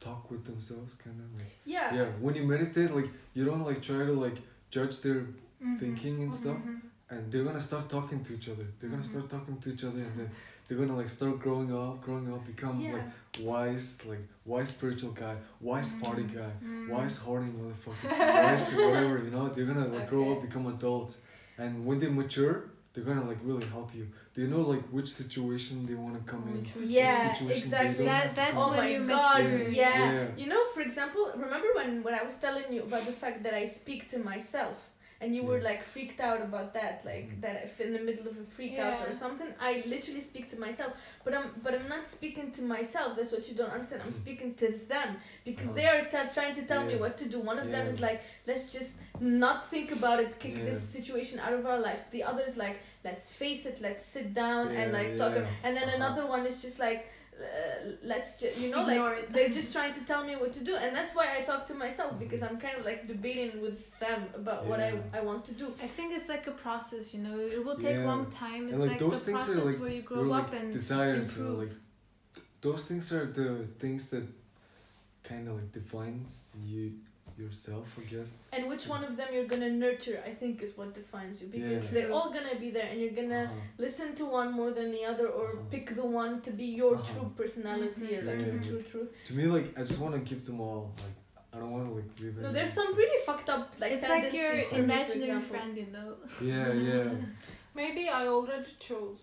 talk 0.00 0.30
with 0.30 0.44
themselves, 0.44 0.94
kind 0.94 1.18
of 1.24 1.38
like. 1.38 1.52
yeah. 1.64 1.94
Yeah. 1.94 2.04
When 2.20 2.34
you 2.34 2.44
meditate, 2.46 2.90
like 2.94 3.08
you 3.34 3.44
don't 3.44 3.64
like 3.64 3.80
try 3.82 4.04
to 4.04 4.12
like 4.12 4.36
judge 4.70 5.00
their 5.00 5.20
Mhm. 5.64 5.78
thinking 5.78 6.22
and 6.24 6.34
stuff. 6.34 6.58
Mhm. 6.58 6.80
and 7.08 7.30
they're 7.30 7.44
gonna 7.44 7.60
start 7.60 7.88
talking 7.88 8.20
to 8.24 8.34
each 8.34 8.48
other. 8.48 8.66
They're 8.78 8.90
gonna 8.90 9.00
Mhm. 9.08 9.12
start 9.12 9.28
talking 9.30 9.56
to 9.62 9.72
each 9.72 9.84
other, 9.84 10.00
and 10.08 10.14
then 10.20 10.30
they're 10.66 10.78
gonna 10.78 10.96
like 10.96 11.08
start 11.08 11.38
growing 11.38 11.72
up, 11.72 12.02
growing 12.02 12.32
up, 12.32 12.44
become 12.46 12.80
Yeah. 12.80 12.92
like 12.94 13.04
wise, 13.40 13.98
like 14.06 14.20
wise 14.44 14.70
spiritual 14.70 15.12
guy, 15.12 15.36
wise 15.60 15.92
party 16.02 16.22
Mhm. 16.22 16.34
guy, 16.34 16.50
Mm. 16.64 16.88
wise 16.88 17.18
horny 17.18 17.50
motherfucker, 17.58 18.08
wise 18.44 18.74
whatever. 18.74 19.18
You 19.24 19.30
know, 19.30 19.48
they're 19.48 19.66
gonna 19.66 19.88
like 19.88 20.08
grow 20.08 20.32
up, 20.32 20.42
become 20.42 20.66
adults, 20.66 21.18
and 21.58 21.84
when 21.86 21.98
they 22.00 22.08
mature, 22.08 22.64
they're 22.92 23.04
gonna 23.04 23.24
like 23.24 23.38
really 23.42 23.66
help 23.66 23.94
you. 23.94 24.08
They 24.34 24.46
know 24.46 24.62
like 24.62 24.82
which 24.96 25.08
situation 25.08 25.86
they 25.86 25.94
wanna 25.94 26.20
come 26.26 26.44
Oh, 26.48 26.54
in. 26.80 26.88
Yeah, 26.88 27.32
situation 27.32 27.70
they 27.70 27.76
exactly. 27.76 27.96
don't 28.04 28.06
That 28.06 28.34
that's 28.34 28.58
Oh 28.60 28.70
when 28.72 28.88
you 28.88 29.00
God, 29.06 29.44
mature. 29.44 29.68
yeah. 29.68 30.12
Yeah. 30.12 30.26
You 30.36 30.46
know, 30.52 30.62
for 30.74 30.80
example, 30.80 31.30
remember 31.36 31.68
when, 31.74 32.02
when 32.02 32.14
I 32.14 32.22
was 32.22 32.34
telling 32.34 32.72
you 32.72 32.82
about 32.82 33.04
the 33.06 33.12
fact 33.12 33.42
that 33.44 33.54
I 33.54 33.64
speak 33.66 34.08
to 34.10 34.18
myself 34.18 34.76
and 35.20 35.34
you 35.34 35.42
were 35.44 35.60
like 35.60 35.82
freaked 35.82 36.20
out 36.20 36.40
about 36.42 36.74
that, 36.74 37.02
like 37.04 37.28
Mhm. 37.30 37.40
that 37.40 37.56
if 37.64 37.80
in 37.80 37.92
the 37.92 37.98
middle 38.08 38.26
of 38.28 38.36
a 38.38 38.44
freak 38.56 38.78
out 38.78 39.08
or 39.08 39.12
something, 39.12 39.50
I 39.58 39.82
literally 39.86 40.20
speak 40.20 40.50
to 40.50 40.58
myself. 40.60 40.92
But 41.24 41.32
I'm 41.34 41.46
but 41.64 41.72
I'm 41.74 41.88
not 41.88 42.04
speaking 42.10 42.50
to 42.58 42.62
myself, 42.62 43.16
that's 43.16 43.32
what 43.32 43.48
you 43.48 43.54
don't 43.60 43.70
understand. 43.76 44.02
I'm 44.02 44.10
Mhm. 44.12 44.22
speaking 44.24 44.54
to 44.62 44.68
them 44.92 45.10
because 45.48 45.66
Uh-huh. 45.68 45.78
they 45.78 45.86
are 45.94 46.02
t- 46.12 46.32
trying 46.34 46.54
to 46.60 46.64
tell 46.72 46.84
me 46.90 46.96
what 47.04 47.16
to 47.22 47.26
do. 47.34 47.38
One 47.52 47.58
of 47.64 47.68
them 47.74 47.86
is 47.94 47.98
like, 48.08 48.20
let's 48.46 48.66
just 48.78 48.92
not 49.20 49.58
think 49.72 49.88
about 49.98 50.18
it, 50.24 50.38
kick 50.44 50.56
this 50.68 50.80
situation 50.96 51.36
out 51.40 51.54
of 51.58 51.64
our 51.70 51.78
lives. 51.88 52.02
The 52.16 52.22
other 52.30 52.42
is 52.50 52.56
like, 52.64 52.76
let's 53.08 53.32
face 53.32 53.64
it, 53.70 53.80
let's 53.80 54.04
sit 54.04 54.34
down 54.34 54.64
and 54.80 54.86
Yeah, 54.92 54.98
like 54.98 55.10
talk. 55.16 55.34
yeah. 55.34 55.46
And 55.64 55.72
then 55.76 55.88
Uh-huh. 55.88 55.96
another 56.00 56.24
one 56.26 56.44
is 56.50 56.60
just 56.66 56.78
like, 56.78 57.00
uh, 57.40 57.90
let's 58.02 58.36
just 58.40 58.56
you 58.58 58.70
know 58.70 58.80
Ignore 58.88 59.10
like 59.10 59.22
it. 59.24 59.30
they're 59.34 59.48
just 59.60 59.72
trying 59.72 59.92
to 59.94 60.00
tell 60.10 60.24
me 60.24 60.34
what 60.36 60.52
to 60.54 60.62
do 60.64 60.74
and 60.76 60.90
that's 60.96 61.14
why 61.14 61.26
i 61.36 61.42
talk 61.42 61.66
to 61.66 61.74
myself 61.74 62.18
because 62.18 62.42
i'm 62.42 62.58
kind 62.58 62.76
of 62.78 62.84
like 62.90 63.06
debating 63.06 63.60
with 63.60 63.78
them 64.04 64.20
about 64.34 64.64
what 64.66 64.80
Mm-hmm. 64.80 65.14
I, 65.16 65.18
I 65.18 65.22
want 65.22 65.44
to 65.46 65.52
do 65.52 65.66
I 65.82 65.86
think 65.96 66.14
it's 66.16 66.28
like 66.28 66.46
a 66.46 66.56
process, 66.66 67.12
you 67.14 67.20
know. 67.26 67.38
It 67.56 67.62
will 67.64 67.76
take 67.76 67.96
Yeah. 67.96 68.06
long 68.12 68.24
time. 68.30 68.62
It's 68.64 68.72
And 68.72 68.80
like 68.82 68.90
like, 68.92 69.00
those 69.00 69.18
the 69.20 69.24
things 69.28 69.42
are 69.48 69.54
process 69.54 69.64
like 69.70 69.80
where 69.80 69.88
you 69.98 70.04
your 70.14 70.24
grow 70.24 70.32
up 70.32 70.50
like 70.52 70.60
and 70.60 70.72
desires, 70.72 71.36
you 71.36 71.42
know, 71.44 71.50
improve. 71.50 71.68
like 71.70 71.76
those 72.66 72.82
things 72.88 73.12
are 73.12 73.26
the 73.40 73.48
things 73.82 74.06
that 74.12 74.24
kind 75.30 75.48
of 75.48 75.54
like 75.56 75.72
defines 75.72 76.50
you 76.64 76.92
yourself, 77.38 77.86
I 78.00 78.04
guess. 78.12 78.28
and 78.52 78.66
which 78.70 78.84
one 78.94 79.02
of 79.04 79.12
them 79.18 79.28
you're 79.34 79.50
gonna 79.54 79.70
nurture 79.70 80.18
i 80.30 80.32
think 80.40 80.62
is 80.66 80.72
what 80.78 80.94
defines 80.94 81.42
you 81.42 81.48
because 81.48 81.84
Yeah. 81.84 81.90
they're 81.94 82.12
all 82.18 82.30
gonna 82.36 82.56
be 82.64 82.70
there 82.76 82.88
and 82.90 82.96
you're 83.00 83.16
gonna 83.20 83.44
Uh-huh. 83.44 83.60
listen 83.86 84.08
to 84.20 84.24
one 84.40 84.50
more 84.60 84.70
than 84.78 84.88
the 84.96 85.04
other 85.12 85.26
or 85.38 85.46
Uh-huh. 85.52 85.70
pick 85.74 85.86
the 86.00 86.06
one 86.22 86.32
to 86.46 86.50
be 86.62 86.68
your 86.82 86.94
Uh-huh. 86.94 87.10
true 87.12 87.28
personality 87.40 88.08
Mhm. 88.08 88.18
or 88.18 88.22
like 88.30 88.40
Yeah, 88.40 88.46
your 88.52 88.60
yeah, 88.62 88.68
true 88.70 88.82
truth 88.90 89.10
To 89.28 89.32
me, 89.38 89.44
like 89.56 89.66
I 89.78 89.82
just 89.90 90.00
want 90.04 90.14
to 90.18 90.22
keep 90.30 90.42
them 90.48 90.58
all. 90.66 90.82
Like 91.04 91.16
I 91.54 91.56
don't 91.60 91.72
want 91.76 91.84
to 91.90 91.94
like 91.98 92.10
leave. 92.20 92.36
no 92.44 92.50
there's 92.56 92.74
some 92.80 92.90
really 93.00 93.20
fucked 93.28 93.48
up 93.56 93.64
like 93.82 93.92
it's 93.96 94.08
like 94.14 94.32
your 94.40 94.50
for 94.52 94.56
me, 94.58 94.64
for 94.70 94.84
imaginary 94.88 95.42
friend, 95.52 95.72
you 95.82 95.88
know. 95.96 96.08
Yeah, 96.50 96.66
yeah. 96.90 97.08
maybe 97.80 98.02
i 98.20 98.22
already 98.36 98.72
chose 98.88 99.22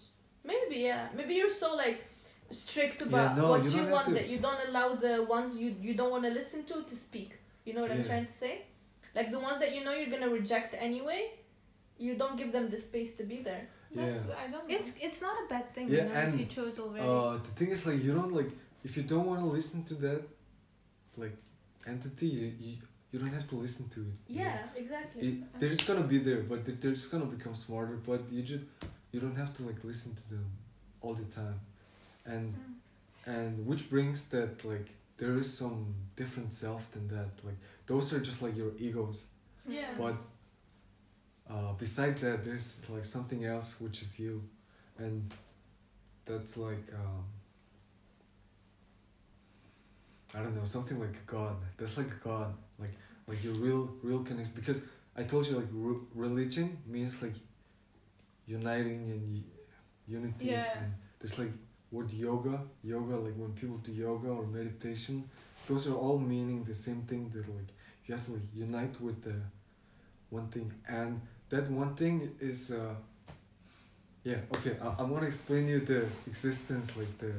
Maybe 0.51 0.77
yeah. 0.89 1.03
Maybe 1.17 1.33
you're 1.39 1.55
so 1.65 1.69
like 1.85 1.99
strict 2.63 2.99
about 3.07 3.29
no, 3.37 3.43
what 3.51 3.63
you 3.65 3.71
you, 3.81 3.85
want 3.95 4.05
to- 4.07 4.13
that 4.17 4.27
you 4.31 4.39
don't 4.45 4.61
allow 4.67 4.87
the 5.05 5.13
ones 5.35 5.49
you 5.63 5.69
you 5.87 5.93
don't 5.99 6.11
want 6.15 6.23
to 6.29 6.33
listen 6.39 6.59
to 6.71 6.75
to 6.91 6.95
speak. 7.07 7.31
You 7.65 7.73
know 7.73 7.81
what 7.81 7.91
I'm 7.91 8.03
trying 8.05 8.25
to 8.25 8.31
say? 8.43 8.53
Like 9.15 9.31
the 9.31 9.39
ones 9.39 9.59
that 9.59 9.73
you 9.75 9.83
know 9.85 9.93
you're 9.93 10.09
gonna 10.15 10.29
reject 10.39 10.75
anyway, 10.77 11.21
you 11.97 12.15
don't 12.15 12.37
give 12.37 12.51
them 12.51 12.69
the 12.69 12.77
space 12.77 13.11
to 13.19 13.23
be 13.23 13.37
there. 13.49 13.63
that's 13.95 14.21
Yeah. 14.27 14.43
i 14.43 14.45
don't 14.51 14.67
know 14.67 14.75
It's 14.77 14.89
it's 15.07 15.21
not 15.27 15.35
a 15.43 15.45
bad 15.53 15.65
thing, 15.75 15.85
Yeah, 15.89 15.95
you 15.97 16.03
know, 16.09 16.15
and, 16.21 16.33
if 16.33 16.39
you 16.41 16.47
chose 16.57 16.75
already. 16.83 17.07
Uh, 17.07 17.33
the 17.47 17.53
thing 17.59 17.69
is, 17.75 17.85
like, 17.89 17.99
you 18.07 18.13
don't 18.19 18.33
like 18.39 18.51
if 18.87 18.91
you 18.97 19.03
don't 19.13 19.27
want 19.31 19.39
to 19.45 19.49
listen 19.57 19.79
to 19.91 19.95
that, 20.05 20.21
like, 21.23 21.35
entity, 21.93 22.27
you, 22.39 22.45
you 22.63 22.71
you 23.11 23.19
don't 23.21 23.33
have 23.39 23.47
to 23.53 23.55
listen 23.65 23.87
to 23.95 23.99
it. 24.09 24.15
you 24.27 24.39
know? 24.39 24.45
Yeah, 24.45 24.81
exactly. 24.83 25.21
It, 25.27 25.33
they're 25.59 25.69
just 25.77 25.85
gonna 25.89 26.07
be 26.15 26.19
there, 26.27 26.41
but 26.51 26.65
they're, 26.65 26.77
they're 26.81 26.97
just 27.01 27.11
gonna 27.11 27.31
become 27.37 27.55
smarter. 27.65 27.95
But 28.09 28.21
you 28.35 28.41
just 28.53 28.63
you 29.11 29.19
don't 29.25 29.37
have 29.43 29.51
to 29.57 29.61
like 29.69 29.79
listen 29.91 30.11
to 30.21 30.25
them 30.33 30.45
all 31.03 31.13
the 31.23 31.29
time, 31.41 31.59
and 32.33 32.45
Mm. 32.53 33.35
and 33.35 33.51
which 33.69 33.83
brings 33.93 34.19
that 34.33 34.51
like 34.73 34.87
there 35.17 35.37
is 35.37 35.51
some 35.57 35.93
different 36.15 36.53
self 36.53 36.89
than 36.91 37.07
that. 37.09 37.29
Like 37.43 37.57
those 37.85 38.13
are 38.13 38.19
just 38.19 38.41
like 38.41 38.55
your 38.57 38.71
egos. 38.77 39.23
yeah. 39.67 39.87
But 39.97 40.15
uh, 41.49 41.73
beside 41.73 42.17
that, 42.17 42.43
there's 42.45 42.75
like 42.89 43.05
something 43.05 43.45
else 43.45 43.75
which 43.79 44.01
is 44.01 44.17
you, 44.19 44.41
and 44.97 45.31
that's 46.25 46.57
like 46.57 46.85
um, 46.95 47.23
I 50.35 50.39
don't 50.39 50.55
know 50.55 50.65
something 50.65 50.99
like 50.99 51.25
god. 51.27 51.55
That's 51.77 51.97
like 51.97 52.07
a 52.11 52.27
god, 52.27 52.53
like 52.79 52.93
like 53.27 53.43
your 53.43 53.53
real 53.55 53.89
real 54.01 54.23
connection. 54.23 54.53
Because 54.55 54.81
I 55.15 55.23
told 55.23 55.47
you 55.47 55.57
like 55.57 55.67
re- 55.71 56.05
religion 56.15 56.77
means 56.87 57.21
like 57.21 57.35
uniting 58.47 59.09
and 59.11 59.33
y- 59.35 59.43
unity. 60.07 60.45
Yeah. 60.45 60.77
And 60.79 60.93
there's 61.19 61.37
like 61.37 61.51
word 61.93 62.11
yoga, 62.11 62.59
yoga 62.83 63.15
like 63.25 63.35
when 63.35 63.53
people 63.53 63.77
do 63.77 63.91
yoga 63.91 64.27
or 64.27 64.45
meditation, 64.45 65.29
those 65.67 65.87
are 65.87 65.95
all 65.95 66.19
meaning 66.19 66.63
the 66.63 66.75
same 66.75 67.01
thing. 67.03 67.31
That 67.33 67.47
like 67.47 67.69
you 68.05 68.15
have 68.15 68.25
to 68.25 68.33
like 68.33 68.49
unite 68.53 68.99
with 68.99 69.23
the 69.23 69.35
one 70.33 70.47
thing 70.47 70.73
and 70.87 71.21
that 71.49 71.69
one 71.69 71.93
thing 71.95 72.35
is 72.39 72.71
uh 72.71 72.95
yeah 74.23 74.37
okay 74.55 74.75
i, 74.81 75.01
I 75.01 75.03
want 75.03 75.21
to 75.21 75.27
explain 75.27 75.67
you 75.67 75.79
the 75.79 76.07
existence 76.25 76.97
like 76.97 77.17
the 77.19 77.33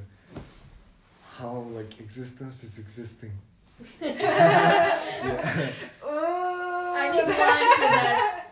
how 1.36 1.66
like 1.74 1.98
existence 2.00 2.62
is 2.62 2.78
existing 2.78 3.32
yeah 4.00 5.72
I 6.96 7.10
need 7.10 7.26
wine 7.26 7.70
for 7.74 7.88
that. 7.94 8.46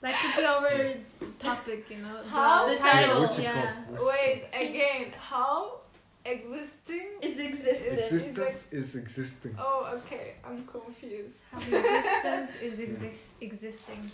that 0.00 0.14
could 0.20 0.36
be 0.40 0.44
our 0.46 0.94
topic, 1.40 1.90
you 1.90 1.98
know. 1.98 2.16
How? 2.28 2.66
The, 2.66 2.72
The 2.74 2.78
title. 2.78 3.20
What's 3.20 3.38
it 3.38 3.42
yeah. 3.42 3.74
What's 3.88 4.04
wait 4.04 4.44
called? 4.52 4.64
again 4.64 5.06
how 5.18 5.80
existing 6.24 7.08
Is 7.22 7.38
existence. 7.38 7.98
existence 8.12 8.64
is 8.70 8.94
existing 8.94 9.54
oh 9.58 9.90
okay 9.98 10.34
i'm 10.46 10.66
confused 10.66 11.38
How 11.50 11.58
existence 11.58 12.50
is 12.68 12.78
exist- 12.78 13.30
existing. 13.40 14.10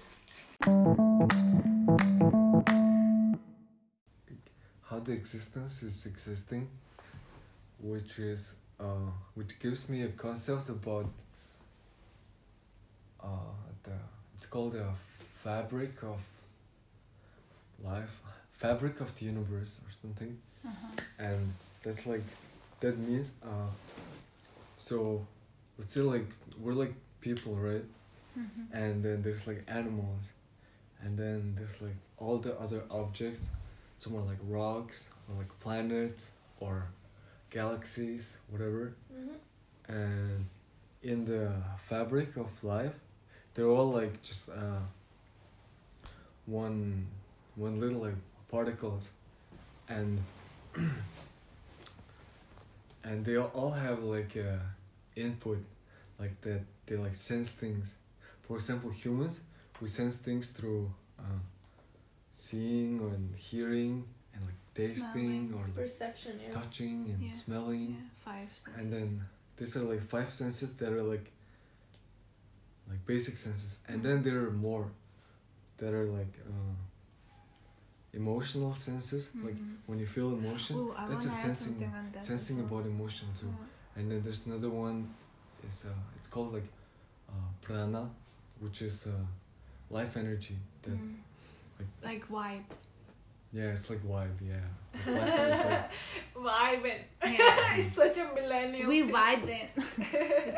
how 4.88 4.98
the 5.00 5.12
existence 5.12 5.82
is 5.82 6.06
existing 6.06 6.68
which 7.80 8.18
is 8.18 8.54
uh 8.80 8.84
which 9.34 9.58
gives 9.58 9.88
me 9.88 10.02
a 10.02 10.08
concept 10.08 10.68
about 10.68 11.08
uh 13.22 13.28
the 13.82 13.92
it's 14.36 14.46
called 14.46 14.72
the 14.72 14.86
fabric 15.42 16.02
of 16.02 16.18
life 17.82 18.20
fabric 18.52 19.00
of 19.00 19.14
the 19.18 19.24
universe 19.26 19.78
or 19.84 19.90
something 20.02 20.38
Uh-huh. 20.64 21.02
and 21.18 21.52
that's 21.82 22.06
like 22.06 22.24
that 22.80 22.96
means 22.98 23.32
uh 23.42 23.70
so 24.78 25.26
let's 25.78 25.92
say 25.94 26.00
like 26.00 26.26
we're 26.58 26.72
like 26.84 26.94
people 27.20 27.54
right 27.54 27.84
Mhm. 28.38 28.66
and 28.72 29.02
then 29.04 29.22
there's 29.22 29.46
like 29.46 29.62
animals 29.68 30.24
and 31.02 31.16
then 31.18 31.54
there's 31.56 31.80
like 31.80 31.96
all 32.18 32.38
the 32.38 32.54
other 32.60 32.82
objects 32.90 33.48
some 33.98 34.14
are 34.16 34.22
like 34.32 34.38
rocks 34.46 35.06
or 35.28 35.34
like 35.36 35.50
planets 35.60 36.30
or 36.60 36.74
galaxies 37.50 38.36
whatever 38.50 38.94
Mhm. 39.12 39.36
and 39.88 40.46
in 41.02 41.24
the 41.24 41.52
fabric 41.88 42.36
of 42.36 42.50
life, 42.64 42.96
they're 43.54 43.66
all 43.76 43.90
like 43.92 44.20
just 44.22 44.48
uh, 44.48 44.80
one 46.46 47.06
one 47.56 47.80
little 47.80 48.00
like 48.00 48.14
particles, 48.48 49.08
and 49.88 50.18
and 53.04 53.24
they 53.24 53.36
all 53.36 53.70
have 53.72 54.02
like 54.02 54.36
a 54.36 54.60
input, 55.14 55.64
like 56.18 56.40
that 56.42 56.60
they 56.86 56.96
like 56.96 57.16
sense 57.16 57.50
things. 57.50 57.94
For 58.42 58.56
example, 58.56 58.90
humans 58.90 59.40
we 59.80 59.88
sense 59.88 60.16
things 60.16 60.48
through 60.48 60.90
uh, 61.18 61.22
seeing 62.32 62.98
and 63.00 63.34
hearing 63.36 64.04
and 64.34 64.44
like 64.44 64.54
tasting 64.74 65.50
Smelling. 65.50 65.54
or 65.54 65.62
like 65.66 65.74
Perception, 65.74 66.40
yeah. 66.42 66.52
touching 66.52 67.10
and 67.12 67.22
Yeah. 67.22 67.32
smelling 67.32 67.90
Yeah, 67.90 68.08
five 68.24 68.48
senses. 68.52 68.82
and 68.82 68.92
then 68.92 69.22
these 69.56 69.76
are 69.76 69.82
like 69.82 70.02
five 70.02 70.32
senses 70.32 70.70
that 70.74 70.92
are 70.92 71.02
like 71.02 71.30
like 72.88 73.04
basic 73.06 73.36
senses 73.36 73.78
and 73.88 74.02
then 74.02 74.22
there 74.22 74.38
are 74.46 74.50
more 74.50 74.86
that 75.78 75.92
are 75.92 76.06
like 76.06 76.34
uh, 76.48 76.74
emotional 78.22 78.74
senses 78.86 79.22
like 79.46 79.54
Mhm. 79.58 79.76
when 79.88 79.98
you 80.02 80.06
feel 80.16 80.30
emotion 80.40 80.74
Ooh, 80.76 80.94
that's 81.10 81.26
a 81.26 81.28
wanna 81.28 81.40
add 81.40 81.46
sensing 81.46 81.76
that 82.12 82.24
sensing 82.30 82.56
well. 82.56 82.66
about 82.66 82.84
emotion 82.94 83.28
too 83.40 83.46
Yeah. 83.52 83.96
and 83.96 84.04
then 84.10 84.18
there's 84.24 84.42
another 84.46 84.70
one 84.84 84.98
is 85.68 85.84
uh, 85.84 86.16
it's 86.16 86.28
called 86.34 86.50
like 86.58 86.68
uh, 87.32 87.48
prana 87.64 88.02
which 88.62 88.78
is 88.88 88.96
uh, 89.06 89.10
life 89.90 90.12
energy 90.22 90.56
that 90.82 90.96
Mm. 90.98 91.14
like- 91.78 91.96
like 92.10 92.24
vibe. 92.36 92.64
yeah 93.52 93.74
it's 93.76 93.88
like 93.92 94.02
vibe 94.14 94.36
yeah 94.52 94.66
Like 95.06 95.90
life 96.52 96.82
energy. 96.92 97.38
Yeah. 97.38 97.76
it's 97.80 97.94
such 98.02 98.16
a 98.24 98.26
millennial. 98.38 98.88
we 98.88 98.98
vibe 99.02 99.42
vibing, 99.44 99.68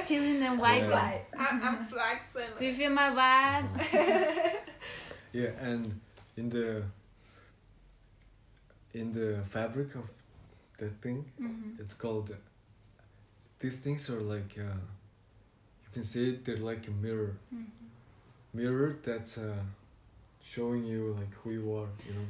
chilling 0.06 0.40
and 0.48 0.56
vibe 0.60 0.88
Yeah. 0.88 1.18
I'm, 1.44 1.56
I'm 1.66 1.78
flexing. 1.92 2.50
Do 2.58 2.62
you 2.68 2.74
feel 2.80 2.92
my 3.02 3.08
vibe? 3.20 3.68
yeah 5.32 5.50
and 5.68 5.82
in 6.36 6.48
the 6.48 6.66
in 8.94 9.12
the 9.12 9.42
fabric 9.44 9.94
of 9.94 10.06
that 10.78 10.94
thing 11.02 11.24
hmm 11.38 11.70
it's 11.78 11.94
called 11.94 12.34
these 13.60 13.76
things 13.76 14.08
are 14.10 14.20
like 14.20 14.56
uh, 14.58 14.62
you 15.84 15.90
can 15.92 16.02
say 16.02 16.32
they're 16.32 16.56
like 16.58 16.86
a 16.88 16.90
mirror. 16.90 17.36
Hmm 17.50 17.64
mirror 18.54 18.96
that's 19.02 19.36
uh, 19.38 19.54
showing 20.42 20.84
you 20.84 21.14
like 21.18 21.32
who 21.42 21.50
you 21.50 21.74
are 21.76 21.88
you 22.06 22.14
know? 22.14 22.26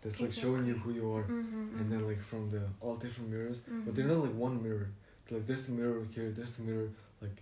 That's 0.00 0.20
like 0.20 0.32
showing 0.32 0.66
you 0.66 0.74
who 0.74 0.92
you 0.92 1.12
are. 1.14 1.22
Hmm 1.22 1.78
and 1.78 1.90
then 1.92 2.06
like 2.06 2.22
from 2.22 2.50
the 2.50 2.62
all 2.80 2.96
different 2.96 3.30
mirrors 3.30 3.60
but 3.84 3.94
they're 3.94 4.06
not 4.06 4.18
like 4.18 4.34
one 4.34 4.62
mirror. 4.62 4.88
Like 5.30 5.46
there's 5.46 5.68
a 5.68 5.72
mirror 5.72 6.06
here 6.14 6.30
there's 6.30 6.58
a 6.58 6.62
mirror 6.62 6.88
like 7.20 7.38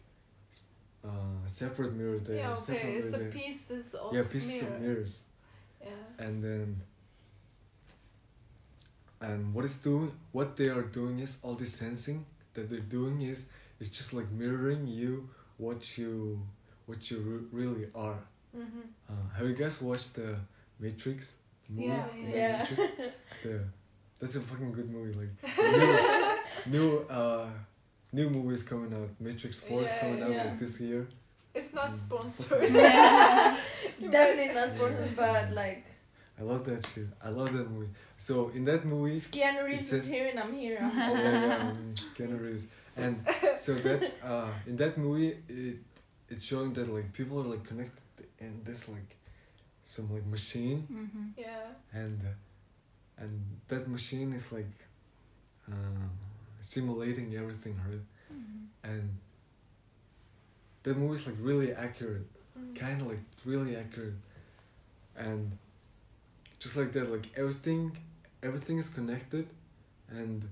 uh 1.05 1.09
separate 1.46 1.94
mirror 1.94 2.18
there 2.18 2.36
yeah, 2.36 2.51
okay. 2.51 2.94
It's 2.98 3.11
the 3.12 3.18
there. 3.18 3.30
pieces 3.30 3.94
of 3.94 4.14
yeah 4.14 4.22
pieces 4.22 4.62
mirror. 4.62 4.74
of 4.74 4.80
mirrors. 4.82 5.20
Yeah. 5.82 6.24
and 6.24 6.44
then 6.44 6.80
and 9.20 9.52
what 9.54 9.64
it's 9.64 9.76
doing 9.76 10.12
what 10.32 10.56
they 10.56 10.68
are 10.68 10.82
doing 10.82 11.20
is 11.20 11.36
all 11.42 11.54
this 11.54 11.72
sensing 11.74 12.24
that 12.54 12.68
they're 12.70 12.80
doing 12.98 13.22
is 13.22 13.46
it's 13.78 13.88
just 13.90 14.12
like 14.12 14.30
mirroring 14.30 14.86
you 14.86 15.28
what 15.58 15.98
you 15.98 16.40
what 16.86 17.10
you 17.10 17.18
re- 17.18 17.46
really 17.64 17.86
are 17.94 18.18
Mm-hmm. 18.56 18.80
uh, 19.08 19.28
have 19.38 19.46
you 19.46 19.54
guys 19.54 19.80
watched 19.80 20.14
the 20.14 20.34
matrix 20.80 21.34
movie 21.68 21.86
Yeah, 21.86 22.04
The 22.12 22.36
Yeah. 22.38 22.58
Matrix? 22.68 22.92
the, 23.44 23.60
that's 24.18 24.34
a 24.34 24.40
fucking 24.40 24.72
good 24.72 24.90
movie 24.90 25.16
like 25.20 25.32
new 26.72 26.80
new 26.80 26.98
uh 27.08 27.46
new 28.12 28.28
movies 28.28 28.64
coming 28.64 28.92
out 28.92 29.08
matrix 29.20 29.60
4 29.60 29.84
is 29.84 29.92
coming 30.00 30.20
out 30.24 30.32
yeah. 30.32 30.44
like 30.44 30.58
this 30.58 30.80
year 30.80 31.06
It's 31.54 31.72
not 31.72 31.90
Mm. 31.90 31.96
sponsored. 32.02 32.70
Yeah. 32.74 33.56
Definitely 34.00 34.52
not 34.54 34.68
sponsored, 34.70 35.14
but 35.16 35.52
like 35.52 35.84
i 36.40 36.42
love 36.42 36.64
that 36.64 36.84
shit 36.92 37.06
i 37.22 37.28
love 37.28 37.52
that 37.52 37.70
movie 37.70 37.92
so 38.26 38.32
in 38.58 38.62
that 38.70 38.82
movie 38.92 39.16
if 39.20 39.26
Keanu 39.36 39.62
Reeves 39.68 39.88
says- 39.90 40.04
is 40.04 40.10
here 40.14 40.26
and 40.30 40.38
I'm 40.42 40.54
here. 40.64 40.78
I'm 40.82 40.92
oh 41.12 41.14
yeah, 41.24 41.46
yeah, 41.46 41.72
Keanu 42.16 42.38
Reeves. 42.46 42.64
And 43.02 43.14
so 43.64 43.70
that 43.86 44.00
uh, 44.32 44.50
in 44.70 44.76
that 44.82 44.94
movie, 45.04 45.30
it 45.48 45.76
it's 46.32 46.44
showing 46.50 46.72
that 46.78 46.88
like 46.96 47.08
people 47.18 47.36
are 47.42 47.48
like 47.54 47.64
connected 47.70 48.04
in 48.46 48.52
this 48.68 48.80
like 48.94 49.10
some 49.94 50.06
like 50.16 50.26
machine, 50.36 50.80
hmm 50.96 51.26
yeah. 51.44 51.66
and 52.02 52.18
uh, 52.30 53.22
and 53.22 53.32
that 53.70 53.84
machine 53.96 54.30
is 54.40 54.46
like 54.58 54.74
uh, 55.72 56.06
simulating 56.72 57.28
everything, 57.42 57.74
right? 57.88 58.04
hmm 58.30 58.64
And 58.92 59.06
that 60.82 60.96
movie 60.96 61.14
is 61.14 61.26
like 61.26 61.36
really 61.40 61.72
accurate, 61.72 62.26
Mm. 62.58 62.74
kind 62.74 63.00
of 63.00 63.06
like 63.12 63.22
really 63.44 63.76
accurate, 63.76 64.18
and 65.16 65.40
just 66.58 66.76
like 66.76 66.90
that, 66.96 67.06
like 67.10 67.26
everything, 67.36 67.96
everything 68.43 68.78
is 68.78 68.88
connected, 68.88 69.47
and 70.09 70.49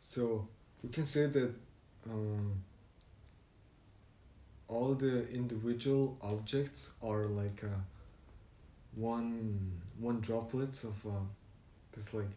so 0.00 0.48
we 0.82 0.90
can 0.90 1.04
say 1.04 1.26
that 1.26 1.54
um, 2.10 2.62
all 4.68 4.94
the 4.94 5.28
individual 5.30 6.16
objects 6.22 6.90
are 7.02 7.26
like 7.26 7.64
uh, 7.64 7.80
one 8.94 9.80
one 9.98 10.20
droplets 10.20 10.84
of 10.84 10.94
uh, 11.06 11.10
this 11.92 12.12
like 12.14 12.30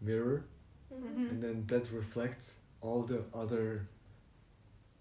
mirror, 0.00 0.44
Mhm. 0.92 1.30
and 1.30 1.42
then 1.42 1.66
that 1.66 1.90
reflects 1.92 2.54
all 2.80 3.02
the 3.02 3.22
other 3.34 3.86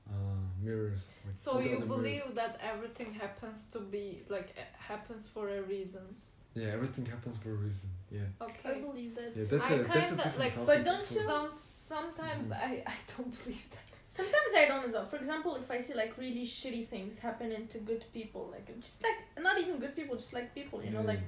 uh, 0.10 0.14
mirrors. 0.62 1.08
Like 1.26 1.36
So 1.36 1.60
you 1.60 1.80
believe 1.86 2.22
mirrors. 2.24 2.36
that 2.36 2.60
everything 2.62 3.14
happens 3.14 3.66
to 3.74 3.80
be 3.80 4.24
like 4.30 4.56
happens 4.78 5.28
for 5.28 5.50
a 5.50 5.62
reason? 5.62 6.16
Yeah, 6.60 6.70
everything 6.78 7.06
happens 7.06 7.38
for 7.38 7.50
a 7.52 7.60
reason. 7.68 7.90
Yeah, 8.12 8.22
Okay. 8.48 8.70
I 8.72 8.74
believe 8.88 9.14
that. 9.16 9.30
yeah. 9.36 9.46
That's 9.52 9.70
I 9.72 9.74
a 9.76 9.78
that's 9.84 9.90
a 9.90 9.94
kinda, 9.94 10.24
different 10.24 10.40
like- 10.40 10.54
topic. 10.56 10.68
but 10.72 10.84
don't 10.90 11.12
you- 11.12 11.22
Some 11.32 11.50
sometimes 11.94 12.50
Mhm. 12.50 12.58
I 12.70 12.72
I 12.94 12.98
don't 13.16 13.32
believe 13.44 13.68
that. 13.76 13.86
Sometimes 14.20 14.52
I 14.62 14.66
don't 14.72 14.84
as 14.88 14.94
well. 14.94 15.06
For 15.14 15.18
example, 15.24 15.56
if 15.64 15.70
I 15.76 15.80
see 15.86 15.94
like 16.04 16.14
really 16.18 16.46
shitty 16.60 16.86
things 16.94 17.14
happening 17.28 17.64
to 17.74 17.78
good 17.92 18.04
people, 18.18 18.44
like 18.56 18.68
just 18.86 18.98
like 19.08 19.20
not 19.48 19.56
even 19.62 19.76
good 19.84 19.96
people, 20.00 20.16
just 20.24 20.34
like 20.34 20.48
people, 20.60 20.78
you 20.86 20.92
know, 20.96 21.04
like 21.14 21.22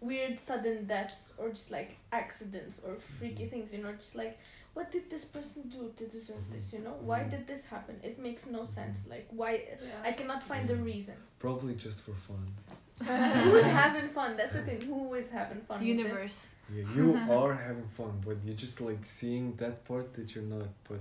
weird 0.00 0.38
sudden 0.38 0.86
deaths 0.86 1.32
or 1.38 1.46
just 1.58 1.70
like 1.78 1.90
accidents 2.12 2.74
or 2.84 2.92
freaky 3.18 3.44
Mhm. 3.46 3.50
things, 3.52 3.72
you 3.74 3.80
know, 3.84 3.92
just 4.02 4.14
like 4.22 4.34
what 4.74 4.86
did 4.92 5.04
this 5.10 5.24
person 5.24 5.60
do 5.76 5.82
to 5.96 6.04
deserve 6.06 6.44
Mhm. 6.48 6.52
this, 6.52 6.72
you 6.74 6.80
know? 6.86 6.96
Why 7.10 7.20
Mhm. 7.20 7.30
did 7.32 7.46
this 7.48 7.64
happen? 7.64 7.98
It 8.08 8.16
makes 8.26 8.42
no 8.46 8.62
sense. 8.64 8.98
Like 9.14 9.26
why 9.40 9.52
Yeah. 9.54 10.08
I 10.08 10.12
cannot 10.12 10.42
find 10.44 10.66
a 10.70 10.76
reason. 10.76 11.16
Probably 11.40 11.74
just 11.74 11.98
for 12.02 12.14
fun. 12.28 12.46
Who 13.44 13.56
is 13.56 13.64
having 13.64 14.08
fun? 14.10 14.36
That's 14.36 14.52
the 14.52 14.62
thing. 14.62 14.80
Who 14.82 15.14
is 15.14 15.30
having 15.30 15.60
fun? 15.60 15.84
Universe. 15.84 16.54
Yeah, 16.74 16.84
you 16.94 17.20
are 17.30 17.54
having 17.54 17.86
fun, 17.96 18.20
but 18.24 18.36
you're 18.44 18.56
just 18.56 18.80
like 18.80 19.04
seeing 19.04 19.54
that 19.56 19.84
part 19.84 20.14
that 20.14 20.34
you're 20.34 20.44
not. 20.44 20.68
But 20.88 21.00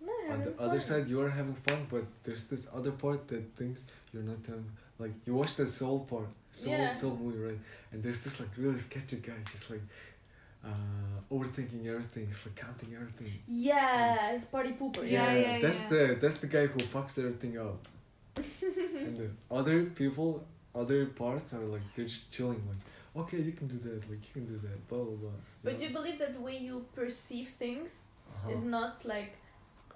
not 0.00 0.14
on 0.24 0.38
having 0.38 0.56
the 0.56 0.62
other 0.62 0.80
side, 0.80 1.08
you 1.08 1.20
are 1.20 1.30
having 1.30 1.54
fun, 1.54 1.86
but 1.90 2.04
there's 2.24 2.44
this 2.44 2.66
other 2.74 2.92
part 2.92 3.28
that 3.28 3.54
thinks 3.56 3.84
you're 4.12 4.22
not 4.22 4.38
having. 4.46 4.70
Like 4.98 5.12
you 5.26 5.34
watch 5.34 5.56
the 5.56 5.66
Soul 5.66 6.00
part, 6.00 6.28
Soul 6.52 6.72
Yeah. 6.72 6.92
Soul 6.92 7.16
movie, 7.20 7.38
right? 7.38 7.58
And 7.92 8.02
there's 8.02 8.22
this 8.22 8.38
like 8.40 8.50
really 8.56 8.78
sketchy 8.78 9.16
guy, 9.16 9.40
He's 9.50 9.68
like 9.70 9.82
uh, 10.64 10.68
overthinking 11.34 11.86
everything. 11.86 12.26
He's 12.26 12.44
like 12.44 12.56
counting 12.56 12.94
everything. 12.94 13.32
Yeah, 13.46 14.32
it's 14.32 14.44
party 14.44 14.72
pooper. 14.72 15.08
Yeah, 15.10 15.34
yeah, 15.34 15.58
that's 15.60 15.80
yeah. 15.82 15.88
the 15.88 16.18
that's 16.20 16.38
the 16.38 16.46
guy 16.46 16.66
who 16.66 16.78
fucks 16.78 17.18
everything 17.18 17.58
up. 17.58 17.78
and 18.36 19.16
the 19.18 19.30
other 19.50 19.84
people, 19.84 20.44
other 20.74 21.06
parts 21.06 21.52
are 21.54 21.64
like 21.74 21.82
they're 21.94 22.06
just 22.06 22.30
chilling, 22.30 22.62
like 22.68 22.82
okay, 23.24 23.38
you 23.40 23.52
can 23.52 23.66
do 23.66 23.78
that, 23.78 24.08
like 24.10 24.22
you 24.28 24.32
can 24.32 24.46
do 24.46 24.58
that, 24.66 24.88
blah 24.88 24.98
blah 24.98 25.16
blah. 25.22 25.30
But 25.64 25.74
know? 25.78 25.84
you 25.86 25.90
believe 25.92 26.18
that 26.18 26.32
the 26.34 26.40
way 26.40 26.56
you 26.58 26.84
perceive 26.94 27.48
things 27.64 27.90
Uh-huh. 28.30 28.52
is 28.54 28.62
not 28.62 29.04
like 29.04 29.32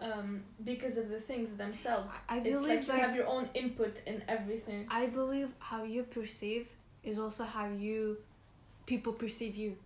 um, 0.00 0.42
because 0.64 0.96
of 1.02 1.08
the 1.08 1.20
things 1.20 1.48
themselves. 1.56 2.10
I 2.28 2.38
It's 2.38 2.48
believe 2.50 2.88
like 2.88 2.98
you 2.98 3.04
have 3.06 3.14
your 3.20 3.28
own 3.28 3.48
input 3.54 3.94
in 4.06 4.22
everything. 4.28 4.80
I 4.90 5.06
believe 5.06 5.50
how 5.70 5.84
you 5.84 6.02
perceive 6.02 6.66
is 7.04 7.16
also 7.18 7.44
how 7.44 7.66
you 7.68 8.18
people 8.86 9.12
perceive 9.12 9.54
you. 9.56 9.76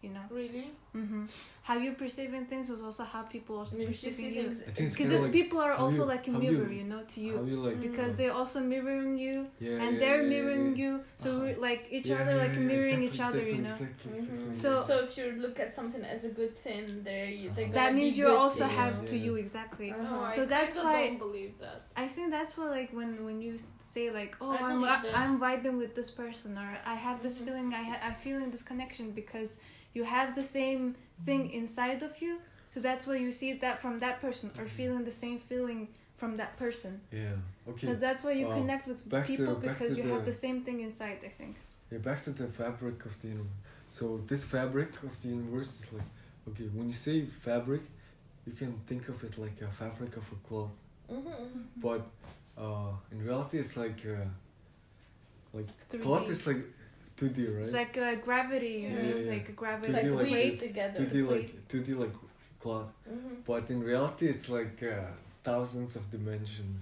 You 0.00 0.10
know. 0.10 0.20
Really? 0.30 0.70
hmm 0.92 1.24
How 1.62 1.76
you 1.76 1.92
perceiving 1.92 2.46
things 2.46 2.70
is 2.70 2.80
also 2.80 3.02
how 3.04 3.22
people 3.22 3.58
are 3.58 3.66
I 3.70 3.74
mean, 3.76 3.82
if 3.82 3.88
you 3.88 3.94
see 3.94 4.06
perceiving 4.10 4.34
you. 4.34 4.42
things, 4.44 4.62
I 4.62 4.70
think 4.70 4.86
it's 4.88 4.96
Because 4.96 5.10
these 5.12 5.20
like 5.22 5.32
people 5.32 5.58
are 5.60 5.72
also 5.72 5.98
you- 6.02 6.04
like 6.14 6.28
a 6.28 6.30
mirror, 6.30 6.68
you- 6.72 6.78
you 6.78 6.84
know, 6.84 7.02
to 7.14 7.20
you. 7.20 7.34
you 7.50 7.56
like 7.66 7.80
Because 7.80 8.14
uh, 8.14 8.16
they're 8.18 8.32
also 8.40 8.60
mirroring 8.60 9.18
you, 9.18 9.36
yeah, 9.58 9.82
and 9.82 9.90
yeah, 9.94 10.00
they're 10.02 10.22
yeah, 10.22 10.28
mirroring 10.34 10.66
yeah, 10.76 10.82
you. 10.82 10.92
So 11.16 11.28
Uh-huh. 11.30 11.40
we're 11.42 11.58
like 11.68 11.82
each 11.96 12.06
Yeah, 12.10 12.20
other, 12.20 12.34
yeah, 12.36 12.44
like 12.44 12.54
yeah, 12.54 12.70
mirroring 12.70 13.02
exactly, 13.02 13.06
each 13.08 13.20
other, 13.28 13.38
exactly, 13.46 13.56
you 13.56 13.62
know. 13.68 13.76
Exactly, 13.78 14.12
Mhm. 14.12 14.18
exactly, 14.18 14.54
So- 14.62 14.82
so 14.88 14.94
if 15.06 15.10
you 15.18 15.26
look 15.44 15.56
at 15.64 15.70
something 15.78 16.04
as 16.14 16.20
a 16.30 16.32
good 16.40 16.54
thing, 16.66 16.84
they 17.08 17.50
they 17.56 17.64
Uh-huh. 17.64 17.78
That 17.80 17.90
means 17.98 18.12
you 18.20 18.28
also 18.42 18.64
Yeah, 18.66 18.80
have 18.82 18.94
to 19.10 19.16
yeah. 19.16 19.24
you 19.26 19.32
exactly. 19.44 19.90
Uh-huh. 19.90 20.14
No, 20.14 20.24
I 20.30 20.34
So 20.38 20.40
that's 20.54 20.74
kinda 20.76 20.88
why- 20.92 21.08
don't 21.08 21.18
believe 21.26 21.54
that. 21.64 21.80
I 22.04 22.06
think 22.14 22.26
that's 22.36 22.52
why, 22.56 22.66
like, 22.78 22.90
when 22.98 23.10
when 23.26 23.38
you 23.46 23.52
say 23.94 24.04
like, 24.20 24.32
"Oh, 24.40 24.52
I 24.56 24.60
I'm. 24.70 24.80
I'm 25.20 25.34
vibing 25.46 25.76
with 25.82 25.92
this 25.98 26.10
person," 26.22 26.50
or 26.64 26.70
"I 26.94 26.96
have 27.06 27.18
this 27.26 27.36
Mhm. 27.38 27.44
feeling," 27.46 27.68
I 27.80 27.82
ha- 27.90 28.02
I'm 28.06 28.14
feeling 28.26 28.48
this 28.54 28.62
connection 28.70 29.06
because 29.22 29.52
you 29.94 30.04
have 30.04 30.34
the 30.34 30.42
same 30.42 30.94
thing 31.24 31.50
inside 31.50 32.02
of 32.02 32.20
you. 32.22 32.38
So 32.74 32.80
that's 32.80 33.06
why 33.06 33.16
you 33.16 33.32
see 33.32 33.52
that 33.54 33.80
from 33.82 33.98
that 34.00 34.20
person, 34.20 34.50
or 34.58 34.66
feeling 34.66 35.04
the 35.04 35.12
same 35.24 35.38
feeling 35.38 35.88
from 36.16 36.36
that 36.36 36.56
person. 36.56 37.00
Yeah. 37.12 37.36
Okay. 37.70 37.86
But 37.88 38.00
that's 38.00 38.24
why 38.24 38.32
you 38.32 38.46
Uh, 38.48 38.54
connect 38.60 38.86
with 38.86 39.00
to- 39.08 39.22
people 39.22 39.54
back 39.54 39.78
because 39.78 39.94
to 39.96 40.02
you 40.02 40.08
have 40.08 40.24
the- 40.24 40.30
the 40.32 40.38
same 40.46 40.58
thing 40.66 40.80
inside. 40.80 41.18
I 41.24 41.28
think. 41.40 41.56
Yeah, 41.90 41.98
back 42.08 42.22
to 42.24 42.30
the 42.32 42.46
fabric 42.60 43.04
of 43.06 43.14
the 43.22 43.28
universe. 43.28 43.60
So 43.90 44.04
this 44.30 44.44
fabric 44.44 44.90
of 45.02 45.12
the 45.22 45.28
universe 45.28 45.70
is 45.80 45.92
like, 45.96 46.10
okay, 46.48 46.66
when 46.74 46.86
you 46.88 46.92
say 47.06 47.16
fabric, 47.46 47.82
you 48.46 48.52
can 48.52 48.72
think 48.88 49.08
of 49.08 49.16
it 49.24 49.38
like 49.38 49.58
a 49.62 49.70
fabric 49.80 50.12
of 50.16 50.26
a 50.32 50.36
cloth. 50.46 50.72
Mm-hmm. 51.10 51.60
But 51.86 52.02
uh, 52.64 52.92
in 53.12 53.18
reality, 53.24 53.58
it's 53.58 53.76
like 53.84 54.00
uh, 54.06 54.26
like 55.56 55.68
3D. 55.90 56.02
cloth 56.02 56.28
is 56.28 56.46
like 56.46 56.62
two 57.18 57.28
D, 57.36 57.38
right? 57.46 57.64
It's 57.64 57.74
like 57.82 57.96
uh, 57.98 58.14
gravity, 58.28 58.76
Yeah, 58.84 59.00
yeah, 59.02 59.14
yeah. 59.24 59.32
like 59.34 59.46
a 59.54 59.56
gravity. 59.62 59.92
Like, 59.92 60.04
do 60.08 60.14
like 60.20 60.30
weave 60.36 60.58
together. 60.68 60.98
two 61.00 61.06
D 61.14 61.16
plate. 61.26 61.30
like 61.54 61.68
two 61.70 61.80
D 61.86 61.88
like 62.04 62.14
cloth. 62.62 62.90
hmm 63.08 63.34
But 63.50 63.64
in 63.74 63.78
reality, 63.92 64.26
it's 64.34 64.48
like 64.58 64.76
uh, 64.82 65.06
thousands 65.48 65.92
of 65.98 66.02
dimensions, 66.16 66.78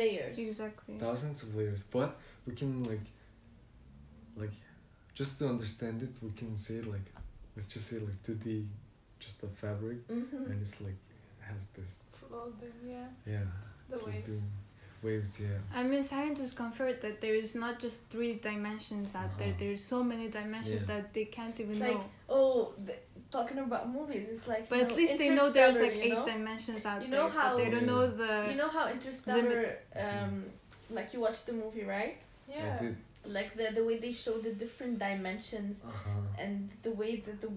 Layers. 0.00 0.36
Exactly. 0.38 0.94
thousands 1.06 1.42
of 1.44 1.48
layers. 1.58 1.82
But 1.96 2.10
we 2.46 2.52
can 2.60 2.72
like, 2.92 3.06
like, 4.42 4.54
just 5.14 5.32
to 5.38 5.44
understand 5.54 6.02
it, 6.06 6.12
we 6.22 6.30
can 6.40 6.56
say 6.66 6.78
like, 6.94 7.08
let's 7.56 7.68
just 7.74 7.86
say 7.90 7.98
like 8.08 8.18
two 8.26 8.34
D, 8.44 8.66
just 9.24 9.42
a 9.42 9.48
fabric, 9.62 9.98
Mm-hmm. 10.08 10.50
and 10.50 10.56
it's 10.62 10.80
like 10.80 11.00
has 11.48 11.62
this 11.76 11.92
Floating, 12.28 12.72
yeah. 12.88 13.08
yeah, 13.26 13.44
The 13.90 13.96
it's 13.96 14.06
like 14.06 14.24
doing 14.24 14.48
waves, 15.02 15.38
yeah. 15.40 15.58
I 15.74 15.82
mean, 15.82 16.02
scientists 16.02 16.52
confirm 16.52 16.94
that 17.00 17.20
there 17.20 17.34
is 17.34 17.54
not 17.54 17.78
just 17.80 18.08
three 18.10 18.34
dimensions 18.34 19.14
out 19.14 19.36
there. 19.38 19.48
Uh-huh. 19.48 19.56
There's 19.58 19.84
so 19.84 20.02
many 20.04 20.28
dimensions 20.28 20.82
Yeah. 20.82 20.86
that 20.96 21.12
they 21.14 21.24
can't 21.26 21.58
even 21.60 21.72
It's 21.72 21.80
know. 21.80 21.92
like, 21.92 22.00
oh, 22.28 22.72
the, 22.86 22.94
talking 23.30 23.58
about 23.58 23.88
movies, 23.92 24.28
it's 24.30 24.46
like. 24.46 24.68
but 24.68 24.76
you 24.76 24.82
at 24.84 24.90
know, 24.90 24.96
least 24.96 25.18
they 25.18 25.30
know 25.30 25.50
there's 25.50 25.78
like 25.78 25.92
eight 26.06 26.12
know? 26.12 26.24
dimensions 26.24 26.84
out 26.84 27.02
You 27.02 27.08
know 27.08 27.28
there, 27.28 27.40
how- 27.40 27.56
but 27.56 27.64
they 27.64 27.70
don't 27.70 27.80
Yeah. 27.80 27.86
know 27.94 28.06
the. 28.06 28.46
You 28.50 28.56
know 28.56 28.68
how 28.68 28.88
Interstellar, 28.88 29.42
limit. 29.42 29.86
um, 29.96 30.44
like 30.90 31.12
you 31.14 31.20
watched 31.20 31.46
the 31.46 31.52
movie, 31.52 31.84
right? 31.84 32.16
Yeah. 32.48 32.80
Like 33.24 33.56
the 33.56 33.66
the 33.78 33.84
way 33.84 33.98
they 33.98 34.12
show 34.12 34.34
the 34.38 34.52
different 34.52 34.98
dimensions 34.98 35.74
Uh-huh. 35.84 36.10
and 36.42 36.68
the 36.82 36.90
way 36.90 37.16
that 37.26 37.40
the 37.40 37.50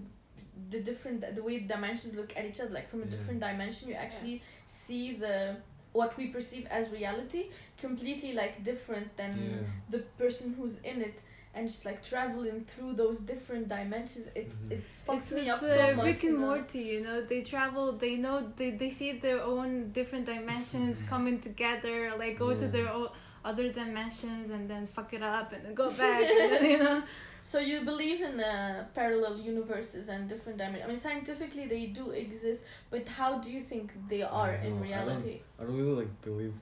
the 0.70 0.80
different 0.80 1.20
the 1.38 1.42
way 1.42 1.58
dimensions 1.60 2.14
look 2.14 2.30
at 2.38 2.44
each 2.44 2.60
other, 2.60 2.70
like 2.78 2.88
from 2.90 3.00
a 3.02 3.04
Yeah. 3.04 3.10
different 3.10 3.40
dimension, 3.40 3.88
you 3.88 3.94
actually 3.94 4.42
see 4.64 5.04
the 5.16 5.56
what 5.98 6.10
we 6.18 6.24
perceive 6.36 6.64
as 6.78 6.84
reality 7.00 7.42
completely 7.84 8.32
like 8.42 8.54
different 8.70 9.08
than 9.20 9.32
Yeah. 9.38 9.66
the 9.94 10.00
person 10.22 10.46
who's 10.56 10.74
in 10.92 10.98
it 11.08 11.16
and 11.54 11.62
just 11.72 11.84
like 11.88 12.00
traveling 12.12 12.58
through 12.70 12.92
those 13.02 13.18
different 13.32 13.64
dimensions 13.76 14.26
it 14.40 14.48
Mhm. 14.52 14.72
it 14.74 14.82
fucks 15.06 15.18
it's 15.18 15.32
me 15.36 15.42
it's 15.42 15.54
up 15.54 15.62
uh, 15.62 15.76
so 15.76 15.94
much 15.96 16.06
Rick 16.08 16.22
and 16.24 16.32
you 16.34 16.38
know? 16.40 16.46
Morty, 16.48 16.82
you 16.94 17.00
know. 17.06 17.18
They 17.30 17.40
travel. 17.52 17.86
They 18.04 18.14
know. 18.24 18.36
They 18.58 18.70
they 18.82 18.90
see 18.98 19.10
their 19.26 19.40
own 19.54 19.70
different 19.98 20.24
dimensions 20.34 20.94
coming 21.12 21.36
together. 21.48 21.96
Like 22.22 22.34
go 22.44 22.48
to 22.62 22.66
their 22.76 22.90
own 22.98 23.08
other 23.50 23.66
dimensions 23.80 24.46
and 24.54 24.62
then 24.72 24.82
fuck 24.96 25.10
it 25.18 25.22
up 25.36 25.48
and 25.54 25.60
then 25.64 25.74
go 25.84 25.88
back. 26.02 26.22
and 26.40 26.48
then, 26.52 26.64
you 26.74 26.80
know. 26.86 26.98
So 27.50 27.58
you 27.60 27.78
believe 27.84 28.20
in 28.28 28.40
uh, 28.40 28.86
parallel 28.92 29.34
universes 29.38 30.08
and 30.08 30.28
different 30.28 30.58
dimensions? 30.58 30.84
I 30.84 30.88
mean, 30.88 31.02
scientifically 31.08 31.66
they 31.74 31.86
do 32.00 32.10
exist, 32.10 32.60
but 32.90 33.06
how 33.20 33.38
do 33.44 33.48
you 33.56 33.62
think 33.62 33.92
they 34.08 34.22
are 34.22 34.54
in 34.54 34.62
know. 34.62 34.66
I 34.68 34.70
don't- 34.70 34.82
reality? 34.88 35.36
I 35.58 35.62
don't 35.64 35.76
really 35.82 35.96
like 36.02 36.12
believe 36.28 36.54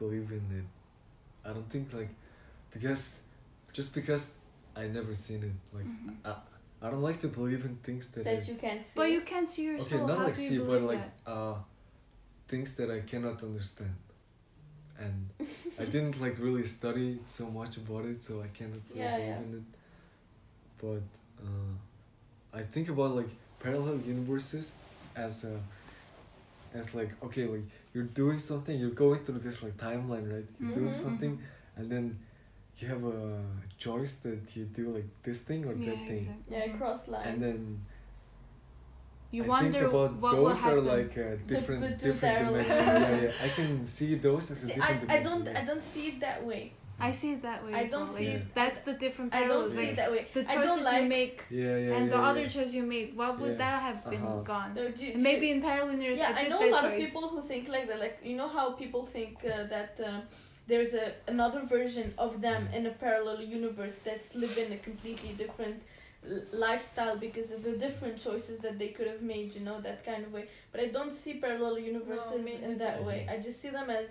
believe 0.00 0.28
in 0.38 0.44
it. 0.60 0.68
I 1.48 1.50
don't 1.54 1.70
think 1.74 1.92
like 2.00 2.10
because 2.74 3.04
just 3.72 3.94
because 3.98 4.24
I 4.82 4.84
never 4.98 5.14
seen 5.26 5.40
it. 5.50 5.56
Like 5.76 5.86
Mhm. 5.86 6.16
I 6.84 6.90
don't 6.90 7.04
like 7.10 7.20
to 7.26 7.28
believe 7.38 7.62
in 7.68 7.74
things 7.86 8.04
that, 8.12 8.24
That 8.24 8.42
I, 8.44 8.50
you 8.50 8.56
can't 8.64 8.82
see. 8.88 8.96
But 9.00 9.08
you 9.16 9.22
can't 9.32 9.48
see 9.54 9.64
yourself. 9.70 9.92
okay, 9.92 10.06
not 10.10 10.18
How 10.18 10.24
like 10.28 10.36
see, 10.36 10.58
but 10.58 10.66
believe 10.66 10.92
like 10.92 11.06
uh 11.26 11.54
things 12.52 12.68
that 12.78 12.88
I 12.98 13.00
cannot 13.12 13.38
understand. 13.50 13.96
And 15.04 15.18
I 15.82 15.84
didn't 15.94 16.16
like 16.24 16.36
really 16.46 16.66
study 16.76 17.08
so 17.26 17.44
much 17.60 17.76
about 17.82 18.04
it, 18.12 18.18
so 18.26 18.32
I 18.46 18.48
cannot 18.58 18.82
really 18.88 19.00
Yeah, 19.04 19.16
believe 19.16 19.28
yeah. 19.28 19.46
in 19.46 19.52
it. 19.60 19.77
But 20.80 21.02
uh, 21.44 21.72
I 22.52 22.62
think 22.62 22.88
about 22.88 23.14
like 23.16 23.28
parallel 23.60 23.98
universes 24.06 24.72
as 25.16 25.44
a 25.44 25.58
as 26.74 26.94
like 26.94 27.10
okay 27.24 27.46
like 27.46 27.62
you're 27.94 28.04
doing 28.22 28.38
something 28.38 28.78
you're 28.78 28.90
going 29.04 29.20
through 29.24 29.38
this 29.38 29.62
like 29.62 29.76
timeline 29.76 30.26
right 30.32 30.46
you're 30.60 30.74
doing 30.80 30.90
Mhm. 30.92 31.04
something 31.06 31.38
and 31.76 31.90
then 31.90 32.18
you 32.78 32.86
have 32.88 33.02
a 33.04 33.40
choice 33.78 34.12
that 34.24 34.54
you 34.54 34.64
do 34.66 34.90
like 34.96 35.06
this 35.22 35.40
thing 35.42 35.64
or 35.64 35.74
that? 35.74 35.84
that 35.86 35.98
thing 36.06 36.24
exactly. 36.28 36.56
yeah, 36.56 36.66
Mhm. 36.68 36.78
cross 36.78 37.08
line. 37.08 37.26
and 37.28 37.42
then 37.42 37.60
You 39.30 39.44
I 39.44 39.48
wonder 39.48 39.72
think 39.72 39.88
about 39.92 40.12
what 40.22 40.36
will 40.36 40.44
those 40.48 40.64
are 40.64 40.76
happen. 40.76 40.86
like 40.86 41.18
uh, 41.18 41.36
different 41.52 41.80
the 41.82 41.90
two 41.90 42.12
different 42.12 42.20
parallel 42.34 42.62
dimensions 42.62 43.08
yeah 43.08 43.22
yeah 43.22 43.32
I 43.46 43.48
can 43.48 43.86
see 43.86 44.14
those 44.14 44.50
as 44.52 44.64
a 44.64 44.66
See, 44.66 44.74
different 44.74 45.10
I, 45.10 45.16
I 45.18 45.22
don't 45.22 45.44
yeah. 45.46 45.58
I 45.60 45.64
don't 45.64 45.82
see 45.92 46.04
it 46.12 46.20
that 46.20 46.44
way. 46.46 46.72
I 47.00 47.12
see 47.12 47.32
it 47.34 47.42
that 47.42 47.64
way. 47.64 47.74
I 47.74 47.82
as 47.82 47.90
don't 47.92 48.08
well. 48.08 48.16
see 48.16 48.32
like, 48.32 48.54
That's 48.54 48.80
the 48.80 48.94
different 48.94 49.34
I 49.34 49.46
don't 49.46 49.70
see 49.70 49.76
like, 49.76 49.88
it 49.90 49.96
that 49.96 50.10
way. 50.10 50.26
the 50.34 50.40
I 50.40 50.54
don't 50.54 50.68
choices 50.68 50.84
like 50.84 51.02
you 51.02 51.08
make 51.08 51.44
yeah 51.50 51.62
yeah 51.64 51.96
and 51.96 52.04
yeah, 52.06 52.16
the 52.16 52.20
yeah. 52.22 52.28
other 52.30 52.48
choice 52.48 52.72
you 52.78 52.82
made, 52.82 53.16
what 53.16 53.38
would 53.40 53.52
Yeah. 53.52 53.56
that 53.64 53.82
have 53.88 54.00
been 54.12 54.22
Uh-huh. 54.26 54.42
gone? 54.52 54.74
No, 54.74 54.84
do, 54.90 55.12
do- 55.12 55.18
maybe 55.28 55.46
in 55.54 55.60
parallel 55.62 55.94
universe, 55.94 56.18
yeah, 56.18 56.34
I 56.36 56.46
I 56.46 56.48
know 56.48 56.58
that 56.60 56.68
a 56.68 56.76
lot 56.76 56.82
choice. 56.82 56.92
of 56.94 57.04
people 57.04 57.24
who 57.32 57.40
think 57.50 57.68
like 57.76 57.86
that. 57.90 57.98
Like 58.06 58.16
you 58.28 58.36
know 58.40 58.48
how 58.58 58.66
people 58.82 59.02
think 59.16 59.34
uh, 59.44 59.64
that 59.74 59.92
uh, 60.08 60.20
there's 60.70 60.92
a 61.04 61.06
another 61.34 61.60
version 61.76 62.06
of 62.26 62.32
them 62.46 62.60
Mm. 62.68 62.76
in 62.76 62.82
a 62.92 62.94
parallel 63.04 63.40
universe 63.58 63.96
that's 64.08 64.28
living 64.44 64.68
a 64.78 64.80
completely 64.88 65.32
different 65.42 65.78
l- 66.34 66.42
lifestyle 66.66 67.16
because 67.26 67.48
of 67.56 67.60
the 67.68 67.74
different 67.86 68.16
choices 68.26 68.56
that 68.64 68.74
they 68.80 68.88
could 68.96 69.08
have 69.14 69.22
made. 69.34 69.48
You 69.56 69.62
know 69.68 69.78
that 69.88 69.98
kind 70.10 70.22
of 70.26 70.30
way. 70.36 70.44
But 70.72 70.78
I 70.84 70.88
don't 70.96 71.14
see 71.22 71.34
parallel 71.46 71.76
universes 71.92 72.38
me 72.48 72.54
in 72.68 72.72
that 72.84 72.96
way. 73.08 73.18
I 73.32 73.36
just 73.46 73.58
see 73.62 73.70
them 73.78 73.88
as. 74.00 74.08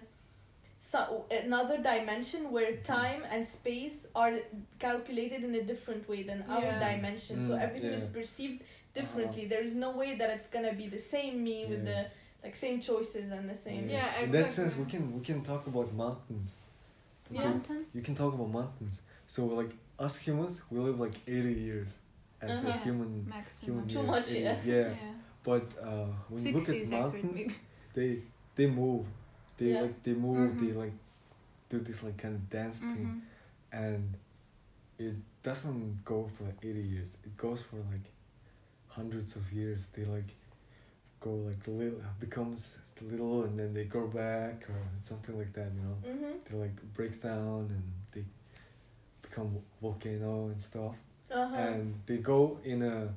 So, 0.91 1.25
another 1.45 1.77
dimension 1.91 2.41
where 2.55 2.71
time 2.77 3.21
and 3.29 3.45
space 3.45 3.95
are 4.15 4.33
calculated 4.79 5.43
in 5.43 5.53
a 5.61 5.63
different 5.71 6.03
way 6.11 6.21
than 6.29 6.39
our 6.55 6.71
Yeah. 6.71 6.79
dimension. 6.88 7.35
so 7.47 7.51
Mm, 7.53 7.61
everything 7.65 7.93
is 7.99 8.05
perceived 8.17 8.59
differently. 8.99 9.43
There 9.53 9.63
is 9.69 9.73
no 9.85 9.89
way 10.01 10.09
that 10.19 10.29
it's 10.35 10.49
gonna 10.55 10.75
be 10.83 10.88
the 10.95 11.03
same 11.13 11.33
me 11.47 11.57
with 11.71 11.83
the 11.91 11.99
like 12.43 12.55
same 12.65 12.77
choices 12.89 13.27
and 13.38 13.43
the 13.53 13.59
same. 13.65 13.83
Yeah, 13.89 14.05
exactly. 14.05 14.23
in 14.25 14.31
that 14.38 14.49
sense 14.57 14.71
we 14.81 14.85
can 14.93 15.03
we 15.17 15.21
can 15.29 15.39
talk 15.51 15.63
about 15.71 15.88
mountains 16.03 16.49
Yeah. 17.29 17.43
Mountain? 17.49 17.81
you 17.95 18.01
can 18.07 18.15
talk 18.21 18.33
about 18.38 18.49
mountains 18.59 18.95
so 19.33 19.39
like 19.59 19.71
us 20.05 20.15
humans 20.25 20.53
we 20.71 20.77
live 20.88 20.97
like 21.05 21.15
80 21.35 21.53
years 21.67 21.89
as 22.41 22.49
Uh-huh. 22.51 22.67
a 22.67 22.71
Yeah. 22.71 22.83
human 22.88 23.11
Maximum. 23.38 23.65
human 23.67 23.85
Too 23.93 23.99
years, 23.99 24.11
much, 24.15 24.27
80 24.31 24.43
yeah. 24.43 24.59
yeah 24.71 25.13
but 25.49 25.65
uh 25.89 26.09
when 26.29 26.39
you 26.45 26.51
look 26.57 26.69
at 26.73 26.79
mountains 26.97 27.39
they 27.97 28.09
they 28.57 28.67
move 28.81 29.05
they 29.57 29.71
Yeah. 29.73 29.81
like 29.83 30.03
they 30.03 30.13
move 30.13 30.51
Mhm. 30.53 30.59
they 30.59 30.71
like 30.73 30.93
do 31.69 31.79
this 31.79 32.03
like 32.03 32.17
kind 32.17 32.35
of 32.35 32.49
dance 32.49 32.79
thing 32.79 33.05
Mhm. 33.07 33.21
and 33.71 34.13
it 34.97 35.15
doesn't 35.43 36.03
go 36.05 36.27
for 36.33 36.43
like 36.45 36.57
80 36.63 36.81
years 36.81 37.09
it 37.25 37.35
goes 37.37 37.61
for 37.61 37.77
like 37.93 38.07
hundreds 38.87 39.35
of 39.35 39.51
years 39.53 39.87
they 39.93 40.05
like 40.05 40.29
go 41.19 41.31
like 41.49 41.67
little 41.67 42.01
becomes 42.19 42.77
little 43.01 43.43
and 43.43 43.59
then 43.59 43.73
they 43.73 43.83
go 43.85 44.07
back 44.07 44.67
or 44.69 44.81
something 44.99 45.37
like 45.37 45.53
that 45.53 45.69
you 45.75 45.81
know 45.81 45.97
Mhm. 46.03 46.33
they 46.45 46.57
like 46.57 46.75
break 46.95 47.21
down 47.21 47.61
and 47.75 47.83
they 48.11 48.23
become 49.21 49.49
volcano 49.81 50.47
and 50.47 50.61
stuff 50.61 50.95
Uh-huh. 51.29 51.59
and 51.59 51.93
they 52.05 52.17
go 52.17 52.59
in 52.63 52.81
a 52.81 53.13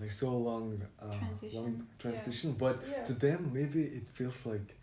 like 0.00 0.10
so 0.10 0.36
long 0.36 0.80
uh, 1.00 1.06
long 1.06 1.16
Transition, 1.18 1.86
transition 1.98 2.52
but 2.52 2.76
yeah. 2.90 3.04
to 3.04 3.12
them 3.12 3.50
maybe 3.52 3.82
it 3.98 4.06
feels 4.12 4.44
like 4.46 4.74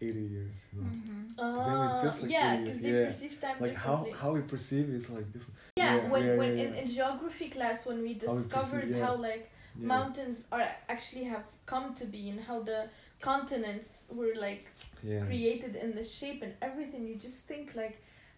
80 0.00 0.20
years 0.36 0.58
you 0.72 0.80
know 0.80 0.88
Mhm. 0.88 1.36
them 1.36 1.80
it 1.82 1.92
Uh, 1.92 2.02
feels 2.02 2.20
like 2.22 2.30
yeah, 2.30 2.54
it 2.54 2.60
is, 2.60 2.64
because 2.64 2.80
they 2.82 2.92
yeah. 3.00 3.06
perceive 3.06 3.40
time 3.40 3.56
like 3.60 3.74
how 3.74 3.96
differently. 3.96 4.20
how 4.20 4.30
we 4.36 4.40
perceive 4.54 4.88
is 4.98 5.10
like 5.10 5.26
different 5.34 5.54
yeah, 5.76 5.96
yeah, 5.96 6.08
when 6.12 6.22
yeah, 6.26 6.36
when 6.40 6.50
yeah, 6.56 6.64
in, 6.64 6.74
yeah. 6.74 6.80
in 6.80 6.86
geography 6.86 7.48
class 7.56 7.78
when 7.86 7.98
we 8.02 8.12
How 8.14 8.14
we 8.14 8.18
perceive, 8.18 8.50
discovered 8.50 8.88
yeah. 8.90 9.04
how 9.06 9.14
like 9.16 9.44
yeah. 9.80 9.86
mountains 9.94 10.44
are 10.52 10.68
actually 10.88 11.24
have 11.34 11.44
come 11.66 11.86
to 12.00 12.04
be 12.14 12.22
and 12.30 12.40
how 12.48 12.58
the 12.70 12.80
continents 13.20 13.88
were 14.18 14.34
like 14.48 14.64
yeah 15.02 15.24
created 15.26 15.74
in 15.84 15.90
the 15.94 16.04
shape 16.04 16.40
and 16.42 16.52
everything 16.62 17.06
you 17.06 17.16
just 17.28 17.38
think 17.50 17.74
like 17.74 17.96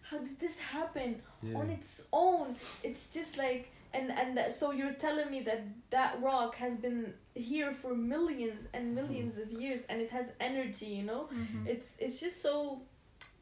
how 0.09 0.17
did 0.17 0.37
this 0.39 0.57
happen 0.59 1.09
yeah. 1.43 1.57
on 1.59 1.69
its 1.69 1.91
own 2.11 2.55
it's 2.83 3.03
just 3.17 3.37
like 3.37 3.71
and 3.93 4.11
and 4.11 4.37
that, 4.37 4.51
so 4.51 4.71
you're 4.71 4.93
telling 4.93 5.29
me 5.31 5.41
that 5.41 5.61
that 5.89 6.21
rock 6.21 6.55
has 6.55 6.75
been 6.75 7.13
here 7.35 7.71
for 7.81 7.93
millions 7.95 8.67
and 8.73 8.85
Mm-hmm. 8.85 8.95
millions 8.95 9.37
of 9.37 9.51
years 9.61 9.79
and 9.89 10.01
it 10.01 10.09
has 10.11 10.27
energy 10.39 10.87
you 10.99 11.03
know 11.03 11.27
Mhm. 11.33 11.67
it's 11.67 11.89
it's 11.99 12.19
just 12.19 12.41
so 12.41 12.81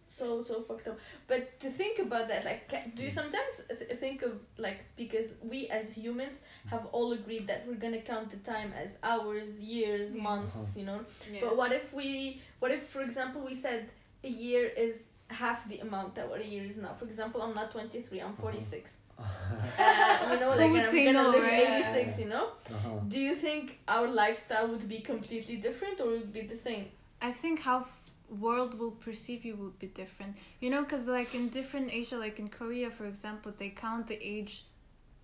so 0.07 0.41
so 0.41 0.55
fucked 0.67 0.87
up 0.87 0.97
but 1.27 1.59
to 1.59 1.69
think 1.69 1.99
about 1.99 2.27
that 2.31 2.43
like 2.43 2.67
do 2.95 3.03
you 3.03 3.09
Mm. 3.11 3.19
sometimes 3.21 3.53
th- 3.79 3.99
think 3.99 4.23
of 4.23 4.33
like 4.57 4.79
because 4.95 5.27
we 5.51 5.67
as 5.79 5.85
humans 5.91 6.35
have 6.73 6.83
all 6.95 7.09
agreed 7.13 7.45
that 7.47 7.59
we're 7.67 7.81
gonna 7.85 8.01
count 8.01 8.27
the 8.35 8.37
time 8.53 8.73
as 8.83 8.89
hours 9.03 9.49
years 9.59 10.11
Yeah. 10.11 10.23
months 10.29 10.55
Uh-huh. 10.55 10.79
you 10.79 10.85
know 10.89 10.99
Yeah. 11.31 11.41
but 11.43 11.55
what 11.59 11.71
if 11.79 11.93
we 11.99 12.41
what 12.61 12.71
if 12.77 12.81
for 12.95 13.01
example 13.07 13.41
we 13.49 13.53
said 13.53 13.81
a 14.23 14.31
year 14.45 14.63
is 14.85 14.95
half 15.43 15.59
the 15.71 15.77
amount 15.87 16.15
that 16.15 16.27
what 16.31 16.39
a 16.41 16.49
year 16.53 16.63
is 16.71 16.75
now 16.77 16.93
for 16.99 17.05
example 17.05 17.39
i'm 17.45 17.53
not 17.53 17.67
23 17.71 18.19
i'm 18.25 18.35
46 18.35 18.91
uh, 19.19 20.33
you 20.33 20.39
know 20.39 20.51
Who 20.53 20.57
like 20.59 20.71
would 20.71 20.79
and 20.79 20.85
i'm 20.87 20.91
say 20.91 21.05
gonna 21.05 21.23
no, 21.23 21.29
live 21.29 21.43
right? 21.43 21.85
86 21.85 22.19
you 22.19 22.25
know 22.33 22.45
uh-huh. 22.75 22.89
do 23.07 23.19
you 23.19 23.35
think 23.35 23.79
our 23.87 24.07
lifestyle 24.07 24.67
would 24.67 24.87
be 24.87 24.99
completely 24.99 25.57
different 25.57 25.99
or 26.01 26.07
would 26.11 26.33
be 26.33 26.41
the 26.41 26.55
same 26.55 26.85
I 27.21 27.33
think 27.33 27.59
how 27.63 27.79
f- 27.81 28.01
world 28.29 28.79
will 28.79 28.91
perceive 28.91 29.43
you 29.43 29.55
would 29.57 29.77
be 29.77 29.87
different. 29.87 30.37
You 30.61 30.69
know, 30.69 30.83
because 30.83 31.05
like 31.05 31.35
in 31.35 31.49
different 31.49 31.87
Asia, 31.93 32.17
like 32.17 32.39
in 32.39 32.47
Korea, 32.47 32.89
for 32.89 33.05
example, 33.13 33.51
they 33.61 33.69
count 33.85 34.07
the 34.07 34.17
age 34.35 34.53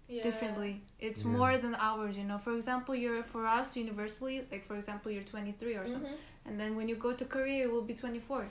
Yeah. 0.09 0.21
differently. 0.27 0.73
It's 0.99 1.21
Yeah. 1.23 1.37
more 1.37 1.53
than 1.57 1.73
ours, 1.89 2.17
you 2.17 2.25
know. 2.25 2.37
For 2.47 2.53
example, 2.59 2.93
you're 3.03 3.23
for 3.23 3.43
us 3.59 3.67
universally, 3.77 4.37
like 4.51 4.63
for 4.69 4.75
example, 4.75 5.09
you're 5.13 5.23
23 5.35 5.75
or 5.81 5.85
something. 5.87 6.17
Mhm. 6.19 6.45
And 6.47 6.59
then 6.59 6.75
when 6.77 6.87
you 6.91 6.97
go 7.07 7.11
to 7.21 7.25
Korea, 7.35 7.59
it 7.65 7.71
will 7.71 7.87
be 7.91 7.95
24. 8.03 8.43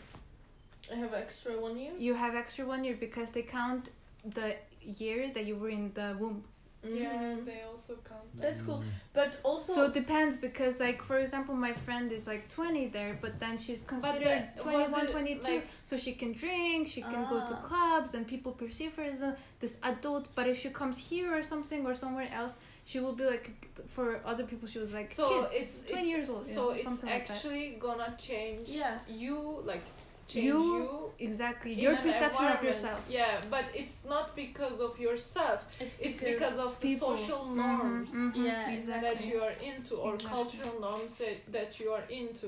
I 0.91 0.95
have 1.05 1.13
extra 1.25 1.53
one 1.67 1.77
year. 1.83 1.93
You 1.99 2.15
have 2.15 2.35
extra 2.35 2.65
one 2.75 2.83
year 2.87 2.97
because 3.07 3.31
they 3.33 3.43
count 3.43 3.91
the 4.39 4.49
year 4.87 5.29
that 5.35 5.45
you 5.47 5.57
were 5.57 5.71
in 5.71 5.93
the 5.95 6.17
womb. 6.19 6.45
Yeah, 6.87 7.15
Mhm. 7.15 7.47
they 7.47 7.63
also 7.63 7.95
count. 8.11 8.29
That's 8.35 8.61
cool. 8.61 8.81
Mm. 8.81 8.91
But 9.15 9.39
also, 9.43 9.73
So 9.73 9.85
it 9.87 9.95
depends 9.95 10.37
because 10.37 10.81
like 10.81 11.01
for 11.03 11.17
example 11.19 11.55
my 11.55 11.73
friend 11.73 12.13
is 12.13 12.27
like 12.27 12.45
20 12.51 12.89
there 12.89 13.17
but 13.25 13.41
then 13.41 13.57
she's 13.57 13.83
considered 13.83 14.49
the- 14.57 14.63
21 14.63 15.07
22 15.07 15.49
like- 15.55 15.67
so 15.87 15.97
she 15.97 16.13
can 16.13 16.33
drink 16.33 16.87
she 16.89 17.01
can 17.01 17.23
go 17.33 17.39
to 17.51 17.55
Ah. 17.57 17.67
clubs 17.69 18.11
and 18.15 18.27
people 18.27 18.53
perceive 18.53 18.93
her 18.97 19.05
as 19.15 19.23
a, 19.23 19.35
this 19.61 19.79
adult 19.83 20.29
but 20.35 20.47
if 20.47 20.57
she 20.63 20.69
comes 20.69 20.99
here 20.99 21.29
or 21.35 21.43
something 21.43 21.87
or 21.87 21.95
somewhere 21.95 22.29
else 22.41 22.59
she 22.85 23.01
will 23.01 23.15
be 23.15 23.25
like 23.25 23.47
for 23.95 24.21
other 24.27 24.45
people 24.45 24.69
she 24.69 24.79
was 24.85 24.93
like 24.93 25.09
So 25.11 25.25
kid 25.49 25.63
it's 25.63 25.79
20 25.81 26.01
it's, 26.01 26.09
years 26.09 26.29
old 26.29 26.47
so 26.47 26.61
yeah, 26.69 26.75
it's 26.77 26.85
something 26.85 27.09
like 27.09 27.31
actually 27.31 27.67
gonna 27.87 28.15
change 28.19 28.69
yeah. 28.69 28.99
you 29.09 29.37
like 29.65 29.85
change 30.27 30.47
You- 30.47 30.75
you, 30.75 31.13
exactly 31.19 31.73
your 31.75 31.97
perception 31.97 32.47
of 32.47 32.63
yourself 32.63 33.01
Yeah, 33.09 33.41
but 33.51 33.67
it's 33.75 34.05
not 34.05 34.35
because 34.35 34.81
of 34.81 34.99
yourself. 34.99 35.61
It's 35.81 36.21
because 36.21 36.59
of 36.59 36.79
the 36.81 36.87
people 36.89 37.17
social 37.17 37.45
Mhm, 37.45 37.57
norms 37.57 38.11
mhm, 38.11 38.45
Yeah, 38.47 38.71
exactly 38.77 39.09
that 39.09 39.25
you 39.31 39.39
are 39.43 39.55
into 39.71 39.95
or 39.97 40.15
Exactly. 40.15 40.37
cultural 40.37 40.81
norms 40.81 41.19
that, 41.19 41.39
that 41.53 41.71
you 41.81 41.89
are 41.93 42.05
into. 42.09 42.47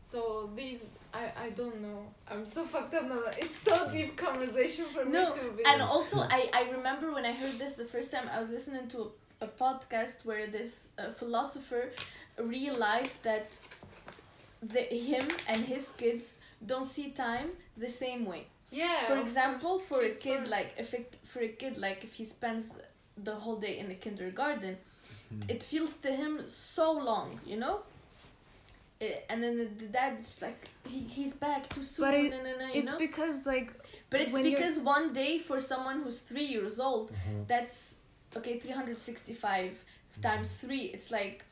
So 0.00 0.50
these 0.54 0.82
I, 1.14 1.46
I 1.46 1.50
don't 1.50 1.80
know. 1.80 2.00
I'm 2.30 2.44
so 2.44 2.64
fucked 2.64 2.94
up 2.94 3.06
now. 3.08 3.22
It's 3.38 3.56
so 3.68 3.90
deep 3.90 4.16
conversation 4.16 4.84
for 4.94 5.04
No, 5.04 5.30
me 5.30 5.36
to 5.40 5.44
be. 5.56 5.62
And 5.64 5.80
also, 5.80 6.16
I, 6.38 6.50
I 6.52 6.62
remember 6.76 7.10
when 7.16 7.24
I 7.24 7.32
heard 7.32 7.58
this 7.58 7.76
the 7.76 7.86
first 7.86 8.12
time, 8.12 8.28
I 8.36 8.40
was 8.42 8.50
listening 8.50 8.86
to 8.94 8.98
a, 9.40 9.46
a 9.46 9.48
podcast 9.48 10.16
where 10.24 10.46
this 10.46 10.88
uh, 10.98 11.10
philosopher 11.12 11.84
realized 12.38 13.16
that 13.22 13.46
the, 14.62 14.80
him 14.82 15.26
and 15.48 15.58
his 15.58 15.88
kids 15.96 16.34
don't 16.64 16.86
see 16.86 17.10
time 17.10 17.50
the 17.76 17.88
same 17.88 18.24
way. 18.24 18.46
yeah. 18.70 19.06
for 19.06 19.16
example, 19.18 19.78
course, 19.78 19.88
for 19.88 20.00
a 20.02 20.10
kid, 20.10 20.40
are- 20.48 20.50
like 20.50 20.70
if 20.78 20.92
it, 20.94 21.16
for 21.24 21.40
a 21.40 21.48
kid, 21.48 21.76
like 21.78 22.04
if 22.04 22.12
he 22.14 22.24
spends 22.24 22.72
the 23.24 23.34
whole 23.34 23.56
day 23.56 23.78
in 23.78 23.88
the 23.88 23.94
kindergarten, 23.94 24.76
Mm. 25.34 25.50
it 25.50 25.60
feels 25.62 25.96
to 26.04 26.10
him 26.22 26.32
so 26.48 26.92
long, 26.92 27.28
you 27.44 27.56
know. 27.56 27.80
Eh, 29.00 29.14
and 29.28 29.42
then 29.42 29.56
the, 29.58 29.64
the 29.64 29.86
dad's 29.86 30.40
like, 30.40 30.68
he, 30.88 31.00
he's 31.00 31.32
back 31.32 31.68
too 31.68 31.82
soon. 31.82 32.04
But 32.06 32.14
it- 32.14 32.30
na, 32.30 32.38
na, 32.48 32.52
na, 32.66 32.68
it's 32.72 32.92
know? 32.92 32.98
because 32.98 33.44
like 33.44 33.72
But 34.08 34.20
it's 34.20 34.32
when 34.32 34.44
you're- 34.46 34.56
because 34.56 34.78
one 34.78 35.12
day 35.12 35.38
for 35.38 35.58
someone 35.58 36.02
who's 36.02 36.18
three 36.18 36.44
years 36.46 36.78
old, 36.78 37.10
Uh-huh. 37.10 37.42
that's 37.48 37.94
okay 38.36 38.58
365 38.58 39.72
times 40.22 40.48
three 40.52 40.84
it's 40.94 41.10
like 41.10 41.44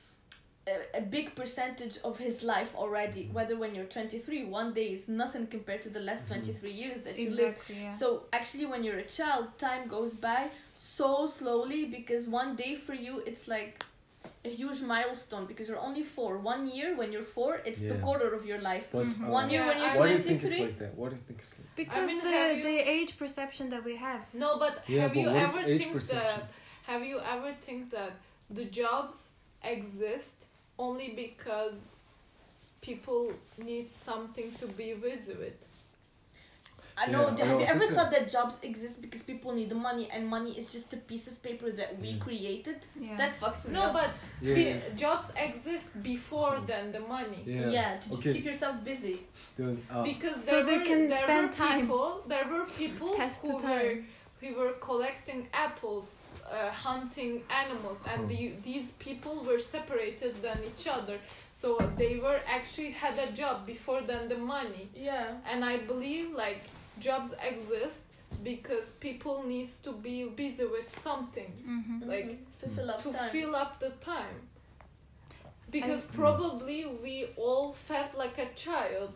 a, 0.66 0.99
a 0.99 1.03
big 1.03 1.35
percentage 1.35 1.99
of 2.05 2.19
his 2.19 2.43
life 2.43 2.70
already 2.74 3.28
whether 3.32 3.55
when 3.57 3.74
you're 3.74 3.85
23 3.85 4.45
one 4.47 4.73
day 4.73 4.86
is 4.97 5.09
nothing 5.09 5.47
compared 5.47 5.82
to 5.82 5.91
the 5.91 6.01
last 6.01 6.24
Mhm. 6.24 6.28
23 6.28 6.70
years 6.82 7.03
that 7.05 7.19
you 7.19 7.31
live 7.31 7.55
yeah 7.69 7.91
so 8.01 8.07
actually 8.32 8.66
when 8.73 8.82
you're 8.82 8.99
a 8.99 9.11
child 9.19 9.47
time 9.59 9.89
goes 9.89 10.12
by 10.15 10.43
so 10.73 11.27
slowly 11.27 11.85
because 11.85 12.23
one 12.27 12.57
day 12.57 12.73
for 12.77 12.95
you 12.95 13.23
it's 13.27 13.47
like 13.47 13.85
a 14.47 14.49
huge 14.61 14.81
milestone 14.81 15.45
because 15.51 15.66
you're 15.69 15.85
only 15.91 16.03
four 16.16 16.32
one 16.39 16.62
year 16.77 16.91
when 17.01 17.09
you're 17.12 17.28
four 17.36 17.53
it's 17.69 17.81
the 17.93 17.99
quarter 18.07 18.28
of 18.39 18.43
your 18.51 18.61
life 18.70 18.86
But 18.97 19.07
Mhm. 19.07 19.28
uh, 19.28 19.39
one 19.39 19.47
year 19.53 19.62
when 19.69 19.78
you're 19.82 19.97
why 20.01 20.07
do 20.09 20.15
you 20.19 20.24
think 20.31 20.41
23 20.41 20.57
it's 20.57 20.65
like 20.66 20.78
that? 20.82 20.93
Why 20.99 21.07
do 21.11 21.15
you 21.19 21.24
think 21.28 21.39
it's 21.45 21.55
like? 21.59 21.69
because 21.82 22.07
mean, 22.09 22.20
the 22.27 22.31
have 22.41 22.57
you- 22.57 22.65
the 22.70 22.78
age 22.97 23.12
perception 23.23 23.65
that 23.74 23.82
we 23.91 23.95
have 24.09 24.23
No, 24.45 24.51
but 24.65 24.73
Yeah, 24.86 25.03
have 25.05 25.12
but 25.15 25.20
you 25.24 25.28
ever 25.47 25.61
think 25.81 25.93
perception? 25.99 26.41
that 26.41 26.93
have 26.93 27.03
you 27.11 27.19
ever 27.35 27.51
think 27.66 27.81
that 27.97 28.12
the 28.59 28.65
jobs 28.81 29.16
exist 29.77 30.36
only 30.78 31.10
because 31.10 31.76
people 32.80 33.32
need 33.59 33.90
something 33.90 34.51
to 34.60 34.66
be 34.66 34.94
busy 34.94 35.34
with? 35.34 35.68
I 36.96 37.06
know. 37.10 37.22
Yeah, 37.22 37.28
have 37.30 37.40
I 37.40 37.51
know, 37.51 37.59
you 37.59 37.64
ever 37.66 37.78
that's 37.80 37.90
a- 37.90 37.94
thought 37.96 38.10
that 38.12 38.30
jobs 38.30 38.55
exist 38.62 39.02
because 39.02 39.22
people 39.22 39.52
need 39.52 39.74
money 39.74 40.09
and 40.12 40.28
money 40.28 40.52
is 40.56 40.70
just 40.72 40.92
a 40.92 40.96
piece 40.96 41.26
of 41.26 41.42
paper 41.42 41.72
that 41.72 41.98
we 42.01 42.12
Mm. 42.12 42.20
created? 42.20 42.78
yeah 43.01 43.16
That 43.16 43.32
fucks 43.40 43.64
me 43.66 43.72
No, 43.72 43.82
up. 43.86 43.94
but 43.94 44.14
Yeah, 44.40 44.55
pe- 44.55 44.74
yeah. 44.74 44.94
jobs 44.94 45.26
exist 45.48 45.88
before 46.05 46.60
than 46.70 46.92
the 46.92 47.01
money. 47.01 47.42
yeah. 47.46 47.68
yeah, 47.68 47.90
to 47.98 48.09
just 48.10 48.20
Okay. 48.20 48.32
keep 48.34 48.44
yourself 48.44 48.76
busy. 48.84 49.16
Then, 49.59 49.74
uh, 49.90 50.05
Because 50.05 50.36
So 50.46 50.52
there 50.52 50.64
they 50.68 50.78
were, 50.78 50.84
can 50.84 51.09
there 51.09 51.22
spend 51.24 51.46
were 51.48 51.52
time. 51.64 51.80
People, 51.80 52.22
there 52.28 52.46
were 52.52 52.64
people 52.82 53.10
Pass 53.16 53.38
the 53.38 53.48
who 53.48 53.60
time. 53.60 53.72
were 53.86 54.05
who 54.40 54.55
were 54.60 54.74
collecting 54.74 55.48
apples, 55.52 56.14
uh, 56.50 56.70
hunting 56.70 57.42
animals, 57.50 58.04
and 58.10 58.22
Hmm. 58.22 58.28
the, 58.28 58.52
these 58.62 58.92
people 58.92 59.44
were 59.44 59.58
separated 59.58 60.42
than 60.42 60.58
each 60.64 60.86
other. 60.86 61.18
So 61.52 61.78
they 61.96 62.16
were 62.16 62.40
actually 62.46 62.90
had 62.90 63.18
a 63.18 63.32
job 63.32 63.66
before 63.66 64.02
than 64.02 64.28
the 64.28 64.36
money. 64.38 64.88
Yeah. 64.94 65.34
And 65.50 65.64
I 65.64 65.78
believe 65.78 66.32
like 66.32 66.62
jobs 67.00 67.32
exist 67.42 68.02
because 68.42 68.86
people 69.00 69.42
needs 69.44 69.76
to 69.84 69.92
be 69.92 70.24
busy 70.24 70.64
with 70.64 70.88
something 70.90 71.52
mm-hmm. 71.68 72.08
Like, 72.10 72.38
to 72.60 72.68
fill 72.68 72.90
up 72.90 73.02
to 73.02 73.12
fill 73.32 73.54
up 73.56 73.80
the 73.80 73.90
time. 74.00 74.48
Because 75.70 76.02
And- 76.04 76.12
probably 76.14 76.84
we 76.86 77.26
all 77.36 77.72
felt 77.72 78.14
like 78.16 78.38
a 78.38 78.52
child 78.54 79.12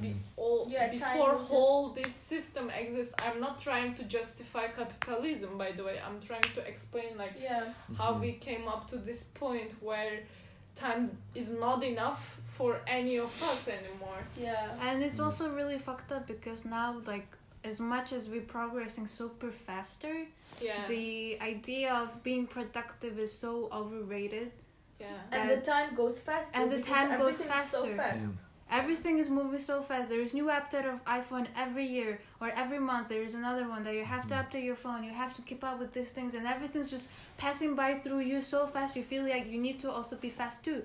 be, 0.00 0.08
mhm. 0.08 0.16
all 0.36 0.66
Yeah, 0.68 0.90
before 0.90 1.32
was 1.32 1.38
just- 1.38 1.50
whole 1.50 1.90
this 1.90 2.14
system 2.14 2.70
exists. 2.70 3.14
I'm 3.22 3.40
not 3.40 3.58
trying 3.58 3.94
to 3.96 4.04
justify 4.04 4.68
capitalism, 4.68 5.58
by 5.58 5.72
the 5.72 5.84
way. 5.84 6.00
I'm 6.06 6.20
trying 6.20 6.48
to 6.54 6.60
explain 6.72 7.16
like 7.16 7.34
Yeah. 7.40 7.64
how 7.98 8.14
Mhm. 8.14 8.20
we 8.20 8.32
came 8.48 8.66
up 8.68 8.88
to 8.92 8.96
this 8.98 9.22
point 9.34 9.70
where 9.82 10.20
time 10.74 11.16
is 11.34 11.48
not 11.48 11.82
enough 11.84 12.22
for 12.46 12.80
any 12.86 13.16
of 13.18 13.30
us 13.42 13.68
anymore. 13.68 14.20
Yeah. 14.36 14.76
And 14.80 15.02
it's 15.04 15.18
Mm. 15.20 15.24
also 15.26 15.44
really 15.50 15.78
fucked 15.78 16.10
up 16.12 16.26
because 16.26 16.64
now, 16.64 17.00
like, 17.06 17.28
as 17.62 17.78
much 17.80 18.12
as 18.12 18.28
we're 18.28 18.42
progressing 18.58 19.06
super 19.06 19.50
faster, 19.52 20.26
Yeah. 20.60 20.86
the 20.88 21.38
idea 21.40 21.92
of 21.94 22.22
being 22.22 22.46
productive 22.46 23.18
is 23.18 23.32
so 23.38 23.68
overrated. 23.72 24.50
yeah. 25.00 25.06
And 25.32 25.50
the 25.50 25.60
time 25.60 25.94
goes 25.94 26.20
faster. 26.20 26.50
and 26.58 26.70
the 26.70 26.80
time 26.80 27.08
goes 27.18 27.40
everything 27.40 27.64
is 27.64 27.70
So 27.70 27.82
faster. 27.82 27.96
fast. 27.96 28.22
Yeah. 28.22 28.28
Everything 28.70 29.18
is 29.18 29.28
moving 29.30 29.58
so 29.60 29.82
fast. 29.82 30.08
There 30.08 30.20
is 30.20 30.34
new 30.34 30.46
update 30.46 30.86
of 30.92 31.04
iPhone 31.04 31.46
every 31.56 31.84
year 31.84 32.18
or 32.40 32.48
every 32.48 32.78
month. 32.80 33.08
There 33.08 33.22
is 33.22 33.34
another 33.34 33.68
one 33.68 33.84
that 33.84 33.94
you 33.94 34.04
have 34.04 34.26
to 34.28 34.34
Mm. 34.34 34.42
update 34.50 34.64
your 34.64 34.74
phone. 34.76 35.04
You 35.04 35.12
have 35.12 35.34
to 35.36 35.42
keep 35.42 35.62
up 35.62 35.78
with 35.78 35.92
these 35.92 36.10
things, 36.12 36.34
and 36.34 36.46
everything's 36.46 36.90
just 36.90 37.10
passing 37.36 37.74
by 37.76 37.94
through 37.94 38.20
you 38.20 38.40
so 38.42 38.66
fast. 38.66 38.96
You 38.96 39.02
feel 39.02 39.22
like 39.22 39.46
you 39.50 39.60
need 39.60 39.78
to 39.80 39.90
also 39.92 40.16
be 40.16 40.30
fast 40.30 40.64
too. 40.64 40.82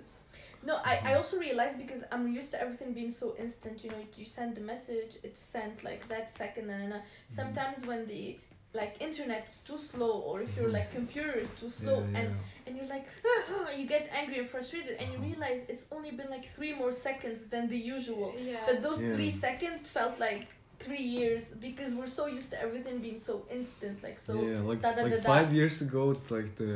No, 0.61 0.75
I, 0.83 0.99
I 1.05 1.13
also 1.13 1.39
realized 1.39 1.77
because 1.77 2.03
I'm 2.11 2.27
used 2.35 2.51
to 2.51 2.61
everything 2.61 2.93
being 2.93 3.11
so 3.11 3.33
instant. 3.39 3.81
You 3.83 3.91
know, 3.91 4.03
you 4.17 4.25
send 4.25 4.55
the 4.55 4.61
message, 4.61 5.17
it's 5.23 5.41
sent 5.41 5.83
like 5.83 6.07
that 6.09 6.35
second, 6.37 6.69
and 6.69 6.91
then 6.91 7.01
sometimes 7.29 7.85
when 7.85 8.05
the 8.07 8.37
like 8.73 8.95
internet 9.01 9.47
is 9.49 9.59
too 9.59 9.77
slow, 9.77 10.19
or 10.19 10.41
if 10.41 10.55
your 10.55 10.69
like 10.69 10.91
computer 10.91 11.31
is 11.31 11.51
too 11.59 11.69
slow, 11.69 11.99
yeah, 11.99 12.19
and 12.19 12.29
yeah. 12.29 12.65
and 12.67 12.77
you're 12.77 12.87
like 12.95 13.07
you 13.77 13.85
get 13.87 14.09
angry 14.13 14.37
and 14.39 14.49
frustrated, 14.49 14.97
and 14.99 15.07
you 15.11 15.17
Uh-huh. 15.17 15.29
realize 15.31 15.59
it's 15.67 15.85
only 15.91 16.11
been 16.11 16.29
like 16.29 16.45
three 16.55 16.73
more 16.81 16.91
seconds 16.91 17.39
than 17.49 17.67
the 17.67 17.77
usual. 17.95 18.33
Yeah. 18.39 18.57
But 18.67 18.81
those 18.83 19.01
Yeah. 19.01 19.13
three 19.15 19.31
seconds 19.31 19.89
felt 19.89 20.19
like 20.19 20.47
three 20.85 21.01
years 21.17 21.41
because 21.67 21.93
we're 21.97 22.13
so 22.19 22.27
used 22.27 22.49
to 22.51 22.57
everything 22.61 22.99
being 22.99 23.17
so 23.17 23.33
instant, 23.57 23.95
like 24.03 24.17
so. 24.27 24.33
yeah, 24.41 24.59
like 24.69 24.81
da- 24.81 24.93
da- 24.95 25.01
like 25.03 25.11
da- 25.15 25.21
da. 25.27 25.33
five 25.35 25.49
years 25.59 25.81
ago, 25.81 26.03
like 26.29 26.55
the 26.61 26.71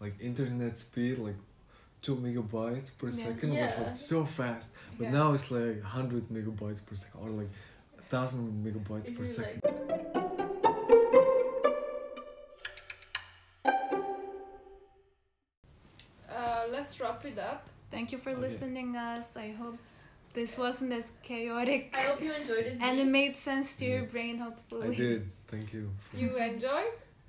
like 0.00 0.14
internet 0.20 0.76
speed, 0.76 1.18
like 1.18 1.36
two 2.02 2.16
megabytes 2.16 2.90
per 2.98 3.08
Yeah. 3.08 3.24
second 3.26 3.50
was 3.62 3.78
like 3.78 3.96
so 3.96 4.24
fast. 4.38 4.68
But 4.98 5.04
Yeah. 5.04 5.18
now 5.18 5.26
it's 5.34 5.50
like 5.50 5.80
hundred 5.96 6.24
megabytes 6.36 6.80
per 6.86 6.96
second, 6.96 7.20
or 7.24 7.30
like 7.30 7.50
thousand 8.10 8.44
megabytes 8.66 9.08
per 9.16 9.24
second. 9.24 9.62
like- 9.64 10.23
wrap 17.14 17.24
it 17.24 17.38
up. 17.38 17.68
Thank 17.90 18.12
you 18.12 18.18
for 18.18 18.30
Okay. 18.30 18.40
listening 18.40 18.96
us. 18.96 19.36
I 19.36 19.50
hope 19.52 19.78
this 20.32 20.58
wasn't 20.58 20.92
as 20.92 21.12
chaotic. 21.22 21.94
I 21.96 22.02
hope 22.02 22.20
you 22.22 22.32
enjoyed 22.32 22.66
it. 22.66 22.78
and 22.80 22.98
it 22.98 23.06
made 23.06 23.36
sense 23.36 23.76
to 23.76 23.84
your 23.84 24.02
brain, 24.04 24.38
hopefully. 24.38 24.88
I 24.88 24.94
did. 24.94 25.30
Thank 25.48 25.72
you. 25.72 25.90
You 26.12 26.36
enjoy? 26.36 26.84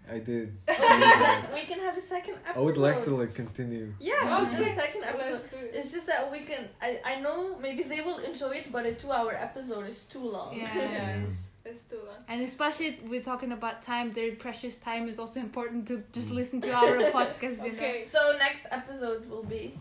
I 0.10 0.20
did. 0.32 0.58
we 0.68 1.62
can 1.70 1.80
have 1.80 1.98
a 1.98 2.02
second 2.02 2.36
episode. 2.46 2.60
I 2.60 2.64
would 2.64 2.78
like 2.78 3.04
to 3.06 3.12
like 3.16 3.34
continue. 3.34 3.94
Yeah, 4.00 4.22
we'll 4.40 4.50
do 4.52 4.64
a 4.64 4.76
second 4.76 5.04
episode. 5.04 5.46
It. 5.54 5.72
It's 5.78 5.92
just 5.92 6.06
that 6.08 6.32
we 6.32 6.40
can. 6.42 6.70
I, 6.82 7.00
I 7.04 7.20
know 7.22 7.58
maybe 7.58 7.84
they 7.84 8.02
will 8.02 8.20
enjoy 8.20 8.52
it, 8.62 8.72
but 8.72 8.86
a 8.86 8.94
two 8.94 9.12
hour 9.12 9.34
episode 9.34 9.88
is 9.88 10.04
too 10.04 10.20
long. 10.36 10.56
Yeah. 10.62 11.22
Yes. 11.26 11.48
Let's 11.66 11.82
do 11.84 11.98
that. 12.06 12.24
And 12.28 12.42
especially 12.44 13.00
we're 13.08 13.24
talking 13.24 13.52
about 13.52 13.82
time, 13.82 14.12
their 14.12 14.36
precious 14.36 14.78
time 14.78 15.10
is 15.10 15.18
also 15.20 15.40
important 15.40 15.88
to 15.88 16.04
just 16.12 16.30
Mm. 16.30 16.36
listen 16.36 16.62
to 16.62 16.72
our 16.72 16.98
podcast, 17.18 17.66
you 17.66 17.72
Okay. 17.74 18.00
know. 18.02 18.06
so 18.06 18.38
next 18.38 18.64
episode 18.72 19.28
will 19.30 19.44
be 19.44 19.74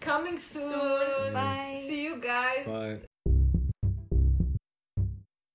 Coming 0.00 0.38
soon. 0.38 0.70
Soon. 0.70 1.32
Bye. 1.34 1.84
See 1.88 2.02
you 2.04 2.16
guys. 2.20 2.66
Bye. 2.66 3.09